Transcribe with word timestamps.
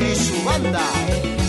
Y 0.00 0.14
su 0.14 0.44
banda. 0.44 1.41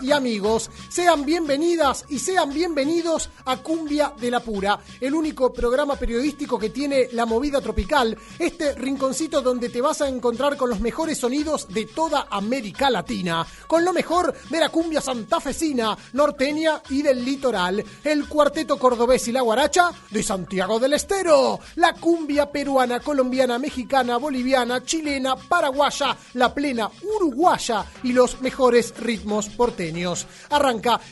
Y 0.00 0.12
amigos. 0.12 0.70
Sean 0.90 1.24
bienvenidas 1.24 2.04
y 2.08 2.18
sean 2.18 2.52
bienvenidos 2.52 3.30
a 3.44 3.58
Cumbia 3.58 4.12
de 4.20 4.28
la 4.28 4.40
Pura, 4.40 4.80
el 5.00 5.14
único 5.14 5.52
programa 5.52 5.94
periodístico 5.94 6.58
que 6.58 6.70
tiene 6.70 7.06
la 7.12 7.26
movida 7.26 7.60
tropical, 7.60 8.18
este 8.40 8.74
rinconcito 8.74 9.40
donde 9.40 9.68
te 9.68 9.80
vas 9.80 10.02
a 10.02 10.08
encontrar 10.08 10.56
con 10.56 10.68
los 10.68 10.80
mejores 10.80 11.18
sonidos 11.18 11.68
de 11.68 11.86
toda 11.86 12.26
América 12.28 12.90
Latina, 12.90 13.46
con 13.68 13.84
lo 13.84 13.92
mejor 13.92 14.34
de 14.50 14.58
la 14.58 14.70
cumbia 14.70 15.00
santafesina, 15.00 15.96
norteña 16.14 16.82
y 16.88 17.02
del 17.02 17.24
litoral, 17.24 17.84
el 18.02 18.26
cuarteto 18.26 18.76
cordobés 18.76 19.28
y 19.28 19.32
la 19.32 19.42
guaracha 19.42 19.92
de 20.10 20.24
Santiago 20.24 20.80
del 20.80 20.94
Estero, 20.94 21.60
la 21.76 21.92
cumbia 21.92 22.50
peruana, 22.50 22.98
colombiana, 22.98 23.60
mexicana, 23.60 24.16
boliviana, 24.16 24.84
chilena, 24.84 25.36
paraguaya, 25.36 26.16
la 26.34 26.52
plena 26.52 26.90
uruguaya 27.14 27.86
y 28.02 28.12
los 28.12 28.40
mejores 28.40 28.92
ritmos 28.98 29.48
porteños. 29.50 30.26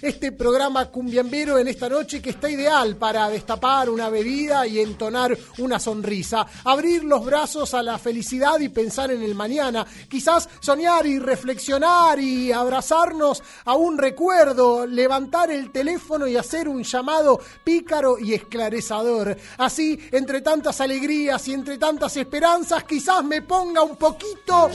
Este 0.00 0.32
programa 0.32 0.86
cumbiambero 0.86 1.58
en 1.58 1.68
esta 1.68 1.88
noche 1.88 2.22
que 2.22 2.30
está 2.30 2.50
ideal 2.50 2.96
para 2.96 3.28
destapar 3.28 3.90
una 3.90 4.08
bebida 4.08 4.66
y 4.66 4.80
entonar 4.80 5.36
una 5.58 5.78
sonrisa, 5.78 6.46
abrir 6.64 7.04
los 7.04 7.24
brazos 7.24 7.74
a 7.74 7.82
la 7.82 7.98
felicidad 7.98 8.58
y 8.60 8.68
pensar 8.68 9.10
en 9.10 9.22
el 9.22 9.34
mañana, 9.34 9.86
quizás 10.08 10.48
soñar 10.60 11.06
y 11.06 11.18
reflexionar 11.18 12.18
y 12.18 12.52
abrazarnos 12.52 13.42
a 13.64 13.74
un 13.74 13.98
recuerdo, 13.98 14.86
levantar 14.86 15.50
el 15.50 15.70
teléfono 15.70 16.26
y 16.26 16.36
hacer 16.36 16.68
un 16.68 16.82
llamado 16.82 17.40
pícaro 17.64 18.18
y 18.18 18.34
esclarecedor. 18.34 19.36
Así, 19.58 19.98
entre 20.12 20.40
tantas 20.40 20.80
alegrías 20.80 21.46
y 21.48 21.52
entre 21.52 21.78
tantas 21.78 22.16
esperanzas, 22.16 22.84
quizás 22.84 23.24
me 23.24 23.42
ponga 23.42 23.82
un 23.82 23.96
poquito 23.96 24.70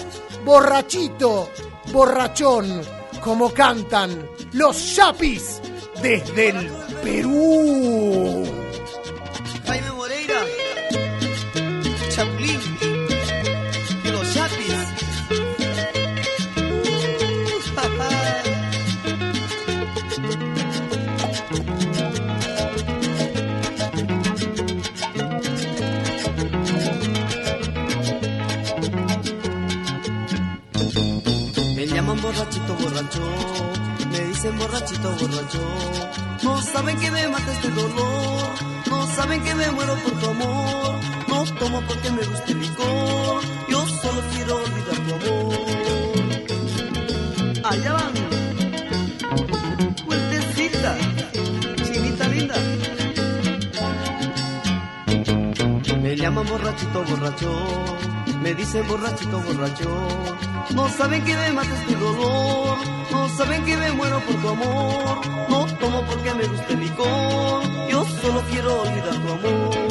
borrachito, 0.46 1.50
borrachón, 1.92 3.03
como 3.24 3.54
cantan 3.54 4.28
los 4.52 4.96
yapis 4.96 5.62
desde 6.02 6.50
el 6.50 6.70
Perú. 7.04 8.44
Llaman 32.14 32.22
borrachito 32.22 32.76
borracho, 32.76 33.22
me 34.10 34.20
dicen 34.20 34.58
borrachito 34.58 35.16
borracho. 35.16 35.62
No 36.44 36.62
saben 36.62 37.00
que 37.00 37.12
me 37.12 37.28
mata 37.28 37.52
este 37.52 37.70
dolor, 37.70 38.50
no 38.90 39.08
saben 39.08 39.44
que 39.44 39.56
me 39.56 39.72
muero 39.72 39.96
por 39.96 40.14
tu 40.20 40.30
amor. 40.30 40.96
No 41.28 41.46
tomo 41.60 41.82
porque 41.88 42.12
me 42.12 42.24
gusta 42.26 42.52
el 42.52 42.60
licor, 42.60 43.42
yo 43.70 43.88
solo 43.88 44.22
quiero 44.34 44.73
Me 56.24 56.30
llaman 56.30 56.48
borrachito 56.48 57.04
borracho, 57.04 57.52
me 58.42 58.56
dicen 58.56 58.88
borrachito 58.88 59.42
borracho. 59.42 59.90
No 60.74 60.88
saben 60.88 61.22
que 61.26 61.36
me 61.36 61.52
mata 61.52 61.76
este 61.82 61.96
dolor, 61.98 62.78
no 63.12 63.28
saben 63.28 63.66
que 63.66 63.76
me 63.76 63.92
muero 63.92 64.22
por 64.22 64.36
tu 64.36 64.48
amor. 64.48 65.20
No 65.50 65.66
tomo 65.82 66.02
porque 66.06 66.34
me 66.34 66.48
gusta 66.48 66.74
el 66.76 66.80
licor, 66.80 67.90
yo 67.90 68.06
solo 68.22 68.42
quiero 68.50 68.84
olvidar 68.84 69.16
tu 69.16 69.32
amor. 69.34 69.83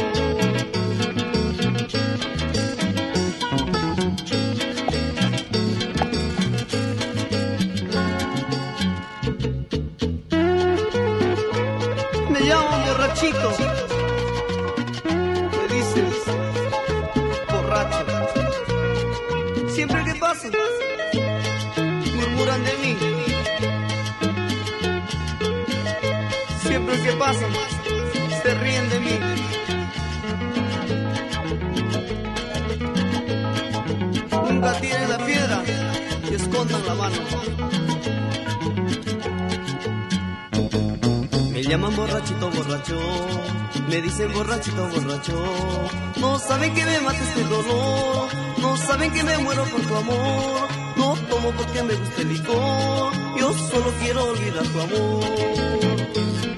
Escondan 36.53 36.87
la 36.87 36.95
mano. 36.95 37.17
Me 41.53 41.63
llaman 41.63 41.97
borrachito 41.97 42.51
borracho, 42.51 43.01
me 43.89 44.03
dicen 44.03 44.33
borrachito 44.33 44.89
borracho. 44.89 45.45
No 46.17 46.39
saben 46.39 46.75
que 46.75 46.85
me 46.85 47.01
mata 47.01 47.23
este 47.23 47.45
dolor, 47.45 48.29
no 48.61 48.77
saben 48.77 49.13
que 49.13 49.23
me 49.23 49.39
muero 49.39 49.65
por 49.65 49.81
tu 49.81 49.97
amor. 49.97 50.69
No 50.97 51.15
tomo 51.31 51.51
porque 51.53 51.83
me 51.83 51.95
gusta 51.95 52.23
el 52.23 52.29
licor, 52.29 53.13
yo 53.39 53.53
solo 53.71 53.93
quiero 54.01 54.25
olvidar 54.27 54.67
tu 54.67 54.81
amor. 54.81 56.52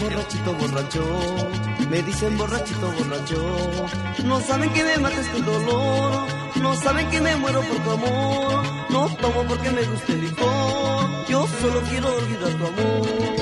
Borrachito 0.00 0.52
borracho, 0.54 1.04
Me 1.90 2.02
dicen 2.02 2.36
borrachito, 2.38 2.92
borracho. 2.92 3.40
No 4.24 4.40
saben 4.40 4.70
que 4.72 4.84
me 4.84 4.98
mata 4.98 5.20
este 5.20 5.42
dolor. 5.42 6.28
No 6.62 6.74
saben 6.76 7.08
que 7.10 7.20
me 7.20 7.36
muero 7.36 7.60
por 7.62 7.78
tu 7.84 7.90
amor. 7.90 8.64
No 8.90 9.08
tomo 9.16 9.44
porque 9.48 9.70
me 9.70 9.82
gusta 9.82 10.12
el 10.12 10.20
licor. 10.22 11.26
Yo 11.28 11.46
solo 11.60 11.80
quiero 11.88 12.16
olvidar 12.16 12.52
tu 12.58 12.66
amor. 12.66 13.39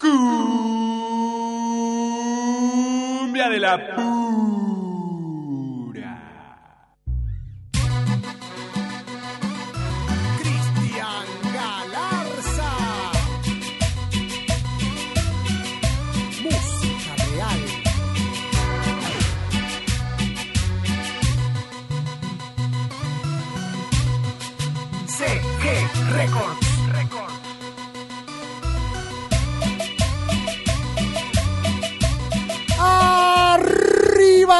Cumbia 0.00 0.18
de 3.48 3.58
la 3.58 3.96
pura. 3.96 4.57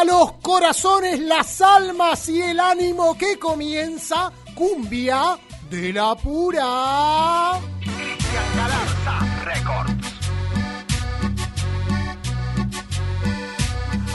Los 0.05 0.33
corazones, 0.41 1.19
las 1.19 1.61
almas 1.61 2.29
y 2.29 2.41
el 2.41 2.61
ánimo 2.61 3.19
que 3.19 3.37
comienza 3.37 4.33
Cumbia 4.55 5.37
de 5.69 5.93
la 5.93 6.15
Pura. 6.15 7.61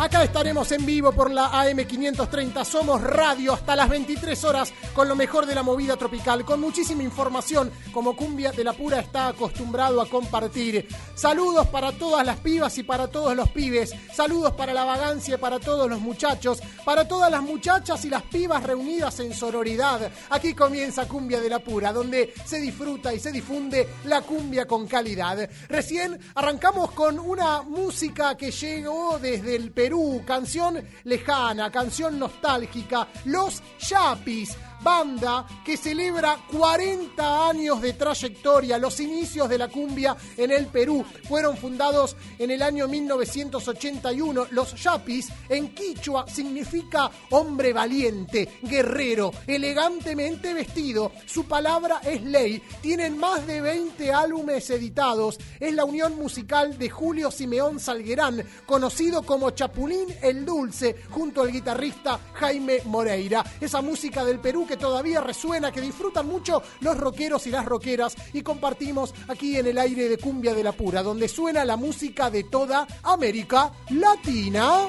Acá 0.03 0.21
estaremos 0.21 0.69
en 0.73 0.85
vivo 0.85 1.13
por 1.13 1.31
la 1.31 1.49
AM530. 1.49 2.65
Somos 2.65 3.01
radio 3.01 3.53
hasta 3.53 3.73
las 3.73 3.87
23 3.87 4.43
horas 4.43 4.73
con 4.93 5.07
lo 5.07 5.15
mejor 5.15 5.45
de 5.45 5.55
la 5.55 5.63
movida 5.63 5.95
tropical, 5.95 6.43
con 6.43 6.59
muchísima 6.59 7.03
información, 7.03 7.71
como 7.93 8.13
Cumbia 8.13 8.51
de 8.51 8.65
la 8.65 8.73
Pura 8.73 8.99
está 8.99 9.27
acostumbrado 9.27 10.01
a 10.01 10.09
compartir. 10.09 10.89
Saludos 11.15 11.67
para 11.67 11.93
todas 11.93 12.25
las 12.25 12.37
pibas 12.41 12.77
y 12.77 12.83
para 12.83 13.07
todos 13.07 13.33
los 13.33 13.49
pibes. 13.49 13.95
Saludos 14.13 14.51
para 14.55 14.73
la 14.73 14.83
vagancia 14.83 15.35
y 15.35 15.37
para 15.37 15.57
todos 15.57 15.89
los 15.89 16.01
muchachos, 16.01 16.61
para 16.83 17.07
todas 17.07 17.31
las 17.31 17.41
muchachas 17.41 18.03
y 18.03 18.09
las 18.09 18.23
pibas 18.23 18.61
reunidas 18.61 19.21
en 19.21 19.33
sororidad. 19.33 20.11
Aquí 20.31 20.53
comienza 20.53 21.07
Cumbia 21.07 21.39
de 21.39 21.49
la 21.49 21.59
Pura, 21.59 21.93
donde 21.93 22.33
se 22.45 22.59
disfruta 22.59 23.13
y 23.13 23.21
se 23.21 23.31
difunde 23.31 23.87
la 24.03 24.21
cumbia 24.21 24.65
con 24.65 24.85
calidad. 24.85 25.49
Recién 25.69 26.19
arrancamos 26.35 26.91
con 26.91 27.19
una 27.19 27.61
música 27.61 28.35
que 28.35 28.51
llegó 28.51 29.17
desde 29.17 29.55
el 29.55 29.71
Perú, 29.71 29.92
canción 30.25 30.83
lejana, 31.03 31.71
canción 31.71 32.19
nostálgica, 32.19 33.07
Los 33.25 33.61
Yapis. 33.79 34.57
Banda 34.81 35.45
que 35.63 35.77
celebra 35.77 36.37
40 36.51 37.49
años 37.49 37.81
de 37.81 37.93
trayectoria. 37.93 38.77
Los 38.77 38.99
inicios 38.99 39.49
de 39.49 39.57
la 39.57 39.67
cumbia 39.67 40.15
en 40.37 40.51
el 40.51 40.67
Perú 40.67 41.05
fueron 41.27 41.57
fundados 41.57 42.15
en 42.37 42.51
el 42.51 42.61
año 42.61 42.87
1981. 42.87 44.47
Los 44.51 44.81
Yapis 44.81 45.29
en 45.49 45.73
quichua 45.73 46.25
significa 46.27 47.09
hombre 47.31 47.73
valiente, 47.73 48.59
guerrero, 48.61 49.31
elegantemente 49.47 50.53
vestido. 50.53 51.11
Su 51.25 51.45
palabra 51.45 52.01
es 52.03 52.21
ley. 52.23 52.61
Tienen 52.81 53.17
más 53.17 53.45
de 53.47 53.61
20 53.61 54.11
álbumes 54.11 54.69
editados. 54.69 55.37
Es 55.59 55.73
la 55.73 55.85
unión 55.85 56.15
musical 56.15 56.77
de 56.77 56.89
Julio 56.89 57.31
Simeón 57.31 57.79
Salguerán, 57.79 58.43
conocido 58.65 59.23
como 59.23 59.51
Chapulín 59.51 60.07
el 60.21 60.45
Dulce, 60.45 60.95
junto 61.09 61.41
al 61.41 61.51
guitarrista 61.51 62.19
Jaime 62.33 62.81
Moreira. 62.85 63.43
Esa 63.59 63.81
música 63.81 64.23
del 64.25 64.39
Perú 64.39 64.65
que 64.67 64.72
todavía 64.77 65.21
resuena, 65.21 65.71
que 65.71 65.81
disfrutan 65.81 66.27
mucho 66.27 66.61
los 66.81 66.97
rockeros 66.97 67.47
y 67.47 67.51
las 67.51 67.65
rockeras 67.65 68.15
y 68.33 68.41
compartimos 68.41 69.13
aquí 69.27 69.57
en 69.57 69.67
el 69.67 69.77
aire 69.77 70.09
de 70.09 70.17
Cumbia 70.17 70.53
de 70.53 70.63
la 70.63 70.71
Pura, 70.71 71.03
donde 71.03 71.27
suena 71.27 71.65
la 71.65 71.77
música 71.77 72.29
de 72.29 72.43
toda 72.43 72.87
América 73.03 73.71
Latina. 73.89 74.87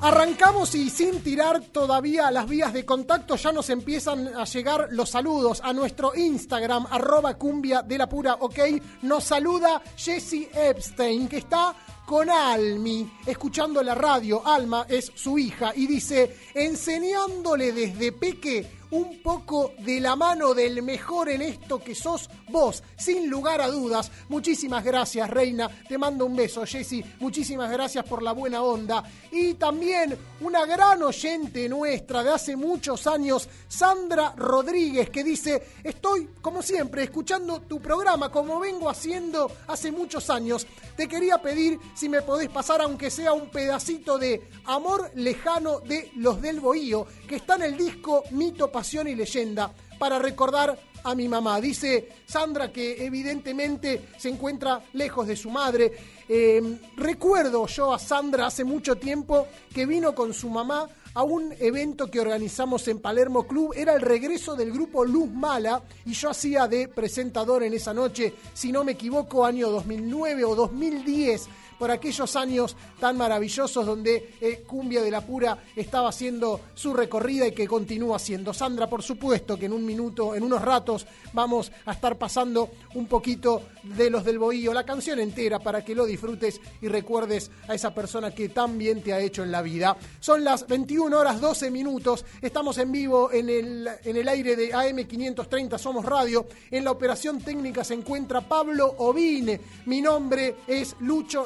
Arrancamos 0.00 0.74
y 0.74 0.88
sin 0.90 1.20
tirar 1.22 1.60
todavía 1.60 2.30
las 2.30 2.48
vías 2.48 2.72
de 2.72 2.86
contacto 2.86 3.34
ya 3.34 3.52
nos 3.52 3.68
empiezan 3.68 4.28
a 4.28 4.44
llegar 4.44 4.88
los 4.92 5.10
saludos 5.10 5.60
a 5.62 5.72
nuestro 5.72 6.14
Instagram, 6.14 6.86
arroba 6.88 7.34
cumbia 7.34 7.82
de 7.82 7.98
la 7.98 8.08
pura, 8.08 8.36
ok. 8.40 8.58
Nos 9.02 9.24
saluda 9.24 9.82
Jessie 9.96 10.48
Epstein, 10.54 11.28
que 11.28 11.38
está 11.38 11.74
con 12.08 12.30
Almi, 12.30 13.06
escuchando 13.26 13.82
la 13.82 13.94
radio. 13.94 14.40
Alma 14.46 14.86
es 14.88 15.12
su 15.14 15.38
hija 15.38 15.74
y 15.76 15.86
dice, 15.86 16.34
enseñándole 16.54 17.70
desde 17.72 18.12
peque 18.12 18.77
un 18.90 19.22
poco 19.22 19.72
de 19.78 20.00
la 20.00 20.16
mano 20.16 20.54
del 20.54 20.82
mejor 20.82 21.28
en 21.28 21.42
esto 21.42 21.82
que 21.82 21.94
sos 21.94 22.28
vos, 22.48 22.82
sin 22.96 23.28
lugar 23.28 23.60
a 23.60 23.68
dudas. 23.68 24.10
Muchísimas 24.28 24.84
gracias, 24.84 25.28
Reina. 25.28 25.68
Te 25.88 25.98
mando 25.98 26.26
un 26.26 26.36
beso, 26.36 26.64
Jessy. 26.64 27.04
Muchísimas 27.20 27.70
gracias 27.70 28.04
por 28.04 28.22
la 28.22 28.32
buena 28.32 28.62
onda. 28.62 29.02
Y 29.30 29.54
también 29.54 30.16
una 30.40 30.64
gran 30.66 31.02
oyente 31.02 31.68
nuestra 31.68 32.22
de 32.22 32.30
hace 32.30 32.56
muchos 32.56 33.06
años, 33.06 33.48
Sandra 33.68 34.34
Rodríguez, 34.36 35.10
que 35.10 35.24
dice, 35.24 35.62
estoy, 35.84 36.28
como 36.40 36.62
siempre, 36.62 37.02
escuchando 37.02 37.60
tu 37.62 37.80
programa, 37.80 38.30
como 38.30 38.58
vengo 38.60 38.88
haciendo 38.88 39.50
hace 39.66 39.92
muchos 39.92 40.30
años. 40.30 40.66
Te 40.96 41.08
quería 41.08 41.38
pedir 41.38 41.78
si 41.94 42.08
me 42.08 42.22
podés 42.22 42.48
pasar, 42.48 42.80
aunque 42.80 43.10
sea 43.10 43.32
un 43.32 43.50
pedacito 43.50 44.18
de 44.18 44.48
Amor 44.64 45.10
Lejano 45.14 45.80
de 45.80 46.10
Los 46.16 46.40
del 46.40 46.60
Bohío, 46.60 47.06
que 47.28 47.36
está 47.36 47.56
en 47.56 47.62
el 47.62 47.76
disco 47.76 48.24
Mito, 48.30 48.70
Y 48.80 49.14
Leyenda, 49.14 49.72
para 49.98 50.18
recordar 50.20 50.78
a 51.02 51.14
mi 51.14 51.28
mamá. 51.28 51.60
Dice 51.60 52.08
Sandra 52.26 52.72
que 52.72 53.04
evidentemente 53.04 54.10
se 54.16 54.28
encuentra 54.28 54.80
lejos 54.92 55.26
de 55.26 55.36
su 55.36 55.50
madre. 55.50 55.92
Eh, 56.28 56.78
recuerdo 56.96 57.66
yo 57.66 57.92
a 57.92 57.98
Sandra 57.98 58.46
hace 58.46 58.64
mucho 58.64 58.96
tiempo 58.96 59.46
que 59.74 59.86
vino 59.86 60.14
con 60.14 60.32
su 60.32 60.48
mamá 60.48 60.88
a 61.14 61.24
un 61.24 61.52
evento 61.58 62.08
que 62.08 62.20
organizamos 62.20 62.86
en 62.86 63.00
Palermo 63.00 63.46
Club. 63.46 63.72
Era 63.74 63.94
el 63.94 64.02
regreso 64.02 64.54
del 64.54 64.70
grupo 64.70 65.04
Luz 65.04 65.28
Mala 65.28 65.82
y 66.04 66.12
yo 66.12 66.30
hacía 66.30 66.68
de 66.68 66.86
presentador 66.86 67.64
en 67.64 67.74
esa 67.74 67.92
noche, 67.92 68.34
si 68.54 68.70
no 68.70 68.84
me 68.84 68.92
equivoco, 68.92 69.44
año 69.44 69.70
2009 69.70 70.44
o 70.44 70.54
2010 70.54 71.48
por 71.78 71.90
aquellos 71.90 72.34
años 72.36 72.76
tan 72.98 73.16
maravillosos 73.16 73.86
donde 73.86 74.34
eh, 74.40 74.64
Cumbia 74.66 75.02
de 75.02 75.10
la 75.10 75.20
Pura 75.20 75.58
estaba 75.76 76.08
haciendo 76.08 76.60
su 76.74 76.92
recorrida 76.92 77.46
y 77.46 77.52
que 77.52 77.66
continúa 77.66 78.16
haciendo. 78.16 78.52
Sandra, 78.52 78.88
por 78.88 79.02
supuesto 79.02 79.58
que 79.58 79.66
en 79.66 79.72
un 79.72 79.84
minuto, 79.84 80.34
en 80.34 80.42
unos 80.42 80.62
ratos, 80.62 81.06
vamos 81.32 81.70
a 81.86 81.92
estar 81.92 82.16
pasando 82.16 82.70
un 82.94 83.06
poquito 83.06 83.62
de 83.82 84.10
los 84.10 84.24
del 84.24 84.38
Bohío, 84.38 84.72
la 84.72 84.84
canción 84.84 85.20
entera 85.20 85.58
para 85.58 85.84
que 85.84 85.94
lo 85.94 86.04
disfrutes 86.04 86.60
y 86.80 86.88
recuerdes 86.88 87.50
a 87.68 87.74
esa 87.74 87.94
persona 87.94 88.34
que 88.34 88.48
tan 88.48 88.78
bien 88.78 89.02
te 89.02 89.12
ha 89.12 89.20
hecho 89.20 89.42
en 89.42 89.52
la 89.52 89.62
vida. 89.62 89.96
Son 90.20 90.44
las 90.44 90.66
21 90.66 91.16
horas 91.16 91.40
12 91.40 91.70
minutos, 91.70 92.24
estamos 92.42 92.78
en 92.78 92.92
vivo 92.92 93.32
en 93.32 93.48
el, 93.48 93.88
en 94.04 94.16
el 94.16 94.28
aire 94.28 94.56
de 94.56 94.72
AM530 94.72 95.78
Somos 95.78 96.04
Radio. 96.04 96.46
En 96.70 96.84
la 96.84 96.90
operación 96.90 97.40
técnica 97.40 97.84
se 97.84 97.94
encuentra 97.94 98.40
Pablo 98.40 98.94
Ovine. 98.98 99.60
Mi 99.86 100.00
nombre 100.00 100.56
es 100.66 100.96
Lucho 101.00 101.44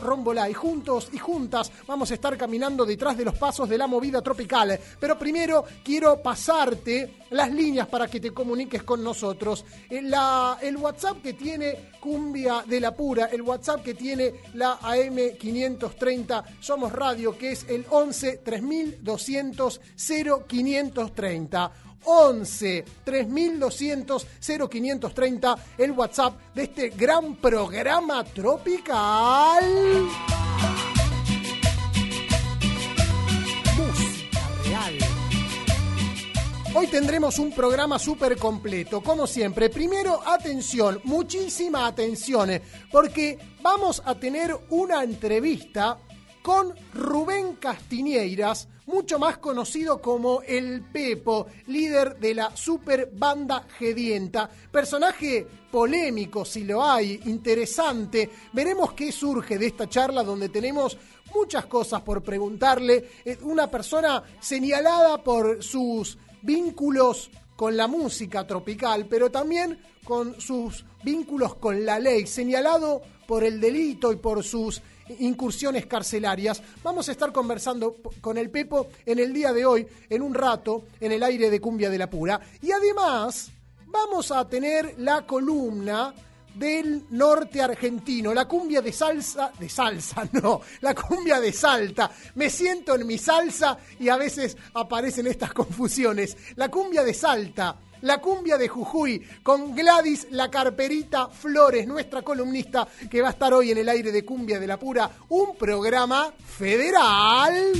Y 0.48 0.54
juntos 0.54 1.08
y 1.12 1.18
juntas 1.18 1.72
vamos 1.84 2.10
a 2.10 2.14
estar 2.14 2.36
caminando 2.36 2.84
detrás 2.84 3.16
de 3.16 3.24
los 3.24 3.34
pasos 3.34 3.68
de 3.68 3.76
la 3.76 3.88
movida 3.88 4.22
tropical. 4.22 4.78
Pero 5.00 5.18
primero 5.18 5.64
quiero 5.82 6.22
pasarte 6.22 7.16
las 7.30 7.50
líneas 7.50 7.88
para 7.88 8.06
que 8.06 8.20
te 8.20 8.30
comuniques 8.30 8.84
con 8.84 9.02
nosotros. 9.02 9.64
Eh, 9.90 10.02
el 10.62 10.76
WhatsApp 10.76 11.22
que 11.22 11.32
tiene 11.32 11.90
Cumbia 12.00 12.62
de 12.66 12.78
la 12.80 12.94
Pura, 12.94 13.26
el 13.26 13.42
WhatsApp 13.42 13.82
que 13.82 13.94
tiene 13.94 14.32
la 14.54 14.78
AM530 14.78 16.44
Somos 16.60 16.92
Radio, 16.92 17.36
que 17.36 17.52
es 17.52 17.66
el 17.68 17.84
11 17.90 18.38
3200 18.38 19.80
0530. 19.96 21.72
11 22.04 22.84
3200 23.04 24.26
0530, 24.40 25.56
el 25.78 25.92
WhatsApp 25.92 26.34
de 26.54 26.62
este 26.64 26.88
gran 26.90 27.36
programa 27.36 28.24
tropical. 28.24 29.64
Música 33.76 34.40
real. 34.64 34.98
Hoy 36.74 36.86
tendremos 36.86 37.38
un 37.38 37.52
programa 37.52 37.98
súper 37.98 38.36
completo, 38.38 39.02
como 39.02 39.26
siempre. 39.26 39.68
Primero, 39.68 40.20
atención, 40.26 41.00
muchísima 41.04 41.86
atención, 41.86 42.50
eh, 42.50 42.62
porque 42.90 43.38
vamos 43.60 44.02
a 44.04 44.14
tener 44.14 44.56
una 44.70 45.04
entrevista 45.04 45.98
con 46.42 46.74
Rubén 46.94 47.54
Castiñeiras, 47.56 48.68
mucho 48.86 49.18
más 49.18 49.38
conocido 49.38 50.02
como 50.02 50.42
El 50.42 50.82
Pepo, 50.82 51.46
líder 51.68 52.18
de 52.18 52.34
la 52.34 52.56
super 52.56 53.10
banda 53.14 53.66
Gedienta. 53.78 54.50
Personaje 54.70 55.46
polémico, 55.70 56.44
si 56.44 56.64
lo 56.64 56.84
hay, 56.84 57.20
interesante. 57.26 58.28
Veremos 58.52 58.92
qué 58.92 59.12
surge 59.12 59.56
de 59.56 59.66
esta 59.66 59.88
charla 59.88 60.24
donde 60.24 60.48
tenemos 60.48 60.98
muchas 61.34 61.66
cosas 61.66 62.02
por 62.02 62.22
preguntarle. 62.22 63.08
Eh, 63.24 63.38
Una 63.42 63.70
persona 63.70 64.22
señalada 64.40 65.22
por 65.22 65.62
sus 65.62 66.18
vínculos 66.42 67.30
con 67.56 67.76
la 67.76 67.86
música 67.86 68.46
tropical, 68.46 69.06
pero 69.08 69.30
también 69.30 69.78
con 70.04 70.40
sus 70.40 70.84
vínculos 71.04 71.54
con 71.54 71.86
la 71.86 72.00
ley, 72.00 72.26
señalado 72.26 73.02
por 73.26 73.44
el 73.44 73.60
delito 73.60 74.12
y 74.12 74.16
por 74.16 74.42
sus 74.42 74.82
incursiones 75.18 75.86
carcelarias. 75.86 76.62
Vamos 76.82 77.08
a 77.08 77.12
estar 77.12 77.32
conversando 77.32 77.96
con 78.20 78.38
el 78.38 78.50
Pepo 78.50 78.88
en 79.04 79.18
el 79.18 79.32
día 79.32 79.52
de 79.52 79.64
hoy, 79.64 79.86
en 80.08 80.22
un 80.22 80.34
rato, 80.34 80.84
en 81.00 81.12
el 81.12 81.22
aire 81.22 81.50
de 81.50 81.60
Cumbia 81.60 81.90
de 81.90 81.98
la 81.98 82.10
Pura. 82.10 82.40
Y 82.60 82.70
además, 82.72 83.50
vamos 83.86 84.30
a 84.30 84.48
tener 84.48 84.94
la 84.98 85.26
columna 85.26 86.14
del 86.54 87.04
norte 87.10 87.62
argentino, 87.62 88.34
la 88.34 88.46
cumbia 88.46 88.82
de 88.82 88.92
salsa, 88.92 89.52
de 89.58 89.68
salsa, 89.68 90.28
no, 90.32 90.60
la 90.80 90.94
cumbia 90.94 91.40
de 91.40 91.52
Salta. 91.52 92.10
Me 92.34 92.50
siento 92.50 92.94
en 92.94 93.06
mi 93.06 93.18
salsa 93.18 93.78
y 93.98 94.08
a 94.08 94.16
veces 94.16 94.56
aparecen 94.74 95.26
estas 95.26 95.52
confusiones. 95.52 96.36
La 96.56 96.68
cumbia 96.68 97.02
de 97.02 97.14
Salta, 97.14 97.76
la 98.02 98.20
cumbia 98.20 98.58
de 98.58 98.68
Jujuy, 98.68 99.22
con 99.42 99.74
Gladys 99.74 100.28
la 100.30 100.50
Carperita 100.50 101.28
Flores, 101.28 101.86
nuestra 101.86 102.22
columnista, 102.22 102.86
que 103.10 103.22
va 103.22 103.28
a 103.28 103.32
estar 103.32 103.52
hoy 103.52 103.70
en 103.70 103.78
el 103.78 103.88
aire 103.88 104.12
de 104.12 104.24
Cumbia 104.24 104.60
de 104.60 104.66
la 104.66 104.78
Pura, 104.78 105.10
un 105.28 105.56
programa 105.56 106.32
federal. 106.44 107.72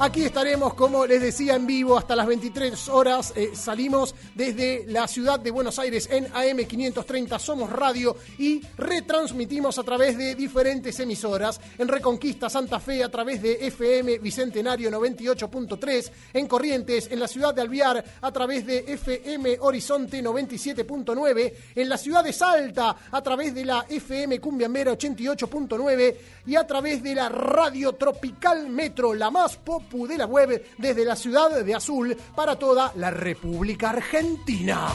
Aquí 0.00 0.26
estaremos, 0.26 0.74
como 0.74 1.06
les 1.06 1.20
decía, 1.20 1.56
en 1.56 1.66
vivo 1.66 1.98
hasta 1.98 2.14
las 2.14 2.28
23 2.28 2.88
horas. 2.88 3.32
Eh, 3.34 3.50
salimos 3.54 4.14
desde 4.32 4.84
la 4.86 5.08
ciudad 5.08 5.40
de 5.40 5.50
Buenos 5.50 5.76
Aires 5.80 6.08
en 6.12 6.28
AM530 6.32 7.36
Somos 7.40 7.68
Radio 7.68 8.16
y 8.38 8.62
retransmitimos 8.76 9.76
a 9.76 9.82
través 9.82 10.16
de 10.16 10.36
diferentes 10.36 11.00
emisoras. 11.00 11.60
En 11.78 11.88
Reconquista 11.88 12.48
Santa 12.48 12.78
Fe 12.78 13.02
a 13.02 13.08
través 13.08 13.42
de 13.42 13.66
FM 13.66 14.20
Bicentenario 14.20 14.88
98.3. 14.88 16.12
En 16.32 16.46
Corrientes, 16.46 17.08
en 17.10 17.18
la 17.18 17.26
ciudad 17.26 17.52
de 17.52 17.62
Alviar 17.62 18.04
a 18.22 18.30
través 18.30 18.64
de 18.66 18.84
FM 18.86 19.58
Horizonte 19.62 20.22
97.9. 20.22 21.52
En 21.74 21.88
la 21.88 21.98
ciudad 21.98 22.22
de 22.22 22.32
Salta 22.32 22.96
a 23.10 23.20
través 23.20 23.52
de 23.52 23.64
la 23.64 23.84
FM 23.88 24.38
Cumbiambera 24.38 24.92
88.9 24.92 26.16
y 26.46 26.54
a 26.54 26.64
través 26.64 27.02
de 27.02 27.16
la 27.16 27.28
Radio 27.28 27.94
Tropical 27.94 28.68
Metro, 28.70 29.12
la 29.12 29.32
más 29.32 29.56
de 29.90 30.18
la 30.18 30.26
web 30.26 30.64
desde 30.76 31.04
la 31.04 31.16
ciudad 31.16 31.64
de 31.64 31.74
Azul 31.74 32.16
para 32.34 32.56
toda 32.56 32.92
la 32.96 33.10
República 33.10 33.90
Argentina. 33.90 34.88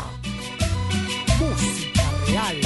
Música 1.40 2.04
real. 2.28 2.58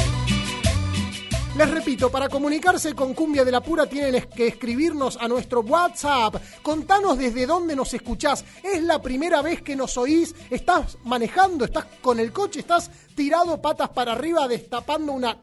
Les 1.58 1.72
repito, 1.72 2.12
para 2.12 2.30
comunicarse 2.30 2.94
con 2.94 3.16
Cumbia 3.16 3.44
de 3.44 3.52
la 3.52 3.62
Pura 3.62 3.88
tienen 3.88 4.28
que 4.36 4.46
escribirnos 4.46 5.18
a 5.18 5.28
nuestro 5.28 5.62
WhatsApp. 5.62 6.36
Contanos 6.62 7.18
desde 7.18 7.48
dónde 7.48 7.76
nos 7.76 7.92
escuchás. 7.96 8.46
¿Es 8.62 8.84
la 8.84 9.02
primera 9.02 9.42
vez 9.42 9.64
que 9.64 9.76
nos 9.76 9.98
oís? 9.98 10.36
¿Estás 10.52 11.00
manejando? 11.06 11.66
¿Estás 11.66 11.86
con 12.02 12.20
el 12.20 12.32
coche? 12.32 12.60
¿Estás 12.60 12.92
tirado 13.18 13.60
patas 13.60 13.90
para 13.90 14.12
arriba 14.14 14.48
destapando 14.48 15.12
una, 15.12 15.40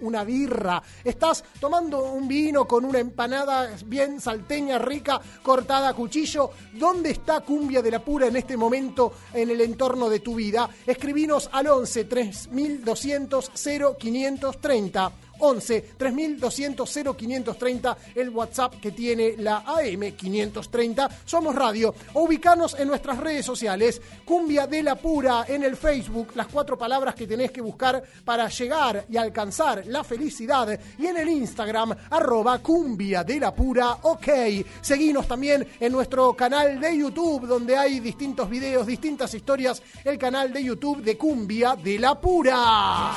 una 0.00 0.22
birra? 0.22 0.80
¿Estás 1.02 1.42
tomando 1.58 2.12
un 2.12 2.28
vino 2.28 2.68
con 2.68 2.84
una 2.84 3.00
empanada 3.00 3.68
bien 3.84 4.20
salteña, 4.20 4.78
rica, 4.78 5.20
cortada 5.42 5.88
a 5.88 5.94
cuchillo? 5.94 6.50
¿Dónde 6.72 7.10
está 7.10 7.40
Cumbia 7.40 7.82
de 7.82 7.90
la 7.90 7.98
Pura 7.98 8.28
en 8.28 8.36
este 8.36 8.56
momento 8.56 9.12
en 9.34 9.50
el 9.50 9.60
entorno 9.60 10.08
de 10.08 10.20
tu 10.20 10.36
vida? 10.36 10.70
Escribinos 10.86 11.50
al 11.52 11.66
11 11.66 12.04
3200 12.04 13.50
0530. 13.98 15.12
11 15.38 15.94
3200 15.96 16.90
0530, 17.16 17.96
el 18.14 18.30
WhatsApp 18.30 18.80
que 18.80 18.92
tiene 18.92 19.34
la 19.38 19.58
AM 19.58 20.12
530. 20.16 21.08
Somos 21.24 21.54
Radio. 21.54 21.94
O 22.14 22.22
ubicanos 22.22 22.76
en 22.78 22.88
nuestras 22.88 23.18
redes 23.18 23.44
sociales. 23.44 24.00
Cumbia 24.24 24.66
de 24.66 24.82
la 24.82 24.96
Pura 24.96 25.44
en 25.48 25.62
el 25.62 25.76
Facebook, 25.76 26.32
las 26.34 26.48
cuatro 26.48 26.76
palabras 26.76 27.14
que 27.14 27.26
tenés 27.26 27.50
que 27.50 27.60
buscar 27.60 28.02
para 28.24 28.48
llegar 28.48 29.04
y 29.08 29.16
alcanzar 29.16 29.86
la 29.86 30.04
felicidad. 30.04 30.78
Y 30.98 31.06
en 31.06 31.16
el 31.16 31.28
Instagram, 31.28 31.94
arroba 32.10 32.58
Cumbia 32.58 33.24
de 33.24 33.40
la 33.40 33.54
Pura, 33.54 33.98
ok. 34.02 34.28
Seguinos 34.80 35.26
también 35.26 35.66
en 35.80 35.92
nuestro 35.92 36.34
canal 36.34 36.80
de 36.80 36.96
YouTube, 36.96 37.46
donde 37.46 37.76
hay 37.76 38.00
distintos 38.00 38.48
videos, 38.48 38.86
distintas 38.86 39.32
historias. 39.34 39.82
El 40.04 40.18
canal 40.18 40.52
de 40.52 40.64
YouTube 40.64 41.02
de 41.02 41.16
Cumbia 41.16 41.76
de 41.76 41.98
la 41.98 42.20
Pura. 42.20 43.12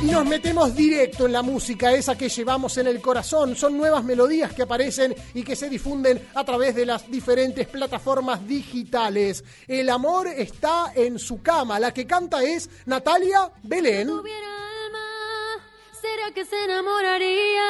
Y 0.00 0.06
nos 0.06 0.24
metemos 0.24 0.76
directo 0.76 1.26
en 1.26 1.32
la 1.32 1.42
música, 1.42 1.92
esa 1.92 2.16
que 2.16 2.28
llevamos 2.28 2.78
en 2.78 2.86
el 2.86 3.00
corazón. 3.00 3.56
Son 3.56 3.76
nuevas 3.76 4.04
melodías 4.04 4.52
que 4.52 4.62
aparecen 4.62 5.12
y 5.34 5.42
que 5.42 5.56
se 5.56 5.68
difunden 5.68 6.28
a 6.34 6.44
través 6.44 6.76
de 6.76 6.86
las 6.86 7.10
diferentes 7.10 7.66
plataformas 7.66 8.46
digitales. 8.46 9.42
El 9.66 9.90
amor 9.90 10.28
está 10.28 10.92
en 10.94 11.18
su 11.18 11.42
cama. 11.42 11.80
La 11.80 11.92
que 11.92 12.06
canta 12.06 12.44
es 12.44 12.70
Natalia 12.86 13.50
Belén. 13.64 14.06
tuviera 14.06 14.46
alma, 14.46 15.64
¿será 16.00 16.32
que 16.32 16.44
se 16.44 16.64
enamoraría? 16.64 17.64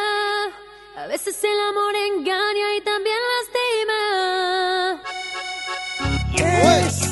A 0.97 1.07
veces 1.07 1.43
el 1.43 1.59
amor 1.71 1.95
engaña 1.97 2.77
y 2.77 2.81
también 2.83 3.17
lastima. 3.39 5.03
Es 6.87 7.08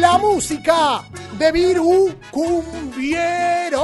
la 0.00 0.18
música 0.18 1.04
de 1.38 1.52
Viru 1.52 2.14
Cumbiero. 2.30 3.82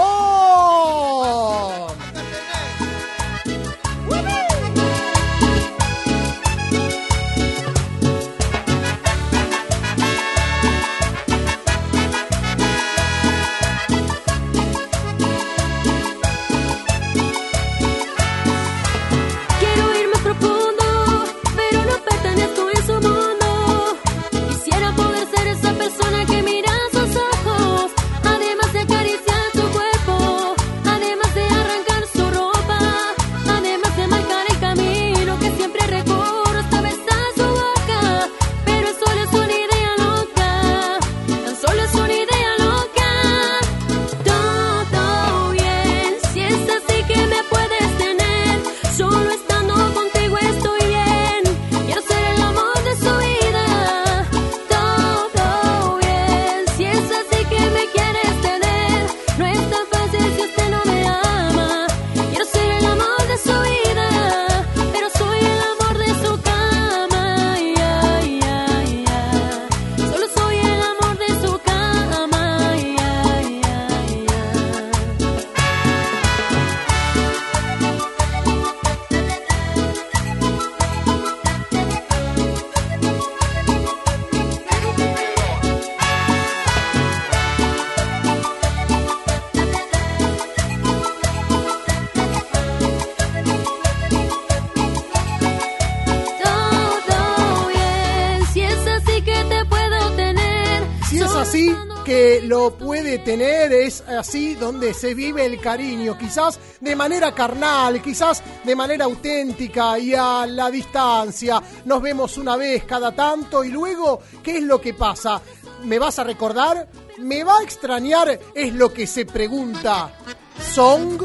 Es 103.92 104.00
así 104.08 104.54
donde 104.54 104.94
se 104.94 105.14
vive 105.14 105.44
el 105.44 105.60
cariño, 105.60 106.16
quizás 106.16 106.58
de 106.80 106.96
manera 106.96 107.34
carnal, 107.34 108.00
quizás 108.00 108.42
de 108.64 108.74
manera 108.74 109.04
auténtica 109.04 109.98
y 109.98 110.14
a 110.14 110.46
la 110.46 110.70
distancia. 110.70 111.62
Nos 111.84 112.00
vemos 112.00 112.38
una 112.38 112.56
vez 112.56 112.84
cada 112.84 113.12
tanto 113.12 113.62
y 113.62 113.68
luego, 113.68 114.20
¿qué 114.42 114.58
es 114.58 114.62
lo 114.62 114.80
que 114.80 114.94
pasa? 114.94 115.42
¿Me 115.84 115.98
vas 115.98 116.18
a 116.18 116.24
recordar? 116.24 116.88
¿Me 117.18 117.44
va 117.44 117.58
a 117.58 117.62
extrañar? 117.62 118.40
Es 118.54 118.72
lo 118.72 118.92
que 118.92 119.06
se 119.06 119.26
pregunta. 119.26 120.10
Song 120.58 121.22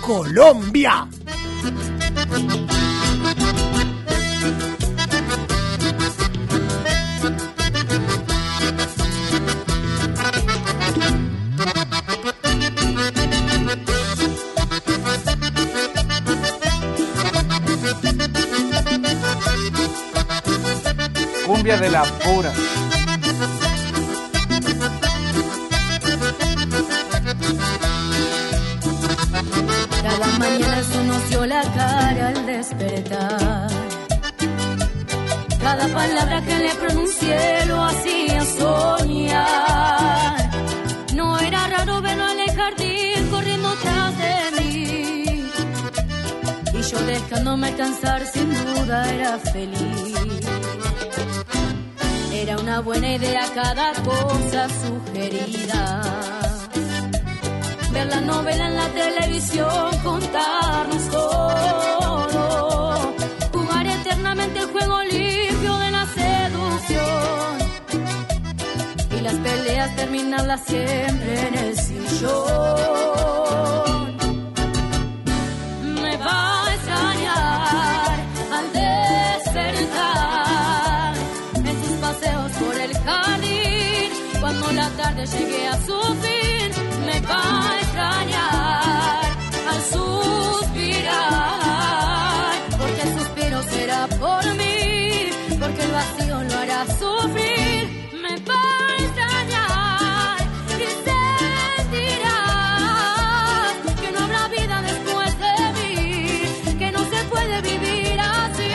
Colombia. 0.00 1.08
La 21.90 22.02
pura. 22.02 22.52
Cada 30.02 30.26
mañana 30.38 30.82
se 30.82 31.04
nos 31.04 31.28
dio 31.28 31.46
la 31.46 31.62
cara 31.62 32.28
al 32.28 32.46
despertar. 32.46 33.68
Cada 35.60 35.88
palabra 35.88 36.42
que 36.42 36.58
le 36.58 36.74
pronuncié 36.74 37.66
lo 37.66 37.84
hacía 37.84 38.44
soñar. 38.44 40.50
No 41.14 41.38
era 41.38 41.66
raro 41.68 42.00
verlo 42.00 42.28
en 42.30 42.40
el 42.40 42.50
jardín 42.56 43.28
corriendo 43.30 43.74
tras 43.82 44.18
de 44.18 44.34
mí. 44.58 45.24
Y 46.72 46.82
yo 46.82 46.98
dejándome 47.00 47.74
cansar, 47.76 48.26
sin 48.26 48.50
duda 48.52 49.12
era 49.12 49.38
feliz. 49.38 50.14
Una 52.74 52.82
buena 52.82 53.14
idea 53.14 53.46
cada 53.54 53.92
cosa 54.02 54.68
sugerida. 54.68 56.02
Ver 57.92 58.06
la 58.08 58.20
novela 58.20 58.66
en 58.66 58.74
la 58.74 58.88
televisión, 58.88 59.96
contarnos 60.02 61.08
todo, 61.08 63.14
jugar 63.52 63.86
eternamente 63.86 64.58
el 64.58 64.66
juego 64.66 65.04
limpio 65.04 65.78
de 65.78 65.90
la 65.92 66.04
seducción. 66.18 67.58
Y 69.18 69.20
las 69.20 69.34
peleas 69.34 69.94
terminarlas 69.94 70.60
siempre 70.66 71.46
en 71.46 71.54
el 71.54 71.78
sillón. 71.78 72.73
Llegue 85.24 85.66
a 85.68 85.80
su 85.86 85.98
fin 86.22 86.70
me 87.06 87.20
va 87.20 87.70
a 87.70 87.80
extrañar 87.80 89.24
al 89.70 89.82
suspirar, 89.94 91.24
porque 92.78 93.02
el 93.02 93.18
suspiro 93.18 93.62
será 93.62 94.06
por 94.08 94.44
mí, 94.56 95.30
porque 95.58 95.82
el 95.82 95.92
vacío 95.92 96.42
lo 96.42 96.54
hará 96.58 96.86
sufrir. 96.98 97.82
Me 98.22 98.34
va 98.48 98.62
a 98.88 98.96
extrañar 99.04 100.36
y 100.82 100.86
sentirás 101.86 102.54
que 104.02 104.08
no 104.12 104.18
habrá 104.24 104.42
vida 104.48 104.76
después 104.82 105.30
de 105.44 105.56
mí, 105.78 106.76
que 106.78 106.88
no 106.92 107.02
se 107.04 107.24
puede 107.32 107.56
vivir 107.62 108.20
así. 108.20 108.72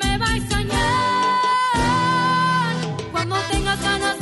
Me 0.00 0.12
va 0.18 0.26
a 0.28 0.36
extrañar 0.36 0.82
cuando 3.10 3.36
tengas 3.50 3.80
ganas 3.82 4.21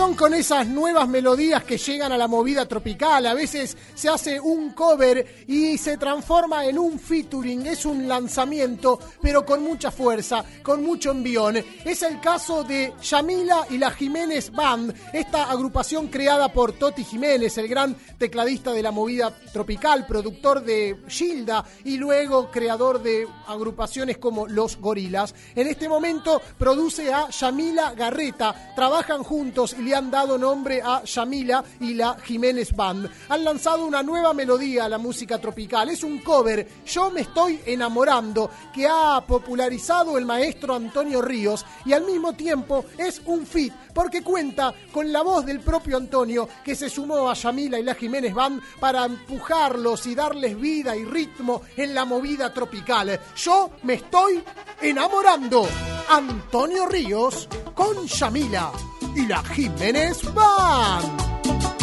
Atención 0.00 0.16
con 0.16 0.32
esas 0.32 0.66
nuevas 0.66 1.06
melodías 1.08 1.62
que 1.64 1.76
llegan 1.76 2.10
a 2.10 2.16
la 2.16 2.26
movida 2.26 2.66
tropical. 2.66 3.26
A 3.26 3.34
veces 3.34 3.76
se 3.94 4.08
hace 4.08 4.40
un 4.40 4.70
cover 4.70 5.44
y 5.46 5.76
se 5.76 5.98
transforma 5.98 6.64
en 6.64 6.78
un 6.78 6.98
featuring. 6.98 7.66
Es 7.66 7.84
un 7.84 8.08
lanzamiento, 8.08 8.98
pero 9.20 9.44
con 9.44 9.62
mucha 9.62 9.90
fuerza, 9.90 10.42
con 10.62 10.82
mucho 10.82 11.10
envión. 11.10 11.62
Es 11.84 12.02
el 12.02 12.18
caso 12.18 12.64
de 12.64 12.94
Yamila 13.02 13.66
y 13.68 13.76
la 13.76 13.90
Jiménez 13.90 14.50
Band, 14.50 14.94
esta 15.12 15.50
agrupación 15.50 16.08
creada 16.08 16.50
por 16.50 16.72
Toti 16.72 17.04
Jiménez, 17.04 17.58
el 17.58 17.68
gran 17.68 17.94
tecladista 18.16 18.72
de 18.72 18.82
la 18.82 18.92
movida 18.92 19.36
tropical, 19.52 20.06
productor 20.06 20.64
de 20.64 20.96
Gilda 21.08 21.62
y 21.84 21.98
luego 21.98 22.50
creador 22.50 23.02
de 23.02 23.28
agrupaciones 23.46 24.16
como 24.16 24.46
Los 24.46 24.78
Gorilas. 24.78 25.34
En 25.54 25.66
este 25.66 25.90
momento 25.90 26.40
produce 26.56 27.12
a 27.12 27.28
Yamila 27.28 27.92
Garreta. 27.92 28.72
Trabajan 28.74 29.22
juntos 29.22 29.76
y 29.78 29.89
han 29.92 30.10
dado 30.10 30.38
nombre 30.38 30.80
a 30.82 31.02
Yamila 31.04 31.64
y 31.80 31.94
la 31.94 32.16
Jiménez 32.18 32.74
Band. 32.74 33.08
Han 33.28 33.44
lanzado 33.44 33.84
una 33.84 34.02
nueva 34.02 34.32
melodía 34.34 34.84
a 34.84 34.88
la 34.88 34.98
música 34.98 35.38
tropical. 35.38 35.88
Es 35.88 36.02
un 36.02 36.18
cover, 36.18 36.66
Yo 36.86 37.10
me 37.10 37.22
estoy 37.22 37.60
enamorando, 37.66 38.50
que 38.74 38.86
ha 38.86 39.22
popularizado 39.26 40.18
el 40.18 40.26
maestro 40.26 40.74
Antonio 40.74 41.22
Ríos 41.22 41.64
y 41.84 41.92
al 41.92 42.04
mismo 42.04 42.32
tiempo 42.32 42.84
es 42.98 43.22
un 43.26 43.46
fit 43.46 43.72
porque 43.94 44.22
cuenta 44.22 44.72
con 44.92 45.12
la 45.12 45.22
voz 45.22 45.44
del 45.44 45.60
propio 45.60 45.96
Antonio 45.96 46.48
que 46.64 46.74
se 46.74 46.88
sumó 46.88 47.28
a 47.28 47.34
Yamila 47.34 47.78
y 47.78 47.82
la 47.82 47.94
Jiménez 47.94 48.34
Band 48.34 48.62
para 48.78 49.04
empujarlos 49.04 50.06
y 50.06 50.14
darles 50.14 50.58
vida 50.58 50.96
y 50.96 51.04
ritmo 51.04 51.62
en 51.76 51.94
la 51.94 52.04
movida 52.04 52.52
tropical. 52.52 53.18
Yo 53.36 53.70
me 53.82 53.94
estoy 53.94 54.42
enamorando. 54.82 55.66
Antonio 56.08 56.86
Ríos 56.86 57.48
con 57.74 58.06
Yamila 58.06 58.72
y 59.14 59.26
la 59.26 59.42
Jiménez 59.44 60.22
Band. 60.34 61.79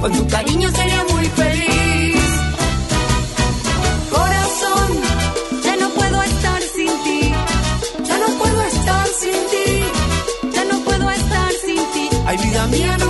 Con 0.00 0.12
tu 0.12 0.26
cariño 0.28 0.70
sería 0.70 1.04
muy 1.12 1.24
feliz. 1.26 2.24
Corazón, 4.10 4.88
ya 5.64 5.76
no 5.76 5.88
puedo 5.90 6.22
estar 6.22 6.62
sin 6.74 6.88
ti, 7.04 7.32
Ya 8.08 8.18
no 8.18 8.26
puedo 8.38 8.62
estar 8.62 9.06
sin 9.20 9.32
ti. 9.52 10.52
ya 10.54 10.64
no 10.64 10.80
puedo 10.84 11.10
estar 11.10 11.52
sin 11.64 11.76
ti. 11.92 12.08
Ay, 12.26 12.36
vida 12.38 12.66
mía, 12.68 12.96
no 12.98 13.09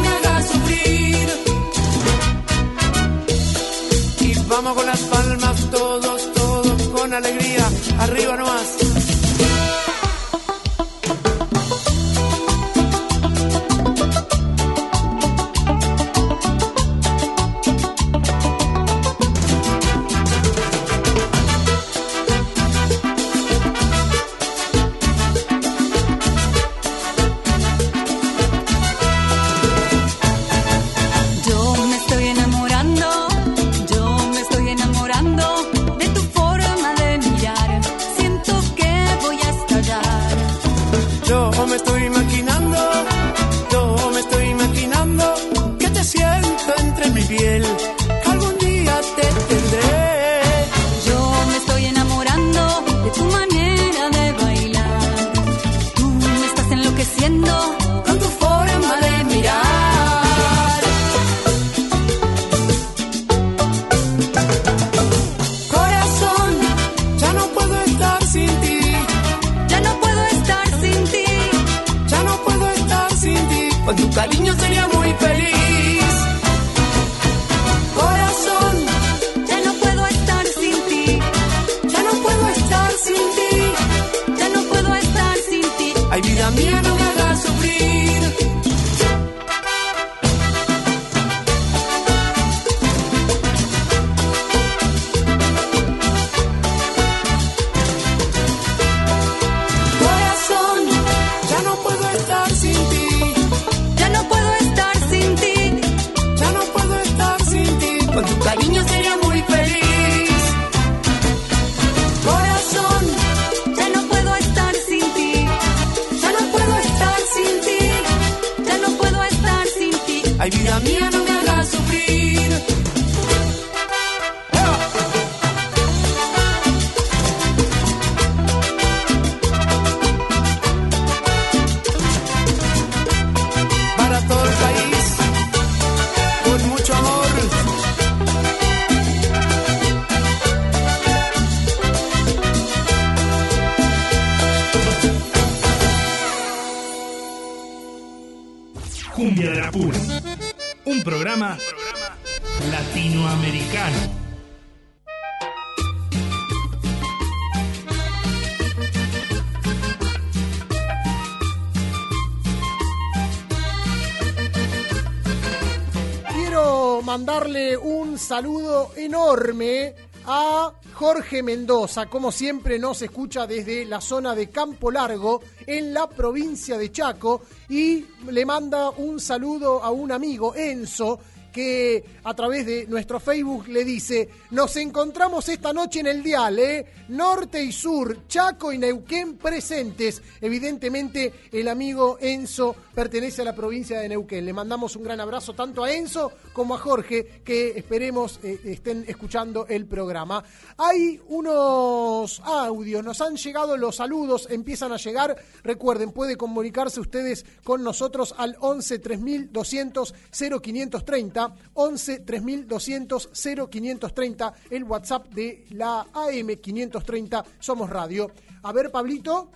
saludo 168.41 168.93
enorme 168.97 169.95
a 170.25 170.73
Jorge 170.95 171.43
Mendoza, 171.43 172.07
como 172.07 172.33
siempre 172.33 172.79
nos 172.79 173.03
escucha 173.03 173.47
desde 173.47 173.85
la 173.85 174.01
zona 174.01 174.35
de 174.35 174.49
Campo 174.49 174.91
Largo, 174.91 175.43
en 175.67 175.93
la 175.93 176.09
provincia 176.09 176.79
de 176.79 176.91
Chaco, 176.91 177.43
y 177.69 178.07
le 178.31 178.47
manda 178.47 178.89
un 178.89 179.21
saludo 179.21 179.85
a 179.85 179.91
un 179.91 180.11
amigo, 180.11 180.55
Enzo, 180.55 181.21
que 181.51 182.05
a 182.25 182.35
través 182.35 182.67
de 182.67 182.87
nuestro 182.87 183.21
Facebook 183.21 183.69
le 183.69 183.85
dice, 183.85 184.29
nos 184.51 184.77
encontramos 184.77 185.49
esta 185.49 185.73
noche 185.73 186.01
en 186.01 186.07
el 186.07 186.23
dial, 186.23 186.59
¿eh? 186.59 186.87
Norte 187.09 187.63
y 187.63 187.73
Sur, 187.73 188.27
Chaco 188.29 188.73
y 188.73 188.79
Neuquén 188.79 189.37
presentes. 189.37 190.23
Evidentemente 190.41 191.33
el 191.53 191.69
amigo 191.69 192.19
Enzo 192.21 192.75
pertenece 192.95 193.43
a 193.43 193.47
la 193.47 193.55
provincia 193.55 194.01
de 194.01 194.09
Neuquén. 194.09 194.45
Le 194.45 194.53
mandamos 194.53 194.97
un 194.97 195.05
gran 195.05 195.21
abrazo 195.21 195.55
tanto 195.55 195.85
a 195.85 195.93
Enzo 195.93 196.33
como 196.53 196.75
a 196.75 196.79
Jorge, 196.79 197.43
que 197.45 197.71
esperemos 197.77 198.41
eh, 198.43 198.61
estén 198.65 199.05
escuchando 199.09 199.67
el 199.69 199.87
programa. 199.87 200.45
Hay 200.77 201.21
unos 201.29 202.41
audios, 202.45 203.05
nos 203.05 203.21
han 203.21 203.37
llegado 203.37 203.77
los 203.77 203.97
saludos, 203.97 204.47
empiezan 204.51 204.93
a 204.93 204.97
llegar. 204.97 205.37
Recuerden, 205.63 206.13
puede 206.13 206.37
comunicarse 206.37 207.01
ustedes 207.01 207.45
con 207.65 207.83
nosotros 207.83 208.35
al 208.37 208.57
11 208.61 208.99
3200 208.99 210.15
0530 210.31 211.40
11 211.75 212.21
3200 212.21 213.31
0530, 213.71 214.55
el 214.71 214.85
WhatsApp 214.85 215.27
de 215.29 215.65
la 215.71 216.01
AM 216.13 216.57
530 216.61 217.45
Somos 217.59 217.89
Radio. 217.91 218.31
A 218.63 218.73
ver, 218.73 218.91
Pablito, 218.91 219.51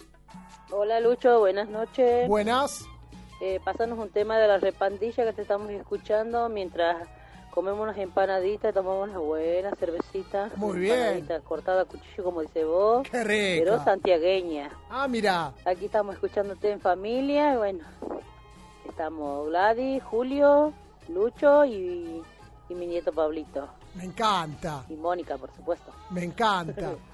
Hola 0.71 0.99
Lucho, 1.01 1.39
buenas 1.41 1.69
noches. 1.69 2.29
buenas. 2.29 2.85
Eh, 3.41 3.61
pasanos 3.65 3.99
un 3.99 4.09
tema 4.11 4.39
de 4.39 4.49
la 4.49 4.59
repandilla 4.59 5.25
que 5.25 5.33
te 5.33 5.43
estamos 5.43 5.71
escuchando 5.71 6.49
mientras 6.49 7.07
comemos 7.51 7.81
unas 7.83 7.99
empanaditas, 7.99 8.75
tomamos 8.75 9.09
una 9.09 9.19
buena 9.19 9.71
cervecita. 9.77 10.51
Muy 10.57 10.79
bien. 10.81 11.27
cortada 11.45 11.83
a 11.83 11.85
cuchillo, 11.85 12.25
como 12.25 12.41
dice 12.41 12.65
vos. 12.65 13.07
Qué. 13.09 13.61
Pero 13.63 13.85
santiagueña. 13.85 14.71
Ah, 14.91 15.07
mira, 15.07 15.53
Aquí 15.65 15.85
estamos 15.85 16.15
escuchándote 16.15 16.71
en 16.73 16.81
familia 16.81 17.55
y 17.55 17.57
bueno, 17.59 17.85
estamos 18.89 19.47
Gladys, 19.49 20.03
Julio, 20.03 20.73
Lucho 21.09 21.65
y, 21.65 22.23
y 22.69 22.75
mi 22.75 22.87
nieto 22.87 23.13
Pablito. 23.13 23.69
me 23.95 24.05
encanta, 24.05 24.85
Y 24.89 24.95
Mónica, 24.95 25.37
por 25.37 25.51
supuesto. 25.55 25.93
me 26.11 26.25
encanta. 26.25 26.95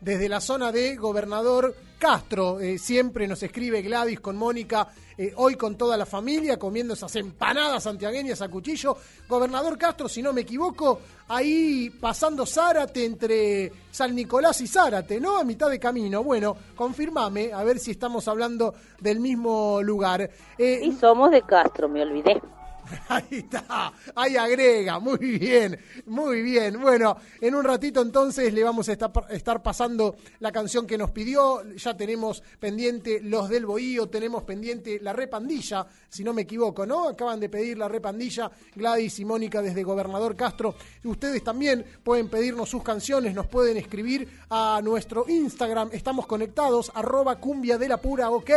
Desde 0.00 0.28
la 0.28 0.40
zona 0.40 0.70
de 0.70 0.94
Gobernador 0.94 1.74
Castro, 1.98 2.60
eh, 2.60 2.78
siempre 2.78 3.26
nos 3.26 3.42
escribe 3.42 3.82
Gladys 3.82 4.20
con 4.20 4.36
Mónica, 4.36 4.86
eh, 5.16 5.32
hoy 5.34 5.56
con 5.56 5.74
toda 5.76 5.96
la 5.96 6.06
familia, 6.06 6.56
comiendo 6.56 6.94
esas 6.94 7.16
empanadas 7.16 7.82
santiagueñas 7.82 8.40
a 8.40 8.48
cuchillo. 8.48 8.96
Gobernador 9.28 9.76
Castro, 9.76 10.08
si 10.08 10.22
no 10.22 10.32
me 10.32 10.42
equivoco, 10.42 11.00
ahí 11.26 11.90
pasando 11.90 12.46
Zárate 12.46 13.04
entre 13.04 13.72
San 13.90 14.14
Nicolás 14.14 14.60
y 14.60 14.68
Zárate, 14.68 15.18
¿no? 15.18 15.36
A 15.36 15.42
mitad 15.42 15.68
de 15.68 15.80
camino. 15.80 16.22
Bueno, 16.22 16.56
confirmame, 16.76 17.52
a 17.52 17.64
ver 17.64 17.80
si 17.80 17.90
estamos 17.90 18.28
hablando 18.28 18.74
del 19.00 19.18
mismo 19.18 19.82
lugar. 19.82 20.30
Eh, 20.56 20.80
Y 20.84 20.92
somos 20.92 21.32
de 21.32 21.42
Castro, 21.42 21.88
me 21.88 22.02
olvidé. 22.02 22.40
Ahí 23.08 23.24
está, 23.30 23.92
ahí 24.14 24.36
agrega, 24.36 24.98
muy 24.98 25.38
bien, 25.38 25.78
muy 26.06 26.42
bien. 26.42 26.80
Bueno, 26.80 27.16
en 27.40 27.54
un 27.54 27.64
ratito 27.64 28.02
entonces 28.02 28.52
le 28.52 28.62
vamos 28.62 28.88
a 28.88 28.92
estar, 28.92 29.62
pasando 29.62 30.16
la 30.40 30.52
canción 30.52 30.86
que 30.86 30.98
nos 30.98 31.10
pidió. 31.10 31.62
Ya 31.76 31.96
tenemos 31.96 32.42
pendiente 32.58 33.20
los 33.22 33.48
del 33.48 33.66
Bohío, 33.66 34.08
tenemos 34.08 34.42
pendiente 34.44 34.98
la 35.00 35.12
repandilla, 35.12 35.86
si 36.08 36.24
no 36.24 36.32
me 36.32 36.42
equivoco, 36.42 36.86
¿no? 36.86 37.08
Acaban 37.08 37.40
de 37.40 37.48
pedir 37.48 37.78
la 37.78 37.88
repandilla 37.88 38.50
Gladys 38.74 39.18
y 39.18 39.24
Mónica 39.24 39.62
desde 39.62 39.82
Gobernador 39.82 40.36
Castro. 40.36 40.74
Ustedes 41.04 41.42
también 41.42 41.84
pueden 42.02 42.28
pedirnos 42.28 42.68
sus 42.68 42.82
canciones, 42.82 43.34
nos 43.34 43.46
pueden 43.46 43.76
escribir 43.76 44.28
a 44.50 44.80
nuestro 44.82 45.24
Instagram, 45.28 45.90
estamos 45.92 46.26
conectados, 46.26 46.90
arroba 46.94 47.36
cumbia 47.36 47.78
de 47.78 47.88
la 47.88 47.96
pura, 47.98 48.30
ok. 48.30 48.50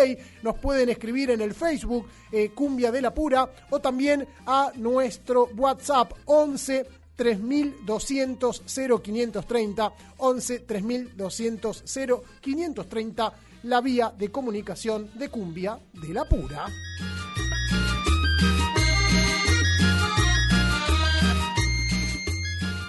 Nos 0.44 0.58
pueden 0.58 0.89
escribir 0.89 1.32
en 1.32 1.41
el 1.41 1.54
Facebook, 1.54 2.08
eh, 2.32 2.52
cumbia 2.52 2.91
de 2.91 3.02
la 3.02 3.13
pura, 3.13 3.50
o 3.70 3.80
también 3.80 4.21
a 4.46 4.72
nuestro 4.76 5.50
WhatsApp 5.56 6.14
11 6.26 6.86
3200 7.16 8.64
0530 8.68 9.94
11 10.18 10.60
3200 10.60 11.84
0530 11.86 13.34
la 13.64 13.82
vía 13.82 14.14
de 14.18 14.32
comunicación 14.32 15.12
de 15.14 15.30
cumbia 15.30 15.80
de 15.94 16.14
la 16.14 16.26
pura. 16.26 16.66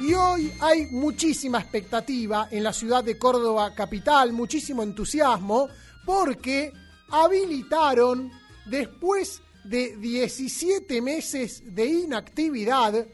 Y 0.00 0.14
hoy 0.14 0.52
hay 0.60 0.86
muchísima 0.86 1.60
expectativa 1.60 2.48
en 2.50 2.64
la 2.64 2.72
ciudad 2.72 3.04
de 3.04 3.18
Córdoba 3.18 3.74
capital, 3.74 4.32
muchísimo 4.32 4.82
entusiasmo, 4.82 5.68
porque 6.04 6.72
habilitaron, 7.10 8.32
después 8.66 9.42
de 9.64 9.96
17 9.96 11.00
meses 11.00 11.74
de 11.74 11.86
inactividad, 11.86 13.06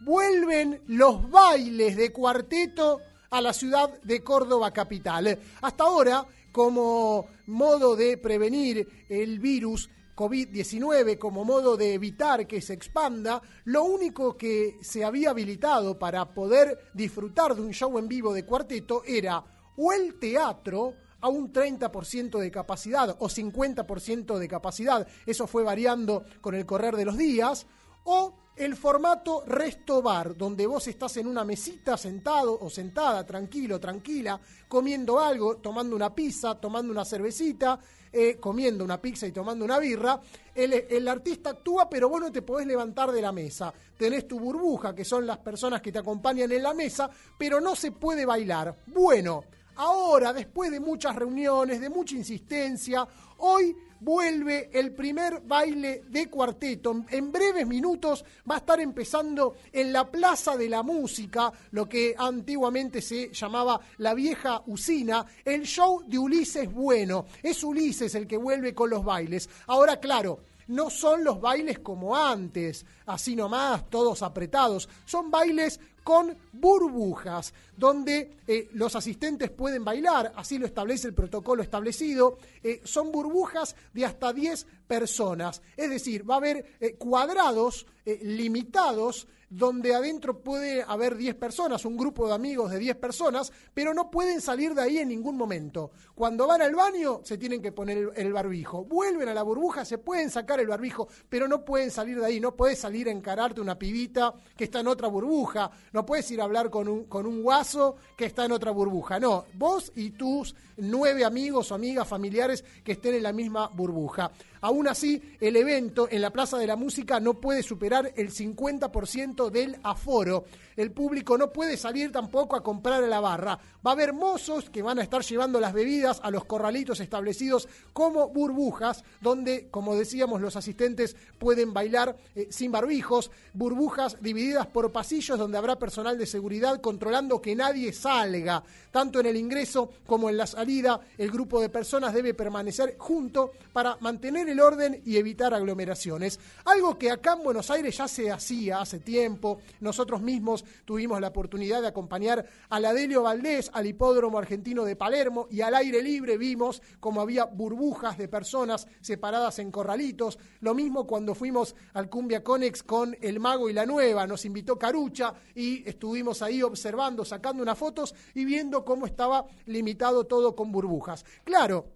vuelven 0.00 0.82
los 0.88 1.30
bailes 1.30 1.96
de 1.96 2.12
cuarteto 2.12 3.00
a 3.30 3.40
la 3.40 3.52
ciudad 3.52 4.00
de 4.02 4.22
Córdoba 4.22 4.72
capital. 4.72 5.38
Hasta 5.60 5.84
ahora, 5.84 6.26
como 6.52 7.26
modo 7.46 7.96
de 7.96 8.16
prevenir 8.18 9.06
el 9.08 9.40
virus 9.40 9.90
COVID-19, 10.14 11.18
como 11.18 11.44
modo 11.44 11.76
de 11.76 11.94
evitar 11.94 12.46
que 12.46 12.60
se 12.60 12.74
expanda, 12.74 13.42
lo 13.64 13.84
único 13.84 14.36
que 14.36 14.78
se 14.80 15.04
había 15.04 15.30
habilitado 15.30 15.98
para 15.98 16.32
poder 16.32 16.90
disfrutar 16.94 17.54
de 17.56 17.62
un 17.62 17.72
show 17.72 17.98
en 17.98 18.06
vivo 18.06 18.32
de 18.32 18.44
cuarteto 18.44 19.02
era 19.04 19.42
o 19.76 19.92
el 19.92 20.14
teatro 20.18 20.94
a 21.24 21.28
un 21.28 21.50
30% 21.50 22.38
de 22.38 22.50
capacidad 22.50 23.16
o 23.18 23.30
50% 23.30 24.36
de 24.36 24.46
capacidad, 24.46 25.08
eso 25.24 25.46
fue 25.46 25.62
variando 25.64 26.22
con 26.42 26.54
el 26.54 26.66
correr 26.66 26.96
de 26.96 27.06
los 27.06 27.16
días, 27.16 27.66
o 28.04 28.34
el 28.56 28.76
formato 28.76 29.42
resto 29.46 30.02
bar, 30.02 30.36
donde 30.36 30.66
vos 30.66 30.86
estás 30.86 31.16
en 31.16 31.26
una 31.26 31.42
mesita 31.42 31.96
sentado 31.96 32.58
o 32.60 32.68
sentada, 32.68 33.24
tranquilo, 33.24 33.80
tranquila, 33.80 34.38
comiendo 34.68 35.18
algo, 35.18 35.56
tomando 35.56 35.96
una 35.96 36.14
pizza, 36.14 36.56
tomando 36.60 36.92
una 36.92 37.06
cervecita, 37.06 37.80
eh, 38.12 38.36
comiendo 38.38 38.84
una 38.84 39.00
pizza 39.00 39.26
y 39.26 39.32
tomando 39.32 39.64
una 39.64 39.78
birra. 39.78 40.20
El, 40.54 40.74
el 40.74 41.08
artista 41.08 41.50
actúa, 41.50 41.88
pero 41.88 42.10
vos 42.10 42.20
no 42.20 42.30
te 42.30 42.42
podés 42.42 42.66
levantar 42.66 43.10
de 43.12 43.22
la 43.22 43.32
mesa. 43.32 43.72
Tenés 43.96 44.28
tu 44.28 44.38
burbuja, 44.38 44.94
que 44.94 45.06
son 45.06 45.26
las 45.26 45.38
personas 45.38 45.80
que 45.80 45.90
te 45.90 46.00
acompañan 46.00 46.52
en 46.52 46.62
la 46.62 46.74
mesa, 46.74 47.08
pero 47.38 47.62
no 47.62 47.74
se 47.74 47.92
puede 47.92 48.26
bailar. 48.26 48.76
Bueno, 48.88 49.44
ahora, 49.76 50.32
después 50.32 50.70
de 50.70 50.80
muchas 50.80 51.16
reuniones, 51.16 51.80
de 51.80 51.88
mucha 51.88 52.14
insistencia, 52.14 53.06
hoy 53.38 53.76
vuelve 54.00 54.70
el 54.72 54.92
primer 54.92 55.40
baile 55.40 56.04
de 56.08 56.28
cuarteto. 56.28 57.04
En 57.08 57.32
breves 57.32 57.66
minutos 57.66 58.24
va 58.48 58.56
a 58.56 58.58
estar 58.58 58.80
empezando 58.80 59.56
en 59.72 59.92
la 59.92 60.10
Plaza 60.10 60.56
de 60.56 60.68
la 60.68 60.82
Música, 60.82 61.52
lo 61.70 61.88
que 61.88 62.14
antiguamente 62.16 63.00
se 63.00 63.32
llamaba 63.32 63.80
la 63.98 64.14
vieja 64.14 64.62
usina, 64.66 65.24
el 65.44 65.62
show 65.62 66.02
de 66.06 66.18
Ulises 66.18 66.70
Bueno. 66.72 67.26
Es 67.42 67.64
Ulises 67.64 68.14
el 68.14 68.26
que 68.26 68.36
vuelve 68.36 68.74
con 68.74 68.90
los 68.90 69.04
bailes. 69.04 69.48
Ahora, 69.66 69.98
claro, 69.98 70.40
no 70.68 70.90
son 70.90 71.24
los 71.24 71.40
bailes 71.40 71.78
como 71.78 72.16
antes, 72.16 72.86
así 73.06 73.36
nomás, 73.36 73.88
todos 73.90 74.22
apretados. 74.22 74.88
Son 75.04 75.30
bailes 75.30 75.80
con 76.04 76.36
burbujas, 76.52 77.54
donde 77.76 78.36
eh, 78.46 78.68
los 78.74 78.94
asistentes 78.94 79.50
pueden 79.50 79.84
bailar, 79.84 80.32
así 80.36 80.58
lo 80.58 80.66
establece 80.66 81.08
el 81.08 81.14
protocolo 81.14 81.62
establecido. 81.62 82.38
Eh, 82.62 82.82
son 82.84 83.10
burbujas 83.10 83.74
de 83.94 84.04
hasta 84.04 84.32
10 84.32 84.66
personas, 84.86 85.62
es 85.76 85.90
decir, 85.90 86.28
va 86.28 86.34
a 86.34 86.38
haber 86.38 86.76
eh, 86.78 86.94
cuadrados 86.94 87.86
limitados 88.20 89.26
donde 89.56 89.94
adentro 89.94 90.40
puede 90.40 90.82
haber 90.82 91.16
10 91.16 91.36
personas, 91.36 91.84
un 91.84 91.96
grupo 91.96 92.26
de 92.26 92.34
amigos 92.34 92.72
de 92.72 92.78
10 92.78 92.96
personas, 92.96 93.52
pero 93.72 93.94
no 93.94 94.10
pueden 94.10 94.40
salir 94.40 94.74
de 94.74 94.82
ahí 94.82 94.98
en 94.98 95.08
ningún 95.08 95.36
momento. 95.36 95.92
Cuando 96.14 96.46
van 96.46 96.62
al 96.62 96.74
baño 96.74 97.20
se 97.22 97.38
tienen 97.38 97.62
que 97.62 97.70
poner 97.70 98.10
el, 98.16 98.32
barbijo, 98.32 98.84
vuelven 98.84 99.28
a 99.28 99.34
la 99.34 99.42
burbuja, 99.42 99.84
se 99.84 99.98
pueden 99.98 100.28
sacar 100.28 100.58
el 100.58 100.66
barbijo, 100.66 101.06
pero 101.28 101.46
no 101.46 101.64
pueden 101.64 101.92
salir 101.92 102.18
de 102.18 102.26
ahí, 102.26 102.40
no 102.40 102.56
puedes 102.56 102.80
salir 102.80 103.08
a 103.08 103.12
encararte 103.12 103.60
una 103.60 103.78
pibita 103.78 104.34
que 104.56 104.64
está 104.64 104.80
en 104.80 104.88
otra 104.88 105.06
burbuja, 105.06 105.70
no 105.92 106.04
puedes 106.04 106.28
ir 106.32 106.40
a 106.40 106.44
hablar 106.44 106.68
con 106.68 106.88
un, 106.88 107.04
con 107.04 107.24
un 107.24 107.42
guaso 107.42 107.96
que 108.16 108.24
está 108.26 108.44
en 108.44 108.52
otra 108.52 108.72
burbuja, 108.72 109.20
no, 109.20 109.44
vos 109.54 109.92
y 109.94 110.10
tus 110.10 110.54
nueve 110.76 111.24
amigos 111.24 111.70
o 111.70 111.76
amigas 111.76 112.08
familiares 112.08 112.64
que 112.82 112.92
estén 112.92 113.14
en 113.14 113.22
la 113.22 113.32
misma 113.32 113.68
burbuja. 113.68 114.32
Aún 114.64 114.88
así, 114.88 115.20
el 115.40 115.56
evento 115.56 116.08
en 116.10 116.22
la 116.22 116.30
Plaza 116.30 116.56
de 116.56 116.66
la 116.66 116.74
Música 116.74 117.20
no 117.20 117.34
puede 117.34 117.62
superar 117.62 118.14
el 118.16 118.30
50% 118.32 119.50
del 119.50 119.76
aforo. 119.82 120.46
El 120.74 120.90
público 120.90 121.36
no 121.36 121.52
puede 121.52 121.76
salir 121.76 122.10
tampoco 122.10 122.56
a 122.56 122.62
comprar 122.62 123.04
a 123.04 123.06
la 123.06 123.20
barra. 123.20 123.58
Va 123.86 123.90
a 123.90 123.92
haber 123.92 124.14
mozos 124.14 124.70
que 124.70 124.80
van 124.80 124.98
a 124.98 125.02
estar 125.02 125.22
llevando 125.22 125.60
las 125.60 125.74
bebidas 125.74 126.18
a 126.22 126.30
los 126.30 126.46
corralitos 126.46 127.00
establecidos 127.00 127.68
como 127.92 128.30
burbujas, 128.30 129.04
donde, 129.20 129.68
como 129.70 129.96
decíamos, 129.96 130.40
los 130.40 130.56
asistentes 130.56 131.14
pueden 131.38 131.74
bailar 131.74 132.16
eh, 132.34 132.48
sin 132.50 132.72
barbijos, 132.72 133.30
burbujas 133.52 134.16
divididas 134.22 134.66
por 134.66 134.92
pasillos 134.92 135.38
donde 135.38 135.58
habrá 135.58 135.78
personal 135.78 136.16
de 136.16 136.24
seguridad 136.24 136.80
controlando 136.80 137.42
que 137.42 137.54
nadie 137.54 137.92
salga. 137.92 138.64
Tanto 138.90 139.20
en 139.20 139.26
el 139.26 139.36
ingreso 139.36 139.90
como 140.06 140.30
en 140.30 140.38
la 140.38 140.46
salida, 140.46 141.00
el 141.18 141.30
grupo 141.30 141.60
de 141.60 141.68
personas 141.68 142.14
debe 142.14 142.32
permanecer 142.32 142.96
junto 142.98 143.52
para 143.72 143.98
mantener 144.00 144.48
el 144.48 144.53
orden 144.60 145.02
y 145.04 145.16
evitar 145.16 145.54
aglomeraciones. 145.54 146.40
Algo 146.64 146.98
que 146.98 147.10
acá 147.10 147.34
en 147.34 147.44
Buenos 147.44 147.70
Aires 147.70 147.96
ya 147.96 148.08
se 148.08 148.30
hacía 148.30 148.80
hace 148.80 149.00
tiempo. 149.00 149.58
Nosotros 149.80 150.20
mismos 150.20 150.64
tuvimos 150.84 151.20
la 151.20 151.28
oportunidad 151.28 151.82
de 151.82 151.88
acompañar 151.88 152.46
a 152.68 152.80
la 152.80 152.92
Delio 152.92 153.22
Valdés 153.22 153.70
al 153.72 153.86
hipódromo 153.86 154.38
argentino 154.38 154.84
de 154.84 154.96
Palermo 154.96 155.46
y 155.50 155.60
al 155.60 155.74
aire 155.74 156.02
libre 156.02 156.36
vimos 156.36 156.82
como 157.00 157.20
había 157.20 157.44
burbujas 157.44 158.18
de 158.18 158.28
personas 158.28 158.86
separadas 159.00 159.58
en 159.58 159.70
corralitos. 159.70 160.38
Lo 160.60 160.74
mismo 160.74 161.06
cuando 161.06 161.34
fuimos 161.34 161.74
al 161.92 162.08
Cumbia 162.08 162.42
Conex 162.42 162.82
con 162.82 163.16
El 163.20 163.40
Mago 163.40 163.68
y 163.68 163.72
la 163.72 163.86
Nueva. 163.86 164.26
Nos 164.26 164.44
invitó 164.44 164.78
Carucha 164.78 165.34
y 165.54 165.88
estuvimos 165.88 166.42
ahí 166.42 166.62
observando, 166.62 167.24
sacando 167.24 167.62
unas 167.62 167.78
fotos 167.78 168.14
y 168.34 168.44
viendo 168.44 168.84
cómo 168.84 169.06
estaba 169.06 169.46
limitado 169.66 170.24
todo 170.24 170.54
con 170.54 170.72
burbujas. 170.72 171.24
Claro, 171.44 171.86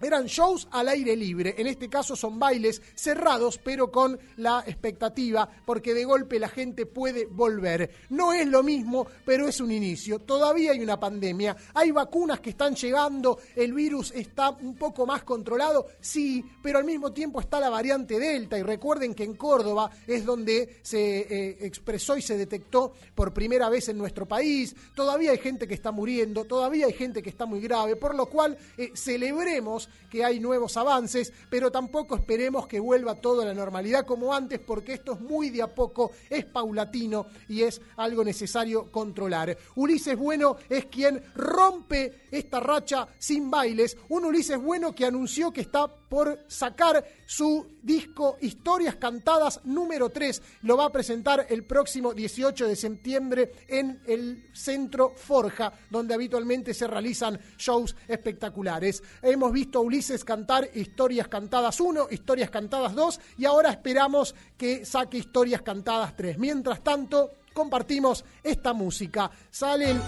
eran 0.00 0.26
shows 0.26 0.68
al 0.70 0.88
aire 0.88 1.16
libre, 1.16 1.54
en 1.58 1.66
este 1.66 1.88
caso 1.88 2.16
son 2.16 2.38
bailes 2.38 2.82
cerrados, 2.94 3.58
pero 3.58 3.90
con 3.90 4.18
la 4.36 4.64
expectativa, 4.66 5.48
porque 5.64 5.94
de 5.94 6.04
golpe 6.04 6.38
la 6.38 6.48
gente 6.48 6.86
puede 6.86 7.26
volver. 7.26 7.90
No 8.10 8.32
es 8.32 8.46
lo 8.46 8.62
mismo, 8.62 9.06
pero 9.24 9.48
es 9.48 9.60
un 9.60 9.70
inicio. 9.70 10.18
Todavía 10.20 10.72
hay 10.72 10.80
una 10.80 10.98
pandemia, 10.98 11.56
hay 11.74 11.90
vacunas 11.90 12.40
que 12.40 12.50
están 12.50 12.74
llegando, 12.74 13.38
el 13.54 13.72
virus 13.72 14.12
está 14.12 14.50
un 14.50 14.76
poco 14.76 15.06
más 15.06 15.22
controlado, 15.22 15.86
sí, 16.00 16.44
pero 16.62 16.78
al 16.78 16.84
mismo 16.84 17.12
tiempo 17.12 17.40
está 17.40 17.60
la 17.60 17.70
variante 17.70 18.18
Delta, 18.18 18.58
y 18.58 18.62
recuerden 18.62 19.14
que 19.14 19.24
en 19.24 19.34
Córdoba 19.34 19.90
es 20.06 20.24
donde 20.24 20.78
se 20.82 21.20
eh, 21.20 21.58
expresó 21.60 22.16
y 22.16 22.22
se 22.22 22.36
detectó 22.36 22.92
por 23.14 23.32
primera 23.32 23.68
vez 23.68 23.88
en 23.88 23.98
nuestro 23.98 24.26
país. 24.26 24.74
Todavía 24.94 25.32
hay 25.32 25.38
gente 25.38 25.68
que 25.68 25.74
está 25.74 25.92
muriendo, 25.92 26.44
todavía 26.44 26.86
hay 26.86 26.92
gente 26.92 27.22
que 27.22 27.30
está 27.30 27.46
muy 27.46 27.60
grave, 27.60 27.96
por 27.96 28.14
lo 28.14 28.26
cual 28.26 28.56
eh, 28.76 28.92
celebremos 28.94 29.89
que 30.10 30.24
hay 30.24 30.40
nuevos 30.40 30.76
avances, 30.76 31.32
pero 31.48 31.70
tampoco 31.70 32.16
esperemos 32.16 32.66
que 32.66 32.80
vuelva 32.80 33.14
todo 33.14 33.42
a 33.42 33.44
la 33.44 33.54
normalidad 33.54 34.04
como 34.04 34.34
antes, 34.34 34.58
porque 34.58 34.94
esto 34.94 35.12
es 35.12 35.20
muy 35.20 35.50
de 35.50 35.62
a 35.62 35.74
poco, 35.74 36.12
es 36.28 36.44
paulatino 36.44 37.26
y 37.48 37.62
es 37.62 37.80
algo 37.96 38.24
necesario 38.24 38.90
controlar. 38.90 39.56
Ulises 39.76 40.18
Bueno 40.18 40.56
es 40.68 40.86
quien 40.86 41.22
rompe 41.34 42.22
esta 42.30 42.60
racha 42.60 43.08
sin 43.18 43.50
bailes, 43.50 43.96
un 44.08 44.24
Ulises 44.24 44.60
Bueno 44.60 44.94
que 44.94 45.06
anunció 45.06 45.52
que 45.52 45.62
está 45.62 45.86
por 45.86 46.40
sacar 46.48 47.04
su 47.26 47.66
disco 47.82 48.36
Historias 48.40 48.96
Cantadas 48.96 49.60
número 49.64 50.10
3. 50.10 50.42
Lo 50.62 50.76
va 50.76 50.86
a 50.86 50.92
presentar 50.92 51.46
el 51.48 51.64
próximo 51.64 52.14
18 52.14 52.66
de 52.66 52.76
septiembre 52.76 53.52
en 53.68 54.02
el 54.06 54.48
Centro 54.52 55.14
Forja, 55.16 55.72
donde 55.90 56.14
habitualmente 56.14 56.74
se 56.74 56.86
realizan 56.86 57.38
shows 57.58 57.94
espectaculares. 58.08 59.02
Hemos 59.22 59.52
visto 59.52 59.78
a 59.78 59.82
Ulises 59.82 60.24
cantar 60.24 60.70
Historias 60.74 61.28
Cantadas 61.28 61.80
1, 61.80 62.08
Historias 62.10 62.50
Cantadas 62.50 62.94
2 62.94 63.20
y 63.38 63.44
ahora 63.44 63.70
esperamos 63.70 64.34
que 64.56 64.84
saque 64.84 65.18
Historias 65.18 65.62
Cantadas 65.62 66.16
3. 66.16 66.38
Mientras 66.38 66.82
tanto, 66.82 67.30
compartimos 67.52 68.24
esta 68.42 68.72
música. 68.72 69.30
Salen 69.50 70.00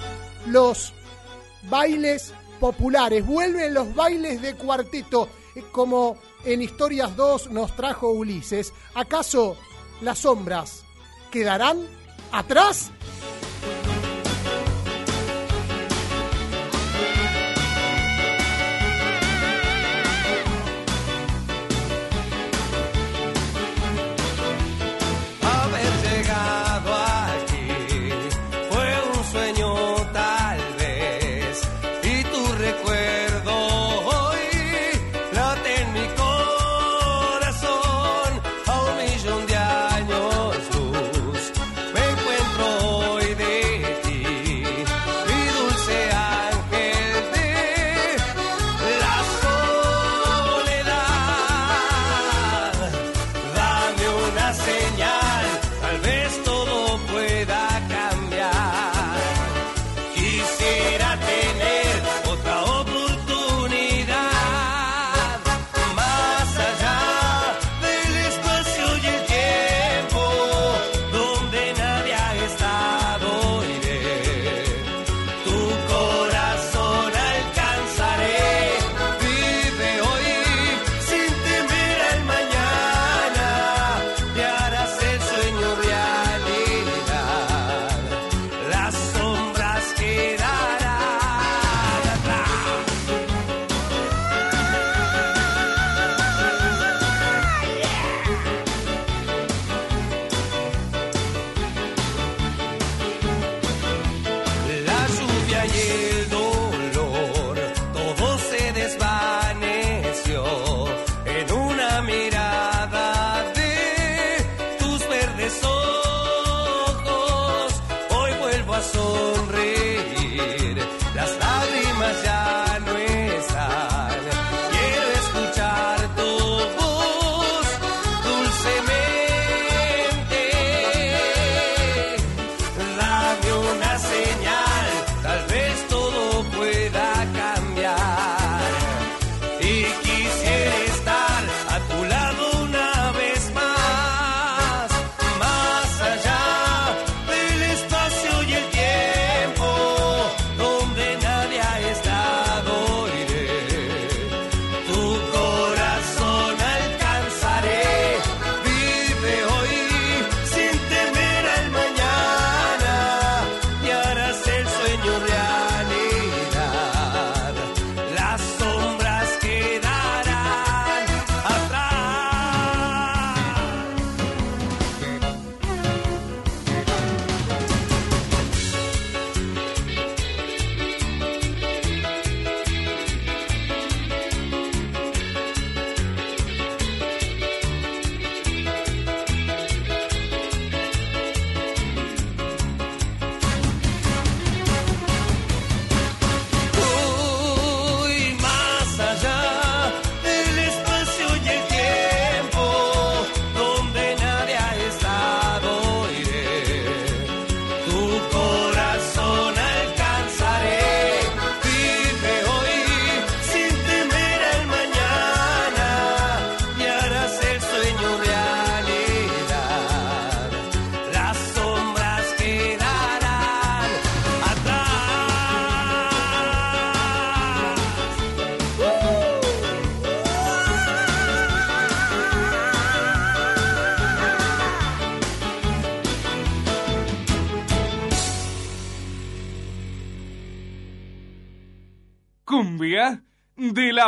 los 0.47 0.93
bailes 1.69 2.33
populares, 2.61 3.27
vuelven 3.27 3.75
los 3.75 3.95
bailes 3.95 4.41
de 4.41 4.55
cuarteto 4.55 5.29
como 5.73 6.17
en 6.45 6.63
Historias 6.63 7.17
2 7.17 7.51
nos 7.51 7.75
trajo 7.77 8.11
Ulises, 8.11 8.73
¿acaso 8.95 9.57
las 10.01 10.21
sombras 10.21 10.85
quedarán 11.31 11.87
atrás? 12.31 12.91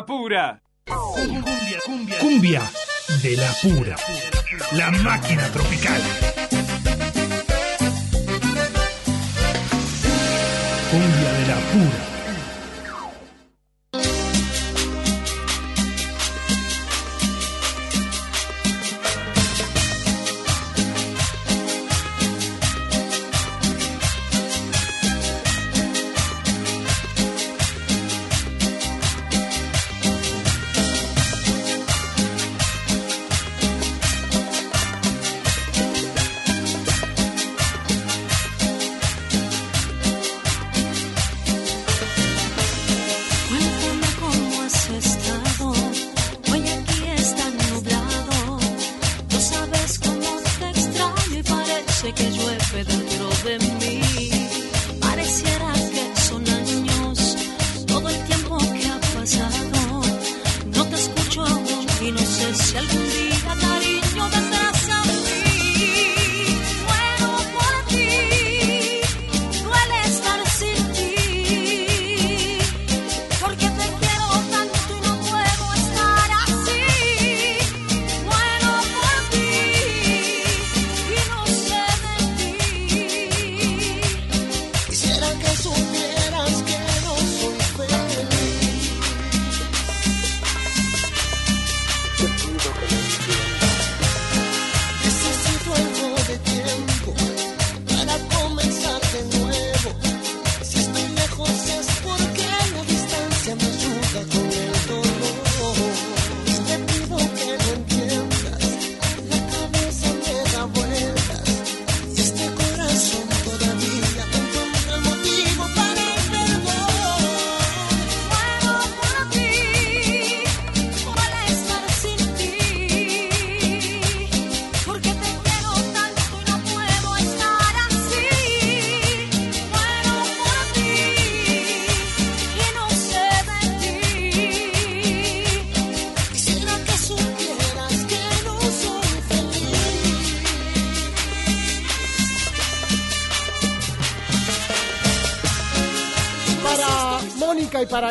La 0.04 0.06
pura. 0.06 0.62
Cumbia, 0.84 1.78
cumbia, 1.86 2.18
cumbia 2.18 2.62
de 3.22 3.36
la 3.36 3.50
pura. 3.62 3.96
La 4.72 4.90
máquina 4.90 5.48
tropical. 5.50 6.02
Cumbia 10.90 11.32
de 11.32 11.46
la 11.46 11.56
pura. 11.72 12.13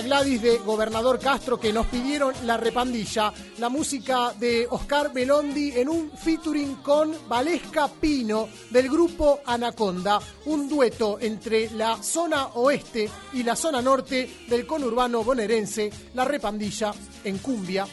Gladys 0.03 0.41
de 0.41 0.57
Gobernador 0.57 1.19
Castro 1.19 1.59
que 1.59 1.71
nos 1.71 1.87
pidieron 1.87 2.33
la 2.45 2.57
repandilla, 2.57 3.33
la 3.57 3.69
música 3.69 4.33
de 4.37 4.67
Oscar 4.69 5.13
Belondi 5.13 5.71
en 5.75 5.89
un 5.89 6.11
featuring 6.11 6.75
con 6.75 7.15
Valesca 7.27 7.87
Pino 7.87 8.49
del 8.69 8.89
grupo 8.89 9.39
Anaconda, 9.45 10.19
un 10.45 10.67
dueto 10.67 11.17
entre 11.19 11.69
la 11.71 12.01
zona 12.01 12.47
oeste 12.55 13.09
y 13.33 13.43
la 13.43 13.55
zona 13.55 13.81
norte 13.81 14.29
del 14.47 14.65
conurbano 14.65 15.23
bonaerense, 15.23 15.91
la 16.13 16.25
repandilla 16.25 16.93
en 17.23 17.37
cumbia 17.37 17.87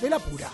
de 0.00 0.10
la 0.10 0.18
pura. 0.18 0.50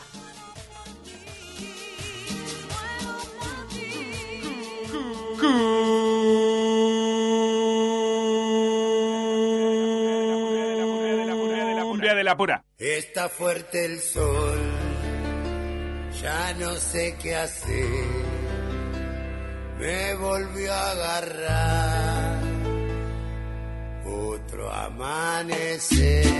De 12.14 12.24
la 12.24 12.36
pura. 12.36 12.64
Está 12.76 13.28
fuerte 13.28 13.84
el 13.84 14.00
sol, 14.00 14.58
ya 16.20 16.52
no 16.54 16.74
sé 16.74 17.16
qué 17.22 17.36
hacer. 17.36 17.86
Me 19.78 20.14
volvió 20.16 20.72
a 20.72 20.90
agarrar 20.90 22.40
otro 24.04 24.72
amanecer. 24.72 26.30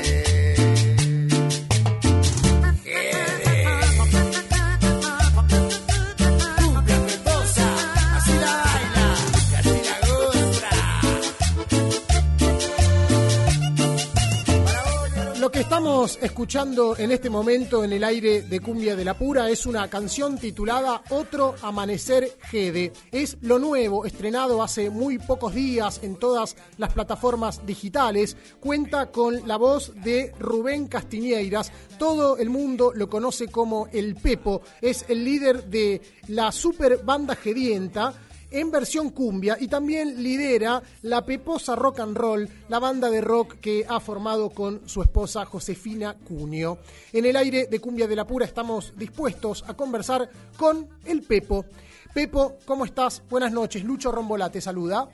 Estamos 15.61 16.19
escuchando 16.23 16.97
en 16.97 17.13
este 17.13 17.29
momento 17.29 17.85
en 17.85 17.93
el 17.93 18.03
aire 18.03 18.41
de 18.41 18.61
Cumbia 18.61 18.97
de 18.97 19.05
la 19.05 19.13
Pura 19.13 19.51
es 19.51 19.67
una 19.67 19.89
canción 19.91 20.39
titulada 20.39 21.03
Otro 21.11 21.55
Amanecer 21.61 22.39
Gede. 22.45 22.95
Es 23.13 23.37
lo 23.43 23.59
nuevo, 23.59 24.07
estrenado 24.07 24.63
hace 24.63 24.89
muy 24.89 25.19
pocos 25.19 25.55
días 25.55 26.01
en 26.03 26.17
todas 26.17 26.57
las 26.79 26.95
plataformas 26.95 27.67
digitales. 27.67 28.39
Cuenta 28.59 29.11
con 29.11 29.47
la 29.47 29.59
voz 29.59 29.93
de 30.03 30.33
Rubén 30.39 30.89
Castiñeiras. 30.89 31.71
Todo 31.99 32.39
el 32.39 32.49
mundo 32.49 32.93
lo 32.95 33.11
conoce 33.11 33.49
como 33.49 33.87
El 33.93 34.15
Pepo. 34.15 34.63
Es 34.81 35.05
el 35.09 35.23
líder 35.25 35.65
de 35.67 36.01
la 36.29 36.53
super 36.53 37.03
banda 37.05 37.37
Gedienta 37.37 38.15
en 38.51 38.71
versión 38.71 39.11
cumbia 39.11 39.57
y 39.59 39.69
también 39.69 40.23
lidera 40.23 40.83
la 41.03 41.25
Peposa 41.25 41.77
Rock 41.77 42.01
and 42.01 42.17
Roll, 42.17 42.49
la 42.69 42.79
banda 42.79 43.11
de 43.11 43.21
rock 43.21 43.61
que 43.61 43.85
ha 43.89 44.01
formado 44.01 44.51
con 44.51 44.89
su 44.89 45.03
esposa 45.03 45.45
Josefina 45.45 46.17
Cunio. 46.27 46.79
En 47.13 47.25
el 47.25 47.37
aire 47.37 47.67
de 47.67 47.81
Cumbia 47.81 48.07
de 48.07 48.17
la 48.17 48.27
Pura 48.27 48.47
estamos 48.47 48.97
dispuestos 48.97 49.65
a 49.69 49.75
conversar 49.75 50.29
con 50.57 50.89
el 51.05 51.23
Pepo. 51.23 51.65
Pepo, 52.13 52.59
¿cómo 52.65 52.85
estás? 52.85 53.23
Buenas 53.29 53.53
noches. 53.53 53.85
Lucho 53.85 54.11
Rombolá 54.11 54.51
te 54.51 54.61
saluda. 54.61 55.09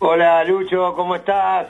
Hola 0.00 0.42
Lucho, 0.44 0.94
¿cómo 0.94 1.14
estás? 1.14 1.68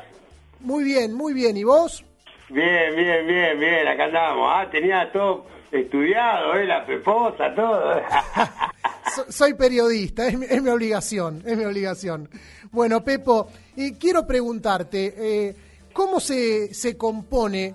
Muy 0.60 0.84
bien, 0.84 1.12
muy 1.12 1.34
bien. 1.34 1.56
¿Y 1.56 1.64
vos? 1.64 2.04
Bien, 2.48 2.94
bien, 2.96 3.26
bien, 3.26 3.60
bien, 3.60 3.86
acá 3.86 4.04
andamos. 4.04 4.46
Ah, 4.48 4.68
tenía 4.70 5.10
todo 5.12 5.44
estudiado, 5.72 6.54
¿eh? 6.54 6.66
La 6.66 6.84
peposa, 6.86 7.54
todo. 7.54 8.00
So- 9.14 9.30
soy 9.32 9.54
periodista, 9.54 10.28
es 10.28 10.38
mi, 10.38 10.46
es 10.46 10.62
mi 10.62 10.70
obligación, 10.70 11.42
es 11.44 11.56
mi 11.56 11.64
obligación. 11.64 12.28
Bueno, 12.70 13.02
Pepo, 13.02 13.48
eh, 13.76 13.98
quiero 13.98 14.24
preguntarte, 14.24 15.14
eh, 15.48 15.56
¿cómo 15.92 16.20
se, 16.20 16.72
se 16.72 16.96
compone 16.96 17.74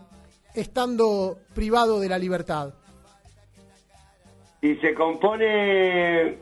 estando 0.54 1.38
privado 1.54 2.00
de 2.00 2.08
la 2.10 2.18
libertad? 2.18 2.74
y 4.62 4.76
se 4.78 4.96
compone, 4.96 6.38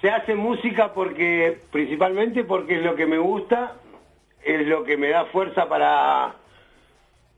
se 0.00 0.10
hace 0.10 0.34
música 0.36 0.92
porque, 0.92 1.58
principalmente 1.72 2.44
porque 2.44 2.76
es 2.76 2.84
lo 2.84 2.94
que 2.94 3.06
me 3.06 3.18
gusta, 3.18 3.72
es 4.44 4.66
lo 4.68 4.84
que 4.84 4.96
me 4.96 5.08
da 5.08 5.24
fuerza 5.26 5.68
para, 5.68 6.36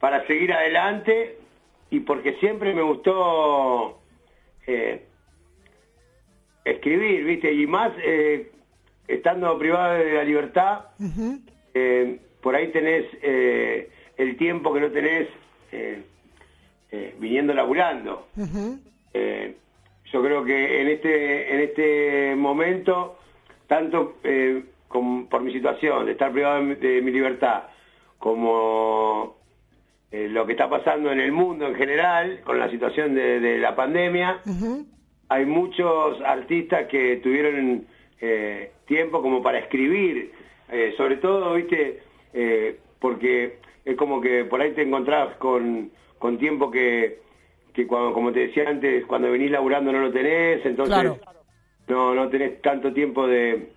para 0.01 0.27
seguir 0.27 0.53
adelante 0.53 1.39
y 1.93 2.01
porque 2.01 2.33
siempre 2.41 2.73
me 2.73 2.81
gustó 2.81 4.01
eh, 4.67 5.05
escribir, 6.65 7.23
¿viste? 7.23 7.53
Y 7.53 7.67
más 7.67 7.93
eh, 8.03 8.51
estando 9.07 9.59
privado 9.59 9.99
de 9.99 10.15
la 10.15 10.25
libertad, 10.25 10.87
eh, 11.75 12.19
por 12.41 12.57
ahí 12.57 12.69
tenés 12.73 13.05
el 13.23 14.37
tiempo 14.39 14.73
que 14.73 14.81
no 14.81 14.91
tenés 14.91 15.29
viniendo 17.19 17.53
laburando. 17.53 18.27
Yo 18.35 20.23
creo 20.23 20.45
que 20.45 20.81
en 20.81 20.89
este 20.89 21.55
en 21.55 21.61
este 21.61 22.35
momento, 22.37 23.19
tanto 23.67 24.17
como 24.89 25.29
por 25.29 25.43
mi 25.43 25.53
situación 25.53 26.07
de 26.07 26.13
estar 26.13 26.33
privado 26.33 26.65
de 26.65 27.03
mi 27.03 27.11
libertad, 27.11 27.65
como 28.19 29.42
eh, 30.13 30.29
lo 30.29 30.45
que 30.45 30.53
está 30.53 30.69
pasando 30.69 31.11
en 31.11 31.21
el 31.21 31.33
mundo 31.33 31.67
en 31.67 31.75
general, 31.75 32.41
con 32.45 32.59
la 32.59 32.69
situación 32.71 33.15
de, 33.15 33.41
de 33.41 33.59
la 33.59 33.75
pandemia, 33.75 34.41
hay 35.31 35.47
muchos 35.47 36.21
artistas 36.21 36.87
que 36.89 37.17
tuvieron 37.17 37.87
eh, 38.21 38.73
tiempo 38.87 39.23
como 39.23 39.43
para 39.43 39.59
escribir, 39.59 40.31
eh, 40.71 40.93
sobre 40.99 41.17
todo, 41.17 41.55
viste, 41.55 42.01
porque 43.01 43.57
es 43.85 43.97
como 43.97 44.21
que 44.21 44.45
por 44.45 44.61
ahí 44.61 44.73
te 44.73 44.83
encontrás 44.83 45.35
con, 45.37 45.91
con 46.19 46.39
tiempo 46.39 46.71
que, 46.71 47.19
que 47.73 47.87
cuando, 47.87 48.13
como 48.13 48.33
te 48.33 48.41
decía 48.49 48.69
antes, 48.69 49.07
cuando 49.07 49.31
venís 49.31 49.51
laburando 49.51 49.93
no 49.93 50.01
lo 50.01 50.13
tenés, 50.13 50.65
entonces 50.67 50.95
Claro. 50.95 51.19
no, 51.89 52.15
no 52.15 52.29
tenés 52.29 52.61
tanto 52.61 52.93
tiempo 52.93 53.27
de, 53.27 53.69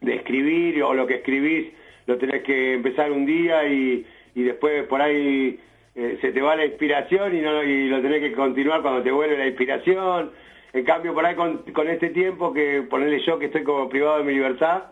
de 0.00 0.14
escribir 0.16 0.82
o 0.82 0.94
lo 0.94 1.06
que 1.06 1.14
escribís 1.16 1.68
lo 2.06 2.18
tenés 2.18 2.42
que 2.42 2.74
empezar 2.74 3.12
un 3.12 3.24
día 3.24 3.64
y, 3.68 4.04
y 4.34 4.42
después 4.42 4.86
por 4.86 5.00
ahí 5.02 5.58
eh, 5.94 6.18
se 6.20 6.32
te 6.32 6.40
va 6.40 6.56
la 6.56 6.64
inspiración 6.66 7.34
y, 7.36 7.40
no, 7.40 7.62
lo 7.62 8.02
tenés 8.02 8.20
que 8.20 8.32
continuar 8.32 8.82
cuando 8.82 9.02
te 9.02 9.10
vuelve 9.10 9.36
la 9.38 9.46
inspiración. 9.46 10.30
En 10.72 10.84
cambio, 10.84 11.12
por 11.14 11.26
ahí 11.26 11.34
con, 11.34 11.58
con 11.72 11.88
este 11.88 12.10
tiempo 12.10 12.52
que 12.52 12.82
ponerle 12.82 13.20
yo 13.26 13.38
que 13.38 13.46
estoy 13.46 13.64
como 13.64 13.88
privado 13.88 14.18
de 14.18 14.24
mi 14.24 14.32
libertad, 14.34 14.84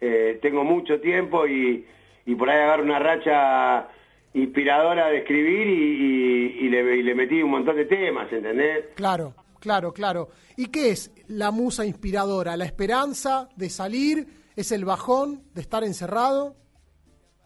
eh, 0.00 0.38
tengo 0.42 0.64
mucho 0.64 1.00
tiempo 1.00 1.46
y, 1.46 1.86
y 2.26 2.34
por 2.34 2.50
ahí 2.50 2.58
agarro 2.60 2.82
una 2.82 2.98
racha 2.98 3.88
inspiradora 4.34 5.08
de 5.08 5.18
escribir 5.18 5.66
y, 5.68 5.72
y- 5.72 6.66
y 6.66 6.68
le, 6.70 6.96
y 6.96 7.02
le 7.02 7.14
metí 7.14 7.42
un 7.42 7.50
montón 7.50 7.76
de 7.76 7.84
temas, 7.84 8.32
¿entendés? 8.32 8.86
Claro, 8.94 9.34
claro, 9.60 9.92
claro. 9.92 10.28
¿Y 10.56 10.66
qué 10.72 10.90
es 10.90 11.12
la 11.28 11.50
musa 11.50 11.84
inspiradora? 11.84 12.56
¿La 12.56 12.64
esperanza 12.64 13.48
de 13.56 13.70
salir? 13.70 14.26
¿Es 14.56 14.72
el 14.72 14.84
bajón 14.84 15.42
de 15.54 15.60
estar 15.60 15.84
encerrado? 15.84 16.56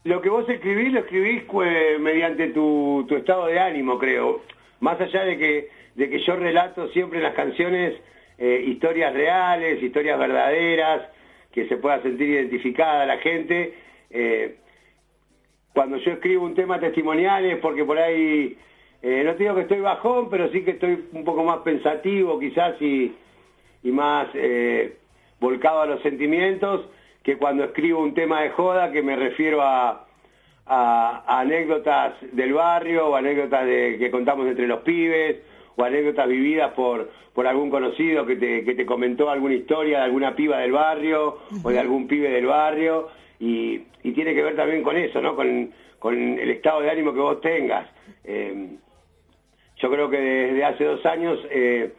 Lo 0.07 0.23
que 0.23 0.29
vos 0.29 0.49
escribís, 0.49 0.93
lo 0.93 1.01
escribís 1.01 1.43
pues, 1.51 1.99
mediante 1.99 2.51
tu, 2.51 3.05
estado 3.11 3.47
de 3.47 3.59
ánimo, 3.59 3.99
creo. 3.99 4.41
Más 4.79 5.01
allá 5.01 5.25
de 5.25 5.37
que, 5.37 5.69
de 5.97 6.09
que 6.09 6.21
yo 6.21 6.37
relato 6.37 6.87
siempre 6.91 7.19
en 7.19 7.25
las 7.25 7.35
canciones 7.35 7.93
eh, 8.39 8.65
historias 8.69 9.13
reales, 9.13 9.83
historias 9.83 10.17
verdaderas, 10.17 11.09
que 11.51 11.67
se 11.67 11.79
pueda 11.79 12.01
sentir 12.03 12.29
identificada 12.29 13.05
la 13.05 13.19
gente. 13.19 13.75
eh, 14.11 14.59
cuando 15.75 15.97
yo 15.97 16.13
escribo 16.13 16.45
un 16.45 16.55
tema 16.55 16.79
testimonial 16.79 17.45
es 17.45 17.59
porque 17.59 17.85
por 17.85 17.99
ahí, 17.99 18.57
eh, 19.03 19.23
no 19.25 19.35
te 19.35 19.43
digo 19.43 19.57
que 19.57 19.63
estoy 19.63 19.81
bajón, 19.81 20.31
pero 20.31 20.49
sí 20.53 20.63
que 20.63 20.71
estoy 20.71 21.05
un 21.15 21.25
poco 21.25 21.43
más 21.43 21.59
pensativo 21.59 22.39
quizás 22.39 22.81
y, 22.81 23.13
más 23.83 24.29
volcado 25.41 25.81
a 25.81 25.87
los 25.87 26.03
sentimientos 26.03 26.87
que 27.27 27.37
cuando 27.39 27.65
escribo 27.65 28.01
un 28.01 28.15
tema 28.15 28.43
de 28.43 28.51
joda 28.51 28.93
que 28.93 29.03
me 29.03 29.17
refiero 29.17 29.61
a, 29.61 30.07
a- 30.65 31.25
a 31.27 31.41
anécdotas 31.41 32.15
del 32.31 32.53
barrio 32.53 33.09
o 33.09 33.17
anécdotas 33.17 33.67
de, 33.67 33.97
que 33.99 34.13
contamos 34.13 34.47
entre 34.47 34.69
los 34.69 34.83
pibes 34.83 35.39
o 35.75 35.83
anécdotas 35.83 36.29
vividas 36.29 36.73
por, 36.75 37.11
por 37.35 37.49
algún 37.49 37.69
conocido 37.69 38.25
que 38.27 38.37
te, 38.37 38.65
que 38.65 38.75
te 38.77 38.87
comentó 38.87 39.29
alguna 39.29 39.55
historia 39.55 39.99
de 39.99 40.05
alguna 40.05 40.37
piba 40.37 40.59
del 40.59 40.71
barrio 40.71 41.39
o 41.65 41.69
de 41.71 41.81
algún 41.81 42.07
pibe 42.07 42.31
del 42.31 42.47
barrio 42.47 43.09
y, 43.41 43.81
y 44.05 44.13
tiene 44.13 44.33
que 44.33 44.45
ver 44.45 44.55
también 44.55 44.85
con 44.85 44.97
eso, 44.97 45.21
¿no? 45.21 45.35
Con, 45.35 45.73
con 45.99 46.15
el 46.39 46.51
estado 46.51 46.81
de 46.81 46.91
ánimo 46.91 47.13
que 47.13 47.19
vos 47.21 47.41
tengas. 47.41 47.89
Eh, 48.23 48.69
yo 49.79 49.91
creo 49.91 50.09
que 50.09 50.19
desde 50.19 50.65
hace 50.65 50.85
dos 50.85 51.05
años 51.05 51.41
eh, 51.51 51.93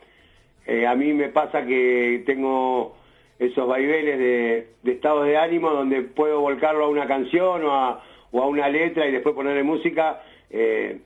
eh, 0.65 0.87
a 0.87 0.95
mí 0.95 1.11
me 1.13 1.27
pasa 1.29 1.65
que 1.65 2.23
tengo 2.25 2.95
esos 3.39 3.67
vaivenes 3.67 4.17
de, 4.17 4.69
de 4.83 4.91
estados 4.91 5.25
de 5.25 5.37
ánimo 5.37 5.69
donde 5.71 6.01
puedo 6.01 6.41
volcarlo 6.41 6.85
a 6.85 6.89
una 6.89 7.07
canción 7.07 7.63
o 7.63 7.71
a, 7.71 8.03
una 8.31 8.69
letra 8.69 9.07
y 9.07 9.11
después 9.11 9.35
ponerle 9.35 9.63
música 9.63 10.21
eh, 10.49 11.01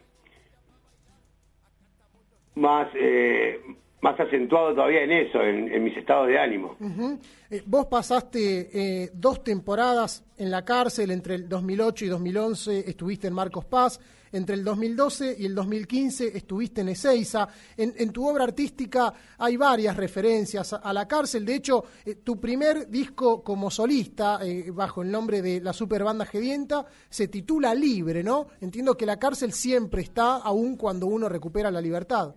más 2.55 2.87
eh, 2.95 3.59
más 4.01 4.19
acentuado 4.19 4.73
todavía 4.73 5.03
en 5.03 5.11
eso, 5.11 5.41
en, 5.41 5.83
mis 5.83 5.95
estados 5.95 6.27
de 6.27 6.39
ánimo. 6.39 6.75
Ujú. 6.79 7.19
Eh, 7.49 7.61
vos 7.65 7.85
pasaste 7.85 8.69
eh, 8.73 9.09
dos 9.13 9.43
temporadas 9.43 10.23
en 10.37 10.49
la 10.49 10.65
cárcel, 10.65 11.11
entre 11.11 11.35
el 11.35 11.47
2008 11.47 12.05
y 12.05 12.07
2011 12.07 12.89
estuviste 12.89 13.27
en 13.27 13.33
Marcos 13.33 13.65
Paz, 13.65 13.99
entre 14.31 14.55
el 14.55 14.63
2012 14.63 15.35
y 15.39 15.45
el 15.45 15.55
2015 15.55 16.37
estuviste 16.37 16.81
en 16.81 16.89
Ezeiza. 16.89 17.47
En, 17.77 17.93
en 17.97 18.11
tu 18.11 18.27
obra 18.27 18.43
artística 18.43 19.13
hay 19.37 19.57
varias 19.57 19.97
referencias 19.97 20.73
a, 20.73 20.93
la 20.93 21.07
cárcel, 21.07 21.45
de 21.45 21.55
hecho, 21.55 21.83
eh, 22.05 22.15
tu 22.23 22.39
primer 22.39 22.87
disco 22.87 23.43
como 23.43 23.69
solista, 23.69 24.39
eh, 24.43 24.71
bajo 24.71 25.01
el 25.01 25.11
nombre 25.11 25.41
de 25.41 25.61
la 25.61 25.73
super 25.73 26.03
banda 26.03 26.25
Gedienta, 26.25 26.85
se 27.09 27.27
titula 27.27 27.73
Libre, 27.73 28.23
¿no? 28.23 28.47
Entiendo 28.61 28.95
que 28.95 29.05
la 29.05 29.19
cárcel 29.19 29.51
siempre 29.51 30.01
está, 30.01 30.37
aun 30.37 30.77
cuando 30.77 31.07
uno 31.07 31.29
recupera 31.29 31.71
la 31.71 31.81
libertad. 31.81 32.35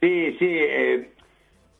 Sí, 0.00 0.36
sí, 0.38 0.46
eh, 0.46 1.10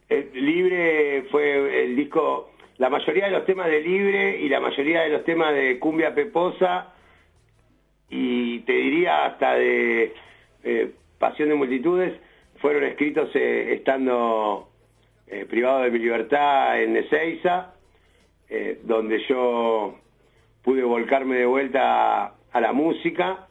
eh, 0.09 0.31
Libre 0.35 1.27
fue 1.31 1.85
el 1.85 1.97
disco, 1.97 2.51
la 2.79 2.89
mayoría 2.89 3.27
de 3.27 3.33
los 3.33 3.45
temas 3.45 3.69
de 3.69 3.81
Libre 3.81 4.41
y 4.41 4.49
la 4.49 4.61
mayoría 4.61 5.03
de 5.03 5.11
los 5.11 5.25
temas 5.25 5.55
de 5.55 5.79
Cumbia 5.79 6.15
Peposa 6.15 6.95
y 8.09 8.61
te 8.61 8.73
diría 8.73 9.27
hasta 9.27 9.55
de 9.55 10.15
eh, 10.65 10.91
Pasión 11.19 11.49
de 11.49 11.55
Multitudes 11.55 12.13
fueron 12.59 12.85
escritos 12.85 13.31
eh, 13.35 13.75
estando 13.75 14.69
eh, 15.27 15.45
privado 15.49 15.81
de 15.83 15.91
mi 15.91 15.99
libertad 15.99 16.81
en 16.81 16.97
Ezeiza, 16.97 17.75
eh, 18.49 18.81
donde 18.85 19.19
yo 19.29 19.97
pude 20.63 20.83
volcarme 20.83 21.37
de 21.37 21.47
vuelta 21.47 22.35
a, 22.53 22.61
la 22.61 22.73
música, 22.73 23.47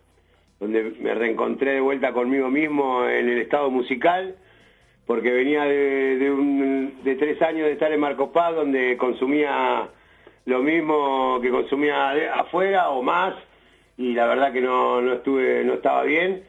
donde 0.59 0.83
me 0.99 1.13
reencontré 1.13 1.71
de 1.73 1.79
vuelta 1.81 2.11
conmigo 2.13 2.49
mismo 2.49 3.05
en 3.07 3.29
el 3.29 3.39
estado 3.41 3.69
musical, 3.69 4.35
porque 5.05 5.31
venía 5.31 5.63
de, 5.65 6.17
de, 6.17 6.31
un- 6.31 7.03
de 7.03 7.15
tres 7.15 7.41
años 7.41 7.67
de 7.67 7.73
estar 7.73 7.91
en 7.91 7.99
Marcos 7.99 8.29
Paz, 8.29 8.55
donde 8.55 8.97
consumía 8.97 9.87
lo 10.45 10.63
mismo 10.63 11.39
que 11.41 11.49
consumía 11.49 12.33
afuera 12.33 12.89
o 12.89 13.01
más, 13.03 13.35
y 13.97 14.13
la 14.13 14.27
verdad 14.27 14.51
que 14.53 14.61
no, 14.61 15.01
no 15.01 15.13
estuve, 15.13 15.63
no 15.63 15.73
estaba 15.75 16.03
bien. 16.03 16.43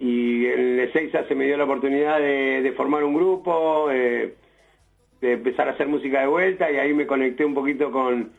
Y 0.00 0.46
en 0.46 0.78
Ezeiza 0.80 1.26
se 1.26 1.34
me 1.34 1.44
dio 1.46 1.56
la 1.56 1.64
oportunidad 1.64 2.18
de, 2.20 2.62
de 2.62 2.72
formar 2.72 3.02
un 3.04 3.14
grupo, 3.14 3.90
eh, 3.90 4.34
de 5.20 5.32
empezar 5.32 5.68
a 5.68 5.72
hacer 5.72 5.88
música 5.88 6.20
de 6.20 6.26
vuelta, 6.28 6.70
y 6.70 6.76
ahí 6.76 6.94
me 6.94 7.06
conecté 7.06 7.44
un 7.44 7.54
poquito 7.54 7.90
con, 7.90 8.30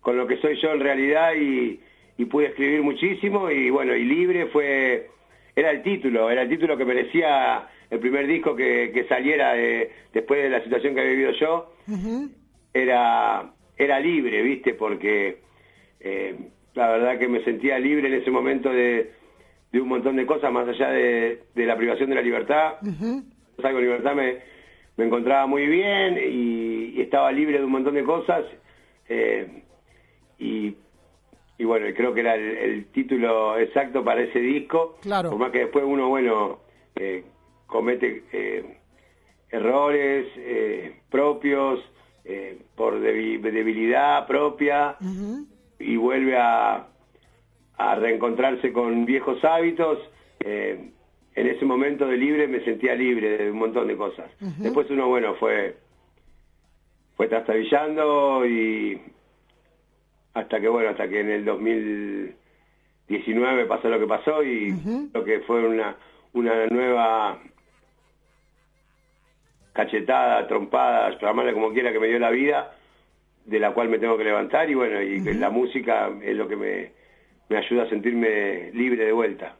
con 0.00 0.16
lo 0.16 0.26
que 0.26 0.36
soy 0.36 0.56
yo 0.60 0.70
en 0.72 0.80
realidad 0.80 1.32
y, 1.34 1.80
y 2.16 2.24
pude 2.26 2.46
escribir 2.46 2.82
muchísimo 2.82 3.50
y 3.50 3.70
bueno, 3.70 3.96
y 3.96 4.04
Libre 4.04 4.46
fue, 4.46 5.10
era 5.56 5.70
el 5.72 5.82
título, 5.82 6.30
era 6.30 6.42
el 6.42 6.48
título 6.48 6.76
que 6.76 6.84
merecía 6.84 7.66
el 7.90 7.98
primer 7.98 8.28
disco 8.28 8.54
que, 8.54 8.92
que 8.94 9.04
saliera 9.08 9.54
de- 9.54 9.90
después 10.12 10.40
de 10.44 10.48
la 10.50 10.62
situación 10.62 10.94
que 10.94 11.00
había 11.00 11.12
vivido 11.12 11.32
yo, 11.32 11.72
era, 12.72 13.50
era 13.76 13.98
libre, 13.98 14.42
viste, 14.42 14.74
porque 14.74 15.38
eh, 15.98 16.36
la 16.74 16.88
verdad 16.90 17.18
que 17.18 17.28
me 17.28 17.42
sentía 17.44 17.78
libre 17.78 18.08
en 18.08 18.14
ese 18.14 18.30
momento 18.30 18.70
de, 18.70 19.12
de 19.72 19.80
un 19.80 19.88
montón 19.88 20.16
de 20.16 20.26
cosas, 20.26 20.52
más 20.52 20.68
allá 20.68 20.90
de, 20.90 21.42
de 21.54 21.66
la 21.66 21.76
privación 21.76 22.08
de 22.10 22.14
la 22.16 22.22
libertad, 22.22 22.74
salgo 23.60 23.78
de 23.78 23.84
libertad 23.84 24.14
me, 24.14 24.36
me 24.96 25.04
encontraba 25.06 25.46
muy 25.46 25.66
bien 25.66 26.18
y, 26.18 26.96
y 26.96 27.00
estaba 27.00 27.30
libre 27.32 27.58
de 27.58 27.64
un 27.64 27.72
montón 27.72 27.94
de 27.94 28.04
cosas 28.04 28.44
eh, 29.08 29.62
y, 30.38 30.74
y 31.58 31.64
bueno, 31.64 31.86
creo 31.94 32.14
que 32.14 32.20
era 32.20 32.34
el, 32.36 32.56
el 32.56 32.84
título 32.86 33.58
exacto 33.58 34.02
para 34.04 34.22
ese 34.22 34.38
disco, 34.38 34.96
Claro. 35.02 35.30
por 35.30 35.38
más 35.38 35.50
que 35.50 35.58
después 35.60 35.84
uno, 35.84 36.08
bueno, 36.08 36.60
eh, 36.96 37.24
comete 37.66 38.22
eh, 38.32 38.76
errores 39.50 40.26
propios 41.10 41.80
por 42.76 43.00
debi- 43.00 43.40
debilidad 43.40 44.26
propia 44.28 44.96
y 45.80 45.96
vuelve 45.96 46.36
a, 46.36 46.86
a 47.78 47.94
reencontrarse 47.96 48.72
con 48.72 49.04
viejos 49.06 49.42
hábitos. 49.44 49.98
eh, 50.40 50.90
en 51.34 51.46
ese 51.46 51.64
momento 51.64 52.06
de 52.08 52.16
libre 52.16 52.48
me 52.48 52.60
sentía 52.64 52.94
libre 52.94 53.38
de 53.38 53.50
un 53.52 53.58
montón 53.58 53.86
de 53.88 53.96
cosas. 53.96 54.30
Después 54.58 54.90
uno, 54.90 55.08
bueno, 55.08 55.34
fue 55.36 55.76
fue 57.16 57.28
trastabillando 57.28 58.44
y 58.46 59.00
hasta 60.34 60.60
que, 60.60 60.68
bueno, 60.68 60.90
hasta 60.90 61.08
que 61.08 61.20
en 61.20 61.30
el 61.30 61.44
2019 61.44 63.66
pasó 63.66 63.88
lo 63.88 63.98
que 64.00 64.06
pasó 64.06 64.42
y 64.42 64.74
lo 65.12 65.22
que 65.24 65.40
fue 65.40 65.66
una, 65.66 65.96
una 66.32 66.66
nueva 66.66 67.38
cachetada, 69.72 70.46
trompada, 70.48 71.16
llamarla 71.20 71.52
como 71.52 71.72
quiera, 71.72 71.92
que 71.92 72.00
me 72.00 72.08
dio 72.08 72.18
la 72.18 72.30
vida, 72.30 72.74
de 73.50 73.58
la 73.58 73.74
cual 73.74 73.88
me 73.88 73.98
tengo 73.98 74.16
que 74.16 74.24
levantar 74.24 74.70
y 74.70 74.74
bueno, 74.74 75.02
y 75.02 75.22
que 75.22 75.34
la 75.34 75.50
música 75.50 76.08
es 76.22 76.36
lo 76.36 76.46
que 76.46 76.54
me, 76.56 76.92
me 77.48 77.56
ayuda 77.58 77.82
a 77.82 77.88
sentirme 77.88 78.70
libre 78.72 79.04
de 79.06 79.12
vuelta. 79.12 79.56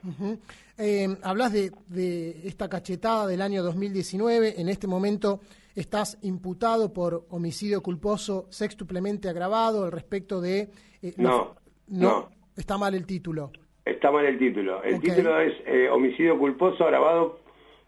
Eh, 0.79 1.09
hablas 1.23 1.53
de, 1.53 1.73
de 1.89 2.31
esta 2.47 2.69
cachetada 2.69 3.27
del 3.27 3.43
año 3.43 3.63
2019. 3.65 4.61
En 4.61 4.69
este 4.69 4.87
momento 4.87 5.41
estás 5.75 6.19
imputado 6.23 6.93
por 6.93 7.27
homicidio 7.31 7.83
culposo 7.83 8.47
sextuplemente 8.51 9.29
agravado 9.29 9.85
al 9.85 9.93
respecto 9.93 10.41
de... 10.41 10.69
eh, 11.03 11.13
No, 11.17 11.57
no. 11.89 12.31
Está 12.57 12.79
mal 12.79 12.95
el 12.95 13.07
título. 13.07 13.51
Está 13.85 14.11
mal 14.13 14.25
el 14.27 14.39
título. 14.39 14.83
El 14.85 15.01
título 15.01 15.41
es 15.41 15.53
eh, 15.67 15.89
homicidio 15.89 16.39
culposo 16.39 16.85
agravado 16.85 17.41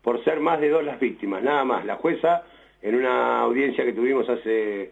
por 0.02 0.22
ser 0.24 0.40
más 0.40 0.60
de 0.60 0.68
dos 0.70 0.82
las 0.84 0.98
víctimas, 0.98 1.42
nada 1.44 1.64
más. 1.64 1.84
La 1.84 1.96
jueza, 1.96 2.42
en 2.80 2.96
una 2.96 3.40
audiencia 3.42 3.84
que 3.84 3.92
tuvimos 3.92 4.28
hace 4.28 4.90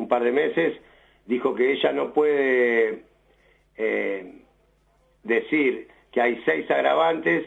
un 0.00 0.08
par 0.08 0.24
de 0.24 0.32
meses, 0.32 0.78
dijo 1.26 1.54
que 1.54 1.72
ella 1.72 1.92
no 1.92 2.12
puede 2.12 3.04
eh, 3.76 4.34
decir 5.22 5.88
que 6.12 6.20
hay 6.20 6.42
seis 6.44 6.70
agravantes 6.70 7.46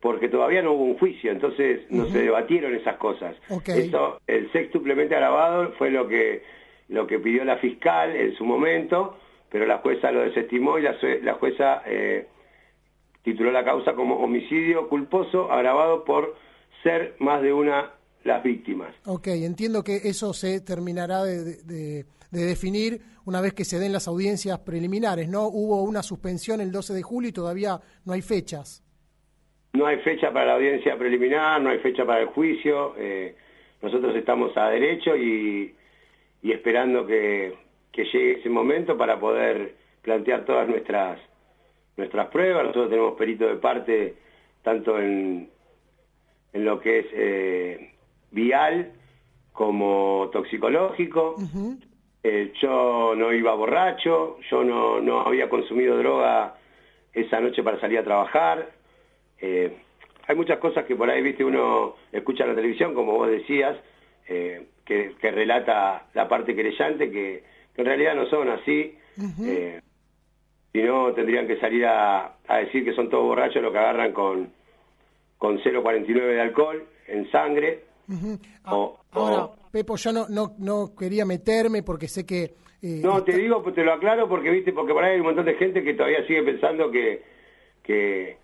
porque 0.00 0.28
todavía 0.28 0.62
no 0.62 0.72
hubo 0.72 0.84
un 0.84 0.98
juicio, 0.98 1.32
entonces 1.32 1.80
no 1.90 2.06
se 2.06 2.22
debatieron 2.22 2.74
esas 2.74 2.96
cosas. 2.96 3.34
Ok. 3.50 3.68
Eso, 3.68 4.20
el 4.26 4.50
sextuplemente 4.52 5.14
agravado 5.14 5.72
fue 5.72 5.90
lo 5.90 6.06
que 6.06 6.42
lo 6.88 7.06
que 7.06 7.18
pidió 7.18 7.44
la 7.44 7.58
fiscal 7.58 8.16
en 8.16 8.34
su 8.34 8.44
momento, 8.46 9.18
pero 9.50 9.66
la 9.66 9.78
jueza 9.78 10.10
lo 10.10 10.22
desestimó 10.22 10.78
y 10.78 10.82
la, 10.82 10.96
la 11.22 11.34
jueza 11.34 11.82
eh, 11.84 12.26
tituló 13.22 13.52
la 13.52 13.64
causa 13.64 13.94
como 13.94 14.16
homicidio 14.16 14.88
culposo 14.88 15.52
agravado 15.52 16.04
por 16.04 16.34
ser 16.82 17.14
más 17.18 17.42
de 17.42 17.52
una 17.52 17.90
las 18.24 18.42
víctimas. 18.42 18.94
Ok, 19.06 19.28
entiendo 19.28 19.82
que 19.82 19.96
eso 19.96 20.32
se 20.32 20.60
terminará 20.60 21.22
de, 21.24 21.44
de- 21.44 21.62
de- 21.64 22.04
de 22.30 22.44
definir 22.44 23.00
una 23.24 23.40
vez 23.40 23.54
que 23.54 23.64
se 23.64 23.78
den 23.78 23.90
las 23.92 24.06
audiencias 24.06 24.58
preliminares, 24.58 25.28
¿no? 25.30 25.46
Hubo 25.48 25.82
una 25.82 26.02
suspensión 26.02 26.60
el 26.60 26.70
12 26.70 26.92
de 26.92 27.02
julio 27.02 27.30
y 27.30 27.32
todavía 27.32 27.80
no 28.04 28.12
hay 28.12 28.20
fechas. 28.20 28.84
No 29.72 29.86
hay 29.86 29.98
fecha 30.00 30.30
para 30.32 30.46
la 30.46 30.54
audiencia 30.56 30.98
preliminar, 30.98 31.60
no 31.62 31.70
hay 31.70 31.78
fecha 31.78 32.04
para 32.04 32.20
el 32.20 32.26
juicio. 32.28 32.94
eh, 32.98 33.34
nosotros 33.80 34.14
estamos 34.16 34.54
a 34.56 34.68
derecho 34.70 35.16
y, 35.16 35.74
y 36.42 36.52
esperando 36.52 37.06
que, 37.06 37.54
que 37.92 38.04
llegue 38.04 38.40
ese 38.40 38.48
momento 38.50 38.98
para 38.98 39.18
poder 39.20 39.76
plantear 40.02 40.44
todas 40.44 40.68
nuestras 40.68 41.18
nuestras 41.96 42.28
pruebas. 42.28 42.62
Nosotros 42.64 42.90
tenemos 42.90 43.14
perito 43.16 43.46
de 43.46 43.56
parte 43.56 44.14
tanto 44.62 44.98
en, 45.00 45.48
en 46.52 46.64
lo 46.64 46.78
que 46.80 46.98
es 47.00 47.06
eh, 47.12 47.90
vial 48.30 48.92
como 49.52 50.30
toxicológico. 50.32 51.36
Eh, 52.22 52.52
yo 52.60 53.14
no 53.16 53.32
iba 53.32 53.54
borracho, 53.54 54.38
yo 54.50 54.64
no, 54.64 55.00
no 55.00 55.20
había 55.20 55.48
consumido 55.48 55.96
droga 55.98 56.56
esa 57.12 57.40
noche 57.40 57.62
para 57.62 57.80
salir 57.80 57.98
a 57.98 58.04
trabajar. 58.04 58.70
Eh, 59.40 59.76
hay 60.26 60.36
muchas 60.36 60.58
cosas 60.58 60.84
que 60.84 60.94
por 60.94 61.08
ahí, 61.08 61.22
viste, 61.22 61.44
uno 61.44 61.94
escucha 62.12 62.44
en 62.44 62.50
la 62.50 62.56
televisión, 62.56 62.94
como 62.94 63.12
vos 63.12 63.28
decías, 63.30 63.76
eh, 64.28 64.66
que, 64.84 65.14
que 65.20 65.30
relata 65.30 66.06
la 66.14 66.28
parte 66.28 66.54
querellante, 66.54 67.10
que, 67.10 67.44
que 67.74 67.80
en 67.80 67.86
realidad 67.86 68.14
no 68.14 68.26
son 68.26 68.50
así. 68.50 68.96
Si 70.72 70.82
no, 70.82 71.12
tendrían 71.14 71.46
que 71.46 71.58
salir 71.58 71.86
a, 71.86 72.34
a 72.46 72.58
decir 72.58 72.84
que 72.84 72.92
son 72.92 73.08
todos 73.08 73.24
borrachos 73.24 73.62
lo 73.62 73.72
que 73.72 73.78
agarran 73.78 74.12
con, 74.12 74.52
con 75.38 75.58
0,49 75.60 76.14
de 76.14 76.40
alcohol 76.40 76.84
en 77.06 77.30
sangre. 77.30 77.87
O- 78.66 78.98
Ahora, 79.12 79.44
o- 79.44 79.56
Pepo, 79.70 79.96
yo 79.96 80.12
no, 80.12 80.26
no, 80.28 80.54
no 80.58 80.94
quería 80.96 81.24
meterme 81.24 81.82
porque 81.82 82.08
sé 82.08 82.24
que... 82.24 82.54
eh, 82.82 83.00
No, 83.02 83.22
te 83.24 83.36
digo, 83.36 83.62
te 83.72 83.82
lo 83.84 83.92
aclaro 83.92 84.28
porque 84.28 84.50
viste, 84.50 84.72
porque 84.72 84.92
por 84.92 85.04
ahí 85.04 85.14
hay 85.14 85.20
un 85.20 85.26
montón 85.26 85.44
de 85.46 85.54
gente 85.54 85.82
que 85.82 85.94
todavía 85.94 86.26
sigue 86.26 86.42
pensando 86.42 86.90
que 86.90 87.22
que, 87.82 88.36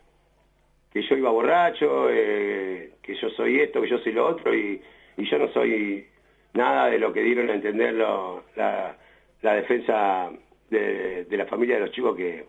que 0.90 1.02
yo 1.02 1.16
iba 1.16 1.30
borracho, 1.30 2.08
eh, 2.10 2.94
que 3.02 3.14
yo 3.14 3.28
soy 3.36 3.60
esto, 3.60 3.82
que 3.82 3.90
yo 3.90 3.98
soy 3.98 4.12
lo 4.12 4.26
otro 4.28 4.54
y, 4.54 4.80
y 5.18 5.30
yo 5.30 5.38
no 5.38 5.52
soy 5.52 6.06
nada 6.54 6.86
de 6.88 6.98
lo 6.98 7.12
que 7.12 7.20
dieron 7.22 7.50
a 7.50 7.54
entender 7.54 7.92
lo- 7.94 8.44
la, 8.56 8.96
la 9.42 9.54
defensa 9.54 10.30
de, 10.70 11.24
de 11.26 11.36
la 11.36 11.46
familia 11.46 11.74
de 11.76 11.80
los 11.82 11.90
chicos 11.90 12.16
que 12.16 12.46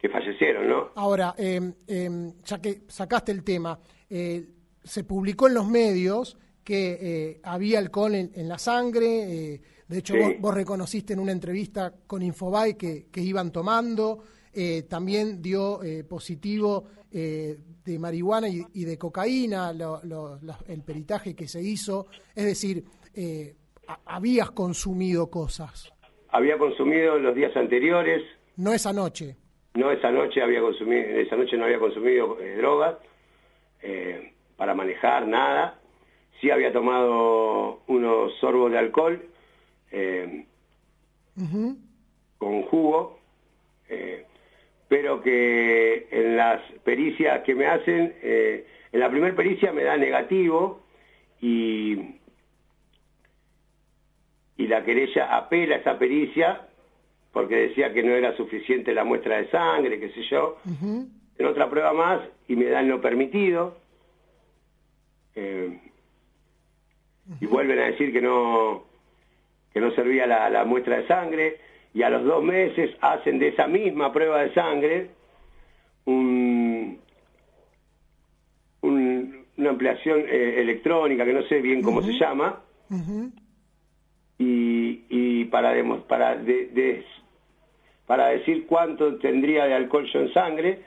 que 0.00 0.08
fallecieron, 0.08 0.68
¿no? 0.68 0.90
Ahora, 0.94 1.34
eh, 1.36 1.60
eh, 1.88 2.08
ya 2.44 2.60
que 2.62 2.82
sacaste 2.86 3.32
el 3.32 3.42
tema, 3.42 3.76
eh, 4.08 4.44
se 4.84 5.04
publicó 5.04 5.48
en 5.48 5.54
los 5.54 5.66
medios 5.68 6.36
que 6.64 6.98
eh, 7.00 7.40
había 7.42 7.78
alcohol 7.78 8.14
en, 8.14 8.30
en 8.34 8.48
la 8.48 8.58
sangre, 8.58 9.54
eh, 9.54 9.60
de 9.88 9.98
hecho 9.98 10.14
Sí. 10.14 10.20
vos, 10.20 10.32
vos 10.40 10.54
reconociste 10.54 11.12
en 11.14 11.20
una 11.20 11.32
entrevista 11.32 11.94
con 12.06 12.22
Infobae 12.22 12.76
que, 12.76 13.06
que 13.10 13.20
iban 13.22 13.50
tomando, 13.52 14.22
eh, 14.52 14.82
también 14.82 15.40
dio 15.40 15.80
positivo 16.08 16.84
eh, 17.10 17.56
de 17.84 17.98
marihuana 17.98 18.48
y, 18.48 18.62
y 18.74 18.84
de 18.84 18.98
cocaína, 18.98 19.72
lo- 19.72 20.02
el 20.66 20.82
peritaje 20.82 21.34
que 21.34 21.48
se 21.48 21.62
hizo, 21.62 22.06
es 22.34 22.44
decir, 22.44 22.84
a- 23.86 24.00
habías 24.04 24.50
consumido 24.50 25.30
cosas, 25.30 25.90
Había 26.30 26.58
consumido 26.58 27.18
los 27.18 27.34
días 27.34 27.56
anteriores, 27.56 28.22
no 28.56 28.74
esa 28.74 28.92
noche. 28.92 29.36
no 29.74 29.90
esa 29.90 30.10
noche 30.10 30.42
había 30.42 30.60
consumido, 30.60 31.00
esa 31.18 31.36
noche 31.36 31.56
no 31.56 31.64
había 31.64 31.78
consumido 31.78 32.36
drogas 32.58 32.96
eh, 33.80 34.34
para 34.58 34.74
manejar 34.74 35.26
nada. 35.26 35.78
Sí 36.40 36.50
había 36.50 36.72
tomado 36.72 37.80
unos 37.86 38.34
sorbos 38.40 38.70
de 38.70 38.78
alcohol 38.78 39.22
eh, 39.90 40.44
con 42.36 42.62
jugo, 42.64 43.20
eh, 43.88 44.26
pero 44.88 45.22
que 45.22 46.08
en 46.10 46.36
las 46.36 46.60
pericias 46.84 47.42
que 47.44 47.54
me 47.54 47.66
hacen, 47.66 48.14
eh, 48.22 48.66
en 48.92 49.00
la 49.00 49.08
primera 49.08 49.34
pericia 49.34 49.72
me 49.72 49.84
da 49.84 49.96
negativo 49.96 50.82
y, 51.40 52.16
y 54.56 54.66
la 54.66 54.84
querella 54.84 55.36
apela 55.36 55.76
a 55.76 55.78
esa 55.78 55.98
pericia 55.98 56.68
porque 57.32 57.68
decía 57.68 57.92
que 57.92 58.02
no 58.02 58.14
era 58.14 58.36
suficiente 58.36 58.92
la 58.92 59.04
muestra 59.04 59.36
de 59.36 59.48
sangre, 59.50 60.00
qué 60.00 60.10
sé 60.10 60.22
yo. 60.24 60.58
En 61.38 61.46
otra 61.46 61.70
prueba 61.70 61.92
más 61.92 62.20
y 62.48 62.56
me 62.56 62.64
dan 62.66 62.88
lo 62.88 63.00
permitido. 63.00 63.76
Eh, 65.40 65.78
y 67.40 67.46
vuelven 67.46 67.78
a 67.78 67.84
decir 67.86 68.12
que 68.12 68.20
no 68.20 68.84
que 69.72 69.80
no 69.80 69.90
servía 69.92 70.26
la, 70.26 70.48
la 70.50 70.64
muestra 70.64 70.96
de 70.96 71.06
sangre 71.06 71.58
y 71.94 72.02
a 72.02 72.10
los 72.10 72.24
dos 72.24 72.42
meses 72.42 72.90
hacen 73.00 73.38
de 73.38 73.48
esa 73.48 73.66
misma 73.68 74.12
prueba 74.12 74.42
de 74.42 74.52
sangre 74.54 75.10
un, 76.06 76.98
un- 78.80 79.44
una 79.56 79.70
ampliación 79.70 80.20
eh, 80.28 80.60
electrónica 80.60 81.24
que 81.24 81.32
no 81.32 81.42
sé 81.42 81.60
bien 81.60 81.82
cómo 81.82 82.02
se 82.02 82.12
llama. 82.18 82.60
Y, 84.38 85.04
y 85.08 85.44
para 85.46 85.74
para 86.06 86.36
de- 86.36 86.66
de- 86.68 87.04
para 88.06 88.28
decir 88.28 88.66
cuánto 88.66 89.16
tendría 89.18 89.66
de 89.66 89.74
alcohol 89.74 90.08
yo 90.12 90.20
en 90.20 90.32
sangre 90.32 90.78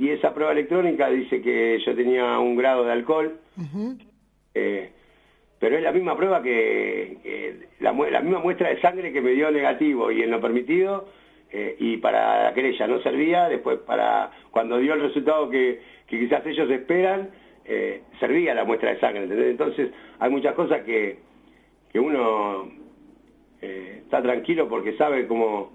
y 0.00 0.08
esa 0.08 0.32
prueba 0.32 0.52
electrónica 0.52 1.10
dice 1.10 1.42
que 1.42 1.78
yo 1.84 1.94
tenía 1.94 2.38
un 2.38 2.56
grado 2.56 2.84
de 2.84 2.92
alcohol. 2.92 3.38
Eh, 4.54 4.90
pero 5.58 5.76
es 5.76 5.82
la 5.82 5.92
misma 5.92 6.16
prueba 6.16 6.42
que, 6.42 7.18
que 7.22 7.68
la, 7.80 7.92
la 7.92 8.20
misma 8.22 8.38
muestra 8.38 8.70
de 8.70 8.80
sangre 8.80 9.12
que 9.12 9.20
me 9.20 9.32
dio 9.32 9.50
negativo 9.50 10.10
y 10.10 10.22
en 10.22 10.30
lo 10.30 10.40
permitido 10.40 11.06
eh, 11.52 11.76
y 11.78 11.98
para 11.98 12.44
la 12.44 12.54
querella 12.54 12.86
no 12.86 13.02
servía. 13.02 13.50
Después 13.50 13.78
para 13.80 14.30
cuando 14.50 14.78
dio 14.78 14.94
el 14.94 15.02
resultado 15.02 15.50
que, 15.50 15.82
que 16.06 16.18
quizás 16.18 16.46
ellos 16.46 16.70
esperan 16.70 17.28
eh, 17.66 18.00
servía 18.18 18.54
la 18.54 18.64
muestra 18.64 18.94
de 18.94 19.00
sangre 19.00 19.24
¿entendés? 19.24 19.50
entonces 19.50 19.90
hay 20.18 20.30
muchas 20.30 20.54
cosas 20.54 20.80
que, 20.82 21.18
que 21.92 22.00
uno 22.00 22.70
está 23.60 24.22
tranquilo 24.22 24.66
porque 24.66 24.96
sabe 24.96 25.26
cómo 25.26 25.72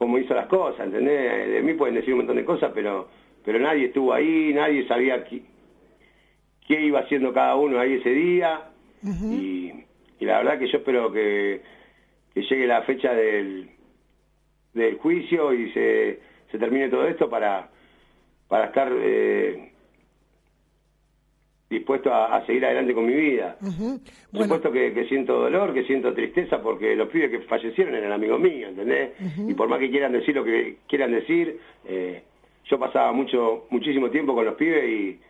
cómo 0.00 0.18
hizo 0.18 0.32
las 0.32 0.46
cosas 0.46 0.86
¿entendés? 0.86 1.50
de 1.50 1.62
mí 1.62 1.74
pueden 1.74 1.94
decir 1.94 2.14
un 2.14 2.20
montón 2.20 2.36
de 2.36 2.44
cosas 2.46 2.72
pero 2.74 3.08
pero 3.44 3.58
nadie 3.58 3.86
estuvo 3.86 4.14
ahí 4.14 4.50
nadie 4.54 4.88
sabía 4.88 5.22
qué 5.24 6.80
iba 6.80 7.00
haciendo 7.00 7.34
cada 7.34 7.54
uno 7.56 7.78
ahí 7.78 7.94
ese 7.94 8.08
día 8.10 8.62
y, 9.02 9.72
y 10.18 10.24
la 10.24 10.38
verdad 10.38 10.58
que 10.58 10.68
yo 10.68 10.78
espero 10.78 11.12
que, 11.12 11.60
que 12.32 12.42
llegue 12.42 12.66
la 12.66 12.80
fecha 12.82 13.12
del, 13.12 13.68
del 14.72 14.96
juicio 14.96 15.52
y 15.52 15.70
se, 15.72 16.20
se 16.50 16.58
termine 16.58 16.88
todo 16.88 17.06
esto 17.06 17.28
para, 17.28 17.68
para 18.48 18.66
estar 18.66 18.90
eh, 18.94 19.69
dispuesto 21.70 22.12
a, 22.12 22.36
a 22.36 22.44
seguir 22.46 22.64
adelante 22.66 22.92
con 22.92 23.06
mi 23.06 23.14
vida. 23.14 23.56
Por 23.60 24.42
supuesto 24.42 24.72
que, 24.72 24.92
que 24.92 25.06
siento 25.08 25.34
dolor, 25.40 25.72
que 25.72 25.84
siento 25.84 26.12
tristeza 26.12 26.60
porque 26.60 26.96
los 26.96 27.08
pibes 27.08 27.30
que 27.30 27.38
fallecieron 27.46 27.94
eran 27.94 28.10
amigos 28.12 28.40
míos, 28.40 28.70
¿entendés? 28.70 29.12
Y 29.48 29.54
por 29.54 29.68
más 29.68 29.78
que 29.78 29.88
quieran 29.88 30.12
decir 30.12 30.34
lo 30.34 30.44
que 30.44 30.78
quieran 30.88 31.12
decir, 31.12 31.60
eh, 31.86 32.24
yo 32.64 32.78
pasaba 32.78 33.12
mucho, 33.12 33.66
muchísimo 33.70 34.10
tiempo 34.10 34.34
con 34.34 34.44
los 34.44 34.54
pibes 34.56 34.84
y, 34.88 35.20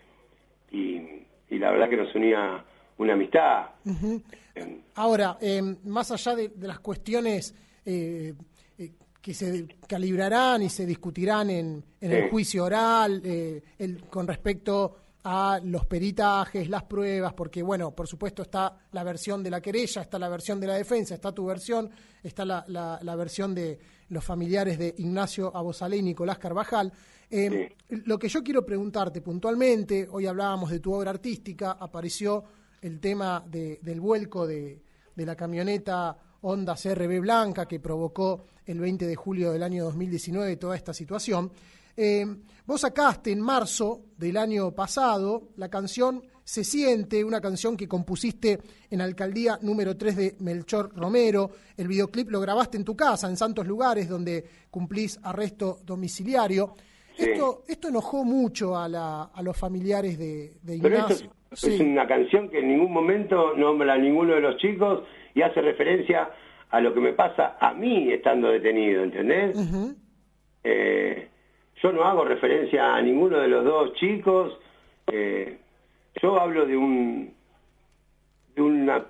y, 0.76 1.24
y 1.50 1.58
la 1.58 1.70
verdad 1.72 1.88
que 1.90 1.96
nos 1.98 2.14
unía 2.14 2.64
una 2.98 3.12
amistad. 3.12 3.66
Eh, 4.54 4.78
Ahora, 4.94 5.36
eh, 5.42 5.62
más 5.84 6.10
allá 6.10 6.34
de, 6.36 6.48
de 6.48 6.66
las 6.68 6.80
cuestiones 6.80 7.54
eh, 7.84 8.32
que 9.20 9.34
se 9.34 9.66
calibrarán 9.86 10.62
y 10.62 10.70
se 10.70 10.86
discutirán 10.86 11.50
en, 11.50 11.84
en 12.00 12.10
el 12.12 12.30
juicio 12.30 12.64
oral 12.64 13.20
el- 13.24 14.02
con 14.08 14.26
respecto 14.26 14.96
a 15.24 15.60
los 15.62 15.84
peritajes, 15.86 16.68
las 16.70 16.84
pruebas, 16.84 17.34
porque 17.34 17.62
bueno, 17.62 17.90
por 17.90 18.06
supuesto 18.06 18.42
está 18.42 18.76
la 18.92 19.04
versión 19.04 19.42
de 19.42 19.50
la 19.50 19.60
querella, 19.60 20.02
está 20.02 20.18
la 20.18 20.28
versión 20.28 20.58
de 20.60 20.66
la 20.66 20.74
defensa, 20.74 21.14
está 21.14 21.32
tu 21.32 21.46
versión, 21.46 21.90
está 22.22 22.44
la, 22.44 22.64
la- 22.68 22.98
la 23.02 23.16
versión 23.16 23.54
de 23.54 23.78
los 24.08 24.24
familiares 24.24 24.78
de 24.78 24.94
Ignacio 24.98 25.54
Abosalé 25.54 25.98
y 25.98 26.02
Nicolás 26.02 26.38
Carvajal. 26.38 26.92
Eh, 27.30 27.76
Lo 27.90 28.18
que 28.18 28.28
yo 28.28 28.42
quiero 28.42 28.64
preguntarte 28.66 29.20
puntualmente, 29.20 30.08
hoy 30.10 30.26
hablábamos 30.26 30.70
de 30.70 30.80
tu 30.80 30.92
obra 30.94 31.10
artística, 31.10 31.72
apareció 31.72 32.44
el 32.82 32.98
tema 32.98 33.44
de- 33.46 33.78
del 33.82 34.00
vuelco 34.00 34.46
de, 34.46 34.80
de 35.14 35.26
la 35.26 35.36
camioneta 35.36 36.16
Honda 36.42 36.74
CRB 36.74 37.20
Blanca 37.20 37.66
que 37.68 37.78
provocó 37.78 38.46
el 38.64 38.80
20 38.80 39.06
de 39.06 39.14
julio 39.16 39.52
del 39.52 39.62
año 39.62 39.84
2019 39.84 40.56
toda 40.56 40.74
esta 40.76 40.94
situación. 40.94 41.52
Eh, 42.02 42.24
vos 42.64 42.80
sacaste 42.80 43.30
en 43.30 43.40
marzo 43.42 44.06
del 44.16 44.38
año 44.38 44.72
pasado 44.74 45.48
la 45.56 45.68
canción 45.68 46.22
Se 46.42 46.64
siente, 46.64 47.22
una 47.22 47.40
canción 47.40 47.76
que 47.76 47.86
compusiste 47.86 48.58
en 48.90 49.00
alcaldía 49.02 49.58
número 49.62 49.96
3 49.96 50.16
de 50.16 50.34
Melchor 50.40 50.90
Romero. 50.96 51.50
El 51.76 51.86
videoclip 51.88 52.30
lo 52.30 52.40
grabaste 52.40 52.76
en 52.78 52.84
tu 52.84 52.96
casa, 52.96 53.28
en 53.28 53.36
Santos 53.36 53.66
Lugares, 53.68 54.08
donde 54.08 54.44
cumplís 54.70 55.20
arresto 55.22 55.78
domiciliario. 55.84 56.74
Esto, 57.16 57.62
esto 57.68 57.88
enojó 57.88 58.24
mucho 58.24 58.76
a, 58.76 58.88
la- 58.88 59.24
a 59.32 59.42
los 59.42 59.56
familiares 59.56 60.18
de, 60.18 60.54
de 60.62 60.78
Pero 60.82 60.96
Ignacio. 60.96 61.30
esto 61.52 61.68
es 61.68 61.76
Sí. 61.76 61.82
una 61.82 62.06
canción 62.08 62.48
que 62.48 62.58
en 62.60 62.68
ningún 62.68 62.92
momento 62.92 63.54
nombra 63.56 63.92
a 63.94 63.98
ninguno 63.98 64.34
de 64.34 64.40
los 64.40 64.56
chicos 64.56 65.04
y 65.34 65.42
hace 65.42 65.60
referencia 65.60 66.30
a 66.70 66.80
lo 66.80 66.92
que 66.94 67.00
me 67.00 67.12
pasa 67.12 67.56
a 67.60 67.74
mí 67.74 68.10
estando 68.12 68.48
detenido, 68.48 69.02
¿entendés? 69.04 69.56
Eh, 70.64 71.29
yo 71.82 71.92
no 71.92 72.04
hago 72.04 72.24
referencia 72.24 72.94
a 72.94 73.02
ninguno 73.02 73.38
de 73.38 73.48
los 73.48 73.64
dos 73.64 73.94
chicos. 73.94 74.58
eh, 75.12 75.56
yo 76.22 76.40
hablo 76.40 76.66
de 76.66 76.76
un 76.76 77.32
de 78.54 78.62
una 78.62 79.04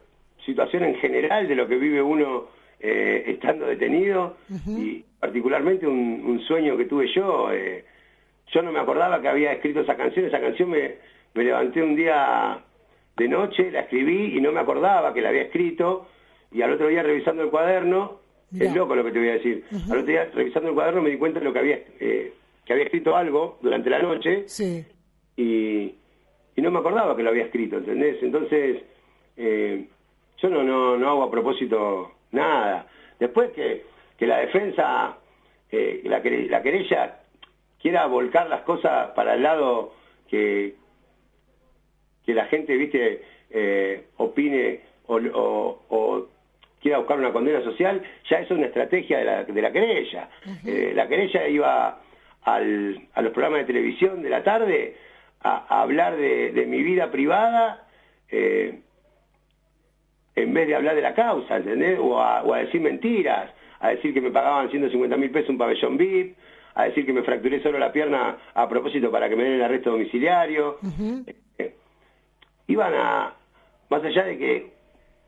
situación 0.44 0.84
en 0.84 0.94
general 0.96 1.48
de 1.48 1.54
lo 1.54 1.66
que 1.66 1.76
vive 1.76 2.02
uno 2.02 2.48
eh, 2.78 3.24
estando 3.26 3.66
detenido 3.66 4.36
y 4.78 5.04
particularmente 5.18 5.86
un, 5.86 6.22
un 6.26 6.40
sueño 6.42 6.76
que 6.76 6.84
tuve 6.84 7.08
yo. 7.14 7.50
eh, 7.52 7.84
yo 8.52 8.62
no 8.62 8.72
me 8.72 8.80
acordaba 8.80 9.20
que 9.20 9.28
había 9.28 9.52
escrito 9.52 9.80
esa 9.80 9.96
canción. 9.96 10.26
Esa 10.26 10.40
canción 10.40 10.70
me, 10.70 10.96
me 11.34 11.44
levanté 11.44 11.82
un 11.82 11.94
día 11.94 12.58
de 13.16 13.28
noche, 13.28 13.70
la 13.70 13.80
escribí 13.80 14.36
y 14.36 14.40
no 14.40 14.50
me 14.52 14.60
acordaba 14.60 15.14
que 15.14 15.20
la 15.22 15.28
había 15.28 15.42
escrito. 15.42 16.08
Y 16.52 16.62
al 16.62 16.72
otro 16.72 16.88
día 16.88 17.02
revisando 17.02 17.42
el 17.44 17.50
cuaderno, 17.50 18.18
es 18.58 18.74
loco 18.74 18.96
lo 18.96 19.04
que 19.04 19.12
te 19.12 19.18
voy 19.20 19.28
a 19.28 19.32
decir. 19.34 19.64
Al 19.70 19.98
otro 19.98 20.02
día 20.06 20.28
revisando 20.34 20.68
el 20.70 20.74
cuaderno 20.74 21.02
me 21.02 21.10
di 21.10 21.16
cuenta 21.16 21.38
de 21.38 21.44
lo 21.44 21.52
que 21.52 21.58
había 21.60 21.78
eh, 22.00 22.32
que 22.64 22.72
había 22.72 22.84
escrito 22.84 23.16
algo 23.16 23.58
durante 23.62 23.90
la 23.90 24.00
noche 24.00 24.44
Sí. 24.48 24.84
y, 25.36 25.94
y 26.56 26.62
no 26.62 26.70
me 26.70 26.78
acordaba 26.78 27.16
que 27.16 27.22
lo 27.22 27.30
había 27.30 27.44
escrito, 27.44 27.76
¿entendés? 27.78 28.22
Entonces, 28.22 28.82
eh, 29.36 29.86
yo 30.38 30.48
no, 30.48 30.62
no, 30.62 30.96
no 30.96 31.08
hago 31.10 31.22
a 31.24 31.30
propósito 31.30 32.12
nada. 32.32 32.86
Después 33.18 33.50
que, 33.52 33.84
que 34.18 34.26
la 34.26 34.38
defensa, 34.38 35.16
eh, 35.70 36.00
la, 36.04 36.20
la 36.20 36.62
querella 36.62 37.20
quiera 37.80 38.06
volcar 38.06 38.48
las 38.48 38.62
cosas 38.62 39.10
para 39.12 39.34
el 39.34 39.42
lado 39.42 39.94
que, 40.28 40.74
que 42.24 42.34
la 42.34 42.46
gente, 42.46 42.76
viste, 42.76 43.22
eh, 43.50 44.04
opine 44.18 44.80
o, 45.06 45.16
o- 45.16 45.82
o 45.88 46.26
quiera 46.80 46.98
buscar 46.98 47.18
una 47.18 47.32
condena 47.32 47.62
social, 47.62 48.00
ya 48.28 48.38
es 48.40 48.50
una 48.50 48.66
estrategia 48.66 49.18
de 49.18 49.24
la, 49.24 49.44
de 49.44 49.62
la 49.62 49.72
querella. 49.72 50.28
Eh, 50.64 50.92
la 50.94 51.08
querella 51.08 51.46
iba 51.48 52.00
al- 52.44 53.00
a 53.14 53.22
los 53.22 53.32
programas 53.32 53.60
de 53.60 53.66
televisión 53.66 54.22
de 54.22 54.30
la 54.30 54.42
tarde 54.42 54.96
a, 55.42 55.66
a 55.68 55.82
hablar 55.82 56.16
de, 56.16 56.52
de 56.52 56.66
mi 56.66 56.82
vida 56.82 57.10
privada 57.10 57.86
eh, 58.30 58.80
en 60.36 60.54
vez 60.54 60.66
de 60.68 60.74
hablar 60.76 60.94
de 60.94 61.02
la 61.02 61.14
causa, 61.14 61.56
¿entendés? 61.56 61.98
O 62.00 62.20
a, 62.20 62.42
o 62.42 62.54
a 62.54 62.58
decir 62.58 62.80
mentiras, 62.80 63.50
a 63.80 63.90
decir 63.90 64.14
que 64.14 64.20
me 64.20 64.30
pagaban 64.30 64.70
150 64.70 65.16
mil 65.16 65.30
pesos 65.30 65.50
un 65.50 65.58
pabellón 65.58 65.96
VIP, 65.96 66.36
a 66.74 66.84
decir 66.84 67.04
que 67.04 67.12
me 67.12 67.22
fracturé 67.22 67.60
solo 67.62 67.78
la 67.78 67.92
pierna 67.92 68.36
a 68.54 68.68
propósito 68.68 69.10
para 69.10 69.28
que 69.28 69.36
me 69.36 69.44
den 69.44 69.52
el 69.54 69.62
arresto 69.62 69.90
domiciliario. 69.90 70.78
Eh, 71.58 71.74
iban 72.68 72.94
a, 72.94 73.34
más 73.90 74.04
allá 74.04 74.24
de 74.24 74.38
que 74.38 74.70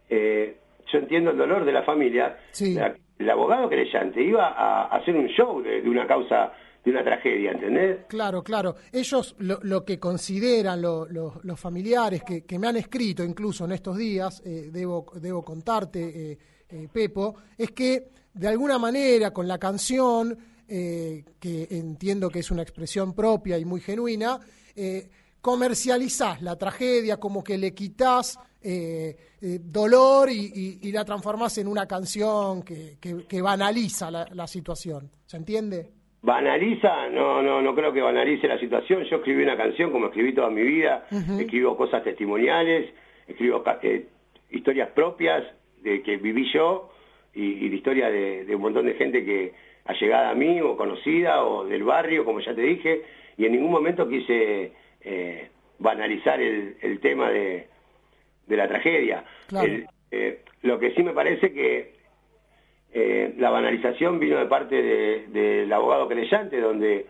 eh, 0.09 0.57
yo 0.87 0.99
entiendo 0.99 1.31
el 1.33 1.37
dolor 1.37 1.65
de 1.65 1.73
la 1.73 1.83
familia, 1.83 2.37
la- 2.75 2.95
el 3.19 3.31
abogado 3.31 3.69
querellante 3.69 4.21
iba 4.23 4.49
a, 4.49 4.83
a 4.85 4.97
hacer 4.97 5.15
un 5.17 5.29
show 5.29 5.63
de, 5.63 5.83
de 5.83 5.89
una 5.89 6.07
causa, 6.07 6.53
de 6.85 6.91
una 6.91 7.05
tragedia, 7.05 7.53
¿entendés? 7.53 7.99
Claro, 8.09 8.43
claro. 8.43 8.75
Ellos 8.91 9.37
lo, 9.39 9.61
lo 9.63 9.85
que 9.85 9.99
consideran 10.01 10.83
lo- 10.83 11.07
lo- 11.07 11.41
los 11.45 11.61
familiares 11.61 12.23
que, 12.25 12.45
que 12.45 12.59
me 12.59 12.67
han 12.67 12.77
escrito 12.77 13.23
incluso 13.23 13.65
en 13.65 13.73
estos 13.73 13.97
días, 13.97 14.43
eh, 14.45 14.69
debo, 14.73 15.07
debo 15.21 15.45
contarte, 15.45 16.33
eh, 16.33 16.39
eh, 16.69 16.89
Pepo, 16.93 17.37
es 17.57 17.71
que 17.71 18.09
de 18.35 18.49
alguna 18.49 18.79
manera 18.79 19.31
con 19.33 19.47
la 19.47 19.59
canción, 19.59 20.37
eh, 20.67 21.25
que 21.39 21.69
entiendo 21.71 22.29
que 22.31 22.41
es 22.41 22.51
una 22.51 22.63
expresión 22.63 23.13
propia 23.15 23.59
y 23.59 23.65
muy 23.65 23.81
genuina, 23.81 24.41
comercializás 25.41 26.41
la 26.43 26.57
tragedia, 26.57 27.19
como 27.19 27.43
que 27.45 27.59
le 27.59 27.75
quitas 27.75 28.39
eh, 28.61 29.17
dolor 29.61 30.31
y, 30.31 30.91
la 30.93 31.05
transformás 31.05 31.59
en 31.59 31.67
una 31.69 31.87
canción 31.87 32.63
que, 32.63 32.97
que- 33.01 33.43
banaliza 33.43 34.11
la 34.11 34.47
situación. 34.47 35.11
¿Se 35.27 35.37
entiende? 35.37 35.93
Banaliza, 36.23 37.09
no, 37.11 37.43
no, 37.43 37.61
no 37.61 37.75
creo 37.75 37.93
que 37.93 38.01
banalice 38.01 38.47
la 38.47 38.59
situación. 38.59 39.03
Yo 39.05 39.17
escribí 39.17 39.43
una 39.43 39.57
canción 39.57 39.91
como 39.91 40.07
escribí 40.07 40.33
toda 40.33 40.51
mi 40.51 40.63
vida, 40.63 41.05
escribo 41.41 41.77
cosas 41.77 42.05
testimoniales, 42.05 42.91
escribo 43.27 43.65
eh, 43.83 44.07
historias 44.51 44.91
propias 44.91 45.43
de 45.83 46.01
que 46.03 46.19
viví 46.19 46.49
yo 46.53 46.91
y, 47.35 47.65
y 47.65 47.69
de 47.69 47.77
historia 47.77 48.09
de, 48.09 48.45
de 48.45 48.55
un 48.55 48.63
montón 48.63 48.87
de 48.87 48.95
gente 48.95 49.25
que 49.25 49.53
allegada 49.85 50.31
a 50.31 50.35
mí 50.35 50.61
o 50.61 50.77
conocida 50.77 51.45
o 51.45 51.65
del 51.65 51.83
barrio, 51.83 52.25
como 52.25 52.39
ya 52.39 52.55
te 52.55 52.63
dije, 52.63 53.03
y 53.37 53.47
en 53.47 53.53
ningún 53.53 53.73
momento 53.73 54.09
quise 54.09 54.73
eh, 55.01 55.49
banalizar 55.81 56.41
el, 56.41 56.77
el 56.83 57.01
tema 57.01 57.31
de, 57.31 57.67
de 58.47 58.57
la 58.57 58.69
tragedia. 58.69 59.25
Claro. 59.49 59.67
El- 59.67 59.87
eh, 60.13 60.41
lo 60.61 60.79
que 60.79 60.93
sí 60.95 61.03
me 61.03 61.15
parece 61.15 61.53
que 61.53 61.95
eh, 62.93 63.35
la 63.39 63.51
banalización 63.51 64.19
vino 64.19 64.39
de 64.39 64.47
parte 64.47 64.83
de- 64.83 65.27
del 65.29 65.73
abogado 65.73 66.09
creyente, 66.09 66.61
donde, 66.61 67.07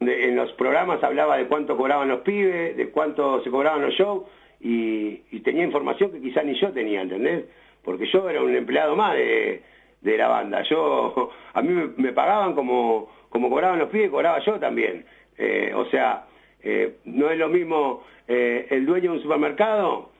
en 0.00 0.34
los 0.36 0.52
programas 0.54 1.02
hablaba 1.04 1.36
de 1.36 1.46
cuánto 1.46 1.76
cobraban 1.76 2.08
los 2.08 2.20
pibes, 2.20 2.76
de 2.76 2.88
cuánto 2.90 3.42
se 3.44 3.50
cobraban 3.50 3.82
los 3.82 3.94
shows, 3.94 4.24
y, 4.60 5.22
y 5.30 5.40
tenía 5.40 5.64
información 5.64 6.10
que 6.12 6.20
quizás 6.20 6.44
ni 6.44 6.54
yo 6.60 6.70
tenía, 6.72 7.02
¿entendés? 7.02 7.44
Porque 7.84 8.06
yo 8.06 8.28
era 8.28 8.42
un 8.42 8.54
empleado 8.54 8.94
más 8.96 9.14
de, 9.14 9.62
de 10.00 10.16
la 10.18 10.28
banda. 10.28 10.62
Yo, 10.62 11.30
a 11.54 11.62
mí 11.62 11.68
me, 11.72 11.86
me 11.96 12.12
pagaban 12.12 12.54
como, 12.54 13.10
como 13.28 13.48
cobraban 13.50 13.78
los 13.78 13.88
pibes, 13.90 14.10
cobraba 14.10 14.38
yo 14.44 14.58
también. 14.58 15.04
Eh, 15.38 15.72
o 15.74 15.84
sea, 15.86 16.26
eh, 16.62 16.96
no 17.04 17.30
es 17.30 17.38
lo 17.38 17.48
mismo 17.48 18.02
eh, 18.28 18.66
el 18.70 18.86
dueño 18.86 19.10
de 19.12 19.16
un 19.18 19.22
supermercado, 19.22 20.10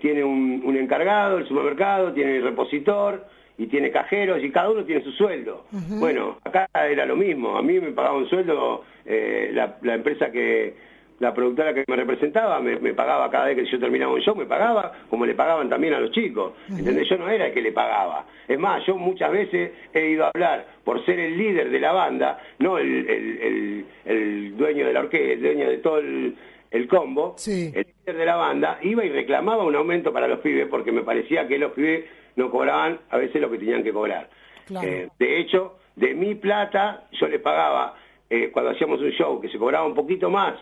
tiene 0.00 0.24
un, 0.24 0.60
un 0.64 0.76
encargado 0.76 1.36
del 1.36 1.46
supermercado, 1.46 2.12
tiene 2.12 2.38
el 2.38 2.42
repositor 2.42 3.24
y 3.58 3.66
tiene 3.66 3.90
cajeros 3.90 4.42
y 4.42 4.50
cada 4.50 4.70
uno 4.70 4.84
tiene 4.84 5.02
su 5.02 5.10
sueldo. 5.12 5.64
Bueno, 5.98 6.38
acá 6.44 6.68
era 6.88 7.04
lo 7.04 7.16
mismo. 7.16 7.56
A 7.56 7.62
mí 7.62 7.78
me 7.80 7.90
pagaba 7.92 8.16
un 8.16 8.28
sueldo, 8.28 8.84
eh, 9.04 9.50
la, 9.52 9.76
la 9.82 9.94
empresa 9.94 10.30
que, 10.30 10.74
la 11.18 11.34
productora 11.34 11.74
que 11.74 11.82
me 11.88 11.96
representaba 11.96 12.60
me, 12.60 12.78
me 12.78 12.94
pagaba 12.94 13.28
cada 13.28 13.46
vez 13.46 13.56
que 13.56 13.66
yo 13.66 13.80
terminaba 13.80 14.12
un 14.12 14.20
show, 14.20 14.36
me 14.36 14.46
pagaba 14.46 14.92
como 15.10 15.26
le 15.26 15.34
pagaban 15.34 15.68
también 15.68 15.92
a 15.94 15.98
los 15.98 16.12
chicos. 16.12 16.52
¿Entendés? 16.78 17.08
Yo 17.08 17.16
no 17.18 17.28
era 17.28 17.46
el 17.48 17.52
que 17.52 17.60
le 17.60 17.72
pagaba. 17.72 18.24
Es 18.46 18.56
más, 18.58 18.86
yo 18.86 18.96
muchas 18.96 19.32
veces 19.32 19.72
he 19.92 20.10
ido 20.10 20.24
a 20.26 20.30
hablar 20.32 20.64
por 20.84 21.04
ser 21.04 21.18
el 21.18 21.36
líder 21.36 21.70
de 21.70 21.80
la 21.80 21.90
banda, 21.90 22.38
no 22.60 22.78
el, 22.78 23.08
el- 23.10 23.38
el- 23.42 23.84
el 24.04 24.56
dueño 24.56 24.86
de 24.86 24.92
la 24.92 25.00
orquesta, 25.00 25.32
el 25.32 25.40
dueño 25.42 25.68
de 25.68 25.78
todo 25.78 25.98
el, 25.98 26.36
el 26.70 26.86
combo, 26.86 27.34
el 27.74 27.86
líder 28.06 28.16
de 28.18 28.24
la 28.24 28.36
banda, 28.36 28.78
iba 28.82 29.04
y 29.04 29.08
reclamaba 29.08 29.64
un 29.64 29.74
aumento 29.74 30.12
para 30.12 30.28
los 30.28 30.38
pibes 30.38 30.68
porque 30.68 30.92
me 30.92 31.02
parecía 31.02 31.48
que 31.48 31.58
los 31.58 31.72
pibes 31.72 32.04
no 32.38 32.50
cobraban 32.50 33.00
a 33.10 33.18
veces 33.18 33.40
lo 33.42 33.50
que 33.50 33.58
tenían 33.58 33.82
que 33.82 33.92
cobrar. 33.92 34.30
Claro. 34.66 34.86
Eh, 34.86 35.08
de 35.18 35.40
hecho, 35.40 35.78
de 35.96 36.14
mi 36.14 36.36
plata, 36.36 37.08
yo 37.20 37.26
le 37.26 37.40
pagaba, 37.40 37.96
eh, 38.30 38.50
cuando 38.52 38.70
hacíamos 38.70 39.00
un 39.00 39.10
show 39.10 39.40
que 39.40 39.48
se 39.48 39.58
cobraba 39.58 39.84
un 39.84 39.94
poquito 39.94 40.30
más 40.30 40.54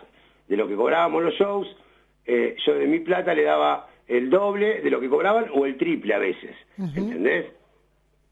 de 0.47 0.57
lo 0.57 0.67
que 0.67 0.75
cobrábamos 0.75 1.23
los 1.23 1.35
shows, 1.35 1.67
eh, 2.25 2.55
yo 2.65 2.73
de 2.73 2.87
mi 2.87 2.99
plata 2.99 3.33
le 3.35 3.43
daba 3.43 3.89
el 4.07 4.29
doble 4.29 4.81
de 4.81 4.89
lo 4.89 4.99
que 4.99 5.07
cobraban 5.07 5.45
o 5.53 5.65
el 5.65 5.77
triple 5.77 6.13
a 6.15 6.17
veces. 6.17 6.55
¿Entendés? 6.77 7.45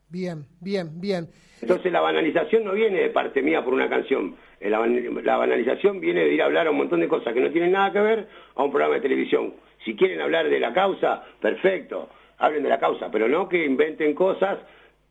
Bien, 0.09 0.45
bien, 0.59 0.99
bien. 0.99 1.27
Entonces 1.61 1.91
la 1.91 2.01
banalización 2.01 2.63
no 2.63 2.73
viene 2.73 2.99
de 2.99 3.09
parte 3.09 3.41
mía 3.41 3.63
por 3.63 3.73
una 3.73 3.89
canción. 3.89 4.35
La, 4.59 4.85
la 4.87 5.37
banalización 5.37 5.99
viene 5.99 6.21
de 6.21 6.33
ir 6.33 6.41
a 6.41 6.45
hablar 6.45 6.67
a 6.67 6.71
un 6.71 6.77
montón 6.77 6.99
de 6.99 7.07
cosas 7.07 7.33
que 7.33 7.41
no 7.41 7.51
tienen 7.51 7.73
nada 7.73 7.91
que 7.91 7.99
ver 7.99 8.27
a 8.55 8.63
un 8.63 8.71
programa 8.71 8.95
de 8.95 9.01
televisión. 9.01 9.53
Si 9.83 9.95
quieren 9.95 10.19
hablar 10.21 10.49
de 10.49 10.59
la 10.59 10.73
causa, 10.73 11.23
perfecto, 11.39 12.09
hablen 12.37 12.63
de 12.63 12.69
la 12.69 12.79
causa, 12.79 13.09
pero 13.11 13.27
no 13.27 13.47
que 13.49 13.65
inventen 13.65 14.13
cosas 14.13 14.59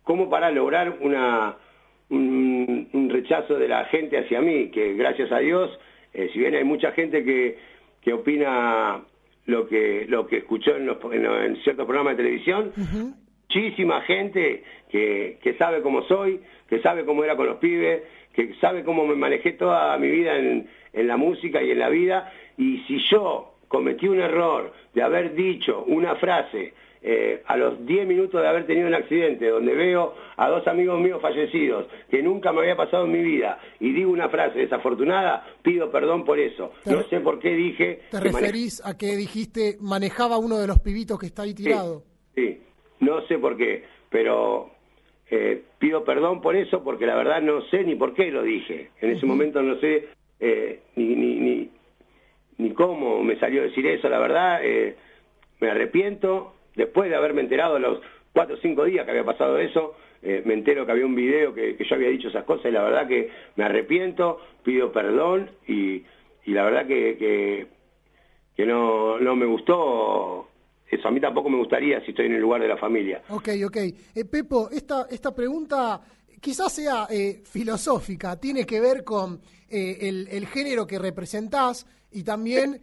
como 0.03 0.29
para 0.29 0.51
lograr 0.51 0.99
una, 1.01 1.57
un, 2.11 2.89
un 2.93 3.11
rechazo 3.11 3.57
de 3.59 3.68
la 3.68 3.85
gente 3.87 4.18
hacia 4.18 4.41
mí, 4.41 4.68
que 4.70 4.95
gracias 4.95 5.33
a 5.33 5.39
Dios, 5.39 5.70
eh, 6.12 6.29
si 6.33 6.39
bien 6.41 6.55
hay 6.55 6.64
mucha 6.64 6.93
gente 6.93 7.25
que, 7.25 7.59
que 8.03 8.12
opina 8.12 9.03
lo 9.47 9.66
que 9.66 10.07
lo 10.09 10.27
que 10.27 10.39
escuchó 10.39 10.77
en, 10.77 10.87
los, 10.87 10.99
en, 11.12 11.22
los- 11.22 11.45
en 11.45 11.57
ciertos 11.62 11.87
programas 11.87 12.16
de 12.16 12.22
televisión, 12.25 12.72
muchísima 13.49 14.01
gente 14.03 14.64
que, 14.91 15.39
que 15.43 15.55
sabe 15.55 15.81
cómo 15.83 16.03
soy, 16.05 16.41
que 16.68 16.81
sabe 16.81 17.05
cómo 17.05 17.25
era 17.25 17.37
con 17.37 17.47
los 17.47 17.57
pibes, 17.57 18.03
que 18.33 18.55
sabe 18.61 18.85
cómo 18.85 19.07
me 19.07 19.14
manejé 19.14 19.53
toda 19.53 19.97
mi 19.99 20.09
vida 20.11 20.37
en, 20.37 20.68
en 20.93 21.07
la 21.07 21.16
música 21.16 21.62
y 21.62 21.70
en 21.70 21.79
la 21.79 21.89
vida, 21.89 22.33
y 22.59 22.79
si 22.87 22.99
yo 23.11 23.55
cometí 23.68 24.09
un 24.09 24.20
error 24.20 24.72
de 24.95 25.03
haber 25.03 25.35
dicho 25.35 25.85
una 25.87 26.14
frase 26.16 26.75
eh, 27.07 27.43
a 27.45 27.59
los 27.59 27.85
10 27.85 28.07
minutos 28.07 28.41
de 28.41 28.49
haber 28.49 28.67
tenido 28.67 28.89
un 28.89 28.95
accidente, 28.95 29.51
donde 29.51 29.75
veo 29.75 30.15
a 30.39 30.49
dos 30.49 30.67
amigos 30.67 30.99
míos 30.99 31.21
fallecidos, 31.21 31.87
que 32.11 32.23
nunca 32.23 32.51
me 32.51 32.61
había 32.61 32.77
pasado 32.77 33.05
en 33.05 33.13
mi 33.13 33.23
vida, 33.23 33.61
y 33.79 33.93
digo 33.93 34.11
una 34.11 34.31
frase 34.31 34.61
desafortunada, 34.61 35.47
pido 35.63 35.91
perdón 35.91 36.25
por 36.25 36.39
eso. 36.39 36.73
No 36.87 37.03
sé 37.03 37.21
por 37.21 37.41
qué 37.41 37.51
dije... 37.51 38.01
¿Te 38.11 38.21
referís 38.21 38.83
a 38.87 38.97
que 38.97 39.17
dijiste 39.17 39.77
manejaba 39.83 40.39
uno 40.39 40.57
de 40.57 40.67
los 40.67 40.79
pibitos 40.79 41.19
que 41.19 41.27
está 41.27 41.43
ahí 41.43 41.53
tirado? 41.53 42.05
Sí, 42.35 42.63
no 43.01 43.21
sé 43.27 43.39
por 43.39 43.59
qué, 43.59 43.85
pero 44.09 44.71
eh, 45.31 45.63
pido 45.79 46.05
perdón 46.05 46.41
por 46.41 46.57
eso 46.57 46.83
porque 46.83 47.05
la 47.05 47.17
verdad 47.17 47.43
no 47.43 47.61
sé 47.67 47.85
ni 47.85 47.97
por 47.97 48.15
qué 48.15 48.31
lo 48.31 48.43
dije. 48.43 48.93
En 49.03 49.11
ese 49.11 49.27
momento 49.27 49.61
no 49.61 49.79
sé 49.79 50.09
eh, 50.41 50.81
ni, 50.97 51.15
ni, 51.15 51.35
ni, 51.35 51.71
ni 52.57 52.71
cómo 52.73 53.23
me 53.23 53.39
salió 53.39 53.61
a 53.61 53.65
decir 53.67 53.87
eso, 53.89 54.09
la 54.09 54.19
verdad 54.19 54.63
me 55.61 55.71
arrepiento. 55.71 56.54
Después 56.75 57.11
de 57.11 57.16
haberme 57.16 57.43
enterado 57.43 57.79
los 57.79 58.01
cuatro 58.33 58.57
o 58.57 58.59
cinco 58.59 58.85
días 58.85 59.05
que 59.05 59.12
había 59.12 59.25
pasado 59.25 59.59
eso, 59.59 59.95
eh, 60.22 60.43
me 60.45 60.55
entero 60.55 60.87
que 60.87 60.93
había 60.93 61.07
un 61.07 61.14
video 61.14 61.55
que, 61.55 61.77
yo 61.79 61.95
había 61.95 62.09
dicho 62.09 62.29
esas 62.29 62.45
cosas 62.45 62.66
y 62.66 62.70
la 62.70 62.83
verdad 62.83 63.07
que 63.07 63.31
me 63.57 63.64
arrepiento, 63.64 64.41
pido 64.62 64.91
perdón 64.91 65.51
y, 65.68 66.03
la 66.47 66.64
verdad 66.64 66.87
que, 66.87 67.16
que, 67.16 67.66
que 68.57 68.66
no, 68.66 69.18
no 69.18 69.37
me 69.37 69.47
gustó 69.47 70.49
eso. 70.91 71.09
A 71.09 71.11
mí 71.11 71.20
tampoco 71.20 71.49
me 71.49 71.59
gustaría 71.59 72.01
si 72.05 72.11
estoy 72.11 72.27
en 72.27 72.35
el 72.35 72.41
lugar 72.41 72.61
de 72.61 72.68
la 72.68 72.77
familia. 72.77 73.22
Ok, 73.29 73.49
ok. 73.66 73.77
Eh, 73.77 74.25
Pepo, 74.31 74.68
esta, 74.70 75.07
esta 75.11 75.35
pregunta 75.35 76.01
quizás 76.41 76.72
sea 76.72 77.07
eh, 77.11 77.43
filosófica, 77.45 78.39
tiene 78.39 78.66
que 78.66 78.81
ver 78.81 79.05
con 79.05 79.41
eh, 79.70 79.99
el, 80.01 80.29
el 80.31 80.47
género 80.47 80.87
que 80.87 80.99
representás 80.99 81.87
y 82.12 82.22
también 82.22 82.81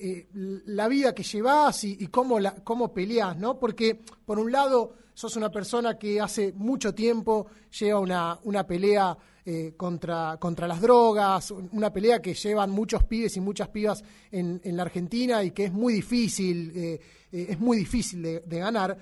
eh, 0.00 0.28
la 0.66 0.86
vida 0.86 1.12
que 1.12 1.24
llevás 1.24 1.82
y, 1.82 2.06
cómo, 2.06 2.38
la, 2.38 2.54
cómo 2.62 2.94
peleás, 2.94 3.36
¿no? 3.36 3.58
Porque, 3.58 4.00
por 4.24 4.38
un 4.38 4.52
lado, 4.52 4.94
sos 5.12 5.34
una 5.34 5.50
persona 5.50 5.98
que 5.98 6.20
hace 6.20 6.52
mucho 6.52 6.94
tiempo 6.94 7.48
lleva 7.76 7.98
una, 7.98 8.38
una 8.44 8.64
pelea 8.64 9.18
eh, 9.44 9.74
contra, 9.76 10.36
contra 10.38 10.68
las 10.68 10.80
drogas, 10.80 11.50
una 11.50 11.92
pelea 11.92 12.22
que 12.22 12.34
llevan 12.34 12.70
muchos 12.70 13.02
pibes 13.04 13.36
y 13.36 13.40
muchas 13.40 13.68
pibas 13.70 14.04
en, 14.30 14.60
en 14.62 14.76
la 14.76 14.84
Argentina 14.84 15.42
y 15.42 15.50
que 15.50 15.64
es 15.64 15.72
muy 15.72 15.94
difícil, 15.94 16.70
eh, 16.76 17.00
es 17.32 17.58
muy 17.58 17.78
difícil 17.78 18.22
de, 18.22 18.58
ganar. 18.58 18.96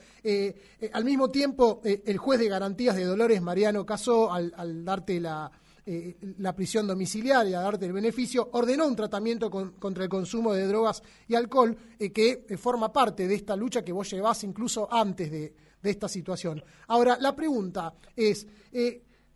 Al 0.92 1.04
mismo 1.04 1.28
tiempo, 1.28 1.82
el 1.84 2.16
juez 2.16 2.40
de 2.40 2.48
garantías 2.48 2.96
de 2.96 3.04
Dolores, 3.04 3.42
Mariano 3.42 3.84
Casó, 3.84 4.32
al 4.32 4.84
darte 4.84 5.20
la, 5.20 5.52
eh, 5.88 6.16
la 6.38 6.52
prisión 6.52 6.84
domiciliaria, 6.88 7.60
darte 7.60 7.86
el 7.86 7.92
beneficio, 7.92 8.48
ordenó 8.54 8.88
un 8.88 8.96
tratamiento 8.96 9.48
con- 9.48 9.74
contra 9.74 10.02
el 10.02 10.10
consumo 10.10 10.52
de 10.52 10.66
drogas 10.66 11.00
y 11.28 11.36
alcohol 11.36 11.76
eh, 11.96 12.10
que 12.10 12.44
eh, 12.48 12.56
forma 12.56 12.92
parte 12.92 13.28
de 13.28 13.36
esta 13.36 13.54
lucha 13.54 13.84
que 13.84 13.92
vos 13.92 14.10
llevás 14.10 14.42
incluso 14.42 14.92
antes 14.92 15.30
de, 15.30 15.54
esta 15.84 16.08
situación. 16.08 16.60
Ahora, 16.88 17.16
la 17.20 17.36
pregunta 17.36 17.94
es, 18.16 18.44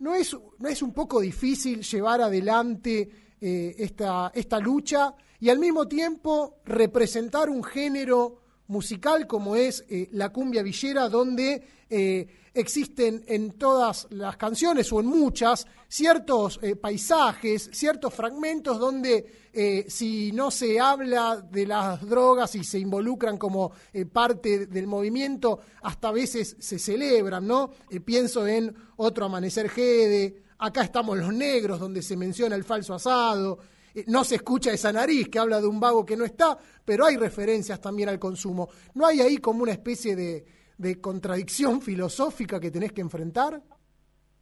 ¿no, 0.01 0.17
es 0.17 0.37
¿no 0.59 0.69
es 0.69 0.83
un 0.83 0.93
poco 0.93 1.21
difícil 1.21 1.81
llevar 1.83 2.21
adelante 2.21 3.09
esta, 3.41 4.33
esta 4.35 4.59
lucha 4.59 5.15
y 5.39 5.49
al 5.49 5.61
mismo 5.61 5.87
tiempo 5.87 6.57
representar 6.65 7.49
un 7.51 7.63
género 7.63 8.41
musical 8.67 9.29
como 9.29 9.55
es 9.55 9.85
la 10.11 10.31
cumbia 10.31 10.65
villera, 10.65 11.09
donde 11.09 11.63
existen 12.53 13.25
en 13.27 13.53
todas 13.53 14.07
las 14.11 14.37
canciones 14.37 14.93
o 14.93 15.01
en 15.01 15.07
muchas 15.07 15.67
ciertos 15.89 16.59
eh, 16.63 16.77
paisajes, 16.77 17.71
ciertos 17.73 18.13
fragmentos 18.13 18.79
donde 18.79 19.49
eh, 19.53 19.85
si 19.89 20.33
no 20.33 20.51
se 20.51 20.79
habla 20.79 21.37
de 21.37 21.67
las 21.67 22.07
drogas 22.09 22.55
y 22.55 22.65
se 22.65 22.79
involucran 22.79 23.39
como 23.39 23.73
eh, 23.93 24.07
parte 24.07 24.67
del 24.67 24.87
movimiento, 24.87 25.61
hasta 25.83 26.09
a 26.09 26.13
veces 26.13 26.57
se 26.59 26.79
celebran, 26.79 27.47
¿no? 27.47 27.71
Pienso 28.05 28.47
en 28.47 28.75
Otro 28.97 29.27
Amanecer 29.27 29.69
Gede, 29.69 30.43
acá 30.59 30.83
estamos 30.83 31.19
los 31.19 31.33
negros, 31.33 31.81
donde 31.81 32.03
se 32.03 32.17
menciona 32.17 32.57
el 32.57 32.65
falso 32.65 32.95
asado, 32.95 33.59
no 34.07 34.23
se 34.23 34.37
escucha 34.37 34.73
esa 34.73 34.93
nariz 34.93 35.29
que 35.29 35.39
habla 35.39 35.61
de 35.61 35.67
un 35.67 35.81
vago 35.81 36.07
que 36.07 36.17
no 36.17 36.25
está, 36.25 36.57
pero 36.85 37.07
hay 37.07 37.17
referencias 37.17 37.81
también 37.81 38.09
al 38.09 38.21
consumo. 38.21 38.69
¿No 38.95 39.07
hay 39.07 39.21
ahí 39.21 39.39
como 39.39 39.65
una 39.65 39.73
especie 39.73 40.15
de, 40.15 40.45
de 40.81 41.01
contradicción 41.01 41.83
filosófica 41.83 42.59
que 42.59 42.71
tenés 42.71 42.93
que 42.93 43.03
enfrentar? 43.03 43.61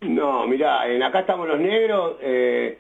No, 0.02 0.46
mirá, 0.46 0.88
en 0.88 1.02
acá 1.02 1.20
estamos 1.20 1.48
los 1.48 1.58
negros. 1.58 2.16
eh, 2.22 2.78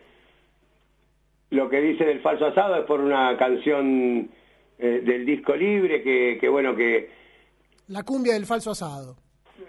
lo 1.50 1.68
que 1.68 1.80
dice 1.80 2.04
del 2.04 2.20
falso 2.20 2.46
asado 2.46 2.76
es 2.76 2.84
por 2.84 3.00
una 3.00 3.36
canción 3.36 4.30
eh, 4.78 5.00
del 5.04 5.24
disco 5.24 5.56
libre 5.56 6.02
que, 6.02 6.36
que 6.40 6.48
bueno, 6.48 6.76
que 6.76 7.10
La 7.88 8.02
cumbia 8.04 8.34
del 8.34 8.44
falso 8.46 8.70
asado. 8.72 9.16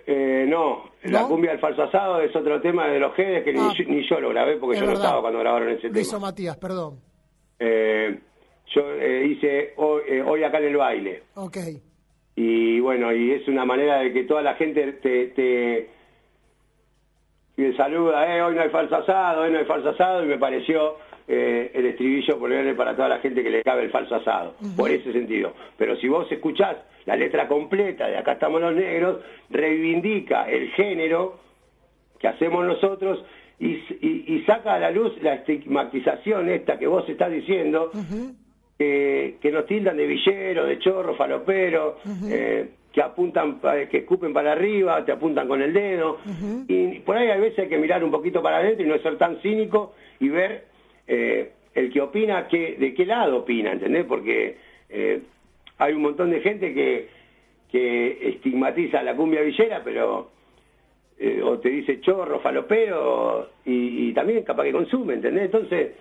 eh, 0.06 0.46
no, 0.48 0.92
la 1.04 1.26
cumbia 1.26 1.52
del 1.52 1.60
falso 1.60 1.84
asado 1.84 2.20
es 2.22 2.36
otro 2.36 2.60
tema 2.62 2.88
de 2.90 3.00
los 3.00 3.16
Gedes 3.16 3.44
que 3.44 3.54
ni, 3.54 3.60
Ah. 3.60 3.74
yo, 3.78 3.86
ni 3.86 4.08
yo 4.08 4.20
lo 4.20 4.30
grabé 4.30 4.58
porque 4.58 4.78
yo 4.80 4.86
no 4.86 4.92
estaba 4.94 5.22
cuando 5.22 5.40
grabaron 5.40 5.70
ese 5.70 5.90
Lo 5.90 6.00
hizo 6.00 6.18
tema. 6.18 6.28
Matías, 6.28 6.58
perdón. 6.58 7.00
Eh, 7.58 8.20
yo 8.76 8.96
hice 9.26 9.74
hoy, 9.78 10.20
hoy 10.20 10.44
acá 10.44 10.60
en 10.60 10.66
el 10.66 10.78
baile. 10.78 11.24
Ok. 11.36 11.58
Y 12.42 12.80
bueno, 12.80 13.12
y 13.14 13.32
es 13.32 13.46
una 13.50 13.66
manera 13.66 14.00
de 14.00 14.14
que 14.14 14.24
toda 14.24 14.42
la 14.42 14.54
gente 14.56 14.94
te, 14.94 15.28
te, 15.28 15.90
te 17.56 17.76
saluda, 17.76 18.34
eh, 18.34 18.42
hoy 18.42 18.56
no 18.56 18.62
hay 18.62 18.70
falso 18.70 18.96
asado, 18.96 19.42
hoy 19.42 19.52
no 19.52 19.60
hay 19.60 19.66
falso 19.66 19.90
asado, 19.90 20.24
y 20.24 20.28
me 20.28 20.38
pareció 20.38 20.96
eh, 21.28 21.70
el 21.74 21.86
estribillo 21.88 22.40
ponerle 22.40 22.74
para 22.76 22.96
toda 22.96 23.10
la 23.10 23.20
gente 23.20 23.44
que 23.44 23.50
le 23.50 23.62
cabe 23.62 23.84
el 23.84 23.92
falso 23.92 24.16
asado, 24.16 24.56
por 24.78 24.90
ese 24.90 25.12
sentido. 25.12 25.54
Pero 25.78 25.98
si 25.98 26.08
vos 26.08 26.32
escuchás 26.32 26.78
la 27.06 27.18
letra 27.18 27.48
completa 27.50 28.08
de 28.08 28.18
Acá 28.18 28.34
estamos 28.34 28.62
los 28.62 28.74
negros, 28.74 29.18
reivindica 29.50 30.50
el 30.50 30.70
género 30.72 31.40
que 32.20 32.28
hacemos 32.30 32.66
nosotros 32.66 33.22
y, 33.60 33.72
y- 34.02 34.24
y 34.28 34.44
saca 34.46 34.76
a 34.76 34.80
la 34.80 34.92
luz 34.92 35.22
la 35.22 35.34
estigmatización 35.36 36.50
esta 36.50 36.80
que 36.80 36.88
vos 36.88 37.08
estás 37.10 37.32
diciendo, 37.32 37.92
que, 38.80 39.36
que 39.42 39.52
nos 39.52 39.66
tildan 39.66 39.98
de 39.98 40.08
villero, 40.08 40.66
de 40.66 40.80
chorro, 40.80 41.14
falopero, 41.16 41.98
eh, 42.30 42.70
que 42.94 43.02
apuntan, 43.02 43.60
que 43.60 43.98
escupen 43.98 44.32
para 44.32 44.54
arriba, 44.54 45.04
te 45.04 45.12
apuntan 45.12 45.50
con 45.50 45.62
el 45.62 45.74
dedo. 45.74 46.20
Y 46.66 47.00
por 47.00 47.18
ahí 47.18 47.30
a 47.30 47.36
veces 47.36 47.60
hay 47.60 47.68
que 47.68 47.78
mirar 47.78 48.06
un 48.06 48.10
poquito 48.10 48.42
para 48.42 48.60
adentro 48.60 48.86
y 48.86 48.90
no 48.90 48.98
ser 49.00 49.18
tan 49.18 49.42
cínico 49.42 49.96
y 50.22 50.30
ver 50.30 50.64
eh, 51.08 51.52
el 51.76 51.92
que 51.92 52.00
opina, 52.00 52.48
que, 52.48 52.78
de 52.78 52.94
qué 52.94 53.06
lado 53.06 53.40
opina, 53.40 53.74
¿entendés? 53.74 54.06
Porque 54.06 54.56
eh, 54.88 55.24
hay 55.78 55.94
un 55.94 56.02
montón 56.02 56.32
de 56.32 56.40
gente 56.40 56.74
que, 56.74 57.10
que 57.70 58.30
estigmatiza 58.30 59.04
la 59.04 59.14
cumbia 59.14 59.42
villera, 59.42 59.82
pero 59.84 60.32
eh, 61.20 61.42
o 61.44 61.60
te 61.60 61.68
dice 61.70 62.00
chorro, 62.00 62.40
falopero, 62.40 63.50
y, 63.66 64.08
y 64.08 64.14
también 64.14 64.44
capaz 64.44 64.64
que 64.64 64.72
consume, 64.72 65.16
¿entendés? 65.16 65.46
Entonces, 65.46 65.92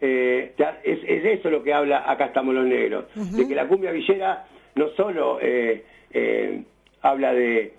eh, 0.00 0.52
es, 0.84 0.98
es 1.06 1.24
eso 1.38 1.50
lo 1.50 1.62
que 1.62 1.72
habla 1.74 2.10
Acá 2.10 2.26
estamos 2.26 2.54
los 2.54 2.64
negros, 2.66 3.04
de 3.14 3.46
que 3.48 3.54
la 3.54 3.66
cumbia 3.68 3.90
villera 3.92 4.46
no 4.74 4.88
solo 4.90 5.38
eh, 5.42 5.84
eh, 6.12 6.62
habla 7.02 7.32
de, 7.34 7.72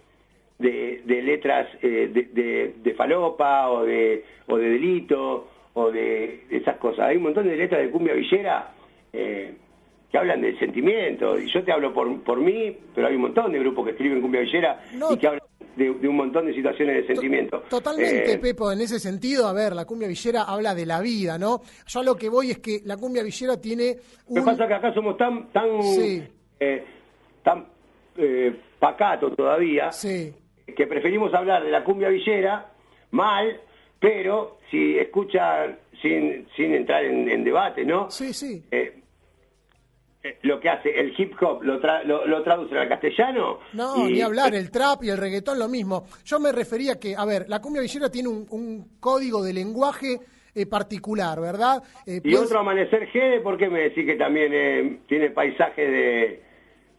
de, 0.59 1.01
de 1.05 1.21
letras 1.21 1.67
de, 1.81 2.07
de- 2.07 2.73
de 2.83 2.93
falopa 2.93 3.69
o 3.69 3.83
de, 3.85 4.23
o 4.47 4.57
de 4.57 4.69
delito 4.69 5.47
o 5.73 5.91
de 5.91 6.43
esas 6.49 6.77
cosas. 6.77 7.07
Hay 7.07 7.17
un 7.17 7.23
montón 7.23 7.47
de 7.47 7.55
letras 7.55 7.81
de 7.81 7.89
cumbia 7.89 8.13
villera 8.13 8.71
que 9.11 10.17
hablan 10.17 10.41
del 10.41 10.59
sentimiento, 10.59 11.39
y 11.39 11.47
yo 11.49 11.63
te 11.63 11.71
hablo 11.71 11.93
por, 11.93 12.21
por 12.23 12.37
mí, 12.39 12.75
pero 12.93 13.07
hay 13.07 13.15
un 13.15 13.21
montón 13.21 13.51
de 13.53 13.59
grupos 13.59 13.85
que 13.85 13.91
escriben 13.91 14.21
cumbia 14.21 14.41
villera 14.41 14.81
y 15.13 15.17
que 15.17 15.27
hablan 15.27 15.41
de, 15.75 15.93
de 15.93 16.07
un 16.07 16.15
montón 16.15 16.45
de 16.45 16.53
situaciones 16.53 16.95
de 17.07 17.13
sentimiento. 17.13 17.61
Totalmente, 17.69 18.33
Eh, 18.33 18.37
Pepo, 18.37 18.71
en 18.71 18.81
ese 18.81 18.99
sentido, 18.99 19.47
a 19.47 19.53
ver, 19.53 19.73
la 19.73 19.85
cumbia 19.85 20.07
villera 20.07 20.43
habla 20.43 20.73
de 20.75 20.85
la 20.85 20.99
vida, 21.01 21.37
¿no? 21.37 21.61
Yo 21.87 21.99
a 21.99 22.03
lo 22.03 22.15
que 22.15 22.29
voy 22.29 22.51
es 22.51 22.59
que 22.59 22.81
la 22.85 22.97
cumbia 22.97 23.23
villera 23.23 23.59
tiene 23.59 23.97
Lo 24.29 24.33
que 24.35 24.39
un... 24.39 24.45
pasa 24.45 24.63
es 24.63 24.67
que 24.67 24.73
acá 24.75 24.93
somos 24.93 25.17
tan 25.17 25.51
tan 25.51 25.81
Sí. 25.83 26.23
eh, 26.59 26.83
tan 27.43 27.65
eh, 28.17 28.55
pacato 28.79 29.31
todavía 29.31 29.91
Sí. 29.91 30.33
que 30.75 30.87
preferimos 30.87 31.33
hablar 31.33 31.63
de 31.63 31.71
la 31.71 31.83
cumbia 31.83 32.09
villera 32.09 32.71
mal, 33.11 33.59
pero 33.99 34.57
si 34.69 34.97
escuchan 34.97 35.77
sin 36.01 36.47
sin 36.55 36.73
entrar 36.73 37.03
en, 37.05 37.29
en 37.29 37.43
debate, 37.43 37.85
¿no? 37.85 38.09
Sí, 38.09 38.33
sí. 38.33 38.63
Eh, 38.71 39.00
lo 40.43 40.59
que 40.59 40.69
hace 40.69 40.89
el 40.99 41.13
hip 41.17 41.33
hop 41.41 41.63
lo, 41.63 41.81
tra- 41.81 42.03
lo, 42.03 42.25
lo 42.27 42.43
traducen 42.43 42.77
al 42.77 42.87
castellano. 42.87 43.59
No, 43.73 44.07
y- 44.07 44.13
ni 44.13 44.21
hablar, 44.21 44.53
el 44.53 44.69
trap 44.69 45.03
y 45.03 45.09
el 45.09 45.17
reggaetón 45.17 45.57
lo 45.57 45.67
mismo. 45.67 46.05
Yo 46.25 46.39
me 46.39 46.51
refería 46.51 46.99
que, 46.99 47.15
a 47.15 47.25
ver, 47.25 47.45
la 47.49 47.59
cumbia 47.59 47.81
villera 47.81 48.09
tiene 48.09 48.29
un, 48.29 48.45
un 48.51 48.97
código 48.99 49.43
de 49.43 49.53
lenguaje 49.53 50.19
eh, 50.53 50.65
particular, 50.67 51.39
¿verdad? 51.41 51.81
Eh, 52.05 52.21
Y 52.23 52.31
pues- 52.35 52.45
otro 52.45 52.59
Amanecer 52.59 53.09
G, 53.11 53.41
¿por 53.41 53.57
qué 53.57 53.69
me 53.69 53.81
decís 53.83 54.05
que 54.05 54.15
también 54.15 54.51
eh, 54.53 54.99
tiene 55.07 55.31
paisajes 55.31 55.75
de, 55.89 56.43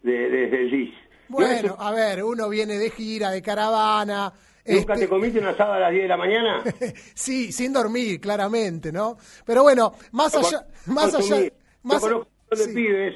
de, 0.03 0.13
desde 0.31 0.61
el 0.63 0.71
DIS? 0.71 0.95
¿No 1.29 1.41
es- 1.43 1.63
Bueno, 1.63 1.77
a 1.79 1.91
ver, 1.93 2.25
uno 2.25 2.49
viene 2.49 2.79
de 2.79 2.91
gira, 2.91 3.31
de 3.31 3.41
caravana. 3.43 4.33
¿Nunca 4.65 4.93
este, 4.95 5.07
te 5.07 5.09
comiste 5.11 5.39
un 5.41 5.47
asado 5.47 5.73
a 5.73 5.79
las 5.81 5.91
10 5.91 6.03
de 6.05 6.09
la 6.09 6.17
mañana? 6.17 6.63
sí, 7.15 7.51
sin 7.53 7.73
dormir, 7.73 8.21
claramente, 8.21 8.93
¿no? 8.93 9.17
Pero 9.45 9.63
bueno, 9.65 9.93
más 10.13 10.35
allá, 10.37 10.67
más 10.87 11.15
allá, 11.15 11.19
Consumí. 11.19 11.51
más 11.83 12.01
Yo 12.03 12.09
conozco 12.09 12.32
de 12.59 12.75
pibes 12.75 13.15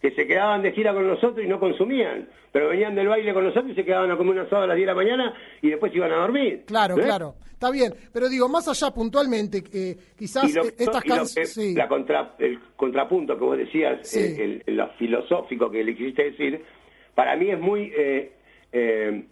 que 0.00 0.10
se 0.12 0.26
quedaban 0.26 0.62
de 0.62 0.72
gira 0.72 0.92
con 0.92 1.06
nosotros 1.06 1.44
y 1.44 1.48
no 1.48 1.58
consumían, 1.58 2.28
pero 2.52 2.68
venían 2.68 2.94
del 2.94 3.08
baile 3.08 3.32
con 3.32 3.44
nosotros 3.44 3.72
y 3.72 3.74
se 3.74 3.84
quedaban 3.84 4.10
a 4.10 4.16
comer 4.16 4.34
un 4.34 4.40
asado 4.46 4.62
a 4.62 4.66
las 4.66 4.76
10 4.76 4.86
de 4.86 4.92
la 4.92 4.94
mañana 4.94 5.34
y 5.62 5.70
después 5.70 5.94
iban 5.94 6.12
a 6.12 6.16
dormir. 6.16 6.64
Claro, 6.66 6.98
¿Eh? 6.98 7.02
claro, 7.02 7.34
está 7.50 7.70
bien. 7.70 7.94
Pero 8.12 8.28
digo, 8.28 8.48
más 8.48 8.68
allá 8.68 8.90
puntualmente, 8.92 9.62
eh, 9.72 9.96
quizás 10.18 10.54
lo, 10.54 10.64
eh, 10.64 10.74
estas 10.78 11.02
canciones... 11.02 11.54
que- 11.54 11.74
la 11.74 11.88
contra- 11.88 12.34
el 12.38 12.58
contrapunto 12.76 13.36
que 13.38 13.44
vos 13.44 13.56
decías, 13.58 14.06
Sí. 14.06 14.20
eh, 14.20 14.36
el, 14.44 14.62
el- 14.66 14.76
lo 14.76 14.88
filosófico 14.98 15.70
que 15.70 15.82
le 15.82 15.96
quisiste 15.96 16.24
decir, 16.30 16.62
para 17.14 17.34
mí 17.36 17.50
es 17.50 17.58
muy... 17.58 17.90
eh, 17.96 18.32
eh, 18.72 19.24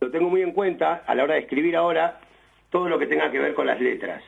lo 0.00 0.10
tengo 0.10 0.30
muy 0.30 0.42
en 0.42 0.52
cuenta 0.52 1.04
a 1.06 1.14
la 1.14 1.22
hora 1.22 1.34
de 1.34 1.40
escribir 1.40 1.76
ahora 1.76 2.18
todo 2.70 2.88
lo 2.88 2.98
que 2.98 3.06
tenga 3.06 3.30
que 3.30 3.38
ver 3.38 3.54
con 3.54 3.66
las 3.66 3.80
letras. 3.80 4.22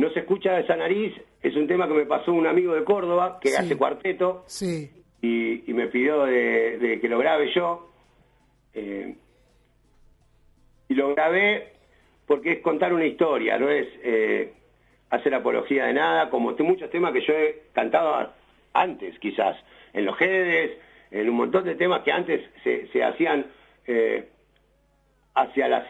No 0.00 0.10
se 0.10 0.20
escucha 0.20 0.58
esa 0.58 0.76
nariz, 0.76 1.14
es 1.42 1.54
un 1.56 1.66
tema 1.66 1.86
que 1.86 1.94
me 1.94 2.06
pasó 2.06 2.32
un 2.32 2.46
amigo 2.46 2.74
de 2.74 2.84
Córdoba 2.84 3.38
que 3.40 3.48
Sí. 3.50 3.56
hace 3.56 3.76
cuarteto 3.76 4.44
Sí, 4.46 4.90
y, 5.22 5.70
y 5.70 5.74
me 5.74 5.86
pidió 5.88 6.24
de, 6.24 6.78
de 6.78 7.00
que 7.00 7.08
lo 7.08 7.18
grabe 7.18 7.52
yo. 7.54 7.88
Eh, 8.74 9.14
y 10.88 10.94
lo 10.94 11.14
grabé 11.14 11.72
porque 12.26 12.52
es 12.52 12.58
contar 12.60 12.92
una 12.92 13.04
historia, 13.06 13.58
no 13.58 13.68
es 13.68 13.86
eh, 14.02 14.52
hacer 15.10 15.34
apología 15.34 15.86
de 15.86 15.92
nada, 15.94 16.30
como 16.30 16.54
te- 16.54 16.62
muchos 16.62 16.90
temas 16.90 17.12
que 17.12 17.20
yo 17.22 17.32
he 17.32 17.62
cantado 17.72 18.30
antes, 18.72 19.18
quizás, 19.18 19.56
en 19.92 20.04
los 20.04 20.16
Jedes, 20.16 20.78
en 21.10 21.28
un 21.28 21.36
montón 21.36 21.64
de 21.64 21.74
temas 21.74 22.02
que 22.02 22.12
antes 22.12 22.40
se, 22.62 22.86
se 22.88 23.02
hacían 23.02 23.46
eh, 23.86 24.28
hacia 25.34 25.66
las, 25.68 25.84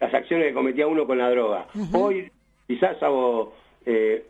las 0.00 0.12
acciones 0.12 0.48
que 0.48 0.54
cometía 0.54 0.86
uno 0.86 1.06
con 1.06 1.16
la 1.18 1.30
droga. 1.30 1.66
Hoy 1.94 2.30
quizás 2.66 3.02
hago 3.02 3.52
eh, 3.86 4.26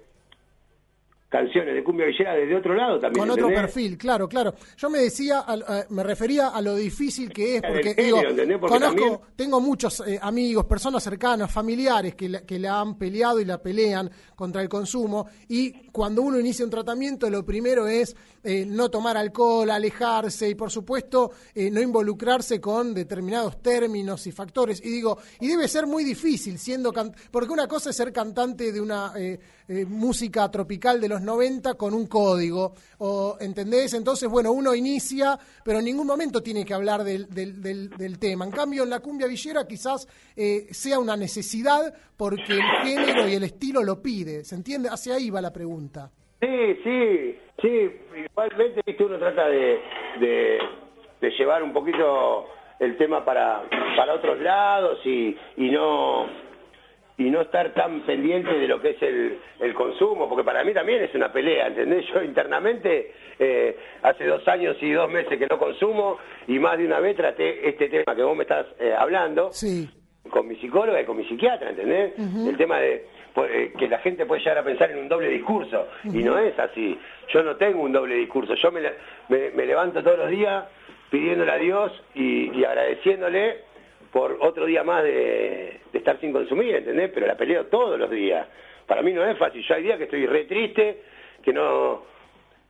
canciones 1.35 1.75
de 1.75 1.83
cumbia 1.83 2.07
villera 2.07 2.35
desde 2.35 2.55
otro 2.55 2.75
lado 2.75 3.01
también. 3.01 3.21
con 3.27 3.31
otro 3.31 3.49
perfil, 3.49 3.99
claro, 3.99 4.29
claro. 4.29 4.55
Yo 4.77 4.89
me 4.89 5.01
decía, 5.01 5.41
al- 5.41 5.65
eh, 5.69 5.85
me 5.91 6.05
refería 6.05 6.49
a 6.49 6.61
lo 6.63 6.77
difícil 6.77 7.33
que 7.33 7.57
es, 7.57 7.63
porque 7.63 7.95
género, 7.95 8.17
digo, 8.47 8.61
conozco, 8.61 8.95
también- 8.97 9.19
tengo 9.35 9.61
muchos 9.61 10.01
eh, 10.07 10.19
amigos, 10.23 10.65
personas 10.67 11.03
cercanas, 11.03 11.51
familiares 11.51 12.15
que, 12.15 12.29
la- 12.29 12.43
que 12.43 12.59
la 12.61 12.81
han 12.81 12.97
peleado 12.97 13.41
y 13.41 13.45
la 13.45 13.59
pelean 13.61 14.09
contra 14.37 14.63
el 14.63 14.69
consumo, 14.69 15.27
y 15.49 15.73
cuando 15.91 16.23
uno 16.23 16.39
inicia 16.39 16.65
un 16.65 16.71
tratamiento, 16.71 17.29
lo 17.29 17.45
primero 17.45 17.89
es 17.89 18.15
eh, 18.45 18.65
no 18.67 18.91
tomar 18.91 19.17
alcohol, 19.17 19.71
alejarse 19.71 20.49
y, 20.51 20.55
por 20.55 20.71
supuesto, 20.71 21.31
eh, 21.55 21.71
no 21.71 21.81
involucrarse 21.81 22.61
con 22.61 22.93
determinados 22.95 23.63
términos 23.63 24.27
y 24.27 24.33
factores. 24.33 24.85
Y 24.85 24.91
digo, 24.91 25.19
y 25.41 25.49
debe 25.49 25.67
ser 25.67 25.87
muy 25.87 26.05
difícil 26.05 26.59
siendo, 26.59 26.93
porque 27.31 27.53
una 27.53 27.67
cosa 27.67 27.91
es 27.91 27.97
ser 27.97 28.13
cantante 28.13 28.71
de 28.71 28.81
una 28.83 29.13
eh, 29.69 29.85
música 29.87 30.51
tropical 30.51 31.01
de 31.01 31.09
los 31.09 31.23
90 31.23 31.75
con 31.75 31.95
un 31.95 32.07
código, 32.07 32.75
¿entendés? 33.41 33.95
Entonces, 33.95 34.29
bueno, 34.29 34.53
uno 34.53 34.75
inicia, 34.75 35.39
pero 35.65 35.79
en 35.79 35.85
ningún 35.87 36.07
momento 36.07 36.43
tiene 36.43 36.65
que 36.65 36.75
hablar 36.75 37.03
del- 37.05 37.29
del 37.29 38.19
tema. 38.19 38.45
En 38.45 38.51
cambio, 38.51 38.83
en 38.85 38.91
la 38.91 39.01
cumbia 39.01 39.27
villera 39.27 39.67
quizás 39.67 40.07
eh, 40.37 40.67
sea 40.71 40.99
una 40.99 41.17
necesidad 41.17 41.95
porque 42.17 42.53
el 42.53 42.63
género 42.83 43.29
y 43.29 43.35
el 43.35 43.45
estilo 43.45 43.83
lo 43.83 44.01
pide. 44.03 44.45
¿Se 44.45 44.55
entiende? 44.55 44.89
Hacia 44.89 45.15
ahí 45.15 45.31
va 45.31 45.41
la 45.41 45.53
pregunta. 45.53 46.11
Sí, 46.41 46.77
sí, 46.85 47.37
sí. 47.63 47.91
Igualmente, 48.31 48.83
viste, 48.85 49.05
uno 49.05 49.19
trata 49.19 49.47
de, 49.49 49.79
de, 50.21 50.59
de 51.21 51.31
llevar 51.39 51.63
un 51.63 51.73
poquito 51.73 52.47
el 52.81 52.97
tema 52.99 53.25
para, 53.25 53.63
para 53.97 54.15
otros 54.15 54.39
lados 54.41 54.99
y, 55.07 55.37
y 55.57 55.71
no 55.71 56.27
y 57.17 57.31
no 57.31 57.43
estar 57.43 57.73
tan 57.75 58.01
pendiente 58.01 58.53
de 58.53 58.67
lo 58.67 58.81
que 58.81 58.91
es 58.91 59.03
el, 59.03 59.39
el 59.61 59.73
consumo, 59.75 60.29
porque 60.29 60.43
para 60.45 60.65
mí 60.65 60.73
también 60.75 61.03
es 61.03 61.15
una 61.15 61.33
pelea, 61.33 61.69
¿entendés? 61.69 62.05
Yo 62.13 62.23
internamente 62.23 63.13
eh, 63.39 63.77
hace 64.03 64.27
dos 64.27 64.47
años 64.49 64.77
y 64.81 64.91
dos 64.93 65.09
meses 65.11 65.39
que 65.39 65.47
no 65.47 65.59
consumo 65.59 66.19
y 66.49 66.59
más 66.59 66.77
de 66.77 66.87
una 66.87 66.99
vez 67.01 67.17
traté 67.17 67.69
este 67.69 67.89
tema 67.89 68.17
que 68.17 68.23
vos 68.23 68.37
me 68.37 68.43
estás 68.43 68.67
eh, 68.81 68.93
hablando 68.99 69.53
Sí. 69.53 69.89
con 70.29 70.49
mi 70.49 70.57
psicóloga 70.57 71.01
y 71.01 71.05
con 71.05 71.17
mi 71.17 71.25
psiquiatra, 71.27 71.71
¿entendés? 71.71 72.15
El 72.19 72.57
tema 72.57 72.81
de 72.81 73.07
pues, 73.33 73.51
eh, 73.53 73.73
que 73.79 73.87
la 73.89 73.99
gente 73.99 74.27
puede 74.27 74.41
llegar 74.41 74.59
a 74.59 74.65
pensar 74.65 74.91
en 74.91 74.99
un 74.99 75.09
doble 75.09 75.29
discurso 75.29 75.87
y 76.05 76.23
no 76.25 76.37
es 76.39 76.59
así. 76.59 76.99
Yo 77.33 77.43
no 77.45 77.55
tengo 77.57 77.83
un 77.83 77.93
doble 77.93 78.17
discurso. 78.17 78.55
Yo 78.57 78.73
me, 78.73 78.81
me, 79.29 79.51
me 79.51 79.67
levanto 79.67 80.03
todos 80.03 80.19
los 80.19 80.31
días 80.31 80.65
pidiéndole 81.11 81.53
a 81.53 81.57
Dios 81.59 81.93
y, 82.15 82.51
y 82.59 82.65
agradeciéndole 82.65 83.59
por 84.15 84.39
otro 84.41 84.65
día 84.65 84.85
más 84.85 85.03
de, 85.03 85.81
de 85.93 85.99
estar 85.99 86.21
sin 86.21 86.33
consumir, 86.33 86.73
¿entendés? 86.77 87.11
Pero 87.13 87.27
la 87.27 87.37
peleo 87.37 87.67
todos 87.67 87.99
los 87.99 88.09
días. 88.09 88.47
Para 88.87 89.03
mí 89.03 89.13
no 89.13 89.27
es 89.27 89.37
fácil. 89.37 89.61
Yo 89.67 89.75
hay 89.75 89.83
días 89.83 89.99
que 89.99 90.05
estoy 90.05 90.25
re 90.27 90.45
triste, 90.45 91.03
que 91.43 91.53
no 91.53 92.03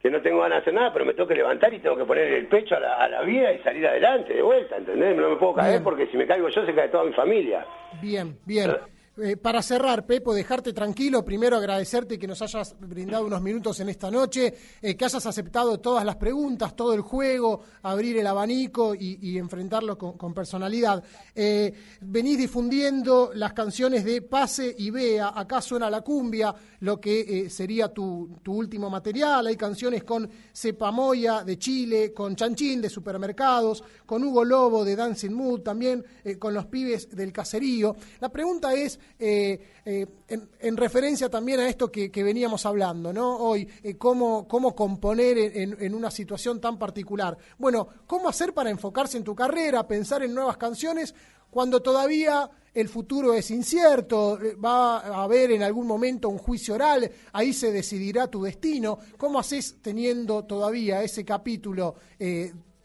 que 0.00 0.10
no 0.10 0.20
tengo 0.20 0.40
ganas 0.40 0.56
de 0.56 0.60
hacer 0.62 0.74
nada, 0.74 0.92
pero 0.92 1.04
me 1.06 1.12
tengo 1.14 1.26
que 1.28 1.34
levantar 1.34 1.72
y 1.72 1.78
tengo 1.78 1.96
que 1.96 2.04
poner 2.04 2.30
el 2.32 2.46
pecho 2.46 2.76
a 2.76 2.80
la, 2.80 2.94
a 2.96 3.08
la 3.08 3.22
vida 3.22 3.52
y 3.52 3.58
salir 3.60 3.86
adelante 3.86 4.34
de 4.34 4.42
vuelta, 4.42 4.76
¿entendés? 4.76 5.16
No 5.16 5.30
me 5.30 5.36
puedo 5.36 5.54
caer 5.54 5.72
Bien. 5.72 5.84
porque 5.84 6.06
si 6.08 6.16
me 6.16 6.26
caigo 6.26 6.48
yo 6.48 6.64
se 6.64 6.74
cae 6.74 6.88
toda 6.88 7.04
mi 7.04 7.12
familia. 7.12 7.66
Bien, 8.00 8.38
bien. 8.46 8.70
Eh, 9.16 9.36
para 9.36 9.62
cerrar, 9.62 10.06
Pepo, 10.06 10.34
dejarte 10.34 10.72
tranquilo, 10.72 11.24
primero 11.24 11.56
agradecerte 11.56 12.18
que 12.18 12.26
nos 12.26 12.42
hayas 12.42 12.74
brindado 12.80 13.26
unos 13.26 13.40
minutos 13.40 13.78
en 13.78 13.88
esta 13.88 14.10
noche, 14.10 14.52
eh, 14.82 14.96
que 14.96 15.04
hayas 15.04 15.24
aceptado 15.24 15.78
todas 15.78 16.04
las 16.04 16.16
preguntas, 16.16 16.74
todo 16.74 16.94
el 16.94 17.00
juego, 17.00 17.60
abrir 17.82 18.18
el 18.18 18.26
abanico 18.26 18.92
y, 18.92 19.38
enfrentarlo 19.38 19.96
con, 19.96 20.34
personalidad. 20.34 21.04
Eh, 21.32 21.72
venís 22.00 22.38
difundiendo 22.38 23.30
las 23.34 23.52
canciones 23.52 24.04
de 24.04 24.20
Pase 24.20 24.74
y 24.76 24.90
Vea, 24.90 25.32
acá 25.32 25.62
suena 25.62 25.88
la 25.88 26.00
cumbia, 26.00 26.52
lo 26.80 27.00
que 27.00 27.48
sería 27.50 27.90
tu, 27.90 28.40
tu 28.42 28.52
último 28.52 28.90
material, 28.90 29.46
hay 29.46 29.56
canciones 29.56 30.02
con 30.02 30.28
Cepamoya 30.52 31.44
de 31.44 31.56
Chile, 31.56 32.12
con 32.12 32.34
Chanchín 32.34 32.82
de 32.82 32.90
Supermercados, 32.90 33.84
con 34.04 34.24
Hugo 34.24 34.44
Lobo 34.44 34.84
de 34.84 34.96
Dancing 34.96 35.32
Mood, 35.32 35.60
también 35.60 36.04
con 36.40 36.52
los 36.52 36.66
pibes 36.66 37.08
del 37.10 37.32
caserío. 37.32 37.94
La 38.20 38.28
pregunta 38.28 38.74
es, 38.74 38.98
eh, 39.18 39.60
eh, 39.84 40.06
en, 40.28 40.48
en 40.60 40.76
referencia 40.76 41.28
también 41.30 41.60
a 41.60 41.68
esto 41.68 41.90
que, 41.90 42.10
veníamos 42.22 42.66
hablando, 42.66 43.12
¿no? 43.12 43.36
Hoy, 43.36 43.68
eh, 43.82 43.96
cómo, 43.96 44.46
cómo 44.48 44.74
componer 44.74 45.38
en, 45.38 45.94
una 45.94 46.10
situación 46.10 46.60
tan 46.60 46.78
particular. 46.78 47.36
Bueno, 47.58 47.86
¿cómo 48.06 48.28
hacer 48.28 48.52
para 48.52 48.70
enfocarse 48.70 49.16
en 49.16 49.24
tu 49.24 49.34
carrera, 49.34 49.86
pensar 49.86 50.22
en 50.22 50.34
nuevas 50.34 50.56
canciones, 50.56 51.14
cuando 51.50 51.80
todavía 51.80 52.50
el 52.74 52.88
futuro 52.88 53.32
es 53.34 53.50
incierto, 53.52 54.38
va 54.64 54.98
a 54.98 55.22
haber 55.22 55.52
en 55.52 55.62
algún 55.62 55.86
momento 55.86 56.28
un 56.28 56.38
juicio 56.38 56.74
oral, 56.74 57.08
ahí 57.32 57.52
se 57.52 57.70
decidirá 57.70 58.26
tu 58.26 58.42
destino? 58.42 58.98
¿Cómo 59.16 59.38
haces 59.38 59.76
teniendo 59.80 60.44
todavía 60.44 61.02
ese 61.04 61.24
capítulo 61.24 61.94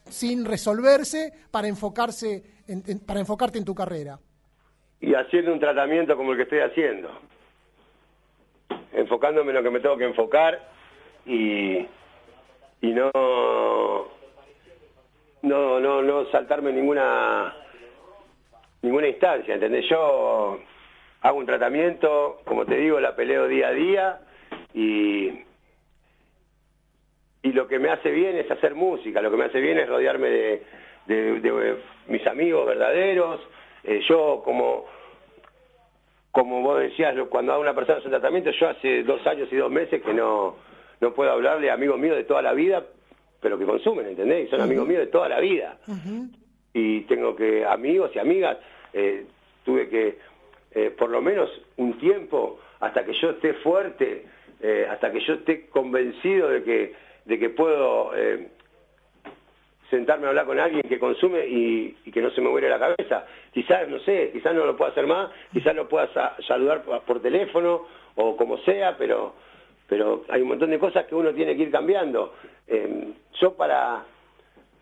sin 0.09 0.45
resolverse 0.45 1.33
para 1.49 1.67
enfocarse 1.67 2.43
en- 2.67 2.83
en- 2.85 2.99
para 2.99 3.19
enfocarte 3.19 3.57
en 3.57 3.65
tu 3.65 3.73
carrera? 3.73 4.19
Y 5.01 5.13
haciendo 5.13 5.53
un 5.53 5.59
tratamiento 5.59 6.15
como 6.17 6.31
el 6.31 6.37
que 6.37 6.43
estoy 6.43 6.59
haciendo. 6.59 7.09
Enfocándome 8.93 9.51
en 9.51 9.55
lo 9.57 9.63
que 9.63 9.69
me 9.69 9.79
tengo 9.79 9.97
que 9.97 10.05
enfocar 10.05 10.59
y, 11.25 11.77
y 12.81 12.87
no, 12.93 13.11
no, 15.43 15.79
no, 15.79 16.01
no 16.01 16.25
saltarme 16.31 16.71
ninguna, 16.73 17.53
ninguna 18.81 19.07
instancia, 19.07 19.53
¿entendés? 19.53 19.85
Yo 19.89 20.59
hago 21.21 21.37
un 21.37 21.45
tratamiento, 21.45 22.41
como 22.45 22.65
te 22.65 22.75
digo, 22.75 22.99
la 22.99 23.15
peleo 23.15 23.47
día 23.47 23.67
a 23.69 23.71
día 23.71 24.19
y, 24.73 25.29
y 27.43 27.53
lo 27.53 27.67
que 27.67 27.79
me 27.79 27.89
hace 27.89 28.11
bien 28.11 28.37
es 28.37 28.49
hacer 28.51 28.75
música, 28.75 29.21
lo 29.21 29.31
que 29.31 29.37
me 29.37 29.45
hace 29.45 29.61
bien 29.61 29.77
es 29.77 29.87
rodearme 29.87 30.29
de, 30.29 30.63
de- 31.05 31.39
de 31.39 31.77
mis 32.07 32.25
amigos 32.27 32.65
verdaderos. 32.67 33.39
Eh, 33.89 34.01
yo, 34.07 34.43
como, 34.45 34.85
como 36.31 36.61
vos 36.61 36.79
decías, 36.79 37.15
cuando 37.27 37.53
hago 37.53 37.61
una 37.63 37.73
persona 37.73 37.99
en 38.03 38.11
tratamiento, 38.11 38.51
yo 38.51 38.69
hace 38.69 39.01
dos 39.01 39.25
años 39.25 39.49
y 39.51 39.55
dos 39.55 39.71
meses 39.71 40.03
que 40.03 40.13
no, 40.13 40.57
no 41.01 41.13
puedo 41.15 41.31
hablarle 41.31 41.71
a 41.71 41.73
amigos 41.73 41.97
míos 41.97 42.15
de 42.15 42.23
toda 42.23 42.43
la 42.43 42.53
vida, 42.53 42.85
pero 43.41 43.57
que 43.57 43.65
consumen, 43.65 44.05
¿entendés? 44.05 44.47
Y 44.47 44.51
son 44.51 44.61
amigos 44.61 44.87
míos 44.87 44.99
de 44.99 45.07
toda 45.07 45.27
la 45.27 45.39
vida. 45.39 45.79
Y 46.71 47.01
tengo 47.01 47.35
que 47.35 47.65
amigos 47.65 48.11
y 48.13 48.19
amigas 48.19 48.57
eh, 48.93 49.25
tuve 49.65 49.89
que 49.89 50.19
eh, 50.75 50.91
por 50.91 51.09
lo 51.09 51.19
menos 51.19 51.49
un 51.77 51.97
tiempo 51.97 52.59
hasta 52.81 53.03
que 53.03 53.13
yo 53.13 53.31
esté 53.31 53.55
fuerte 53.55 54.27
eh, 54.61 54.85
hasta 54.87 55.11
que 55.11 55.19
yo 55.21 55.33
esté 55.33 55.67
convencido 55.67 56.49
de 56.49 56.63
que, 56.63 56.93
de 57.25 57.39
que 57.39 57.49
puedo 57.49 58.11
eh, 58.15 58.49
sentarme 59.89 60.25
a 60.25 60.29
hablar 60.29 60.45
con 60.45 60.59
alguien 60.59 60.83
que 60.83 60.99
consume 60.99 61.45
y, 61.47 61.91
que 62.13 62.21
no 62.21 62.29
se 62.31 62.41
me 62.41 62.49
muere 62.49 62.69
la 62.69 62.79
cabeza. 62.79 63.25
Quizás, 63.53 63.87
no 63.87 63.99
sé, 63.99 64.29
quizás 64.31 64.53
no 64.53 64.65
lo 64.65 64.75
pueda 64.77 64.91
hacer 64.91 65.07
más, 65.07 65.29
quizás 65.51 65.75
lo 65.75 65.87
pueda 65.87 66.07
sa- 66.13 66.35
saludar 66.47 66.83
por, 66.83 67.21
teléfono 67.21 67.85
o 68.15 68.35
como 68.37 68.57
sea, 68.59 68.95
pero, 68.97 69.33
pero 69.87 70.23
hay 70.29 70.41
un 70.41 70.49
montón 70.49 70.69
de 70.71 70.79
cosas 70.79 71.05
que 71.05 71.15
uno 71.15 71.33
tiene 71.33 71.55
que 71.55 71.63
ir 71.63 71.71
cambiando. 71.71 72.33
Eh, 72.67 73.09
yo 73.39 73.53
para, 73.55 74.03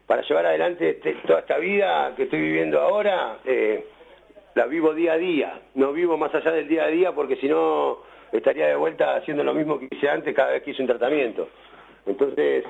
para 0.05 0.21
llevar 0.23 0.45
adelante 0.47 0.89
este- 0.91 1.13
toda 1.25 1.39
esta 1.39 1.57
vida 1.57 2.13
que 2.15 2.23
estoy 2.23 2.41
viviendo 2.41 2.81
ahora, 2.81 3.37
eh, 3.45 3.85
la 4.55 4.65
vivo 4.65 4.93
día 4.93 5.13
a 5.13 5.17
día, 5.17 5.61
no 5.75 5.93
vivo 5.93 6.17
más 6.17 6.33
allá 6.33 6.51
del 6.51 6.67
día 6.67 6.85
a 6.85 6.87
día 6.87 7.11
porque 7.13 7.35
si 7.35 7.47
no 7.47 7.99
estaría 8.31 8.67
de 8.67 8.75
vuelta 8.75 9.15
haciendo 9.15 9.43
lo 9.43 9.53
mismo 9.53 9.79
que 9.79 9.87
hice 9.91 10.09
antes 10.09 10.33
cada 10.35 10.51
vez 10.51 10.63
que 10.63 10.71
hice 10.71 10.81
un 10.81 10.87
tratamiento. 10.87 11.47
Entonces, 12.05 12.63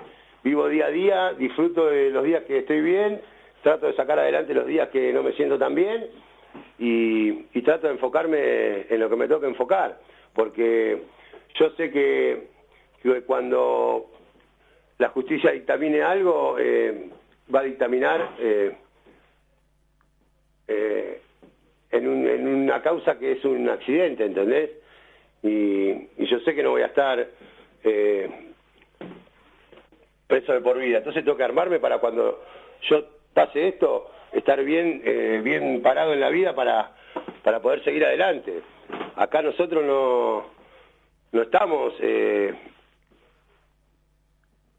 vivo 0.47 0.69
día 0.69 0.85
a 0.85 0.89
día, 0.91 1.33
disfruto 1.33 1.87
de 1.87 2.09
los 2.09 2.23
días 2.23 2.43
que 2.45 2.59
estoy 2.59 2.79
bien, 2.81 3.19
trato 3.63 3.87
de 3.87 3.93
sacar 3.95 4.17
adelante 4.17 4.53
los 4.53 4.65
días 4.65 4.87
que 4.89 5.11
no 5.11 5.21
me 5.21 5.33
siento 5.33 5.57
tan 5.59 5.75
bien 5.75 6.07
y, 6.79 7.33
trato 7.63 7.87
de 7.87 7.93
enfocarme 7.93 8.85
en 8.89 8.99
lo 9.01 9.09
que 9.09 9.17
me 9.17 9.27
toca 9.27 9.45
enfocar, 9.45 9.99
porque 10.33 11.01
yo 11.55 11.69
sé 11.71 11.91
que, 11.91 12.47
cuando 13.25 14.05
la 14.99 15.09
justicia 15.09 15.51
dictamine 15.51 16.01
algo, 16.01 16.55
eh, 16.57 17.09
va 17.53 17.59
a 17.59 17.63
dictaminar 17.63 18.35
eh, 18.39 18.71
eh, 20.69 21.21
en, 21.91 22.07
un- 22.07 22.25
en 22.27 22.47
una 22.47 22.81
causa 22.81 23.19
que 23.19 23.33
es 23.33 23.43
un 23.43 23.67
accidente, 23.69 24.23
¿entendés? 24.25 24.69
Y, 25.43 26.07
yo 26.25 26.39
sé 26.39 26.55
que 26.55 26.63
no 26.63 26.71
voy 26.71 26.83
a 26.83 26.87
estar 26.87 27.27
preso 30.27 30.53
de 30.53 30.61
por 30.61 30.77
vida. 30.77 30.99
Entonces 30.99 31.23
tengo 31.23 31.37
que 31.37 31.43
armarme 31.43 31.79
para 31.79 31.99
cuando 31.99 32.43
yo 32.89 33.03
pase 33.33 33.69
esto, 33.69 34.11
estar 34.31 34.63
bien, 34.63 35.01
eh, 35.05 35.41
bien 35.43 35.81
parado 35.81 36.13
en 36.13 36.19
la 36.19 36.29
vida 36.29 36.53
para, 36.53 36.95
para 37.43 37.61
poder 37.61 37.83
seguir 37.83 38.05
adelante. 38.05 38.61
Acá 39.15 39.41
nosotros 39.41 39.83
no, 39.83 40.45
no 41.31 41.41
estamos 41.41 41.93
eh, 42.01 42.53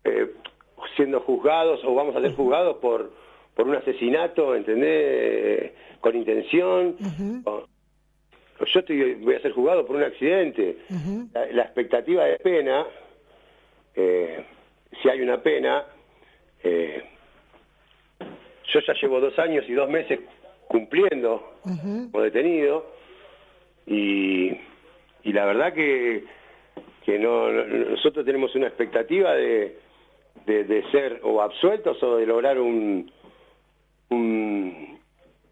eh, 0.04 0.30
siendo 0.96 1.20
juzgados 1.20 1.84
o 1.84 1.94
vamos 1.94 2.14
a 2.16 2.20
ser 2.20 2.34
juzgados 2.34 2.76
por, 2.76 3.10
por 3.54 3.68
un 3.68 3.76
asesinato, 3.76 4.54
¿entendés? 4.54 4.90
Eh, 4.92 5.74
con 6.00 6.16
intención. 6.16 6.96
Yo 8.66 8.80
estoy, 8.80 9.14
voy 9.14 9.34
a 9.34 9.40
ser 9.40 9.52
juzgado 9.52 9.86
por 9.86 9.96
un 9.96 10.02
accidente. 10.02 10.78
La, 11.32 11.46
la 11.46 11.62
expectativa 11.62 12.24
de 12.24 12.38
pena, 12.38 12.86
eh, 13.94 14.44
si 15.02 15.08
hay 15.08 15.20
una 15.20 15.42
pena, 15.42 15.84
eh, 16.62 17.02
yo 18.72 18.80
ya 18.80 18.92
llevo 19.00 19.20
dos 19.20 19.38
años 19.38 19.64
y 19.68 19.72
dos 19.72 19.88
meses 19.88 20.20
cumpliendo 20.68 21.54
como 22.10 22.22
detenido 22.24 22.86
y, 23.86 24.48
y 25.24 25.32
la 25.32 25.46
verdad 25.46 25.72
que, 25.72 26.24
que 27.04 27.18
no, 27.18 27.50
no- 27.50 27.64
nosotros 27.90 28.24
tenemos 28.26 28.54
una 28.54 28.66
expectativa 28.66 29.32
de, 29.34 29.78
de, 30.46 30.64
de 30.64 30.82
ser 30.90 31.20
o 31.22 31.40
absueltos 31.40 32.02
o 32.02 32.16
de 32.16 32.26
lograr 32.26 32.58
un, 32.60 33.10
un- 34.10 34.98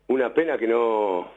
una 0.09 0.33
pena 0.35 0.59
que 0.59 0.67
no 0.67 1.29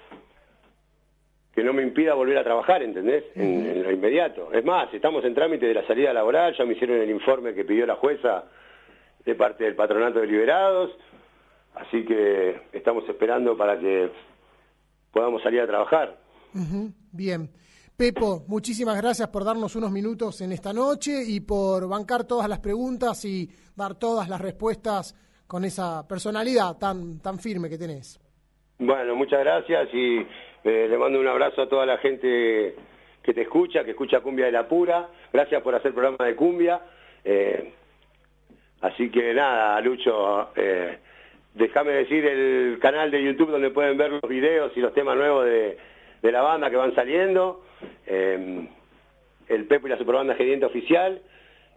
que 1.60 1.66
no 1.66 1.74
me 1.74 1.84
impida 1.84 2.14
volver 2.14 2.38
a 2.38 2.44
trabajar, 2.44 2.82
¿entendés? 2.82 3.26
En, 3.36 3.66
en 3.66 3.84
lo 3.84 3.92
inmediato. 3.92 4.54
Es 4.54 4.64
más, 4.64 4.94
estamos 4.94 5.26
en 5.26 5.36
trámite 5.36 5.66
de 5.66 5.74
la 5.74 5.86
salida 5.86 6.14
laboral, 6.14 6.56
ya 6.58 6.64
me 6.64 6.74
hicieron 6.74 7.02
el 7.02 7.10
informe 7.10 7.54
que 7.54 7.66
pidió 7.66 7.86
la 7.86 7.96
jueza 7.96 8.46
de 9.26 9.36
parte 9.36 9.66
del 9.66 9.76
Patronato 9.76 10.20
de 10.20 10.28
Liberados, 10.28 10.92
así 11.76 12.06
que 12.06 12.62
estamos 12.72 13.04
esperando 13.10 13.58
para 13.58 13.78
que 13.78 14.10
podamos 15.12 15.44
salir 15.44 15.60
a 15.60 15.68
trabajar. 15.68 16.18
Bien. 17.12 17.50
Pepo, 17.98 18.46
muchísimas 18.48 18.96
gracias 18.96 19.28
por 19.28 19.44
darnos 19.44 19.76
unos 19.76 19.92
minutos 19.92 20.40
en 20.40 20.54
esta 20.54 20.72
noche 20.72 21.12
y 21.28 21.42
por 21.42 21.90
bancar 21.90 22.24
todas 22.24 22.48
las 22.48 22.60
preguntas 22.60 23.26
y 23.26 23.50
dar 23.76 23.96
todas 23.96 24.30
las 24.30 24.40
respuestas 24.40 25.14
con 25.46 25.66
esa 25.66 26.08
personalidad 26.08 26.78
tan, 26.78 27.20
tan 27.20 27.38
firme 27.38 27.70
que 27.70 27.78
tenés. 27.78 28.18
Bueno, 28.78 29.14
muchas 29.18 29.42
gracias 29.42 29.90
y 29.94 30.26
eh, 30.64 30.88
le 30.90 30.98
mando 30.98 31.20
un 31.20 31.28
abrazo 31.28 31.62
a 31.62 31.70
toda 31.70 31.86
la 31.86 31.98
gente 31.98 32.76
que 33.24 33.34
te 33.34 33.42
escucha, 33.42 33.84
que 33.84 33.92
escucha 33.92 34.22
Cumbia 34.22 34.46
de 34.46 34.52
la 34.52 34.68
Pura. 34.68 35.08
Gracias 35.32 35.62
por 35.62 35.76
hacer 35.76 35.94
programa 35.94 36.26
de 36.26 36.36
Cumbia. 36.36 36.82
Eh, 37.24 37.72
así 38.82 39.10
que 39.10 39.34
nada, 39.34 39.80
Lucho, 39.82 40.50
eh, 40.56 40.98
déjame 41.54 41.92
decir 41.92 42.26
el 42.26 42.80
canal 42.82 43.12
de 43.12 43.24
YouTube 43.24 43.52
donde 43.52 43.72
pueden 43.72 43.98
ver 43.98 44.12
los 44.12 44.30
videos 44.30 44.72
y 44.76 44.80
los 44.80 44.94
temas 44.94 45.16
nuevos 45.16 45.46
de, 45.46 45.78
de 46.22 46.32
la 46.32 46.42
banda 46.42 46.70
que 46.70 46.76
van 46.76 46.96
saliendo. 46.96 47.64
El 48.06 49.66
Pepo 49.68 49.88
y 49.88 49.90
la 49.90 49.98
Superbanda 49.98 50.36
Gediente 50.36 50.66
Oficial 50.66 51.22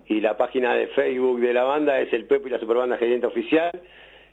y 0.06 0.20
la 0.20 0.36
página 0.36 0.74
de 0.74 0.88
Facebook 0.88 1.40
de 1.40 1.52
la 1.52 1.64
banda 1.64 2.00
es 2.00 2.12
el 2.12 2.26
Pepo 2.26 2.48
y 2.48 2.50
la 2.50 2.58
Superbanda 2.58 2.96
Gediente 2.96 3.26
Oficial 3.26 3.70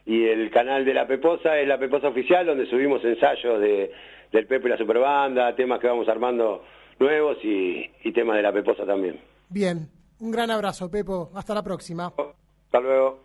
y 0.09 0.25
el 0.25 0.49
canal 0.49 0.83
de 0.85 0.93
la 0.95 1.05
Peposa 1.05 1.59
es 1.59 1.67
la 1.67 1.77
Peposa 1.77 2.07
Oficial 2.07 2.43
donde 2.43 2.65
subimos 2.65 3.05
ensayos 3.05 3.61
de, 3.61 3.91
del 4.31 4.47
Pepo 4.47 4.65
y 4.65 4.71
la 4.71 4.77
Superbanda, 4.77 5.55
temas 5.55 5.79
que 5.79 5.85
vamos 5.85 6.09
armando 6.09 6.63
nuevos 6.97 7.37
y, 7.43 7.87
y 8.03 8.11
temas 8.11 8.37
de 8.37 8.41
la 8.41 8.51
Peposa 8.51 8.87
también. 8.87 9.19
Bien, 9.49 9.87
un 10.19 10.31
gran 10.31 10.49
abrazo, 10.49 10.89
Pepo. 10.89 11.29
Hasta 11.35 11.53
la 11.53 11.61
próxima. 11.61 12.07
Hasta 12.07 12.79
luego. 12.79 13.19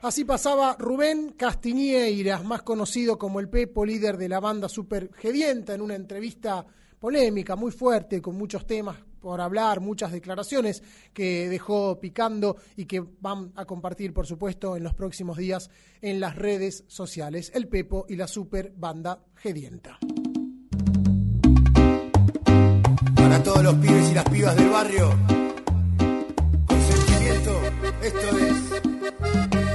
Así 0.00 0.24
pasaba 0.24 0.74
Rubén 0.78 1.34
Castiñeiras, 1.36 2.42
más 2.46 2.62
conocido 2.62 3.18
como 3.18 3.38
el 3.38 3.50
Pepo, 3.50 3.84
líder 3.84 4.16
de 4.16 4.30
la 4.30 4.40
banda 4.40 4.70
Super 4.70 5.10
Gedienta, 5.16 5.74
en 5.74 5.82
una 5.82 5.96
entrevista 5.96 6.64
polémica, 6.98 7.56
muy 7.56 7.72
fuerte, 7.72 8.22
con 8.22 8.38
muchos 8.38 8.66
temas 8.66 8.96
por 9.20 9.40
hablar, 9.40 9.80
muchas 9.80 10.12
declaraciones 10.12 10.82
que 11.12 11.48
dejó 11.48 11.98
picando 12.00 12.56
y 12.76 12.86
que 12.86 13.04
van 13.20 13.52
a 13.56 13.64
compartir, 13.64 14.12
por 14.12 14.26
supuesto, 14.26 14.76
en 14.76 14.84
los 14.84 14.94
próximos 14.94 15.36
días 15.36 15.70
en 16.00 16.20
las 16.20 16.36
redes 16.36 16.84
sociales. 16.86 17.50
El 17.54 17.68
Pepo 17.68 18.06
y 18.08 18.16
la 18.16 18.28
Super 18.28 18.72
Banda 18.76 19.20
Gedienta. 19.34 19.98
Para 23.14 23.42
todos 23.42 23.62
los 23.62 23.74
pibes 23.74 24.10
y 24.10 24.14
las 24.14 24.28
pibas 24.28 24.56
del 24.56 24.70
barrio, 24.70 25.10
con 26.66 26.80
sentimiento, 26.80 27.60
esto 28.02 28.38
es. 28.38 29.65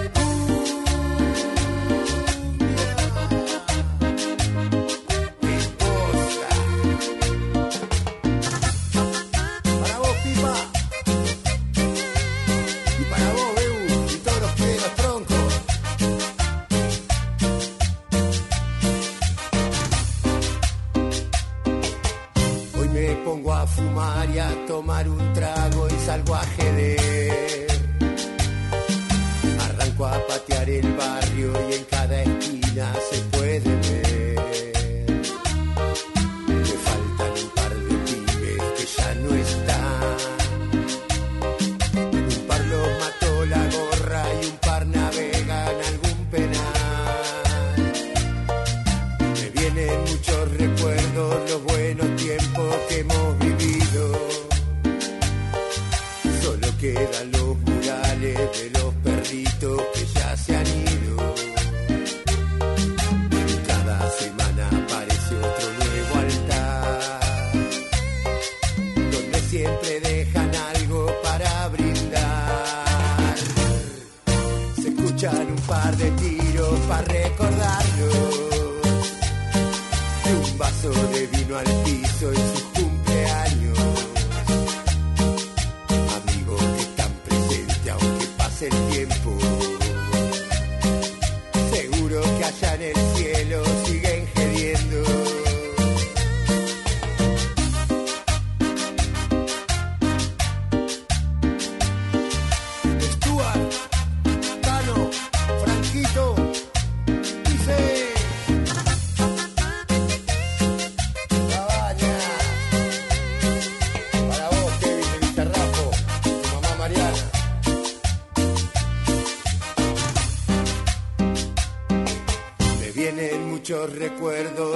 los 123.82 123.98
recuerdos 123.98 124.71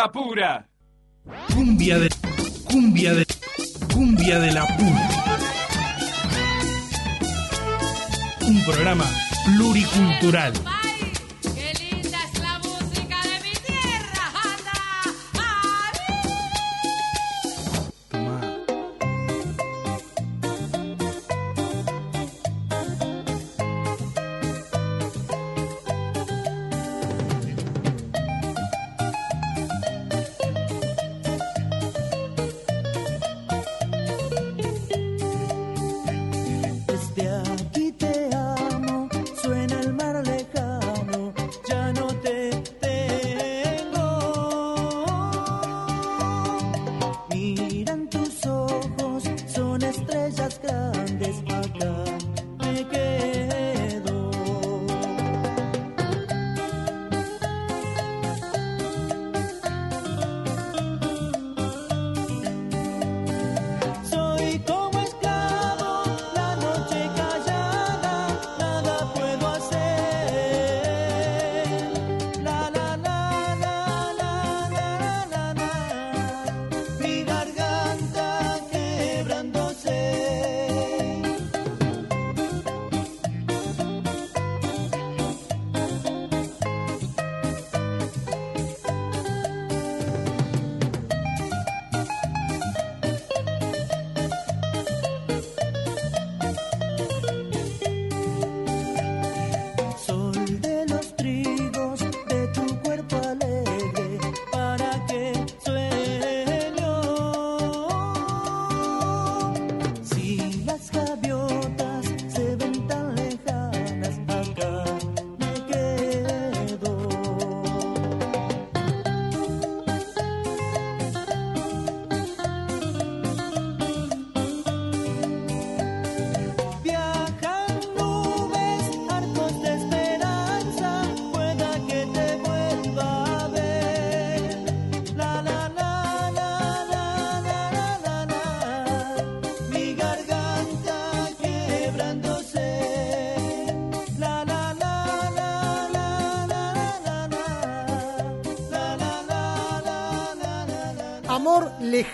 la 0.00 0.10
pura. 0.10 0.66
Cumbia 1.54 1.98
de. 1.98 2.08
Cumbia 2.64 3.12
de. 3.12 3.26
Cumbia 3.92 4.38
de 4.38 4.52
la 4.52 4.66
pura. 4.66 5.08
Un 8.48 8.64
programa 8.64 9.04
pluricultural. 9.44 10.52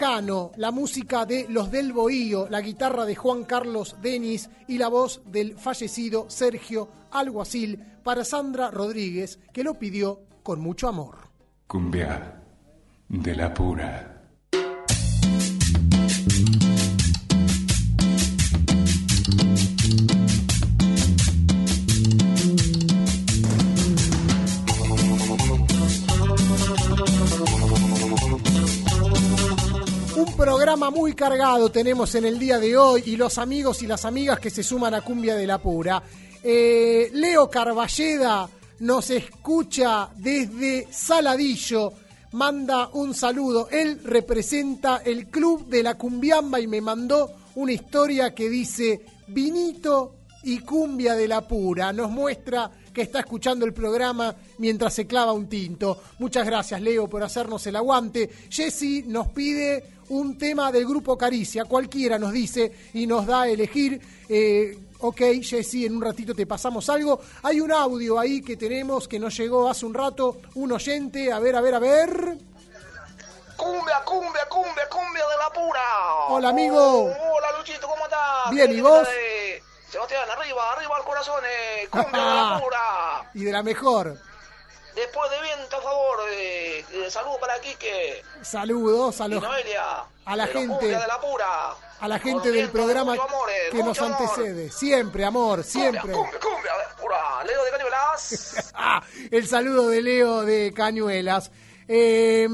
La 0.06 0.70
música 0.70 1.26
de 1.26 1.46
Los 1.48 1.72
del 1.72 1.92
Bohío, 1.92 2.46
la 2.48 2.60
guitarra 2.60 3.04
de 3.04 3.16
Juan 3.16 3.42
Carlos 3.42 3.96
Denis 4.00 4.48
y 4.68 4.78
la 4.78 4.86
voz 4.86 5.20
del 5.26 5.58
fallecido 5.58 6.26
Sergio 6.30 6.88
Alguacil 7.10 7.82
para 8.04 8.24
Sandra 8.24 8.70
Rodríguez, 8.70 9.40
que 9.52 9.64
lo 9.64 9.74
pidió 9.80 10.20
con 10.44 10.60
mucho 10.60 10.86
amor. 10.86 11.16
Cumbia 11.66 12.40
de 13.08 13.34
la 13.34 13.52
pura. 13.52 14.22
Un 30.26 30.36
programa 30.36 30.90
muy 30.90 31.14
cargado 31.14 31.70
tenemos 31.70 32.14
en 32.16 32.24
el 32.24 32.38
día 32.38 32.58
de 32.58 32.76
hoy 32.76 33.02
y 33.06 33.16
los 33.16 33.38
amigos 33.38 33.82
y 33.82 33.86
las 33.86 34.04
amigas 34.04 34.40
que 34.40 34.50
se 34.50 34.64
suman 34.64 34.92
a 34.92 35.00
Cumbia 35.00 35.36
de 35.36 35.46
la 35.46 35.58
Pura. 35.58 36.02
Eh, 36.42 37.10
Leo 37.12 37.48
Carballeda 37.48 38.48
nos 38.80 39.10
escucha 39.10 40.10
desde 40.16 40.88
Saladillo, 40.90 41.92
manda 42.32 42.88
un 42.88 43.14
saludo. 43.14 43.68
Él 43.70 44.00
representa 44.02 45.00
el 45.04 45.28
Club 45.28 45.68
de 45.68 45.84
la 45.84 45.94
Cumbiamba 45.94 46.58
y 46.58 46.66
me 46.66 46.80
mandó 46.80 47.30
una 47.54 47.72
historia 47.72 48.34
que 48.34 48.50
dice 48.50 49.06
Vinito 49.28 50.16
y 50.42 50.58
Cumbia 50.58 51.14
de 51.14 51.28
la 51.28 51.46
Pura. 51.46 51.92
Nos 51.92 52.10
muestra 52.10 52.70
que 52.96 53.02
está 53.02 53.20
escuchando 53.20 53.66
el 53.66 53.74
programa 53.74 54.34
mientras 54.56 54.94
se 54.94 55.06
clava 55.06 55.34
un 55.34 55.50
tinto. 55.50 56.00
Muchas 56.18 56.46
gracias, 56.46 56.80
Leo, 56.80 57.06
por 57.06 57.22
hacernos 57.22 57.66
el 57.66 57.76
aguante. 57.76 58.30
Jesse 58.48 59.04
nos 59.04 59.28
pide 59.28 59.84
un 60.08 60.38
tema 60.38 60.72
del 60.72 60.86
grupo 60.86 61.18
Caricia, 61.18 61.66
cualquiera 61.66 62.18
nos 62.18 62.32
dice 62.32 62.72
y 62.94 63.06
nos 63.06 63.26
da 63.26 63.42
a 63.42 63.48
elegir. 63.50 64.00
Eh, 64.30 64.78
ok, 65.00 65.20
Jesse, 65.42 65.84
en 65.84 65.96
un 65.96 66.00
ratito 66.00 66.34
te 66.34 66.46
pasamos 66.46 66.88
algo. 66.88 67.20
Hay 67.42 67.60
un 67.60 67.70
audio 67.70 68.18
ahí 68.18 68.40
que 68.40 68.56
tenemos 68.56 69.06
que 69.06 69.18
nos 69.18 69.36
llegó 69.36 69.68
hace 69.68 69.84
un 69.84 69.92
rato, 69.92 70.38
un 70.54 70.72
oyente. 70.72 71.30
A 71.30 71.38
ver, 71.38 71.54
a 71.54 71.60
ver, 71.60 71.74
a 71.74 71.78
ver. 71.78 72.38
Cumbia, 73.58 74.02
cumbia, 74.06 74.48
cumbia, 74.48 74.88
cumbia 74.88 75.22
de 75.22 75.36
la 75.36 75.52
pura. 75.52 75.82
Hola, 76.28 76.48
amigo. 76.48 76.78
Oh, 76.78 77.08
hola, 77.08 77.58
Luchito, 77.58 77.86
¿cómo 77.86 78.04
estás? 78.04 78.50
Bien, 78.52 78.72
¿y 78.72 78.76
¿Qué 78.76 78.80
vos? 78.80 79.06
Sebastián, 79.90 80.28
arriba, 80.30 80.72
arriba 80.72 80.96
al 80.96 81.04
corazón, 81.04 81.42
eh. 81.46 81.88
Cumbia 81.90 82.10
de 82.20 82.34
la 82.34 82.60
pura. 82.64 83.30
Y 83.34 83.44
de 83.44 83.52
la 83.52 83.62
mejor. 83.62 84.18
Después 84.94 85.30
de 85.30 85.40
viento, 85.42 85.76
a 85.76 85.82
favor, 85.82 86.18
eh, 86.32 86.84
eh, 86.90 87.10
saludo 87.10 87.38
para 87.38 87.60
Quique 87.60 88.22
Saludos 88.40 89.20
a 89.20 89.28
los 89.28 89.42
Noelia. 89.42 90.04
a 90.24 90.36
la 90.36 90.46
gente. 90.46 90.68
Cumbia 90.68 91.00
de 91.00 91.06
la 91.06 91.20
pura. 91.20 91.74
a 92.00 92.08
la 92.08 92.18
gente 92.18 92.50
del 92.50 92.70
programa 92.70 93.12
amor, 93.12 93.50
eh, 93.50 93.68
que 93.72 93.82
nos 93.82 93.98
amor. 94.00 94.12
antecede. 94.22 94.70
Siempre, 94.70 95.24
amor, 95.26 95.62
siempre. 95.64 96.00
Cumbia, 96.12 96.40
cumbia 96.40 96.72
la 96.78 96.96
pura. 96.96 97.44
Leo 97.44 97.62
de 97.64 97.70
Cañuelas. 97.72 98.72
Ah, 98.74 99.02
el 99.30 99.46
saludo 99.46 99.88
de 99.90 100.00
Leo 100.02 100.42
de 100.42 100.72
Cañuelas. 100.74 101.50
Eh, 101.88 102.48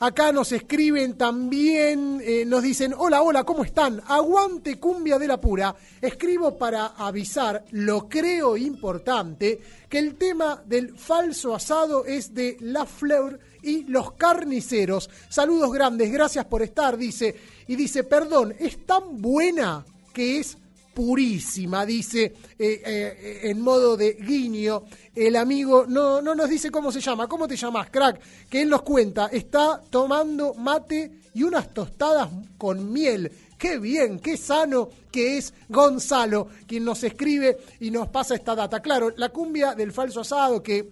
acá 0.00 0.32
nos 0.32 0.52
escriben 0.52 1.16
también, 1.16 2.20
eh, 2.24 2.44
nos 2.44 2.62
dicen, 2.62 2.94
hola, 2.96 3.22
hola, 3.22 3.44
¿cómo 3.44 3.64
están? 3.64 4.00
Aguante 4.06 4.78
cumbia 4.78 5.18
de 5.18 5.26
la 5.26 5.40
pura. 5.40 5.74
Escribo 6.00 6.56
para 6.56 6.86
avisar, 6.86 7.64
lo 7.72 8.08
creo 8.08 8.56
importante, 8.56 9.60
que 9.88 9.98
el 9.98 10.16
tema 10.16 10.62
del 10.66 10.96
falso 10.96 11.54
asado 11.54 12.04
es 12.04 12.34
de 12.34 12.56
La 12.60 12.86
Fleur 12.86 13.38
y 13.62 13.84
los 13.84 14.12
carniceros. 14.12 15.10
Saludos 15.28 15.72
grandes, 15.72 16.12
gracias 16.12 16.44
por 16.44 16.62
estar, 16.62 16.96
dice. 16.96 17.34
Y 17.66 17.76
dice, 17.76 18.04
perdón, 18.04 18.54
es 18.58 18.86
tan 18.86 19.20
buena 19.20 19.84
que 20.12 20.38
es 20.38 20.56
purísima, 20.98 21.86
dice 21.86 22.34
eh, 22.58 22.82
eh, 22.84 23.40
en 23.44 23.60
modo 23.60 23.96
de 23.96 24.14
guiño. 24.14 24.82
El 25.18 25.34
amigo 25.34 25.84
no, 25.84 26.22
no 26.22 26.32
nos 26.36 26.48
dice 26.48 26.70
cómo 26.70 26.92
se 26.92 27.00
llama. 27.00 27.26
¿Cómo 27.26 27.48
te 27.48 27.56
llamas, 27.56 27.90
crack? 27.90 28.20
Que 28.48 28.62
él 28.62 28.68
nos 28.68 28.82
cuenta, 28.82 29.26
está 29.26 29.82
tomando 29.90 30.54
mate 30.54 31.10
y 31.34 31.42
unas 31.42 31.74
tostadas 31.74 32.28
con 32.56 32.92
miel. 32.92 33.32
Qué 33.58 33.78
bien, 33.78 34.20
qué 34.20 34.36
sano 34.36 34.88
que 35.10 35.36
es 35.36 35.52
Gonzalo, 35.68 36.46
quien 36.68 36.84
nos 36.84 37.02
escribe 37.02 37.58
y 37.80 37.90
nos 37.90 38.06
pasa 38.10 38.36
esta 38.36 38.54
data. 38.54 38.78
Claro, 38.78 39.12
la 39.16 39.30
cumbia 39.30 39.74
del 39.74 39.90
falso 39.90 40.20
asado 40.20 40.62
que 40.62 40.88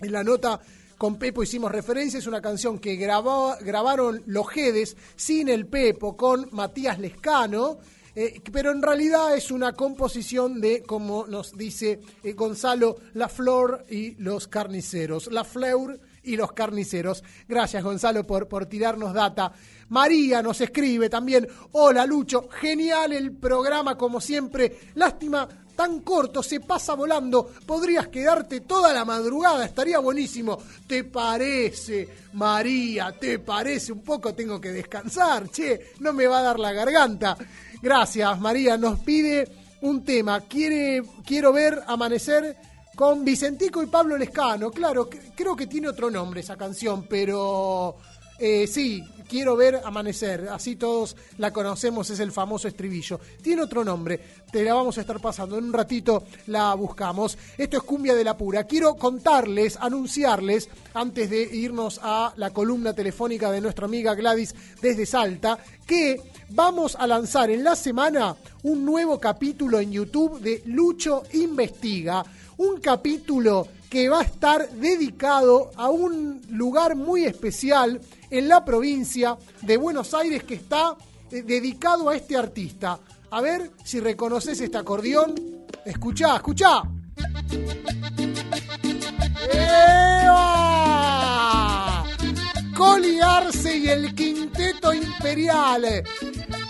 en 0.00 0.12
la 0.12 0.22
nota 0.22 0.60
con 0.96 1.16
Pepo 1.16 1.42
hicimos 1.42 1.72
referencia, 1.72 2.20
es 2.20 2.28
una 2.28 2.40
canción 2.40 2.78
que 2.78 2.94
grabaron 2.94 4.22
los 4.26 4.48
Jedes 4.48 4.96
sin 5.16 5.48
el 5.48 5.66
Pepo 5.66 6.16
con 6.16 6.48
Matías 6.52 7.00
Lescano, 7.00 7.78
eh, 8.18 8.40
pero 8.50 8.70
en 8.70 8.80
realidad 8.80 9.36
es 9.36 9.50
una 9.50 9.74
composición 9.74 10.58
de, 10.58 10.82
como 10.82 11.26
nos 11.26 11.54
dice 11.54 12.00
eh, 12.24 12.32
Gonzalo, 12.32 12.96
La 13.12 13.28
Flor 13.28 13.84
y 13.90 14.14
los 14.14 14.48
Carniceros. 14.48 15.30
La 15.30 15.44
Fleur 15.44 16.00
y 16.22 16.34
los 16.34 16.52
Carniceros. 16.52 17.22
Gracias 17.46 17.84
Gonzalo 17.84 18.26
por, 18.26 18.48
por 18.48 18.64
tirarnos 18.64 19.12
data. 19.12 19.52
María 19.90 20.40
nos 20.40 20.62
escribe 20.62 21.10
también, 21.10 21.46
hola 21.72 22.06
Lucho, 22.06 22.48
genial 22.48 23.12
el 23.12 23.32
programa 23.32 23.98
como 23.98 24.18
siempre, 24.18 24.78
lástima 24.94 25.46
tan 25.76 26.00
corto, 26.00 26.42
se 26.42 26.60
pasa 26.60 26.94
volando, 26.94 27.52
podrías 27.66 28.08
quedarte 28.08 28.62
toda 28.62 28.92
la 28.92 29.04
madrugada, 29.04 29.66
estaría 29.66 29.98
buenísimo. 29.98 30.58
¿Te 30.86 31.04
parece, 31.04 32.08
María? 32.32 33.12
¿Te 33.12 33.38
parece? 33.38 33.92
Un 33.92 34.02
poco 34.02 34.34
tengo 34.34 34.58
que 34.58 34.72
descansar, 34.72 35.50
che, 35.50 35.92
no 36.00 36.14
me 36.14 36.26
va 36.26 36.38
a 36.38 36.42
dar 36.42 36.58
la 36.58 36.72
garganta. 36.72 37.36
Gracias, 37.82 38.40
María, 38.40 38.76
nos 38.76 38.98
pide 39.00 39.48
un 39.82 40.02
tema, 40.04 40.40
quiere, 40.42 41.02
quiero 41.24 41.52
ver 41.52 41.82
amanecer 41.86 42.56
con 42.96 43.24
Vicentico 43.24 43.82
y 43.82 43.86
Pablo 43.86 44.16
Lescano, 44.16 44.70
claro, 44.70 45.08
cre- 45.10 45.32
creo 45.34 45.54
que 45.54 45.66
tiene 45.66 45.88
otro 45.88 46.10
nombre 46.10 46.40
esa 46.40 46.56
canción, 46.56 47.06
pero 47.08 47.96
eh, 48.38 48.66
sí, 48.66 49.02
quiero 49.28 49.56
ver 49.56 49.80
amanecer, 49.84 50.48
así 50.50 50.76
todos 50.76 51.16
la 51.38 51.52
conocemos, 51.52 52.10
es 52.10 52.20
el 52.20 52.32
famoso 52.32 52.68
estribillo. 52.68 53.20
Tiene 53.42 53.62
otro 53.62 53.84
nombre, 53.84 54.20
te 54.50 54.62
la 54.64 54.74
vamos 54.74 54.98
a 54.98 55.00
estar 55.00 55.20
pasando, 55.20 55.58
en 55.58 55.64
un 55.64 55.72
ratito 55.72 56.24
la 56.46 56.74
buscamos. 56.74 57.36
Esto 57.56 57.78
es 57.78 57.82
Cumbia 57.82 58.14
de 58.14 58.24
la 58.24 58.36
Pura. 58.36 58.64
Quiero 58.64 58.94
contarles, 58.96 59.76
anunciarles, 59.76 60.68
antes 60.94 61.30
de 61.30 61.42
irnos 61.42 62.00
a 62.02 62.32
la 62.36 62.50
columna 62.50 62.94
telefónica 62.94 63.50
de 63.50 63.60
nuestra 63.60 63.86
amiga 63.86 64.14
Gladys 64.14 64.54
desde 64.80 65.06
Salta, 65.06 65.58
que 65.86 66.20
vamos 66.50 66.96
a 66.96 67.06
lanzar 67.06 67.50
en 67.50 67.64
la 67.64 67.76
semana 67.76 68.36
un 68.62 68.84
nuevo 68.84 69.18
capítulo 69.18 69.80
en 69.80 69.92
YouTube 69.92 70.40
de 70.40 70.62
Lucho 70.66 71.22
Investiga. 71.32 72.24
Un 72.58 72.80
capítulo 72.80 73.68
que 73.88 74.08
va 74.08 74.20
a 74.20 74.24
estar 74.24 74.70
dedicado 74.70 75.70
a 75.76 75.90
un 75.90 76.42
lugar 76.50 76.96
muy 76.96 77.24
especial 77.24 78.00
en 78.30 78.48
la 78.48 78.64
provincia 78.64 79.36
de 79.62 79.76
Buenos 79.76 80.14
Aires 80.14 80.44
que 80.44 80.54
está 80.54 80.96
eh, 81.30 81.42
dedicado 81.42 82.08
a 82.08 82.16
este 82.16 82.36
artista. 82.36 82.98
A 83.30 83.40
ver 83.40 83.70
si 83.84 84.00
reconoces 84.00 84.60
este 84.60 84.78
acordeón. 84.78 85.34
Escuchá, 85.84 86.36
escuchá. 86.36 86.82
¡Eva! 89.52 90.46
Coli 92.76 93.20
Arce 93.20 93.76
y 93.78 93.88
el 93.88 94.14
Quinteto 94.14 94.92
Imperial. 94.92 96.04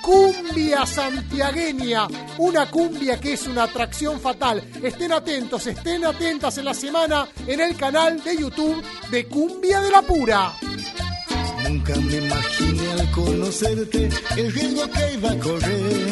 Cumbia 0.06 0.86
santiagueña, 0.86 2.06
una 2.38 2.70
cumbia 2.70 3.18
que 3.18 3.32
es 3.32 3.44
una 3.48 3.64
atracción 3.64 4.20
fatal. 4.20 4.62
Estén 4.80 5.10
atentos, 5.10 5.66
estén 5.66 6.04
atentas 6.04 6.56
en 6.58 6.64
la 6.66 6.74
semana 6.74 7.26
en 7.44 7.60
el 7.60 7.76
canal 7.76 8.22
de 8.22 8.36
YouTube 8.36 8.84
de 9.10 9.26
Cumbia 9.26 9.80
de 9.80 9.90
la 9.90 10.02
Pura. 10.02 10.52
Nunca 11.68 11.96
me 11.96 12.18
imaginé 12.18 12.92
al 12.92 13.10
conocerte 13.10 14.08
el 14.36 14.52
riesgo 14.52 14.88
que 14.92 15.14
iba 15.14 15.30
a 15.32 15.38
correr, 15.40 16.06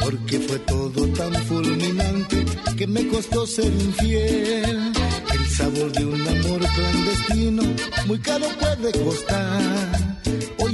porque 0.00 0.40
fue 0.40 0.58
todo 0.58 1.06
tan 1.12 1.34
fulminante 1.44 2.44
que 2.76 2.86
me 2.88 3.06
costó 3.06 3.46
ser 3.46 3.66
infiel. 3.66 4.92
El 5.32 5.46
sabor 5.50 5.92
de 5.92 6.04
un 6.04 6.20
amor 6.20 6.68
clandestino 6.74 7.62
muy 8.06 8.18
caro 8.18 8.46
puede 8.58 8.90
costar. 9.04 9.83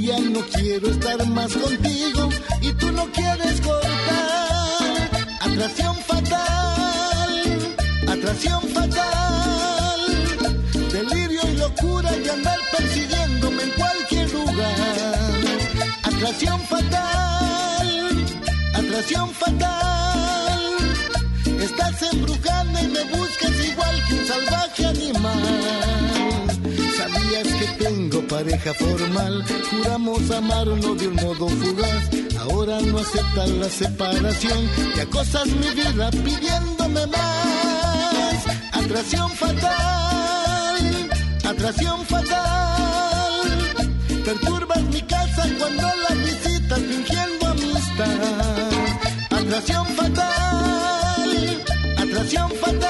Ya 0.01 0.17
no 0.17 0.41
quiero 0.51 0.87
estar 0.89 1.23
más 1.27 1.53
contigo 1.53 2.29
y 2.59 2.73
tú 2.73 2.91
no 2.91 3.05
quieres 3.11 3.61
cortar. 3.61 5.09
Atracción 5.41 5.95
fatal, 5.97 7.75
atracción 8.07 8.61
fatal. 8.69 9.99
Delirio 10.91 11.41
y 11.53 11.57
locura 11.57 12.11
de 12.13 12.31
andar 12.31 12.59
persiguiéndome 12.75 13.61
en 13.61 13.69
cualquier 13.71 14.33
lugar. 14.33 15.19
Atracción 16.01 16.59
fatal, 16.61 18.25
atracción 18.73 19.29
fatal. 19.29 20.61
Estás 21.59 22.01
embrujada 22.11 22.81
y 22.81 22.87
me 22.87 23.03
buscas 23.03 23.65
igual 23.69 24.03
que 24.07 24.13
un 24.15 24.25
salvaje 24.25 24.85
animal. 24.87 26.00
Formal, 28.69 29.43
juramos 29.71 30.29
amarnos 30.29 30.97
de 30.99 31.07
un 31.07 31.15
modo 31.15 31.49
fugaz. 31.49 32.09
Ahora 32.39 32.79
no 32.79 32.99
aceptas 32.99 33.49
la 33.49 33.69
separación 33.69 34.69
y 34.95 34.99
acosas 34.99 35.47
mi 35.47 35.69
vida 35.71 36.11
pidiéndome 36.11 37.07
más. 37.07 38.45
Atracción 38.71 39.31
fatal, 39.31 41.09
atracción 41.43 42.05
fatal. 42.05 43.31
Perturbas 44.23 44.83
mi 44.83 45.01
casa 45.01 45.49
cuando 45.57 45.81
la 45.81 46.15
visitas 46.23 46.79
fingiendo 46.79 47.47
amistad. 47.47 48.71
Atracción 49.31 49.85
fatal, 49.87 51.63
atracción 51.97 52.51
fatal. 52.51 52.80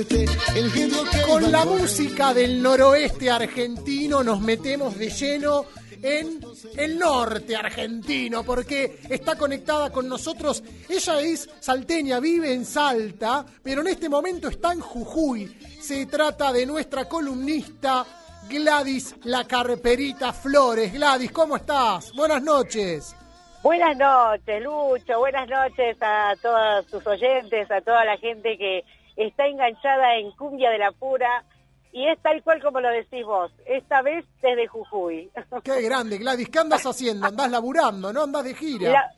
El 0.00 0.72
que 0.72 0.88
Con 1.26 1.52
la 1.52 1.64
música 1.66 2.32
del 2.32 2.62
noroeste 2.62 3.30
argentino 3.30 4.22
nos 4.22 4.40
metemos 4.40 4.96
de 4.96 5.10
lleno 5.10 5.66
en 6.02 6.40
el 6.78 6.98
norte 6.98 7.54
argentino 7.54 8.42
porque 8.42 9.00
está 9.10 9.36
conectada 9.36 9.90
con 9.90 10.08
nosotros. 10.08 10.62
Ella 10.88 11.20
es 11.20 11.50
salteña, 11.60 12.18
vive 12.18 12.54
en 12.54 12.64
Salta, 12.64 13.44
pero 13.62 13.82
en 13.82 13.88
este 13.88 14.08
momento 14.08 14.48
está 14.48 14.72
en 14.72 14.80
Jujuy. 14.80 15.54
Se 15.80 16.06
trata 16.06 16.50
de 16.50 16.64
nuestra 16.64 17.04
columnista 17.06 18.06
Gladys 18.48 19.14
La 19.24 19.44
Carperita 19.44 20.32
Flores. 20.32 20.94
Gladys, 20.94 21.30
¿cómo 21.30 21.56
estás? 21.56 22.10
Buenas 22.14 22.42
noches. 22.42 23.14
Buenas 23.62 23.94
noches, 23.98 24.62
Lucho. 24.62 25.18
Buenas 25.18 25.46
noches 25.46 25.98
a 26.00 26.34
todos 26.40 26.86
tus 26.86 27.06
oyentes, 27.06 27.70
a 27.70 27.82
toda 27.82 28.06
la 28.06 28.16
gente 28.16 28.56
que 28.56 28.82
está 29.26 29.46
enganchada 29.46 30.16
en 30.16 30.30
Cumbia 30.32 30.70
de 30.70 30.78
la 30.78 30.92
Pura. 30.92 31.44
Y 31.92 32.06
es 32.06 32.20
tal 32.20 32.40
cual 32.44 32.62
como 32.62 32.80
lo 32.80 32.88
decís 32.88 33.24
vos, 33.24 33.50
esta 33.66 34.00
vez 34.02 34.24
desde 34.40 34.68
Jujuy. 34.68 35.28
Qué 35.64 35.82
grande, 35.82 36.18
Gladys. 36.18 36.48
¿Qué 36.48 36.58
andas 36.60 36.84
haciendo? 36.86 37.26
Andás 37.26 37.50
laburando, 37.50 38.12
¿no? 38.12 38.22
Andás 38.22 38.44
de 38.44 38.54
gira. 38.54 38.90
La- 38.92 39.10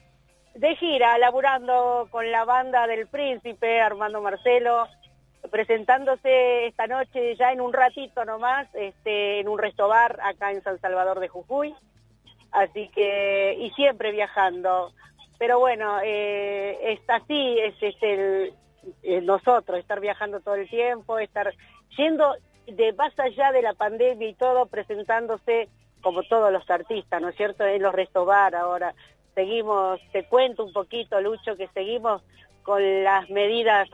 de 0.54 0.76
gira, 0.76 1.16
laburando 1.18 2.08
con 2.10 2.30
la 2.30 2.44
banda 2.44 2.86
del 2.86 3.06
Príncipe, 3.06 3.80
Armando 3.80 4.20
Marcelo, 4.20 4.86
presentándose 5.50 6.66
esta 6.66 6.86
noche 6.86 7.36
ya 7.36 7.52
en 7.52 7.60
un 7.60 7.72
ratito 7.72 8.24
nomás, 8.24 8.68
este, 8.74 9.40
en 9.40 9.48
un 9.48 9.58
restobar 9.58 10.18
acá 10.22 10.50
en 10.52 10.62
San 10.62 10.78
Salvador 10.80 11.20
de 11.20 11.28
Jujuy. 11.28 11.74
Así 12.50 12.88
que, 12.94 13.56
y 13.58 13.70
siempre 13.70 14.12
viajando. 14.12 14.92
Pero 15.38 15.58
bueno, 15.58 15.98
eh, 16.04 16.78
es 16.92 17.00
así, 17.08 17.58
es, 17.58 17.74
el 18.02 18.52
nosotros, 19.22 19.78
estar 19.78 20.00
viajando 20.00 20.40
todo 20.40 20.54
el 20.56 20.68
tiempo, 20.68 21.18
estar 21.18 21.52
yendo 21.96 22.34
de 22.66 22.92
más 22.92 23.18
allá 23.18 23.52
de 23.52 23.62
la 23.62 23.74
pandemia 23.74 24.28
y 24.28 24.34
todo, 24.34 24.66
presentándose 24.66 25.68
como 26.02 26.22
todos 26.24 26.52
los 26.52 26.68
artistas, 26.68 27.20
¿no 27.20 27.28
es 27.28 27.36
cierto? 27.36 27.64
En 27.64 27.82
los 27.82 27.94
restobar 27.94 28.54
ahora. 28.54 28.94
Seguimos, 29.34 30.00
te 30.12 30.24
cuento 30.24 30.64
un 30.64 30.72
poquito, 30.72 31.20
Lucho, 31.20 31.56
que 31.56 31.68
seguimos 31.68 32.22
con 32.62 33.04
las 33.04 33.28
medidas, 33.30 33.88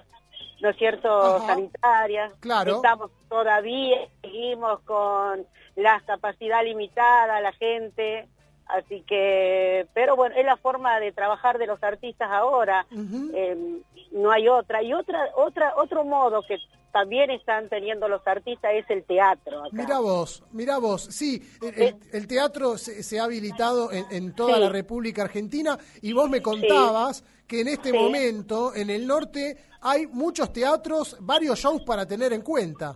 ¿no 0.60 0.70
es 0.70 0.76
cierto?, 0.76 1.08
Ajá. 1.08 1.46
sanitarias. 1.46 2.32
Claro. 2.40 2.76
Estamos 2.76 3.10
todavía, 3.28 4.08
seguimos 4.22 4.80
con 4.80 5.46
la 5.76 6.00
capacidad 6.06 6.64
limitada, 6.64 7.40
la 7.40 7.52
gente. 7.52 8.28
Así 8.68 9.02
que, 9.06 9.86
pero 9.94 10.14
bueno, 10.14 10.34
es 10.36 10.44
la 10.44 10.56
forma 10.58 11.00
de 11.00 11.10
trabajar 11.12 11.56
de 11.58 11.66
los 11.66 11.82
artistas 11.82 12.28
ahora. 12.30 12.86
Eh, 13.34 13.80
no 14.12 14.30
hay 14.30 14.46
otra. 14.48 14.82
Y 14.82 14.92
otra, 14.92 15.18
otra, 15.36 15.72
otro 15.76 16.04
modo 16.04 16.42
que 16.46 16.58
también 16.92 17.30
están 17.30 17.68
teniendo 17.70 18.08
los 18.08 18.26
artistas 18.26 18.72
es 18.74 18.84
el 18.90 19.04
teatro. 19.04 19.60
acá. 19.60 19.70
Mira 19.72 20.00
vos, 20.00 20.42
mira 20.52 20.78
vos. 20.78 21.02
Sí, 21.04 21.40
el, 21.62 21.82
el- 21.82 21.96
el 22.12 22.26
teatro 22.26 22.76
se, 22.76 23.02
se 23.02 23.18
ha 23.18 23.24
habilitado 23.24 23.90
en, 23.92 24.04
en 24.10 24.34
toda 24.34 24.56
Sí. 24.56 24.60
la 24.60 24.68
República 24.68 25.22
Argentina 25.22 25.78
y 26.02 26.12
vos 26.12 26.28
me 26.28 26.42
contabas 26.42 27.24
que 27.46 27.60
en 27.62 27.68
este 27.68 27.90
Sí. 27.90 27.96
momento 27.98 28.74
en 28.74 28.90
el 28.90 29.06
norte 29.06 29.56
hay 29.80 30.06
muchos 30.08 30.52
teatros, 30.52 31.16
varios 31.20 31.58
shows 31.58 31.82
para 31.84 32.04
tener 32.06 32.32
en 32.34 32.42
cuenta. 32.42 32.94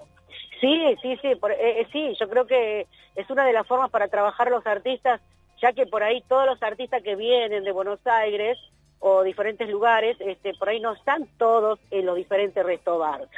Sí, 0.61 0.97
sí, 1.01 1.17
sí, 1.23 1.35
por- 1.37 1.53
eh, 1.53 1.81
eh, 1.81 1.87
sí, 1.93 2.15
yo 2.21 2.29
creo 2.29 2.47
que 2.47 2.87
es 3.17 3.31
una 3.31 3.45
de 3.47 3.53
las 3.55 3.67
formas 3.67 3.91
para 3.91 4.09
trabajar 4.09 4.51
los 4.51 4.67
artistas, 4.67 5.21
ya 5.63 5.73
que 5.73 5.87
por 5.87 6.03
ahí 6.03 6.23
todos 6.29 6.45
los 6.45 6.63
artistas 6.63 7.03
que 7.03 7.15
vienen 7.15 7.63
de 7.63 7.73
Buenos 7.73 8.05
Aires 8.05 8.59
o 8.99 9.23
diferentes 9.23 9.69
lugares, 9.69 10.17
este, 10.21 10.55
por 10.55 10.69
ahí 10.69 10.81
no 10.81 10.93
están 10.93 11.27
todos 11.39 11.79
en 11.91 12.05
los 12.05 12.17
diferentes 12.17 12.65
restobar. 12.65 13.29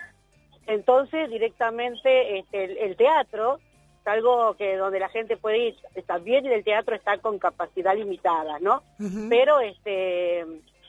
Entonces, 0.67 1.31
directamente 1.31 2.39
este, 2.39 2.65
el, 2.65 2.79
el 2.79 2.97
teatro 2.97 3.59
es 4.01 4.07
algo 4.07 4.55
que 4.55 4.77
donde 4.77 5.01
la 5.01 5.09
gente 5.11 5.37
puede 5.37 5.69
ir. 5.69 5.77
También 6.07 6.47
el 6.47 6.65
teatro 6.65 6.95
está 6.95 7.19
con 7.19 7.39
capacidad 7.39 7.95
limitada, 7.95 8.59
¿no? 8.59 8.83
Pero 9.29 9.61
este, 9.61 10.41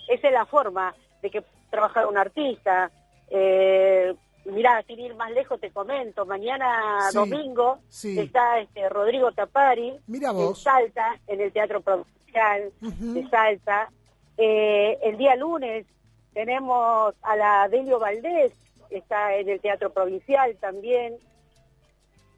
esa 0.07 0.27
es 0.27 0.33
la 0.33 0.45
forma 0.45 0.95
de 1.21 1.29
que 1.29 1.43
trabajar 1.69 2.07
un 2.07 2.17
artista. 2.17 2.91
Eh, 3.29 4.13
mirá, 4.45 4.81
sin 4.83 4.99
ir 4.99 5.15
más 5.15 5.31
lejos 5.31 5.59
te 5.59 5.71
comento, 5.71 6.25
mañana 6.25 6.99
Sí, 7.11 7.17
domingo 7.17 7.79
sí. 7.89 8.19
está 8.19 8.59
este 8.59 8.87
Rodrigo 8.89 9.31
Tapari 9.31 9.93
Mira 10.07 10.31
en. 10.31 10.55
Salta, 10.55 11.19
en 11.27 11.41
el 11.41 11.51
Teatro 11.51 11.81
Provincial 11.81 12.71
Ujú. 12.81 13.13
de 13.13 13.27
Salta. 13.29 13.89
Eh, 14.37 14.97
el 15.03 15.17
día 15.17 15.35
lunes 15.35 15.85
tenemos 16.33 17.15
a 17.21 17.35
la 17.35 17.67
Delio 17.69 17.97
Valdés, 17.99 18.53
está 18.89 19.35
en 19.35 19.49
el 19.49 19.59
Teatro 19.61 19.89
Provincial 19.91 20.55
también. 20.59 21.15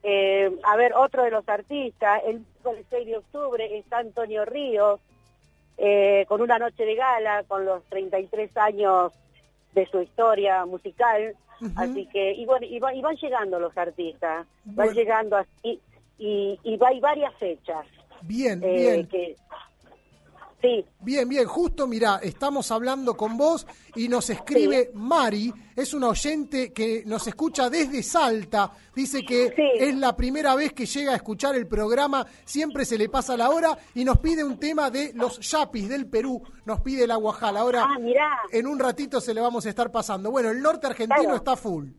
Eh, 0.04 0.56
a 0.64 0.76
ver, 0.78 0.94
otro 0.94 1.24
de 1.24 1.32
los 1.32 1.48
artistas, 1.50 2.22
el 2.26 2.40
miércoles 2.40 2.86
6 2.90 3.06
de 3.08 3.18
octubre 3.18 3.78
está 3.78 3.98
Antonio 3.98 4.46
Ríos, 4.46 5.00
eh, 5.78 6.26
con 6.28 6.42
una 6.42 6.58
noche 6.60 6.86
de 6.86 6.96
gala, 6.96 7.44
con 7.48 7.66
los 7.66 7.84
33 7.86 8.56
años 8.58 9.12
de 9.74 9.86
su 9.88 10.00
historia 10.02 10.66
musical. 10.66 11.36
Así 11.76 12.06
que, 12.08 12.34
y 12.34 12.46
bueno, 12.46 12.66
y, 12.66 12.80
va- 12.80 12.94
y 12.94 13.02
van 13.02 13.16
llegando 13.16 13.60
los 13.60 13.76
artistas, 13.78 14.46
van 14.66 14.94
llegando 14.94 15.38
así, 15.38 15.80
y, 16.20 16.60
y 16.64 16.78
va- 16.78 16.90
hay 16.90 17.00
varias 17.00 17.34
fechas. 17.36 17.86
Bien, 18.22 18.62
eh, 18.64 18.76
bien. 18.78 19.08
que- 19.08 19.36
sí, 20.62 20.86
Bien, 21.02 21.28
bien, 21.30 21.46
justo 21.46 21.88
mira, 21.88 22.20
estamos 22.24 22.72
hablando 22.72 23.16
con 23.16 23.38
vos 23.38 23.66
y 23.96 24.08
nos 24.10 24.30
escribe 24.30 24.92
Mari, 24.94 25.54
es 25.76 25.94
una 25.94 26.10
oyente 26.10 26.74
que 26.74 27.04
nos 27.06 27.28
escucha 27.28 27.70
desde 27.70 28.02
Salta, 28.04 28.72
dice 28.96 29.24
que 29.24 29.54
es 29.78 29.96
la 29.96 30.16
primera 30.18 30.56
vez 30.56 30.74
que 30.74 30.86
llega 30.86 31.14
a 31.14 31.16
escuchar 31.16 31.56
el 31.56 31.68
programa, 31.68 32.26
siempre 32.46 32.84
se 32.86 32.98
le 32.98 33.08
pasa 33.10 33.38
la 33.38 33.50
hora 33.50 33.78
y 33.96 34.04
nos 34.04 34.18
pide 34.18 34.44
un 34.44 34.60
tema 34.60 34.90
de 34.90 35.12
los 35.14 35.40
yapis 35.40 35.88
del 35.88 36.08
Perú, 36.08 36.42
nos 36.66 36.82
pide 36.82 37.06
la 37.08 37.16
Guajala. 37.16 37.60
Ahora, 37.62 37.84
Ah, 37.86 38.00
mirá. 38.00 38.28
en 38.52 38.68
un 38.68 38.80
ratito 38.80 39.22
se 39.22 39.34
le 39.34 39.42
vamos 39.42 39.66
a 39.66 39.70
estar 39.70 39.92
pasando. 39.92 40.32
Bueno, 40.32 40.50
el 40.50 40.62
norte 40.62 40.88
argentino 40.88 41.22
Claro. 41.22 41.36
está 41.38 41.56
full. 41.56 41.90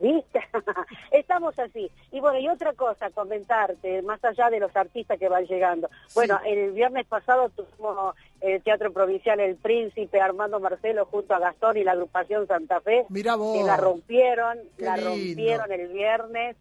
¿Viste? 0.00 0.40
Estamos 1.12 1.58
así. 1.58 1.90
Y 2.10 2.20
bueno, 2.20 2.38
y 2.38 2.48
otra 2.48 2.72
cosa, 2.74 3.10
comentarte, 3.10 4.02
más 4.02 4.22
allá 4.24 4.50
de 4.50 4.60
los 4.60 4.74
artistas 4.76 5.18
que 5.18 5.28
van 5.28 5.46
llegando. 5.46 5.88
Bueno, 6.14 6.38
el 6.44 6.72
viernes 6.72 7.06
pasado 7.06 7.48
tuvimos 7.50 8.14
el 8.40 8.62
Teatro 8.62 8.92
Provincial 8.92 9.40
El 9.40 9.56
Príncipe, 9.56 10.20
Armando 10.20 10.60
Marcelo, 10.60 11.06
junto 11.06 11.34
a 11.34 11.38
Gastón 11.38 11.76
y 11.76 11.84
la 11.84 11.92
agrupación 11.92 12.46
Santa 12.46 12.80
Fe. 12.80 13.06
Mirá 13.08 13.36
vos. 13.36 13.56
Que 13.56 13.64
la 13.64 13.76
rompieron, 13.76 14.58
Qué 14.76 14.84
la 14.84 14.96
lindo. 14.96 15.10
rompieron 15.10 15.72
el 15.72 15.88
viernes. 15.88 16.56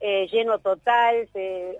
eh, 0.00 0.28
lleno 0.30 0.58
total, 0.60 1.28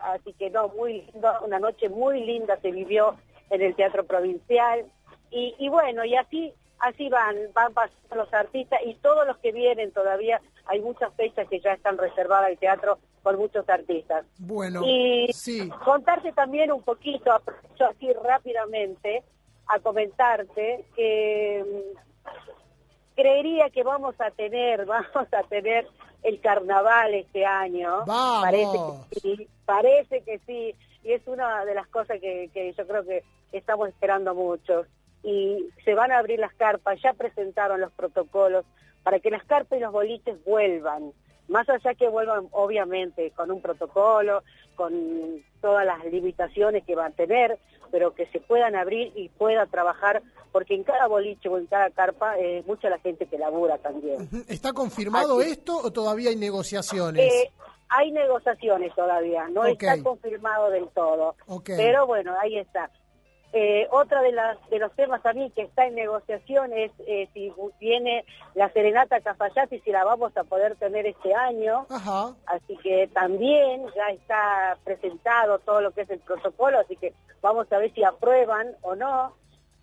así 0.01 0.32
que 0.35 0.51
no, 0.51 0.68
muy 0.70 1.02
lindo, 1.02 1.30
una 1.44 1.59
noche 1.60 1.89
muy 1.89 2.20
linda 2.24 2.59
se 2.60 2.72
vivió 2.72 3.14
en 3.51 3.62
el 3.62 3.74
Teatro 3.76 4.05
Provincial. 4.05 4.85
Y, 5.30 5.55
y 5.59 5.68
bueno, 5.68 6.05
y 6.05 6.16
así 6.16 6.52
así 6.80 7.09
van, 7.09 7.36
van 7.55 7.72
pasando 7.72 8.16
los 8.16 8.32
artistas 8.32 8.80
y 8.84 8.94
todos 8.96 9.26
los 9.26 9.36
que 9.38 9.52
vienen 9.52 9.92
todavía, 9.92 10.40
hay 10.66 10.80
muchas 10.80 11.12
fechas 11.14 11.48
que 11.48 11.60
ya 11.60 11.72
están 11.72 11.98
reservadas 11.98 12.46
al 12.46 12.59
teatro 12.59 12.98
por 13.22 13.36
muchos 13.36 13.68
artistas. 13.68 14.24
Bueno, 14.38 14.82
Y 14.84 15.28
sí. 15.32 15.68
contarte 15.84 16.32
también 16.32 16.72
un 16.72 16.82
poquito, 16.82 17.32
aprovecho 17.32 17.86
así 17.86 18.12
rápidamente, 18.12 19.22
a 19.66 19.78
comentarte 19.80 20.84
que 20.96 21.64
mm, 21.66 21.98
creería 23.14 23.70
que 23.70 23.82
vamos 23.82 24.14
a 24.20 24.30
tener, 24.30 24.86
vamos 24.86 25.32
a 25.32 25.42
tener 25.44 25.86
el 26.22 26.40
carnaval 26.40 27.14
este 27.14 27.44
año. 27.44 28.05
Vamos. 28.06 28.42
Parece 28.42 28.78
que 29.10 29.20
sí, 29.20 29.48
parece 29.64 30.20
que 30.22 30.38
sí. 30.46 30.74
Y 31.05 31.12
es 31.12 31.26
una 31.26 31.64
de 31.64 31.74
las 31.74 31.86
cosas 31.88 32.20
que, 32.20 32.50
que 32.52 32.72
yo 32.72 32.86
creo 32.86 33.05
que 33.05 33.22
estamos 33.52 33.88
esperando 33.88 34.34
mucho. 34.34 34.84
Y 35.23 35.69
se 35.85 35.95
van 35.95 36.12
a 36.12 36.19
abrir 36.19 36.39
las 36.39 36.55
carpas, 36.55 37.01
ya 37.03 37.12
presentaron 37.12 37.81
los 37.81 37.93
protocolos 37.93 38.65
para 39.03 39.20
que 39.20 39.31
las 39.31 39.45
carpas 39.45 39.78
y 39.78 39.82
los 39.82 39.93
boliches 39.93 40.43
vuelvan. 40.45 41.12
Más 41.49 41.69
allá 41.69 41.95
que 41.95 42.09
vuelvan, 42.09 42.49
obviamente, 42.53 43.31
con 43.31 43.51
un 43.51 43.62
protocolo, 43.62 44.43
con 44.77 45.43
todas 45.61 45.86
las 45.86 46.05
limitaciones 46.05 46.85
que 46.85 46.95
van 46.95 47.12
a 47.12 47.16
tener, 47.16 47.59
pero 47.90 48.15
que 48.15 48.27
se 48.27 48.40
puedan 48.40 48.77
abrir 48.77 49.12
y 49.16 49.31
pueda 49.31 49.66
trabajar, 49.66 50.23
porque 50.53 50.74
en 50.74 50.85
cada 50.85 51.07
boliche 51.07 51.49
o 51.49 51.59
en 51.59 51.66
cada 51.66 51.90
carpa 51.90 52.39
es 52.39 52.66
mucha 52.66 52.90
la 52.90 52.99
gente 52.99 53.27
que 53.27 53.39
labura 53.39 53.78
también. 53.78 54.28
¿Está 54.47 54.73
confirmado 54.73 55.40
Así. 55.40 55.53
esto 55.53 55.78
o 55.78 55.90
todavía 55.90 56.31
hay 56.31 56.36
negociaciones? 56.36 57.32
Eh, 57.32 57.51
hay 57.89 58.12
negociaciones 58.12 58.95
todavía, 58.95 59.49
no 59.49 59.65
está 59.65 60.03
confirmado 60.03 60.70
del 60.70 60.89
todo, 60.89 61.35
pero 61.65 62.07
bueno, 62.07 62.35
ahí 62.40 62.59
está. 62.59 62.90
Eh, 63.54 63.88
otra 63.90 64.20
de 64.20 64.32
las 64.32 64.58
de 64.68 64.78
los 64.78 64.92
temas 64.92 65.22
también 65.22 65.50
que 65.52 65.62
está 65.62 65.86
en 65.86 65.94
negociación 65.94 66.70
es 66.74 66.92
eh, 67.06 67.28
si 67.32 67.50
viene 67.80 68.26
la 68.54 68.70
serenata 68.72 69.22
Cafayate, 69.22 69.80
si 69.80 69.90
la 69.90 70.04
vamos 70.04 70.36
a 70.36 70.44
poder 70.44 70.76
tener 70.76 71.06
este 71.06 71.34
año. 71.34 71.86
Ajá. 71.88 72.34
Así 72.46 72.76
que 72.82 73.08
también 73.08 73.86
ya 73.96 74.08
está 74.08 74.76
presentado 74.84 75.58
todo 75.60 75.80
lo 75.80 75.92
que 75.92 76.02
es 76.02 76.10
el 76.10 76.20
protocolo, 76.20 76.78
así 76.78 76.96
que 76.96 77.14
vamos 77.40 77.72
a 77.72 77.78
ver 77.78 77.92
si 77.94 78.04
aprueban 78.04 78.76
o 78.82 78.94
no. 78.94 79.32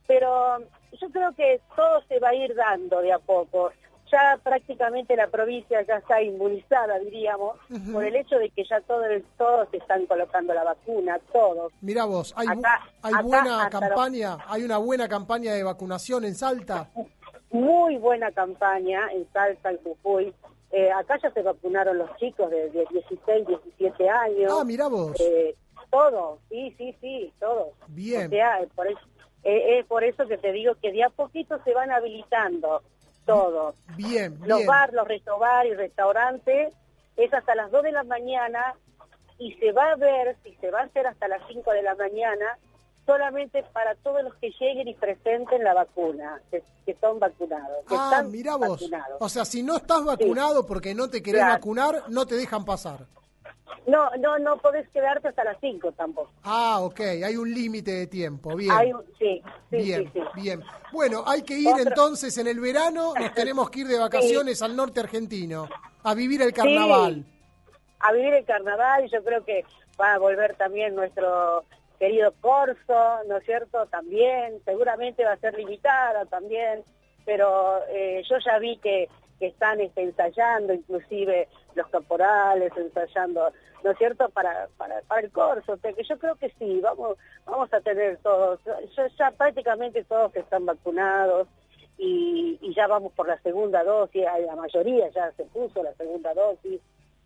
Pero 0.07 0.59
yo 1.01 1.09
creo 1.09 1.33
que 1.33 1.59
todo 1.75 2.01
se 2.07 2.19
va 2.19 2.29
a 2.29 2.35
ir 2.35 2.53
dando 2.53 3.01
de 3.01 3.13
a 3.13 3.19
poco. 3.19 3.71
Ya 4.15 4.39
prácticamente 4.41 5.15
la 5.15 5.27
provincia 5.27 5.81
ya 5.81 5.95
está 5.97 6.21
inmunizada, 6.21 6.97
diríamos, 6.99 7.57
por 7.91 8.03
el 8.05 8.15
hecho 8.15 8.37
de 8.37 8.49
que 8.49 8.63
ya 8.63 8.79
todos, 8.81 9.07
todos 9.37 9.67
están 9.73 10.05
colocando 10.05 10.53
la 10.53 10.63
vacuna, 10.63 11.19
todos. 11.33 11.73
Mira 11.81 12.05
vos, 12.05 12.33
hay, 12.37 12.47
bu- 12.47 12.59
Acá- 12.59 12.89
hay 13.01 13.13
acá 13.13 13.21
buena 13.23 13.57
los- 13.63 13.69
campaña, 13.69 14.37
hay 14.47 14.63
una 14.63 14.77
buena 14.77 15.07
campaña 15.09 15.53
de 15.53 15.63
vacunación 15.63 16.23
en 16.25 16.35
Salta. 16.35 16.89
Muy 17.51 17.97
buena 17.97 18.31
campaña 18.31 19.11
en 19.13 19.27
Salta, 19.33 19.71
en 19.71 19.77
Jujuy. 19.83 20.33
Eh, 20.71 20.91
acá 20.91 21.17
ya 21.21 21.31
se 21.31 21.41
vacunaron 21.41 21.97
los 21.97 22.15
chicos 22.17 22.49
de, 22.51 22.69
de 22.71 22.85
16, 22.91 23.47
17 23.47 24.09
años. 24.09 24.51
Ah, 24.59 24.63
mirá 24.65 24.87
vos. 24.87 25.11
Eh, 25.19 25.55
todos, 25.89 26.39
sí, 26.49 26.73
sí, 26.77 26.95
sí, 27.01 27.33
todos. 27.39 27.69
Bien. 27.87 28.27
O 28.27 28.29
sea, 28.29 28.61
eh, 28.61 28.67
por 28.75 28.87
eso, 28.87 28.99
eh, 29.43 29.79
es 29.79 29.85
por 29.85 30.03
eso 30.03 30.27
que 30.27 30.37
te 30.37 30.51
digo 30.51 30.73
que 30.81 30.91
de 30.91 31.03
a 31.03 31.09
poquito 31.09 31.57
se 31.63 31.73
van 31.73 31.91
habilitando 31.91 32.81
todos. 33.25 33.75
Bien, 33.95 34.37
Los 34.45 34.57
bien. 34.59 34.67
bar, 34.67 34.93
los 34.93 35.07
restaurantes 35.07 35.71
y 35.71 35.75
restaurantes 35.75 36.73
es 37.17 37.33
hasta 37.33 37.55
las 37.55 37.71
2 37.71 37.83
de 37.83 37.91
la 37.91 38.03
mañana 38.03 38.75
y 39.37 39.53
se 39.55 39.71
va 39.71 39.91
a 39.91 39.95
ver 39.95 40.35
si 40.43 40.53
se 40.55 40.71
va 40.71 40.81
a 40.81 40.83
hacer 40.83 41.07
hasta 41.07 41.27
las 41.27 41.41
5 41.47 41.71
de 41.71 41.81
la 41.83 41.95
mañana 41.95 42.57
solamente 43.05 43.63
para 43.71 43.93
todos 43.95 44.23
los 44.23 44.33
que 44.35 44.49
lleguen 44.59 44.87
y 44.87 44.93
presenten 44.95 45.63
la 45.63 45.73
vacuna, 45.75 46.41
que, 46.49 46.63
que 46.85 46.95
son 46.99 47.19
vacunados. 47.19 47.85
Que 47.87 47.95
Ah, 47.95 48.09
están 48.11 48.31
mira 48.31 48.55
vos. 48.55 48.81
vacunados. 48.81 49.17
O 49.19 49.29
sea, 49.29 49.45
si 49.45 49.61
no 49.61 49.75
estás 49.77 50.03
vacunado 50.03 50.65
porque 50.65 50.95
no 50.95 51.07
te 51.09 51.21
querés 51.21 51.41
Claro. 51.41 51.53
vacunar, 51.55 52.03
no 52.09 52.25
te 52.25 52.35
dejan 52.35 52.65
pasar. 52.65 53.05
No, 53.87 54.09
no, 54.19 54.37
no 54.39 54.57
podés 54.57 54.87
quedarte 54.89 55.27
hasta 55.27 55.43
las 55.43 55.57
5 55.59 55.91
tampoco. 55.93 56.31
Ah, 56.43 56.79
ok, 56.81 56.99
hay 56.99 57.35
un 57.35 57.53
límite 57.53 57.91
de 57.91 58.07
tiempo. 58.07 58.55
Bien. 58.55 58.71
Hay 58.71 58.93
un- 58.93 59.03
sí, 59.19 59.41
sí, 59.69 59.77
bien, 59.77 60.03
sí, 60.13 60.19
sí. 60.19 60.41
bien. 60.41 60.61
Bueno, 60.91 61.23
hay 61.25 61.41
que 61.43 61.57
ir 61.57 61.67
Otro- 61.69 61.81
entonces 61.83 62.37
en 62.37 62.47
el 62.47 62.59
verano, 62.59 63.13
nos 63.19 63.33
tenemos 63.35 63.69
que 63.69 63.81
ir 63.81 63.87
de 63.87 63.99
vacaciones 63.99 64.61
al 64.61 64.75
norte 64.75 64.99
argentino, 64.99 65.67
a 66.03 66.13
vivir 66.13 66.41
el 66.41 66.53
carnaval. 66.53 67.25
a 67.99 68.11
vivir 68.13 68.33
el 68.35 68.45
carnaval 68.45 69.09
yo 69.11 69.23
creo 69.23 69.43
que 69.45 69.65
va 69.99 70.13
a 70.13 70.19
volver 70.19 70.55
también 70.55 70.93
nuestro 70.95 71.63
querido 71.99 72.33
Corso, 72.41 73.23
¿no 73.27 73.37
es 73.37 73.45
cierto? 73.45 73.85
También, 73.87 74.59
seguramente 74.65 75.23
va 75.23 75.31
a 75.31 75.37
ser 75.37 75.55
limitada 75.55 76.25
también, 76.25 76.83
pero 77.25 77.79
eh, 77.89 78.21
yo 78.29 78.35
ya 78.45 78.59
vi 78.59 78.77
que, 78.77 79.07
que 79.39 79.47
están 79.47 79.79
este, 79.79 80.03
ensayando, 80.03 80.73
inclusive 80.73 81.47
los 81.75 81.87
caporales, 81.87 82.71
ensayando, 82.75 83.51
¿no 83.83 83.91
es 83.91 83.97
cierto?, 83.97 84.29
para, 84.29 84.67
para, 84.77 85.01
para 85.01 85.21
el 85.21 85.31
Corso, 85.31 85.73
o 85.73 85.77
sea 85.77 85.93
que 85.93 86.03
yo 86.03 86.17
creo 86.17 86.35
que 86.35 86.49
sí, 86.57 86.79
vamos, 86.81 87.17
vamos 87.45 87.71
a 87.73 87.81
tener 87.81 88.17
todos, 88.17 88.59
ya, 88.95 89.07
ya 89.17 89.31
prácticamente 89.31 90.03
todos 90.03 90.35
están 90.35 90.65
vacunados, 90.65 91.47
y, 91.97 92.57
y 92.61 92.73
ya 92.73 92.87
vamos 92.87 93.13
por 93.13 93.27
la 93.27 93.39
segunda 93.39 93.83
dosis, 93.83 94.23
la 94.45 94.55
mayoría 94.55 95.09
ya 95.09 95.31
se 95.33 95.45
puso 95.45 95.81
la 95.81 95.93
segunda 95.93 96.33
dosis, 96.33 96.81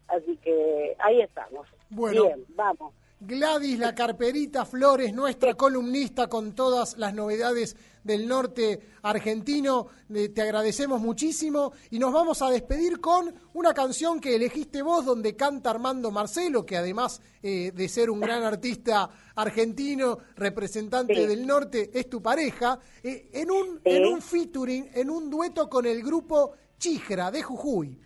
así 0.08 0.38
que 0.38 0.96
ahí 1.00 1.22
estamos. 1.22 1.68
Bueno. 1.90 2.24
Bien, 2.24 2.46
vamos. 2.50 2.94
Gladys 3.22 3.78
La 3.80 3.94
Carperita 3.94 4.64
Flores, 4.66 5.14
nuestra 5.14 5.54
columnista 5.56 6.28
con 6.28 6.56
todas 6.56 6.98
las 6.98 7.14
novedades 7.14 7.76
del 8.02 8.26
norte 8.30 8.80
argentino, 9.02 9.88
eh, 10.14 10.30
te 10.30 10.42
agradecemos 10.42 11.02
muchísimo 11.02 11.74
y 11.92 12.00
nos 12.00 12.14
vamos 12.14 12.42
a 12.42 12.50
despedir 12.50 13.02
con 13.02 13.34
una 13.54 13.74
canción 13.74 14.22
que 14.22 14.36
elegiste 14.38 14.82
vos 14.82 15.04
donde 15.06 15.36
canta 15.36 15.70
Armando 15.70 16.12
Marcelo, 16.12 16.66
que 16.66 16.78
además 16.78 17.22
eh, 17.44 17.74
de 17.76 17.90
ser 17.90 18.10
un 18.10 18.22
gran 18.22 18.44
artista 18.44 19.10
argentino, 19.36 20.18
representante 20.38 21.14
Sí. 21.16 21.26
del 21.26 21.46
norte, 21.46 21.90
es 21.94 22.10
tu 22.10 22.22
pareja, 22.22 22.80
eh, 23.04 23.30
en, 23.34 23.52
un, 23.52 23.82
Sí. 23.84 23.90
en 23.92 24.06
un 24.06 24.22
featuring, 24.22 24.90
en 24.94 25.10
un 25.10 25.30
dueto 25.30 25.70
con 25.70 25.86
el 25.86 26.02
grupo 26.02 26.54
Chijra 26.78 27.32
de 27.32 27.44
Jujuy. 27.44 28.00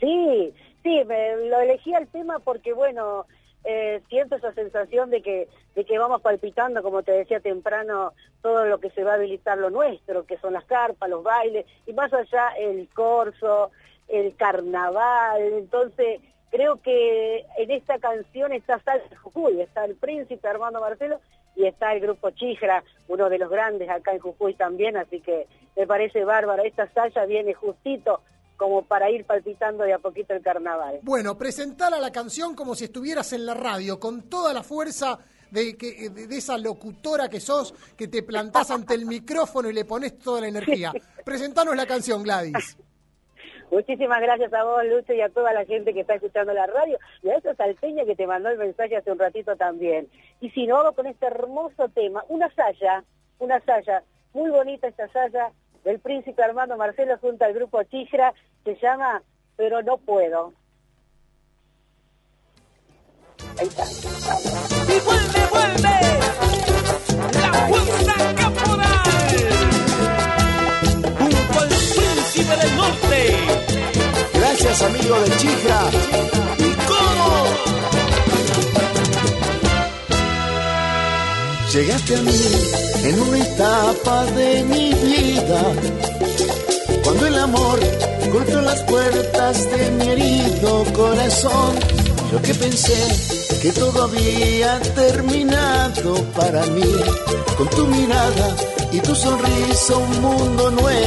Sí, 0.00 0.52
sí, 0.82 1.00
me- 1.06 1.36
lo 1.48 1.60
elegí 1.60 1.94
al 1.94 2.08
tema 2.08 2.40
porque, 2.40 2.72
bueno, 2.72 3.24
eh, 3.64 4.00
siento 4.08 4.36
esa 4.36 4.52
sensación 4.52 5.10
de 5.10 5.22
que, 5.22 5.48
de 5.74 5.84
que 5.84 5.98
vamos 5.98 6.20
palpitando, 6.20 6.82
como 6.82 7.02
te 7.02 7.12
decía 7.12 7.40
temprano, 7.40 8.12
todo 8.42 8.66
lo 8.66 8.78
que 8.78 8.90
se 8.90 9.04
va 9.04 9.12
a 9.12 9.14
habilitar 9.14 9.58
lo 9.58 9.70
nuestro, 9.70 10.26
que 10.26 10.38
son 10.38 10.52
las 10.52 10.64
carpas, 10.64 11.08
los 11.08 11.22
bailes, 11.22 11.66
y 11.86 11.92
más 11.92 12.12
allá 12.12 12.50
el 12.58 12.88
corso, 12.92 13.70
el 14.08 14.34
carnaval. 14.36 15.40
Entonces, 15.40 16.20
creo 16.50 16.80
que 16.82 17.46
en 17.56 17.70
esta 17.70 17.98
canción 17.98 18.52
está 18.52 18.80
Salsa 18.80 19.08
de 19.08 19.16
Jujuy, 19.16 19.60
está 19.60 19.84
el 19.84 19.94
príncipe 19.94 20.48
Armando 20.48 20.80
Marcelo 20.80 21.20
y 21.54 21.66
está 21.66 21.92
el 21.94 22.00
grupo 22.00 22.30
Chijra, 22.30 22.82
uno 23.08 23.28
de 23.28 23.38
los 23.38 23.50
grandes 23.50 23.88
acá 23.88 24.12
en 24.12 24.20
Jujuy 24.20 24.54
también, 24.54 24.96
así 24.96 25.20
que 25.20 25.46
me 25.76 25.86
parece 25.86 26.24
bárbara. 26.24 26.62
Esta 26.64 26.88
salsa 26.88 27.26
viene 27.26 27.54
justito 27.54 28.20
como 28.62 28.82
para 28.82 29.10
ir 29.10 29.24
palpitando 29.24 29.82
de 29.82 29.92
a 29.92 29.98
poquito 29.98 30.34
el 30.34 30.40
carnaval. 30.40 31.00
Bueno, 31.02 31.36
presentar 31.36 31.92
a 31.92 31.98
la 31.98 32.12
canción 32.12 32.54
como 32.54 32.76
si 32.76 32.84
estuvieras 32.84 33.32
en 33.32 33.44
la 33.44 33.54
radio, 33.54 33.98
con 33.98 34.30
toda 34.30 34.54
la 34.54 34.62
fuerza 34.62 35.18
de, 35.50 35.76
que, 35.76 36.10
de, 36.10 36.36
esa 36.36 36.56
locutora 36.58 37.28
que 37.28 37.40
sos, 37.40 37.74
que 37.96 38.06
te 38.06 38.22
plantás 38.22 38.70
ante 38.70 38.94
el 38.94 39.04
micrófono 39.04 39.68
y 39.68 39.72
le 39.72 39.84
pones 39.84 40.16
toda 40.16 40.42
la 40.42 40.46
energía. 40.46 40.92
Presentanos 41.24 41.74
la 41.74 41.86
canción, 41.86 42.22
Gladys. 42.22 42.78
Muchísimas 43.72 44.20
gracias 44.20 44.52
a 44.52 44.62
vos, 44.62 44.84
Lucho, 44.84 45.12
y 45.12 45.22
a 45.22 45.28
toda 45.30 45.52
la 45.52 45.64
gente 45.64 45.92
que 45.92 46.02
está 46.02 46.14
escuchando 46.14 46.52
la 46.52 46.66
radio, 46.68 46.98
y 47.24 47.30
a 47.30 47.36
esa 47.38 47.56
salteña 47.56 48.04
que 48.04 48.14
te 48.14 48.28
mandó 48.28 48.48
el 48.48 48.58
mensaje 48.58 48.96
hace 48.96 49.10
un 49.10 49.18
ratito 49.18 49.56
también. 49.56 50.08
Y 50.40 50.50
si 50.50 50.68
no, 50.68 50.76
vamos 50.76 50.94
con 50.94 51.08
este 51.08 51.26
hermoso 51.26 51.88
tema, 51.88 52.22
una 52.28 52.48
saya, 52.54 53.02
una 53.40 53.58
saya, 53.64 54.04
muy 54.34 54.50
bonita 54.50 54.86
esta 54.86 55.08
saya 55.08 55.50
del 55.84 56.00
príncipe 56.00 56.42
Armando 56.42 56.76
Marcelo 56.76 57.18
junto 57.18 57.44
al 57.44 57.54
grupo 57.54 57.82
Chijra, 57.84 58.32
se 58.64 58.76
llama 58.80 59.22
Pero 59.56 59.82
no 59.82 59.98
puedo. 59.98 60.52
Ahí 63.58 63.66
está. 63.66 63.84
Y 63.84 65.00
vuelve, 65.00 65.46
vuelve 65.50 65.94
la 67.40 67.52
fuerza 67.68 68.14
caporal 68.34 69.10
junto 71.18 71.60
al 71.60 71.68
príncipe 71.68 72.56
del 72.56 72.76
norte. 72.76 73.18
Gracias, 74.34 74.82
amigo 74.82 75.20
de 75.20 75.30
Chija. 75.36 76.41
Llegaste 81.72 82.16
a 82.16 82.20
mí 82.20 82.40
en 83.04 83.18
una 83.18 83.38
etapa 83.38 84.26
de 84.26 84.62
mi 84.64 84.92
vida, 84.92 85.62
cuando 87.02 87.26
el 87.26 87.38
amor 87.38 87.80
golpeó 88.30 88.60
las 88.60 88.82
puertas 88.82 89.70
de 89.70 89.90
mi 89.92 90.08
herido 90.08 90.84
corazón. 90.92 91.74
Yo 92.30 92.42
que 92.42 92.54
pensé 92.54 93.58
que 93.62 93.72
todo 93.72 94.02
había 94.02 94.80
terminado 94.94 96.14
para 96.36 96.66
mí, 96.66 96.94
con 97.56 97.66
tu 97.68 97.86
mirada 97.86 98.54
y 98.92 99.00
tu 99.00 99.14
sonrisa 99.14 99.96
un 99.96 100.20
mundo 100.20 100.70
nuevo 100.72 101.01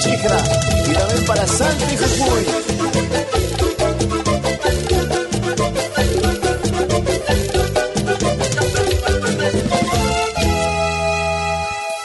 Chijra 0.00 0.38
y 0.88 0.92
también 0.94 1.24
para 1.26 1.46
Salta 1.46 1.92
y 1.92 1.96
Jujuy. 1.96 2.44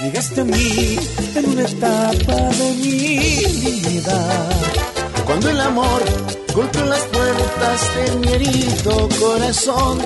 Llegaste 0.01 0.41
a 0.41 0.43
mí 0.43 0.99
en 1.35 1.45
una 1.49 1.63
etapa 1.63 2.33
de 2.33 2.71
mi 2.81 3.17
vida. 3.87 4.49
Cuando 5.25 5.49
el 5.49 5.61
amor 5.61 6.01
golpeó 6.53 6.85
las 6.85 7.01
puertas 7.03 7.95
de 7.95 8.15
mi 8.17 8.27
herido 8.33 9.09
corazón, 9.19 9.99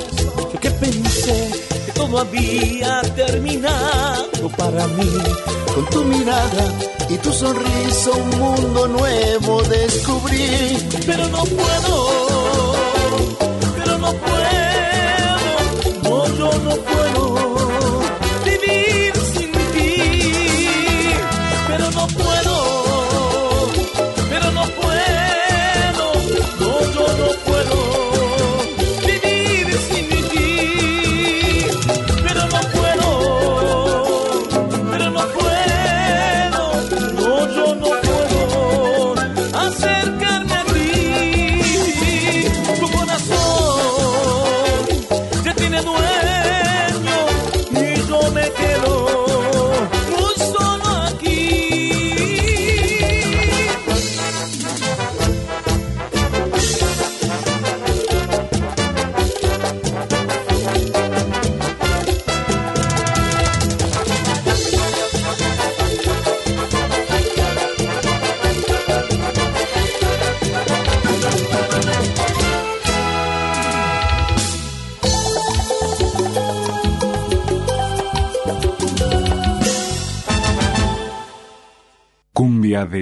Yo 0.54 0.60
que 0.60 0.72
pensé 0.72 1.52
todo 2.00 2.20
había 2.20 3.02
terminado 3.14 4.50
para 4.58 4.88
mí. 4.88 5.12
con 5.76 5.86
tu 5.88 6.04
mirada 6.06 6.64
y 7.10 7.18
tu 7.18 7.32
sonrisa 7.32 8.12
un 8.12 8.30
mundo 8.40 8.88
nuevo 8.88 9.62
descubrí. 9.64 10.78
Pero 11.06 11.28
no 11.28 11.44
puedo, 11.44 11.96
pero 13.78 13.98
no 13.98 14.14
puedo, 14.14 14.69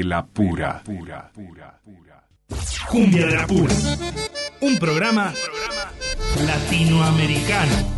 la 0.03 0.25
pura. 0.25 0.83
Cumbia 2.89 3.25
de 3.27 3.35
la 3.35 3.47
Pura. 3.47 3.75
Un 4.61 4.77
programa 4.77 5.33
latinoamericano. 6.45 7.96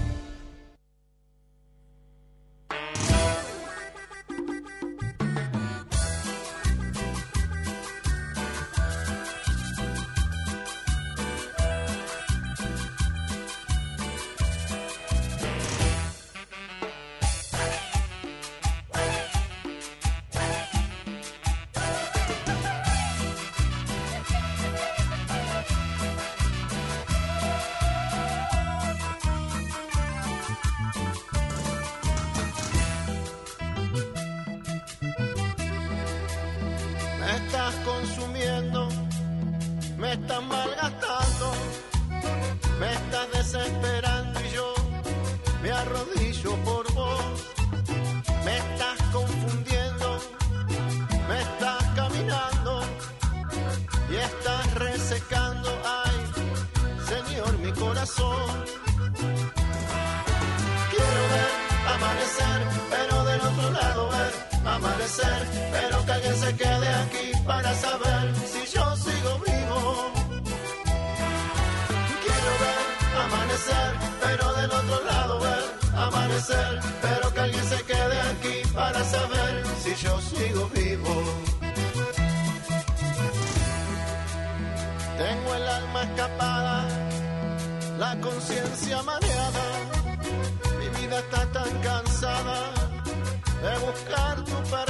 Para 67.50 67.74
saber 67.74 68.26
si 68.52 68.62
yo 68.76 68.86
sigo 69.06 69.32
vivo. 69.48 69.80
Quiero 72.24 72.52
ver 72.64 72.84
amanecer, 73.26 73.90
pero 74.24 74.54
del 74.54 74.72
otro 74.80 74.98
lado 75.12 75.40
ver 75.40 75.66
amanecer, 76.08 76.80
pero 77.02 77.34
que 77.34 77.40
alguien 77.40 77.66
se 77.74 77.80
quede 77.92 78.18
aquí 78.32 78.56
para 78.72 79.04
saber 79.04 79.64
si 79.84 79.92
yo 79.96 80.14
sigo 80.22 80.70
vivo. 80.76 81.16
Tengo 85.24 85.56
el 85.60 85.68
alma 85.80 86.02
escapada, 86.04 86.88
la 87.98 88.12
conciencia 88.22 89.02
mareada, 89.02 89.66
mi 90.80 90.88
vida 91.00 91.18
está 91.18 91.42
tan 91.58 91.72
cansada 91.82 92.60
de 93.64 93.74
buscar 93.86 94.36
tu 94.46 94.58
perdón. 94.70 94.89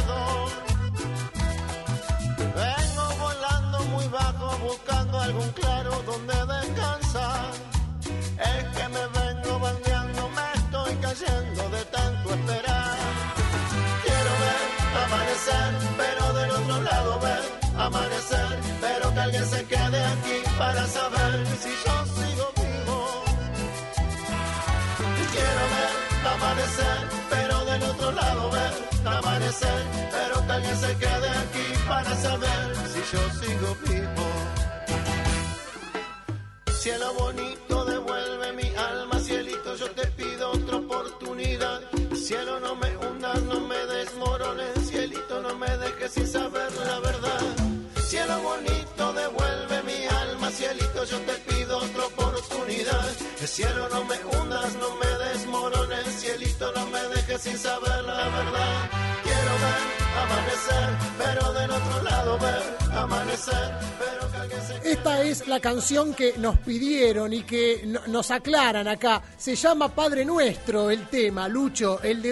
Algún 5.17 5.49
claro 5.49 5.91
donde 6.05 6.33
descansar. 6.33 7.51
Es 8.51 8.63
que 8.75 8.89
me 8.89 9.07
vengo 9.19 9.59
bandeando, 9.59 10.29
me 10.29 10.47
estoy 10.55 10.95
cayendo 10.95 11.69
de 11.69 11.85
tanto 11.85 12.29
esperar. 12.33 12.97
Quiero 14.03 14.31
ver 14.43 14.63
amanecer, 15.03 15.69
pero 15.97 16.33
del 16.33 16.51
otro 16.51 16.81
lado 16.81 17.19
ver 17.19 17.43
amanecer, 17.77 18.59
pero 18.81 19.13
que 19.13 19.19
alguien 19.19 19.45
se 19.45 19.65
quede 19.65 20.05
aquí 20.05 20.37
para 20.57 20.85
saber 20.87 21.47
si 21.63 21.69
yo 21.85 21.95
sigo 22.17 22.45
vivo. 22.61 23.23
Quiero 25.31 25.63
ver 25.75 25.93
amanecer, 26.33 26.99
pero 27.29 27.65
del 27.65 27.83
otro 27.83 28.11
lado 28.11 28.51
ver 28.51 28.73
amanecer, 29.05 29.83
pero 30.11 30.45
que 30.45 30.51
alguien 30.51 30.77
se 30.77 30.97
quede 30.97 31.29
aquí 31.29 31.67
para 31.87 32.15
saber 32.15 32.75
si 32.93 32.99
yo 33.15 33.23
sigo 33.39 33.75
vivo. 33.87 34.48
Cielo 36.89 37.13
bonito, 37.13 37.85
devuelve 37.85 38.51
mi 38.53 38.67
alma, 38.75 39.19
cielito, 39.19 39.75
yo 39.75 39.91
te 39.91 40.07
pido 40.07 40.49
otra 40.49 40.77
oportunidad. 40.77 41.81
Cielo, 42.15 42.59
no 42.59 42.75
me 42.77 42.97
hundas, 42.97 43.43
no 43.43 43.59
me 43.59 43.77
desmorones, 43.85 44.89
cielito, 44.89 45.39
no 45.39 45.55
me 45.55 45.69
dejes 45.77 46.13
sin 46.13 46.25
saber 46.25 46.71
la 46.77 46.99
verdad. 46.99 47.41
Cielo 48.07 48.41
bonito, 48.41 49.13
devuelve 49.13 49.83
mi 49.83 50.07
alma, 50.07 50.49
cielito, 50.49 51.03
yo 51.03 51.19
te 51.19 51.33
pido 51.47 51.77
otra 51.77 52.05
oportunidad. 52.07 53.09
Cielo, 53.45 53.87
no 53.89 54.03
me 54.05 54.17
hundas, 54.25 54.75
no 54.77 54.95
me 54.95 55.11
desmorones, 55.25 56.07
cielito, 56.19 56.71
no 56.71 56.87
me 56.87 57.01
dejes 57.13 57.39
sin 57.39 57.57
saber 57.59 58.03
la 58.03 58.29
verdad. 58.29 58.89
Quiero 59.21 59.53
ver 59.63 59.99
amanecer, 60.23 60.89
pero 61.19 61.53
del 61.53 61.69
otro 61.69 62.01
lado 62.01 62.39
ver 62.39 62.88
Esta 64.83 65.21
es 65.23 65.47
la 65.47 65.59
canción 65.59 66.13
que 66.13 66.33
nos 66.37 66.57
pidieron 66.59 67.33
y 67.33 67.43
que 67.43 67.83
no- 67.85 68.01
nos 68.07 68.31
aclaran 68.31 68.87
acá. 68.87 69.21
Se 69.37 69.55
llama 69.55 69.93
Padre 69.93 70.25
Nuestro 70.25 70.89
el 70.89 71.07
tema, 71.07 71.47
Lucho, 71.47 72.01
el 72.01 72.21
de, 72.21 72.29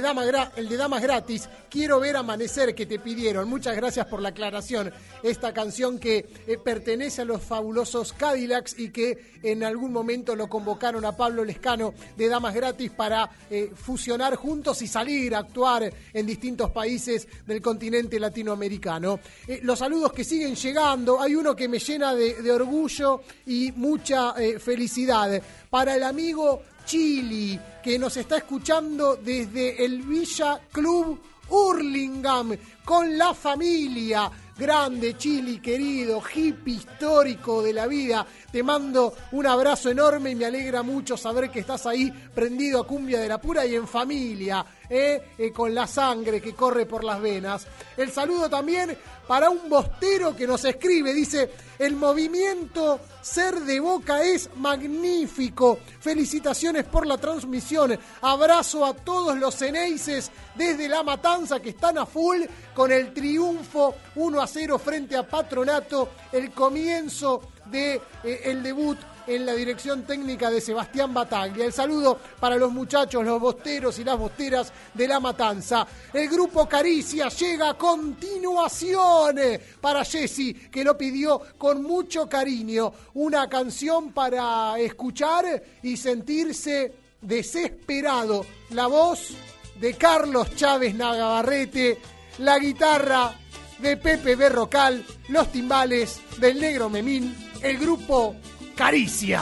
el 0.56 0.70
de 0.70 0.78
Damas 0.78 1.02
Gratis. 1.04 1.50
Quiero 1.70 2.00
ver 2.00 2.16
amanecer 2.16 2.74
que 2.74 2.86
te 2.86 2.98
pidieron. 2.98 3.48
Muchas 3.50 3.76
gracias 3.76 4.06
por 4.08 4.22
la 4.22 4.30
aclaración. 4.30 4.92
Esta 5.22 5.54
canción 5.54 6.00
que 6.00 6.26
eh, 6.48 6.58
pertenece 6.58 7.22
a 7.22 7.26
los 7.26 7.42
fabulosos 7.44 8.14
Cadillacs 8.14 8.80
y 8.80 8.90
que 8.90 9.38
en 9.44 9.64
algún 9.64 9.92
momento 9.92 10.36
lo 10.36 10.48
convocaron 10.48 11.04
a 11.06 11.16
Pablo 11.16 11.44
Lescano 11.44 11.94
de 12.16 12.30
Damas 12.30 12.56
Gratis 12.56 12.90
para 12.92 13.30
eh, 13.50 13.72
fusionar 13.76 14.36
juntos 14.36 14.82
y 14.82 14.88
salir 14.88 15.36
a 15.36 15.40
actuar 15.40 15.92
en 16.14 16.26
distintos 16.26 16.72
países 16.72 17.28
del 17.46 17.62
continente 17.62 18.20
latinoamericano. 18.20 19.20
Eh, 19.48 19.60
los 19.64 19.80
saludos 19.80 20.14
que 20.14 20.24
siguen 20.24 20.47
llegando, 20.56 21.22
hay 21.22 21.36
uno 21.36 21.56
que 21.56 21.68
me 21.68 21.80
llena 21.80 22.14
de, 22.14 22.52
orgullo 22.52 23.22
y 23.46 23.72
mucha 23.74 24.34
eh, 24.38 24.60
felicidad. 24.60 25.42
Para 25.70 25.96
el 25.96 26.04
amigo 26.04 26.62
Chili, 26.86 27.60
que 27.84 28.00
nos 28.00 28.16
está 28.18 28.38
escuchando 28.38 29.18
desde 29.18 29.84
el 29.84 30.02
Villa 30.02 30.62
Club 30.72 31.20
Hurlingham, 31.50 32.58
con 32.84 33.18
la 33.18 33.34
familia. 33.34 34.32
Grande 34.58 35.16
Chili, 35.16 35.60
querido, 35.60 36.20
hippie 36.34 36.78
histórico 36.78 37.62
de 37.62 37.74
la 37.74 37.86
vida. 37.86 38.26
Te 38.52 38.64
mando 38.64 39.14
un 39.34 39.46
abrazo 39.46 39.92
enorme 39.92 40.32
y 40.32 40.36
me 40.36 40.46
alegra 40.46 40.82
mucho 40.82 41.16
saber 41.16 41.52
que 41.52 41.60
estás 41.60 41.86
ahí 41.86 42.12
prendido 42.34 42.82
a 42.82 42.88
cumbia 42.88 43.20
de 43.20 43.28
la 43.28 43.40
pura 43.40 43.68
y 43.68 43.76
en 43.76 43.88
familia, 43.88 44.66
¿eh? 44.90 45.22
Eh, 45.38 45.52
con 45.52 45.76
la 45.76 45.86
sangre 45.86 46.42
que 46.42 46.56
corre 46.56 46.88
por 46.88 47.04
las 47.04 47.22
venas. 47.22 47.68
El 47.96 48.12
saludo 48.12 48.50
también 48.50 48.98
para 49.28 49.50
un 49.50 49.70
bostero 49.70 50.36
que 50.36 50.48
nos 50.48 50.64
escribe, 50.66 51.14
dice, 51.14 51.52
el 51.80 51.96
movimiento 51.96 53.00
Ser 53.22 53.60
de 53.62 53.80
Boca 53.80 54.24
es 54.24 54.50
magnífico. 54.56 55.80
Felicitaciones 56.00 56.86
por 56.86 57.06
la 57.06 57.18
transmisión. 57.18 58.00
Abrazo 58.22 58.86
a 58.86 58.94
todos 58.94 59.38
los 59.38 59.56
ceneices 59.56 60.32
desde 60.56 60.88
La 60.88 61.04
Matanza 61.04 61.60
que 61.60 61.70
están 61.70 61.98
a 61.98 62.06
full 62.06 62.44
con 62.74 62.92
el 62.92 63.14
triunfo 63.14 63.96
1 64.16 64.42
a 64.42 64.48
0 64.48 64.80
frente 64.80 65.18
a 65.18 65.28
Patronato, 65.28 66.10
el 66.32 66.52
comienzo 66.52 67.42
de 67.66 68.02
eh, 68.24 68.42
el 68.46 68.64
debut 68.64 68.98
en 69.28 69.46
la 69.46 69.54
dirección 69.54 70.04
técnica 70.04 70.50
de 70.50 70.62
Sebastián 70.62 71.14
Bataglia. 71.14 71.66
El 71.66 71.74
saludo 71.74 72.18
para 72.40 72.56
los 72.56 72.72
muchachos, 72.72 73.26
los 73.26 73.40
bosteros 73.40 74.00
y 74.00 74.04
las 74.04 74.18
bosteras 74.18 74.72
de 74.94 75.08
La 75.08 75.20
Matanza. 75.20 75.86
El 76.14 76.30
grupo 76.30 76.68
Caricia 76.68 77.28
llega 77.30 77.70
a 77.72 77.78
continuación 77.78 79.36
para 79.82 80.06
Jessy, 80.06 80.54
que 80.54 80.84
lo 80.84 80.98
pidió 80.98 81.42
con 81.58 81.84
mucho 81.84 82.28
cariño. 82.28 82.94
Una 83.16 83.50
canción 83.50 84.14
para 84.14 84.80
escuchar 84.80 85.62
y 85.84 85.98
sentirse 85.98 86.94
desesperado. 87.22 88.46
La 88.70 88.88
voz 88.88 89.32
de 89.80 89.94
Carlos 89.96 90.56
Chávez 90.56 90.96
Nagabarrete, 90.96 92.00
la 92.40 92.58
guitarra 92.58 93.34
de 93.80 93.98
Pepe 93.98 94.36
Berrocal, 94.36 95.06
los 95.30 95.52
timbales 95.52 96.20
del 96.40 96.60
Negro 96.60 96.90
Memín, 96.90 97.36
el 97.62 97.78
grupo 97.78 98.36
Caricia. 98.78 99.42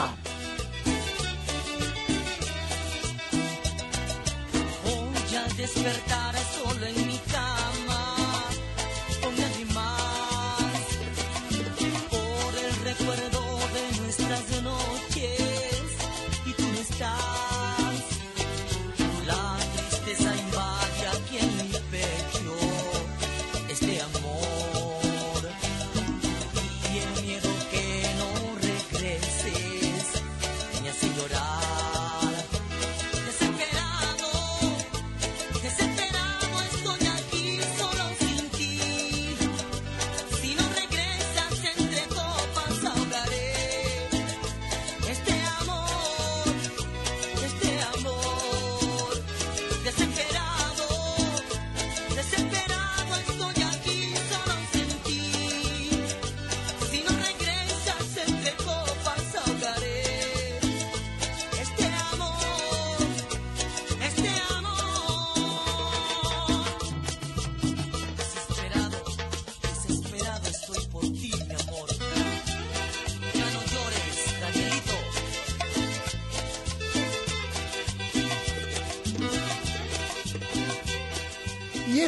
Voy 4.82 5.36
a 5.36 5.54
despertar 5.56 6.34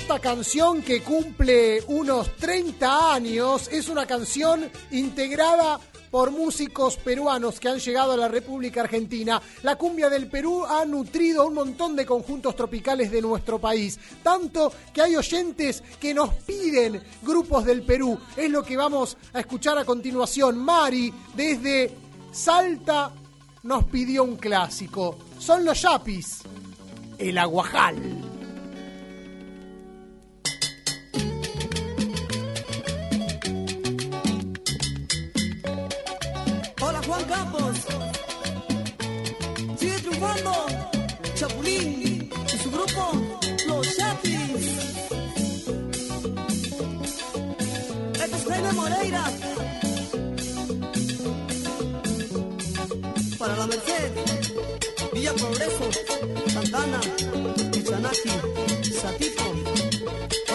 esta 0.08 0.20
canción 0.20 0.80
que 0.80 1.02
cumple 1.02 1.82
unos 1.88 2.34
30 2.36 3.12
años 3.12 3.68
es 3.70 3.90
una 3.90 4.06
canción 4.06 4.70
integrada 4.90 5.78
por 6.10 6.30
músicos 6.30 6.96
peruanos 6.96 7.60
que 7.60 7.68
han 7.68 7.78
llegado 7.78 8.12
a 8.12 8.16
la 8.16 8.26
República 8.26 8.80
Argentina. 8.80 9.42
La 9.62 9.76
cumbia 9.76 10.08
del 10.08 10.26
Perú 10.28 10.64
ha 10.64 10.86
nutrido 10.86 11.46
un 11.46 11.52
montón 11.52 11.94
de 11.94 12.06
conjuntos 12.06 12.56
tropicales 12.56 13.10
de 13.10 13.20
nuestro 13.20 13.58
país, 13.58 14.00
tanto 14.22 14.72
que 14.94 15.02
hay 15.02 15.14
oyentes 15.14 15.82
que 16.00 16.14
nos 16.14 16.32
piden 16.36 17.02
grupos 17.20 17.66
del 17.66 17.82
Perú. 17.82 18.18
Es 18.34 18.50
lo 18.50 18.62
que 18.62 18.78
vamos 18.78 19.14
a 19.34 19.40
escuchar 19.40 19.76
a 19.76 19.84
continuación. 19.84 20.56
Mari, 20.56 21.12
desde 21.34 21.94
Salta, 22.32 23.12
nos 23.62 23.84
pidió 23.84 24.24
un 24.24 24.36
clásico. 24.36 25.18
Son 25.38 25.66
los 25.66 25.82
Yapis, 25.82 26.38
el 27.18 27.36
Aguajal. 27.36 28.27
Campos. 37.28 37.76
Sigue 39.78 39.98
triunfando. 39.98 40.52
Chapulín 41.34 42.30
y 42.52 42.58
su 42.62 42.70
grupo, 42.70 43.12
Los 43.68 43.96
Chapis. 43.96 44.66
Este 48.14 48.36
es 48.36 48.44
Jaime 48.48 48.72
Moreira. 48.72 49.24
Para 53.38 53.56
la 53.56 53.66
Merced, 53.66 54.12
Villa 55.12 55.32
Progreso, 55.34 55.90
Santana, 56.48 57.00
Pichanaki, 57.72 58.30
Satipo, 59.00 59.44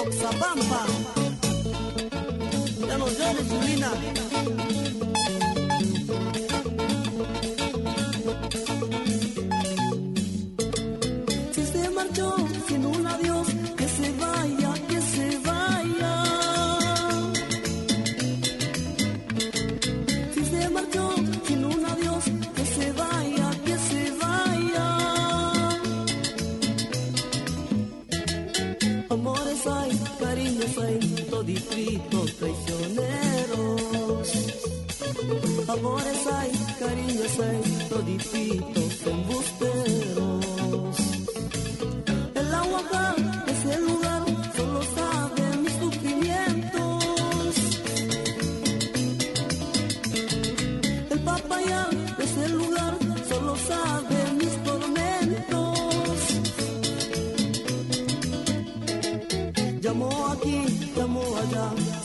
Oxapampa. 0.02 1.03
Todititos 31.54 32.36
traicioneros. 32.38 34.32
Amores 35.68 36.28
hay, 36.28 36.52
cariños 36.80 37.40
hay, 37.40 37.62
todititos 37.90 39.08
embusteros. 39.08 40.46
El 42.36 42.54
agua 42.54 42.82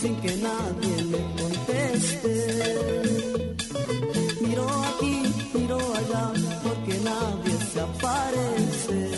sin 0.00 0.16
que 0.20 0.36
nadie 0.36 1.02
le 1.04 1.18
conteste. 1.42 2.32
Miró 4.40 4.68
aquí, 4.68 5.22
miró 5.54 5.78
allá, 5.78 6.32
porque 6.62 6.98
nadie 7.04 7.58
se 7.72 7.80
aparece. 7.80 9.08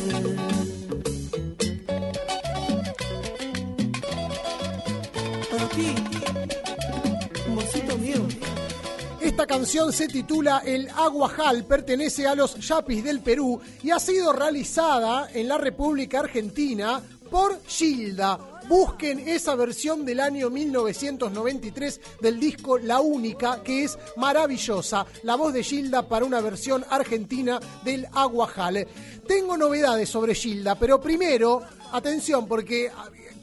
Esta 9.21 9.47
canción 9.47 9.93
se 9.93 10.09
titula 10.09 10.63
El 10.67 10.89
Aguajal, 10.91 11.65
pertenece 11.65 12.27
a 12.27 12.35
los 12.35 12.57
Yapis 12.67 13.05
del 13.05 13.21
Perú 13.21 13.61
y 13.83 13.91
ha 13.91 13.99
sido 13.99 14.33
realizada 14.33 15.31
en 15.33 15.49
la 15.49 15.57
República 15.57 16.21
Argentina 16.21 17.01
por 17.31 17.63
Gilda. 17.67 18.60
Busquen 18.71 19.29
esa 19.29 19.57
versión 19.57 20.05
del 20.05 20.21
año 20.21 20.49
1993 20.49 22.01
del 22.21 22.39
disco 22.39 22.79
La 22.79 23.01
Única, 23.01 23.65
que 23.65 23.83
es 23.83 23.99
maravillosa. 24.17 25.05
La 25.25 25.35
voz 25.35 25.53
de 25.53 25.65
Gilda 25.65 26.07
para 26.07 26.25
una 26.25 26.41
versión 26.41 26.87
argentina 26.89 27.59
del 27.83 28.07
Aguajal. 28.13 28.87
Tengo 29.27 29.57
novedades 29.57 30.09
sobre 30.09 30.37
Gilda, 30.37 30.77
pero 30.77 31.01
primero, 31.01 31.63
atención, 31.91 32.47
porque 32.47 32.93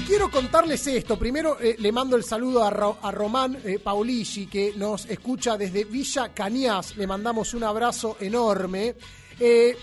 Quiero 0.08 0.30
contarles 0.30 0.86
esto. 0.88 1.18
Primero 1.18 1.58
eh, 1.60 1.76
le 1.80 1.92
mando 1.92 2.16
el 2.16 2.24
saludo 2.24 2.64
a, 2.64 2.70
Ro- 2.70 2.98
a 3.02 3.12
Román 3.12 3.58
eh, 3.64 3.80
Paulici, 3.80 4.48
que 4.48 4.74
nos 4.76 5.06
escucha 5.06 5.58
desde 5.58 5.86
Villa 5.86 6.34
Cañas. 6.34 6.96
Le 6.98 7.08
mandamos 7.08 7.54
un 7.54 7.64
abrazo 7.64 8.18
enorme. 8.20 8.96
Eh, 9.40 9.76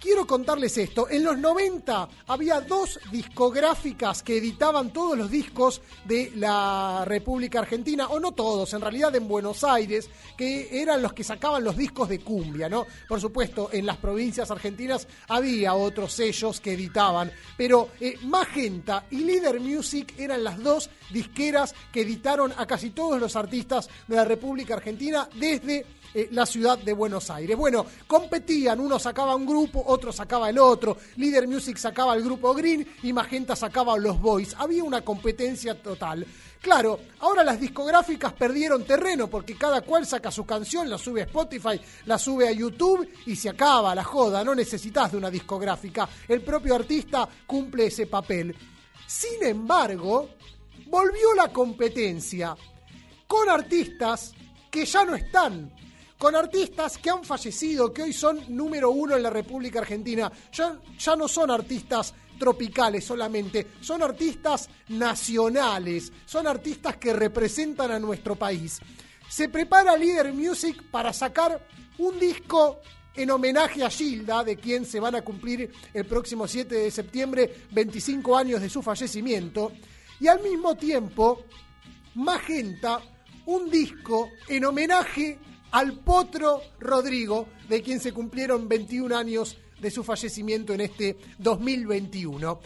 quiero 0.00 0.26
contarles 0.26 0.76
esto. 0.78 1.08
En 1.08 1.22
los 1.22 1.38
90 1.38 2.08
había 2.26 2.60
dos 2.60 2.98
discográficas 3.12 4.22
que 4.22 4.38
editaban 4.38 4.92
todos 4.92 5.16
los 5.16 5.30
discos 5.30 5.82
de 6.04 6.32
la 6.36 7.04
República 7.06 7.60
Argentina, 7.60 8.08
o 8.08 8.18
no 8.18 8.32
todos, 8.32 8.72
en 8.72 8.80
realidad 8.80 9.14
en 9.14 9.28
Buenos 9.28 9.62
Aires, 9.62 10.08
que 10.36 10.80
eran 10.82 11.02
los 11.02 11.12
que 11.12 11.22
sacaban 11.22 11.62
los 11.62 11.76
discos 11.76 12.08
de 12.08 12.20
cumbia, 12.20 12.68
¿no? 12.68 12.86
Por 13.06 13.20
supuesto, 13.20 13.68
en 13.72 13.86
las 13.86 13.98
provincias 13.98 14.50
argentinas 14.50 15.06
había 15.28 15.74
otros 15.74 16.12
sellos 16.12 16.60
que 16.60 16.72
editaban, 16.72 17.30
pero 17.56 17.90
eh, 18.00 18.18
Magenta 18.24 19.04
y 19.10 19.18
Leader 19.18 19.60
Music 19.60 20.14
eran 20.18 20.42
las 20.42 20.62
dos 20.62 20.90
disqueras 21.10 21.74
que 21.92 22.02
editaron 22.02 22.52
a 22.56 22.66
casi 22.66 22.90
todos 22.90 23.20
los 23.20 23.36
artistas 23.36 23.88
de 24.06 24.16
la 24.16 24.24
República 24.24 24.74
Argentina 24.74 25.28
desde 25.34 25.84
eh, 26.14 26.28
la 26.32 26.46
ciudad 26.46 26.78
de 26.78 26.92
Buenos 26.92 27.30
Aires. 27.30 27.56
Bueno, 27.56 27.86
competían, 28.06 28.80
uno 28.80 28.98
sacaba 28.98 29.36
un 29.36 29.46
grupo, 29.46 29.82
otro 29.86 30.12
sacaba 30.12 30.50
el 30.50 30.58
otro, 30.58 30.96
Leader 31.16 31.46
Music 31.46 31.76
sacaba 31.76 32.14
el 32.14 32.22
grupo 32.22 32.54
Green 32.54 32.86
y 33.02 33.12
Magenta 33.12 33.54
sacaba 33.54 33.96
los 33.96 34.20
Boys. 34.20 34.54
Había 34.58 34.84
una 34.84 35.02
competencia 35.02 35.80
total. 35.80 36.26
Claro, 36.60 37.00
ahora 37.20 37.42
las 37.42 37.58
discográficas 37.58 38.34
perdieron 38.34 38.84
terreno 38.84 39.28
porque 39.28 39.56
cada 39.56 39.80
cual 39.80 40.04
saca 40.04 40.30
su 40.30 40.44
canción, 40.44 40.90
la 40.90 40.98
sube 40.98 41.22
a 41.22 41.24
Spotify, 41.24 41.80
la 42.04 42.18
sube 42.18 42.48
a 42.48 42.52
YouTube 42.52 43.08
y 43.24 43.34
se 43.34 43.48
acaba 43.48 43.94
la 43.94 44.04
joda, 44.04 44.44
no 44.44 44.54
necesitas 44.54 45.12
de 45.12 45.16
una 45.16 45.30
discográfica, 45.30 46.06
el 46.28 46.42
propio 46.42 46.74
artista 46.74 47.26
cumple 47.46 47.86
ese 47.86 48.06
papel. 48.06 48.54
Sin 49.06 49.42
embargo, 49.42 50.28
volvió 50.86 51.34
la 51.34 51.50
competencia 51.50 52.54
con 53.26 53.48
artistas 53.48 54.32
que 54.70 54.84
ya 54.84 55.04
no 55.04 55.14
están, 55.14 55.72
con 56.20 56.36
artistas 56.36 56.98
que 56.98 57.08
han 57.08 57.24
fallecido, 57.24 57.90
que 57.94 58.02
hoy 58.02 58.12
son 58.12 58.44
número 58.54 58.90
uno 58.90 59.16
en 59.16 59.22
la 59.22 59.30
República 59.30 59.78
Argentina. 59.78 60.30
Ya, 60.52 60.78
ya 60.98 61.16
no 61.16 61.26
son 61.26 61.50
artistas 61.50 62.12
tropicales 62.38 63.06
solamente, 63.06 63.68
son 63.80 64.02
artistas 64.02 64.68
nacionales, 64.88 66.12
son 66.26 66.46
artistas 66.46 66.98
que 66.98 67.14
representan 67.14 67.90
a 67.90 67.98
nuestro 67.98 68.36
país. 68.36 68.80
Se 69.30 69.48
prepara 69.48 69.96
Leader 69.96 70.34
Music 70.34 70.82
para 70.90 71.14
sacar 71.14 71.66
un 71.96 72.18
disco 72.18 72.80
en 73.14 73.30
homenaje 73.30 73.82
a 73.82 73.88
Gilda, 73.88 74.44
de 74.44 74.56
quien 74.56 74.84
se 74.84 75.00
van 75.00 75.14
a 75.14 75.22
cumplir 75.22 75.72
el 75.94 76.04
próximo 76.04 76.46
7 76.46 76.74
de 76.74 76.90
septiembre 76.90 77.50
25 77.70 78.36
años 78.36 78.60
de 78.60 78.68
su 78.68 78.82
fallecimiento, 78.82 79.72
y 80.20 80.26
al 80.26 80.42
mismo 80.42 80.76
tiempo 80.76 81.44
Magenta, 82.16 83.00
un 83.46 83.70
disco 83.70 84.28
en 84.48 84.66
homenaje 84.66 85.38
al 85.72 85.98
Potro 85.98 86.62
Rodrigo, 86.78 87.48
de 87.68 87.82
quien 87.82 88.00
se 88.00 88.12
cumplieron 88.12 88.68
21 88.68 89.16
años 89.16 89.56
de 89.80 89.90
su 89.90 90.04
fallecimiento 90.04 90.74
en 90.74 90.82
este 90.82 91.16
2021. 91.38 92.60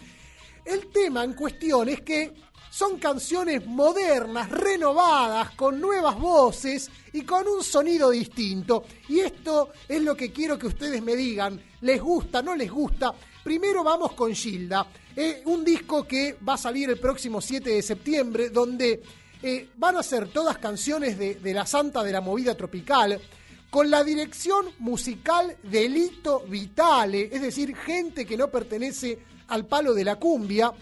El 0.65 0.87
tema 0.87 1.25
en 1.25 1.35
cuestión 1.35 1.89
es 1.89 2.01
que 2.01 2.33
son 2.71 2.99
canciones 2.99 3.65
modernas, 3.67 4.51
renovadas, 4.51 5.51
con 5.51 5.81
nuevas 5.81 6.19
voces 6.19 6.91
y 7.13 7.23
con 7.23 7.47
un 7.47 7.63
sonido 7.63 8.11
distinto. 8.11 8.85
Y 9.09 9.21
esto 9.21 9.71
es 9.87 10.03
lo 10.03 10.17
que 10.17 10.33
quiero 10.33 10.59
que 10.59 10.67
ustedes 10.67 11.01
me 11.01 11.15
digan. 11.15 11.63
¿Les 11.83 12.03
gusta? 12.03 12.43
¿No 12.43 12.57
les 12.57 12.71
gusta? 12.71 13.15
Primero 13.45 13.85
vamos 13.85 14.15
con 14.15 14.35
Gilda. 14.35 14.89
Eh, 15.15 15.43
un 15.45 15.65
disco 15.65 16.05
que 16.05 16.37
va 16.47 16.55
a 16.55 16.59
salir 16.59 16.91
el 16.91 16.99
próximo 16.99 17.41
7 17.41 17.71
de 17.71 17.83
septiembre, 17.83 18.49
donde 18.49 19.01
eh, 19.47 19.69
van 19.77 19.95
a 19.99 20.03
ser 20.03 20.29
todas 20.29 20.57
canciones 20.57 21.19
de, 21.19 21.53
la 21.53 21.67
Santa 21.67 22.03
de 22.03 22.13
la 22.13 22.23
Movida 22.23 22.55
Tropical, 22.55 23.21
con 23.69 23.91
la 23.91 24.03
dirección 24.03 24.65
musical 24.79 25.59
de 25.63 25.87
Lito 25.87 26.47
Vitale, 26.49 27.29
es 27.31 27.43
decir, 27.43 27.77
gente 27.77 28.25
que 28.25 28.39
no 28.39 28.49
pertenece 28.49 29.19
al 29.49 29.67
palo 29.67 29.93
de 29.93 30.03
la 30.03 30.17
cumbia. 30.17 30.73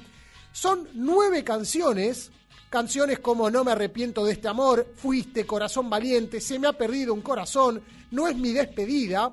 Son 0.53 0.89
nueve 0.95 1.43
canciones, 1.43 2.31
canciones 2.71 3.19
como 3.19 3.51
No 3.51 3.65
me 3.65 3.73
arrepiento 3.73 4.25
de 4.25 4.35
este 4.35 4.47
amor, 4.47 4.87
Fuiste, 4.95 5.45
Corazón 5.45 5.91
Valiente, 5.91 6.41
Se 6.41 6.61
me 6.61 6.69
ha 6.69 6.73
perdido 6.73 7.15
un 7.15 7.21
corazón, 7.21 7.83
No 8.13 8.29
es 8.29 8.37
mi 8.37 8.53
despedida. 8.53 9.33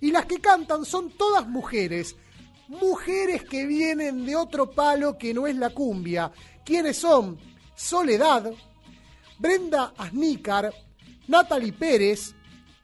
Y 0.00 0.12
las 0.12 0.26
que 0.26 0.38
cantan 0.38 0.84
son 0.84 1.10
todas 1.10 1.44
mujeres, 1.48 2.14
mujeres 2.68 3.42
que 3.42 3.66
vienen 3.66 4.24
de 4.24 4.36
otro 4.36 4.70
palo 4.70 5.18
que 5.18 5.34
no 5.34 5.48
es 5.48 5.56
la 5.56 5.70
cumbia. 5.70 6.30
¿Quiénes 6.64 6.98
son? 6.98 7.50
Soledad, 7.80 8.52
Brenda 9.38 9.94
Asnícar, 9.96 10.70
Natalie 11.28 11.72
Pérez, 11.72 12.34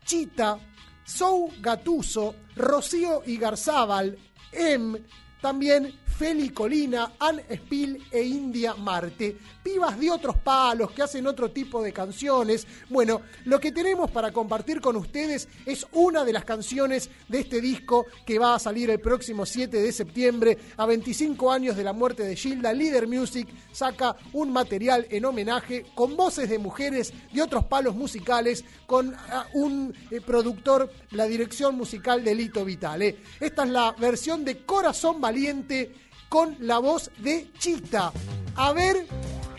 Chita, 0.06 0.58
Sou 1.04 1.52
Gatuso, 1.60 2.34
Rocío 2.56 3.22
Igarzábal, 3.26 4.16
Em, 4.52 4.96
también 5.42 6.00
Feli 6.06 6.48
Colina, 6.48 7.12
Ann 7.20 7.42
Spill 7.54 8.02
e 8.10 8.22
India 8.22 8.74
Marte. 8.74 9.36
Pibas 9.66 9.98
de 9.98 10.12
otros 10.12 10.36
palos 10.36 10.92
que 10.92 11.02
hacen 11.02 11.26
otro 11.26 11.50
tipo 11.50 11.82
de 11.82 11.92
canciones. 11.92 12.68
Bueno, 12.88 13.22
lo 13.46 13.58
que 13.58 13.72
tenemos 13.72 14.08
para 14.12 14.30
compartir 14.30 14.80
con 14.80 14.94
ustedes 14.94 15.48
es 15.66 15.84
una 15.90 16.24
de 16.24 16.32
las 16.32 16.44
canciones 16.44 17.10
de 17.26 17.40
este 17.40 17.60
disco 17.60 18.06
que 18.24 18.38
va 18.38 18.54
a 18.54 18.60
salir 18.60 18.90
el 18.90 19.00
próximo 19.00 19.44
7 19.44 19.76
de 19.76 19.90
septiembre, 19.90 20.56
a 20.76 20.86
25 20.86 21.50
años 21.50 21.76
de 21.76 21.82
la 21.82 21.92
muerte 21.92 22.22
de 22.22 22.36
Gilda. 22.36 22.72
Leader 22.72 23.08
Music 23.08 23.48
saca 23.72 24.14
un 24.34 24.52
material 24.52 25.04
en 25.10 25.24
homenaje 25.24 25.84
con 25.96 26.16
voces 26.16 26.48
de 26.48 26.60
mujeres 26.60 27.12
de 27.32 27.42
otros 27.42 27.64
palos 27.64 27.96
musicales, 27.96 28.64
con 28.86 29.16
ah, 29.16 29.48
un 29.52 29.92
eh, 30.12 30.20
productor, 30.20 30.92
la 31.10 31.24
dirección 31.24 31.74
musical 31.74 32.22
de 32.22 32.36
Lito 32.36 32.64
Vitale. 32.64 33.18
Esta 33.40 33.64
es 33.64 33.70
la 33.70 33.90
versión 33.98 34.44
de 34.44 34.64
Corazón 34.64 35.20
Valiente 35.20 35.92
con 36.28 36.56
la 36.60 36.78
voz 36.78 37.10
de 37.18 37.50
Chita. 37.58 38.12
A 38.54 38.72
ver 38.72 39.06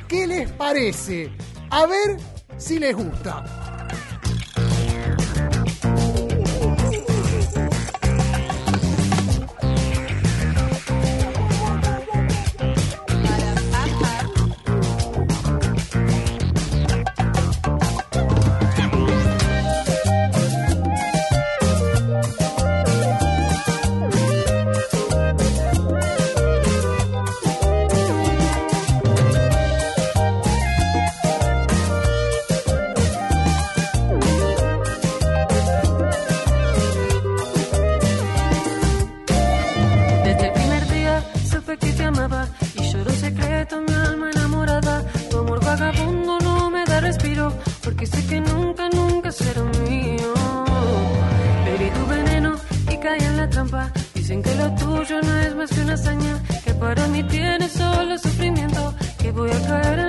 qué 0.07 0.27
les 0.27 0.51
parece. 0.51 1.29
A 1.69 1.85
ver 1.85 2.17
si 2.57 2.79
les 2.79 2.95
gusta. 2.95 3.76
Sufrimiento, 59.37 59.67
que 59.67 59.97
voy 59.97 60.06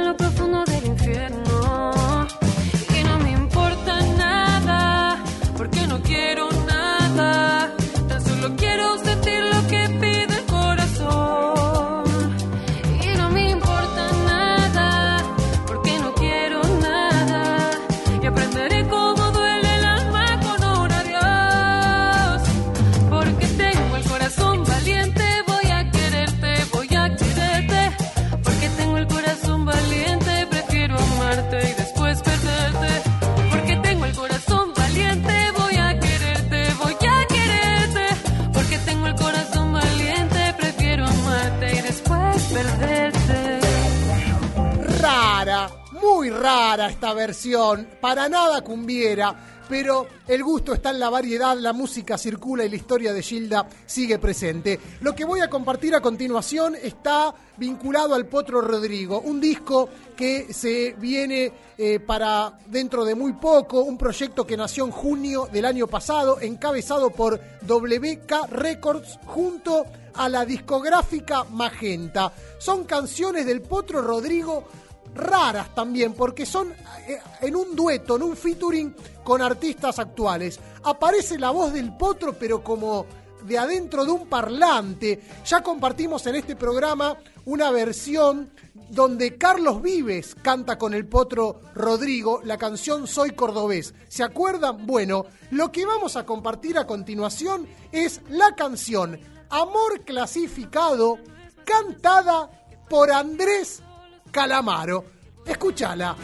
para 48.01 48.28
nada 48.28 48.62
cumbiera, 48.62 49.35
pero 49.69 50.06
el 50.27 50.43
gusto 50.43 50.73
está 50.73 50.90
en 50.90 50.98
la 50.98 51.10
variedad, 51.10 51.56
la 51.56 51.73
música 51.73 52.19
circula 52.19 52.65
y 52.65 52.69
la 52.69 52.77
historia 52.77 53.12
de 53.12 53.23
Gilda 53.23 53.69
sigue 53.86 54.19
presente. 54.19 54.81
Lo 55.02 55.15
que 55.15 55.24
voy 55.24 55.40
a 55.40 55.48
compartir 55.48 55.94
a 55.94 56.01
continuación 56.01 56.74
está 56.74 57.32
vinculado 57.56 58.15
al 58.15 58.27
Potro 58.27 58.60
Rodrigo, 58.60 59.20
un 59.20 59.40
disco 59.40 59.89
que 60.16 60.52
se 60.52 60.97
viene 60.98 61.52
eh, 61.77 62.01
para 62.01 62.59
dentro 62.66 63.05
de 63.05 63.15
muy 63.15 63.35
poco, 63.35 63.82
un 63.82 63.98
proyecto 63.98 64.44
que 64.44 64.56
nació 64.56 64.85
en 64.85 64.90
junio 64.90 65.48
del 65.52 65.65
año 65.65 65.86
pasado, 65.86 66.40
encabezado 66.40 67.10
por 67.10 67.40
WK 67.62 68.48
Records 68.51 69.19
junto 69.27 69.85
a 70.15 70.28
la 70.28 70.44
discográfica 70.44 71.44
Magenta. 71.44 72.32
Son 72.59 72.85
canciones 72.85 73.47
del 73.47 73.62
Potro 73.62 74.02
Rodrigo 74.02 74.65
raras 75.14 75.74
también, 75.74 76.14
porque 76.14 76.47
son 76.47 76.72
eh, 77.06 77.18
en 77.40 77.56
un 77.56 77.74
dueto, 77.74 78.16
en 78.16 78.22
un 78.22 78.36
featuring 78.36 78.94
con 79.24 79.43
artistas 79.43 79.98
actuales. 79.98 80.59
Aparece 80.85 81.39
la 81.39 81.51
voz 81.51 81.72
del 81.72 81.97
potro, 81.97 82.35
pero 82.39 82.62
como 82.62 83.06
de 83.43 83.59
adentro 83.59 84.05
de 84.05 84.12
un 84.12 84.26
parlante. 84.26 85.20
Ya 85.47 85.62
compartimos 85.62 86.26
en 86.26 86.36
este 86.36 86.56
programa 86.56 87.16
una 87.44 87.70
versión 87.70 88.51
donde 88.90 89.36
Carlos 89.36 89.82
Vives 89.82 90.35
canta 90.35 90.78
con 90.78 90.94
el 90.94 91.06
potro 91.06 91.60
Rodrigo 91.74 92.40
la 92.44 92.56
canción 92.56 93.06
Soy 93.06 93.30
Cordobés. 93.30 93.94
¿Se 94.09 94.22
acuerdan? 94.22 94.86
Bueno, 94.86 95.26
lo 95.51 95.70
que 95.72 95.85
vamos 95.85 96.16
a 96.16 96.24
compartir 96.24 96.78
a 96.78 96.86
continuación 96.86 97.66
es 97.93 98.20
la 98.28 98.55
canción 98.55 99.18
Amor 99.51 100.05
Clasificado, 100.05 101.18
cantada 101.64 102.51
por 102.89 103.10
Andrés 103.10 103.82
Calamaro. 104.30 105.05
Escúchala, 105.44 106.14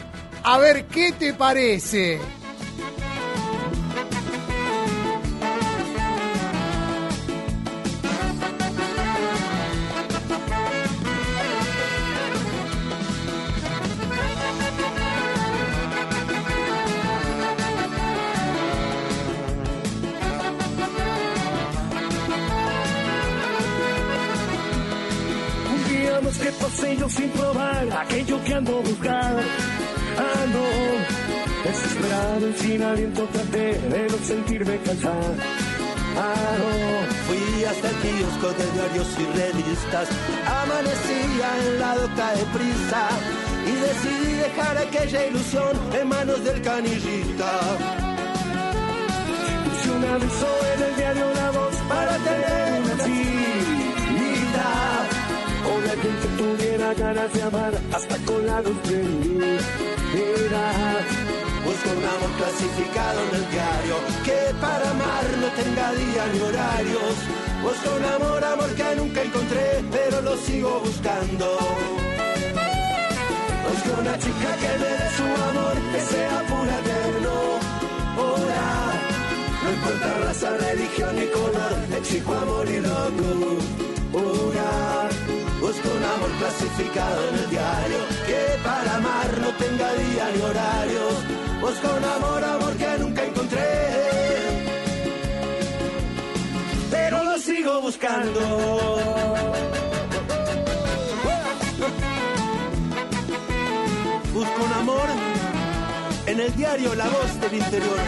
a 0.43 0.57
ver 0.59 0.85
qué 0.85 1.11
te 1.13 1.33
parece. 1.33 2.19
Que 28.45 28.53
ando 28.53 28.81
buscando. 28.81 29.41
No, 30.53 30.65
desesperado 31.63 32.49
y 32.49 32.53
sin 32.53 32.83
aliento 32.83 33.27
traté 33.33 33.73
de 33.73 34.07
no 34.09 34.17
sentirme 34.23 34.77
cansado. 34.79 35.35
Ah, 36.17 36.55
no. 36.59 36.95
Fui 37.25 37.63
hasta 37.65 37.89
el 37.89 37.95
kiosco 37.95 38.47
de 38.59 38.71
diarios 38.71 39.07
y 39.19 39.25
revistas, 39.37 40.07
amanecía 40.61 41.47
en 41.65 41.79
la 41.79 41.95
doca 41.95 42.31
de 42.35 42.45
prisa 42.55 43.09
y 43.65 43.73
decidí 43.87 44.33
dejar 44.35 44.77
aquella 44.77 45.27
ilusión 45.27 45.71
en 45.99 46.07
manos 46.07 46.43
del 46.43 46.61
canillita. 46.61 47.51
Un 49.95 50.03
aviso 50.03 50.49
en 50.73 50.83
el 50.83 50.95
diario 50.95 51.33
La 51.35 51.51
Voz 51.51 51.75
para 51.87 52.17
tener 52.17 52.54
tuviera 56.85 56.93
ganas 56.93 57.33
de 57.33 57.41
amar 57.41 57.73
hasta 57.93 58.17
con 58.25 58.45
la 58.45 58.61
luz 58.61 58.77
prendida. 58.83 59.59
Busco 61.65 61.89
un 61.89 62.05
amor 62.05 62.31
clasificado 62.37 63.21
en 63.23 63.35
el 63.35 63.49
diario 63.49 63.95
que 64.23 64.39
para 64.61 64.91
amar 64.91 65.25
no 65.41 65.47
tenga 65.61 65.91
día 65.93 66.27
ni 66.33 66.39
horarios. 66.41 67.15
Busco 67.63 67.95
un 67.95 68.05
amor, 68.05 68.43
amor 68.43 68.69
que 68.75 68.95
nunca 68.97 69.23
encontré, 69.23 69.83
pero 69.91 70.21
lo 70.21 70.37
sigo 70.37 70.79
buscando. 70.81 71.57
Busco 73.65 74.01
una 74.01 74.19
chica 74.19 74.55
que 74.61 74.77
me 74.79 74.89
dé 74.99 75.09
su 75.17 75.25
amor, 75.49 75.75
que 75.91 76.01
sea 76.01 76.37
pura 76.49 76.79
eterno. 76.79 77.33
Ora, 78.17 78.65
no 79.63 79.69
importa 79.71 80.07
raza, 80.23 80.49
religión 80.57 81.15
ni 81.15 81.25
color, 81.27 81.73
exijo 81.97 82.33
amor 82.33 82.69
y 82.69 82.79
locura. 82.79 83.65
Busco 85.65 85.89
un 85.89 86.03
amor 86.03 86.29
clasificado 86.37 87.29
en 87.29 87.35
el 87.39 87.49
diario, 87.49 87.97
que 88.27 88.63
para 88.63 88.97
amar 88.97 89.37
no 89.41 89.49
tenga 89.57 89.93
día 89.93 90.29
ni 90.35 90.41
horarios. 90.43 91.13
Busco 91.59 91.87
un 91.97 92.03
amor, 92.03 92.43
amor 92.43 92.73
que 92.77 92.97
nunca 92.99 93.25
encontré. 93.25 93.69
Pero 96.91 97.23
lo 97.23 97.39
sigo 97.39 97.81
buscando. 97.81 98.41
Busco 104.35 104.63
un 104.65 104.73
amor 104.73 105.07
en 106.27 106.39
el 106.41 106.55
diario 106.55 106.93
La 106.93 107.05
Voz 107.05 107.41
del 107.41 107.53
Interior. 107.55 107.99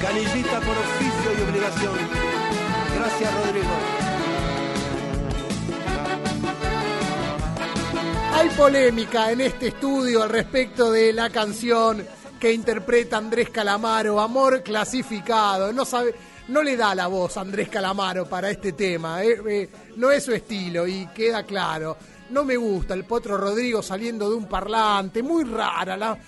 Canillita 0.00 0.60
por 0.60 0.76
oficio 0.78 1.30
y 1.38 1.50
obligación. 1.50 1.92
Gracias, 2.96 3.34
Rodrigo. 3.34 3.68
Hay 8.34 8.48
polémica 8.50 9.30
en 9.32 9.42
este 9.42 9.68
estudio 9.68 10.22
al 10.22 10.30
respecto 10.30 10.90
de 10.90 11.12
la 11.12 11.28
canción 11.28 12.06
que 12.38 12.52
interpreta 12.52 13.18
Andrés 13.18 13.50
Calamaro, 13.50 14.20
Amor 14.20 14.62
clasificado. 14.62 15.72
No 15.72 15.84
sabe, 15.84 16.14
no 16.48 16.62
le 16.62 16.76
da 16.76 16.94
la 16.94 17.06
voz 17.06 17.36
a 17.36 17.42
Andrés 17.42 17.68
Calamaro 17.68 18.26
para 18.26 18.50
este 18.50 18.72
tema. 18.72 19.22
eh, 19.22 19.42
eh, 19.46 19.68
no 19.96 20.10
es 20.10 20.24
su 20.24 20.32
estilo 20.32 20.86
y 20.86 21.06
queda 21.08 21.42
claro. 21.42 21.98
No 22.30 22.44
me 22.44 22.56
gusta 22.56 22.94
el 22.94 23.04
Potro 23.04 23.36
Rodrigo 23.36 23.82
saliendo 23.82 24.28
de 24.30 24.36
un 24.36 24.46
parlante, 24.46 25.22
muy 25.22 25.44
rara. 25.44 25.96
la- 25.96 26.18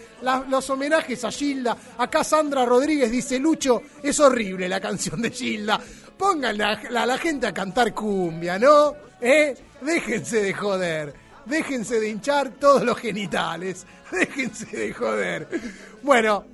los 0.48 0.68
homenajes 0.70 1.24
a 1.24 1.30
Gilda. 1.30 1.76
Acá 1.98 2.24
Sandra 2.24 2.64
Rodríguez 2.64 3.10
dice, 3.10 3.38
Lucho, 3.38 3.82
es 4.02 4.18
horrible 4.20 4.68
la 4.68 4.80
canción 4.80 5.22
de 5.22 5.30
Gilda. 5.30 5.80
Pongan 6.16 6.60
a 6.60 6.78
la, 6.90 7.06
la 7.06 7.18
gente 7.18 7.46
a 7.46 7.54
cantar 7.54 7.92
cumbia, 7.94 8.58
¿no? 8.58 8.94
¿Eh? 9.20 9.54
Déjense 9.80 10.42
de 10.42 10.52
joder. 10.54 11.14
Déjense 11.46 11.98
de 11.98 12.08
hinchar 12.10 12.50
todos 12.50 12.82
los 12.84 12.96
genitales. 12.98 13.84
Déjense 14.12 14.66
de 14.76 14.92
joder. 14.92 15.48
Bueno, 16.02 16.44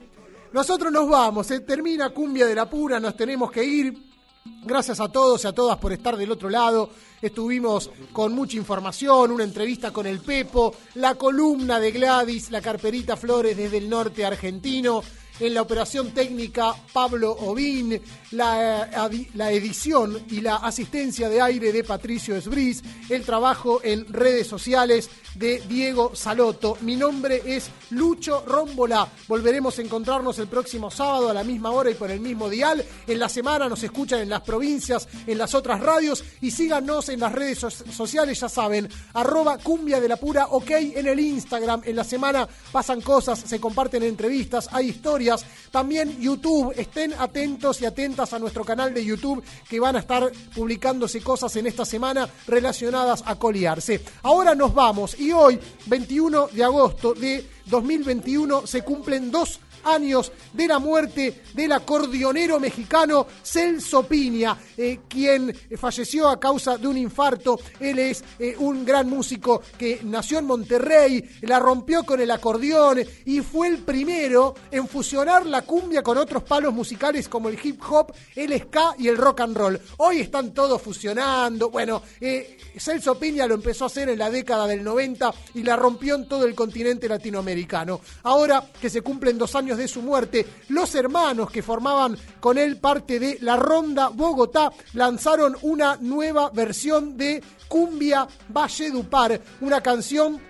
nosotros 0.53 0.91
nos 0.93 1.09
vamos. 1.09 1.47
Se 1.47 1.61
termina 1.61 2.11
Cumbia 2.11 2.47
de 2.47 2.55
la 2.55 2.69
Pura. 2.69 2.99
Nos 3.01 3.17
tenemos 3.17 3.51
que 3.51 3.63
ir. 3.65 4.08
Gracias 4.45 5.01
a 5.01 5.09
todos 5.09 5.45
y 5.45 5.47
a 5.47 5.53
todas 5.53 5.79
por 5.79 5.93
estar 5.93 6.17
del 6.17 6.33
otro 6.33 6.51
lado. 6.51 6.91
Estuvimos 7.21 7.91
con 8.13 8.35
mucha 8.35 8.57
información, 8.57 9.31
una 9.31 9.45
entrevista 9.45 9.93
con 9.93 10.07
el 10.07 10.21
Pepo, 10.21 10.75
la 10.95 11.15
columna 11.15 11.81
de 11.81 11.91
Gladys, 11.91 12.51
la 12.51 12.61
carperita 12.61 13.17
Flores 13.17 13.57
desde 13.57 13.79
el 13.79 13.89
norte 13.89 14.25
argentino. 14.25 15.03
En 15.41 15.55
la 15.55 15.63
operación 15.63 16.11
técnica, 16.11 16.75
Pablo 16.93 17.31
Ovín, 17.31 18.01
la, 18.33 19.09
eh, 19.09 19.29
la 19.35 19.53
edición 19.53 20.21
y 20.31 20.41
la 20.41 20.57
asistencia 20.57 21.29
de 21.29 21.41
aire 21.41 21.73
de 21.73 21.85
Patricio 21.85 22.35
Esbris, 22.35 22.83
el 23.09 23.23
trabajo 23.25 23.81
en 23.85 24.13
redes 24.13 24.49
sociales 24.49 25.09
de 25.37 25.63
Diego 25.69 26.17
Saloto. 26.17 26.77
Mi 26.81 26.97
nombre 26.97 27.41
es 27.47 27.71
Lucho 27.91 28.43
Rómbola. 28.49 29.07
Volveremos 29.29 29.79
a 29.79 29.83
encontrarnos 29.83 30.41
el 30.41 30.49
próximo 30.49 30.91
sábado 30.91 31.29
a 31.31 31.35
la 31.35 31.45
misma 31.45 31.71
hora 31.71 31.91
y 31.93 31.95
por 31.95 32.11
el 32.11 32.19
mismo 32.19 32.49
dial. 32.51 32.85
En 33.07 33.21
la 33.21 33.29
semana 33.29 33.69
nos 33.69 33.85
escuchan 33.85 34.19
en 34.19 34.31
las 34.31 34.41
provincias, 34.41 35.07
en 35.25 35.39
las 35.39 35.55
otras 35.55 35.81
radios 35.81 36.25
y 36.41 36.51
síganos 36.51 37.11
en 37.11 37.21
las 37.21 37.31
redes 37.33 37.59
so- 37.61 37.71
sociales, 37.71 38.41
ya 38.41 38.49
saben, 38.49 38.89
arroba 39.15 39.59
cumbia 39.59 40.01
de 40.01 40.09
la 40.09 40.17
pura 40.17 40.47
ok 40.49 40.71
en 40.71 41.07
el 41.07 41.21
Instagram. 41.21 41.83
En 41.85 41.95
la 41.95 42.03
semana 42.03 42.49
pasan 42.73 43.01
cosas, 43.03 43.39
se 43.39 43.61
comparten 43.61 44.03
entrevistas, 44.03 44.69
hay 44.73 44.89
historias. 44.89 45.28
También 45.71 46.19
YouTube, 46.21 46.73
estén 46.77 47.13
atentos 47.19 47.81
y 47.81 47.87
atentas 47.87 48.33
a 48.33 48.39
nuestro 48.39 48.65
canal 48.65 48.95
de 48.95 49.05
YouTube 49.05 49.43
que 49.69 49.81
van 49.81 49.97
a 49.97 50.01
estar 50.01 50.31
publicándose 50.55 51.21
cosas 51.21 51.55
en 51.57 51.67
esta 51.67 51.85
semana 51.85 52.29
relacionadas 52.47 53.23
a 53.27 53.37
coliarse. 53.37 54.01
Ahora 54.23 54.55
nos 54.55 54.75
vamos 54.75 55.19
y 55.19 55.33
hoy, 55.33 55.59
21 55.87 56.49
de 56.49 56.65
agosto 56.65 57.15
de 57.15 57.47
2021, 57.67 58.67
se 58.67 58.83
cumplen 58.83 59.31
dos 59.31 59.61
años 59.85 60.33
de 60.53 60.67
la 60.67 60.79
muerte 60.79 61.43
del 61.55 61.73
acordeonero 61.73 62.61
mexicano 62.61 63.27
Celso 63.43 64.05
Piña, 64.05 64.57
eh, 64.77 65.01
quien 65.09 65.55
falleció 65.77 66.29
a 66.29 66.41
causa 66.41 66.79
de 66.79 66.87
un 66.87 66.97
infarto. 66.97 67.59
Él 67.81 67.99
es 67.99 68.25
eh, 68.39 68.55
un 68.59 68.85
gran 68.85 69.09
músico 69.09 69.63
que 69.77 70.01
nació 70.05 70.39
en 70.39 70.47
Monterrey, 70.47 71.25
la 71.43 71.59
rompió 71.59 72.05
con 72.05 72.21
el 72.21 72.31
acordeón 72.31 73.01
y 73.25 73.41
fue 73.41 73.69
el 73.69 73.79
primero 73.79 74.55
en 74.71 74.89
fusionar 74.89 75.47
la 75.47 75.63
cumbia 75.63 76.03
con 76.03 76.19
otros 76.19 76.43
palos 76.43 76.73
musicales 76.73 77.29
como 77.29 77.49
el 77.49 77.59
hip 77.63 77.81
hop, 77.89 78.13
el 78.35 78.59
ska 78.59 78.95
y 78.99 79.09
el 79.09 79.17
rock 79.17 79.41
and 79.41 79.57
roll. 79.57 79.81
Hoy 79.99 80.21
están 80.21 80.53
todos 80.55 80.81
fusionando. 80.81 81.71
Bueno, 81.71 82.03
eh, 82.21 82.57
Celso 82.77 83.19
Piña 83.19 83.47
lo 83.47 83.55
empezó 83.55 83.85
a 83.85 83.89
hacer 83.89 84.09
en 84.09 84.19
la 84.19 84.31
década 84.31 84.67
del 84.67 84.83
90 84.83 85.33
y 85.55 85.63
la 85.63 85.77
rompió 85.77 86.15
en 86.15 86.29
todo 86.29 86.45
el 86.45 86.55
continente 86.55 87.09
latinoamericano. 87.09 88.01
Ahora 88.23 88.65
que 88.81 88.89
se 88.89 89.03
cumplen 89.03 89.39
dos 89.39 89.55
años 89.55 89.68
de 89.77 89.89
su 89.89 90.03
muerte, 90.03 90.47
los 90.69 90.95
hermanos 90.95 91.51
que 91.51 91.63
formaban 91.63 92.17
con 92.41 92.59
él 92.59 92.79
parte 92.79 93.19
de 93.19 93.39
la 93.41 93.57
Ronda 93.57 94.09
Bogotá 94.09 94.73
lanzaron 94.95 95.57
una 95.63 95.97
nueva 96.01 96.51
versión 96.51 97.17
de 97.17 97.43
Cumbia 97.69 98.27
Valledupar, 98.49 99.41
una 99.61 99.81
canción 99.81 100.41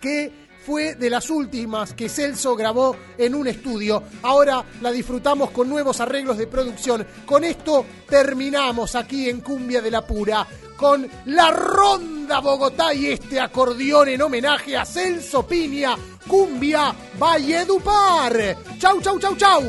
que 0.00 0.49
fue 0.64 0.94
de 0.94 1.10
las 1.10 1.30
últimas 1.30 1.94
que 1.94 2.08
Celso 2.08 2.54
grabó 2.56 2.96
en 3.16 3.34
un 3.34 3.46
estudio. 3.46 4.02
Ahora 4.22 4.64
la 4.80 4.90
disfrutamos 4.90 5.50
con 5.50 5.68
nuevos 5.68 6.00
arreglos 6.00 6.38
de 6.38 6.46
producción. 6.46 7.06
Con 7.26 7.44
esto 7.44 7.84
terminamos 8.08 8.94
aquí 8.94 9.28
en 9.28 9.40
Cumbia 9.40 9.80
de 9.80 9.90
la 9.90 10.06
Pura 10.06 10.46
con 10.76 11.06
la 11.26 11.50
Ronda 11.50 12.40
Bogotá 12.40 12.94
y 12.94 13.08
este 13.08 13.38
acordeón 13.38 14.08
en 14.08 14.22
homenaje 14.22 14.78
a 14.78 14.86
Celso 14.86 15.46
Piña, 15.46 15.94
Cumbia 16.26 16.94
Valledupar. 17.18 18.56
Chau, 18.78 18.98
chau, 19.02 19.18
chau, 19.18 19.36
chau. 19.36 19.62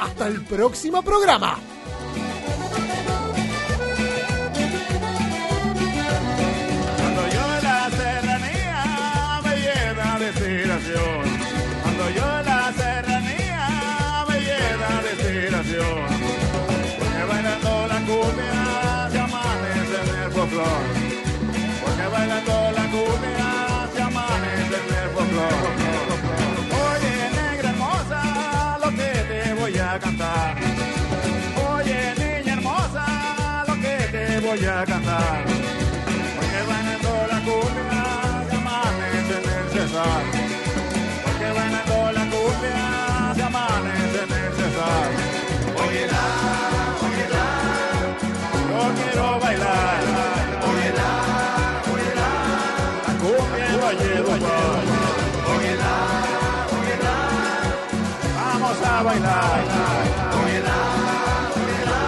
Hasta 0.00 0.26
el 0.26 0.42
próximo 0.46 1.02
programa. 1.02 1.73
Inspiración. 10.28 11.22
Cuando 11.82 12.10
yo 12.10 12.42
la 12.42 12.72
serranía 12.76 14.24
me 14.28 14.40
llena 14.40 14.90
de 15.04 15.10
inspiración. 15.12 16.06
Porque 16.98 17.22
bailando 17.28 17.86
la 17.88 17.98
cumbia 18.08 19.08
se 19.12 19.18
amanece 19.18 19.96
en 20.02 20.22
el 20.22 20.30
folclor. 20.32 20.82
Porque 21.82 22.06
bailando 22.12 22.70
la 22.76 22.84
cumbia 22.94 23.88
se 23.94 24.02
amanece 24.02 24.76
en 24.82 24.94
el 25.02 25.10
folclor. 25.14 25.62
Oye, 26.88 27.14
negra 27.38 27.70
hermosa, 27.70 28.78
lo 28.82 28.90
que 28.90 29.10
te 29.30 29.54
voy 29.54 29.78
a 29.78 29.98
cantar. 29.98 30.56
Oye, 31.74 32.14
niña 32.18 32.52
hermosa, 32.54 33.64
lo 33.66 33.74
que 33.74 33.96
te 34.12 34.40
voy 34.40 34.64
a 34.64 34.84
cantar. 34.84 35.53
bailar. 44.84 45.10
Óyela, 47.04 47.48
quiero 48.96 49.28
bailar. 49.40 50.00
La 53.06 53.12
cumbia 53.20 53.66
en 53.66 53.80
Valledupar. 53.80 54.84
Óyela, 55.54 55.94
óyela. 56.76 57.14
Vamos 58.36 58.78
a 58.82 59.02
bailar. 59.02 59.60
Óyela, 60.42 60.76
óyela. 61.60 62.00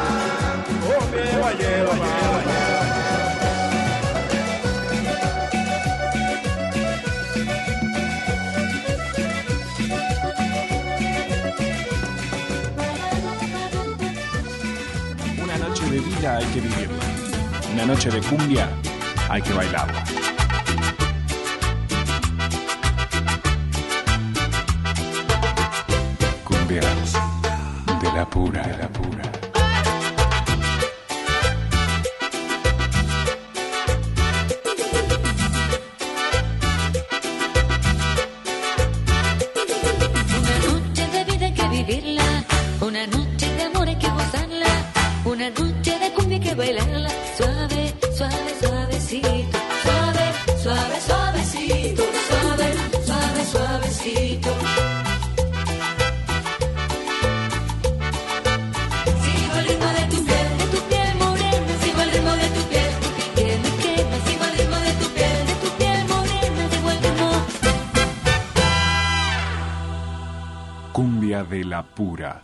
Cumbia 0.83 1.25
en 1.31 2.16
hay 16.27 16.45
que 16.47 16.61
vivirla. 16.61 17.05
Una 17.73 17.87
noche 17.87 18.11
de 18.11 18.21
cumbia 18.21 18.69
hay 19.29 19.43
que 19.43 19.53
bailarla. 19.53 20.05
Cumbias 26.45 27.13
de 28.03 28.13
la 28.13 28.29
pura, 28.29 28.63
de 28.67 28.79
la 28.79 28.89
pura. 28.89 29.16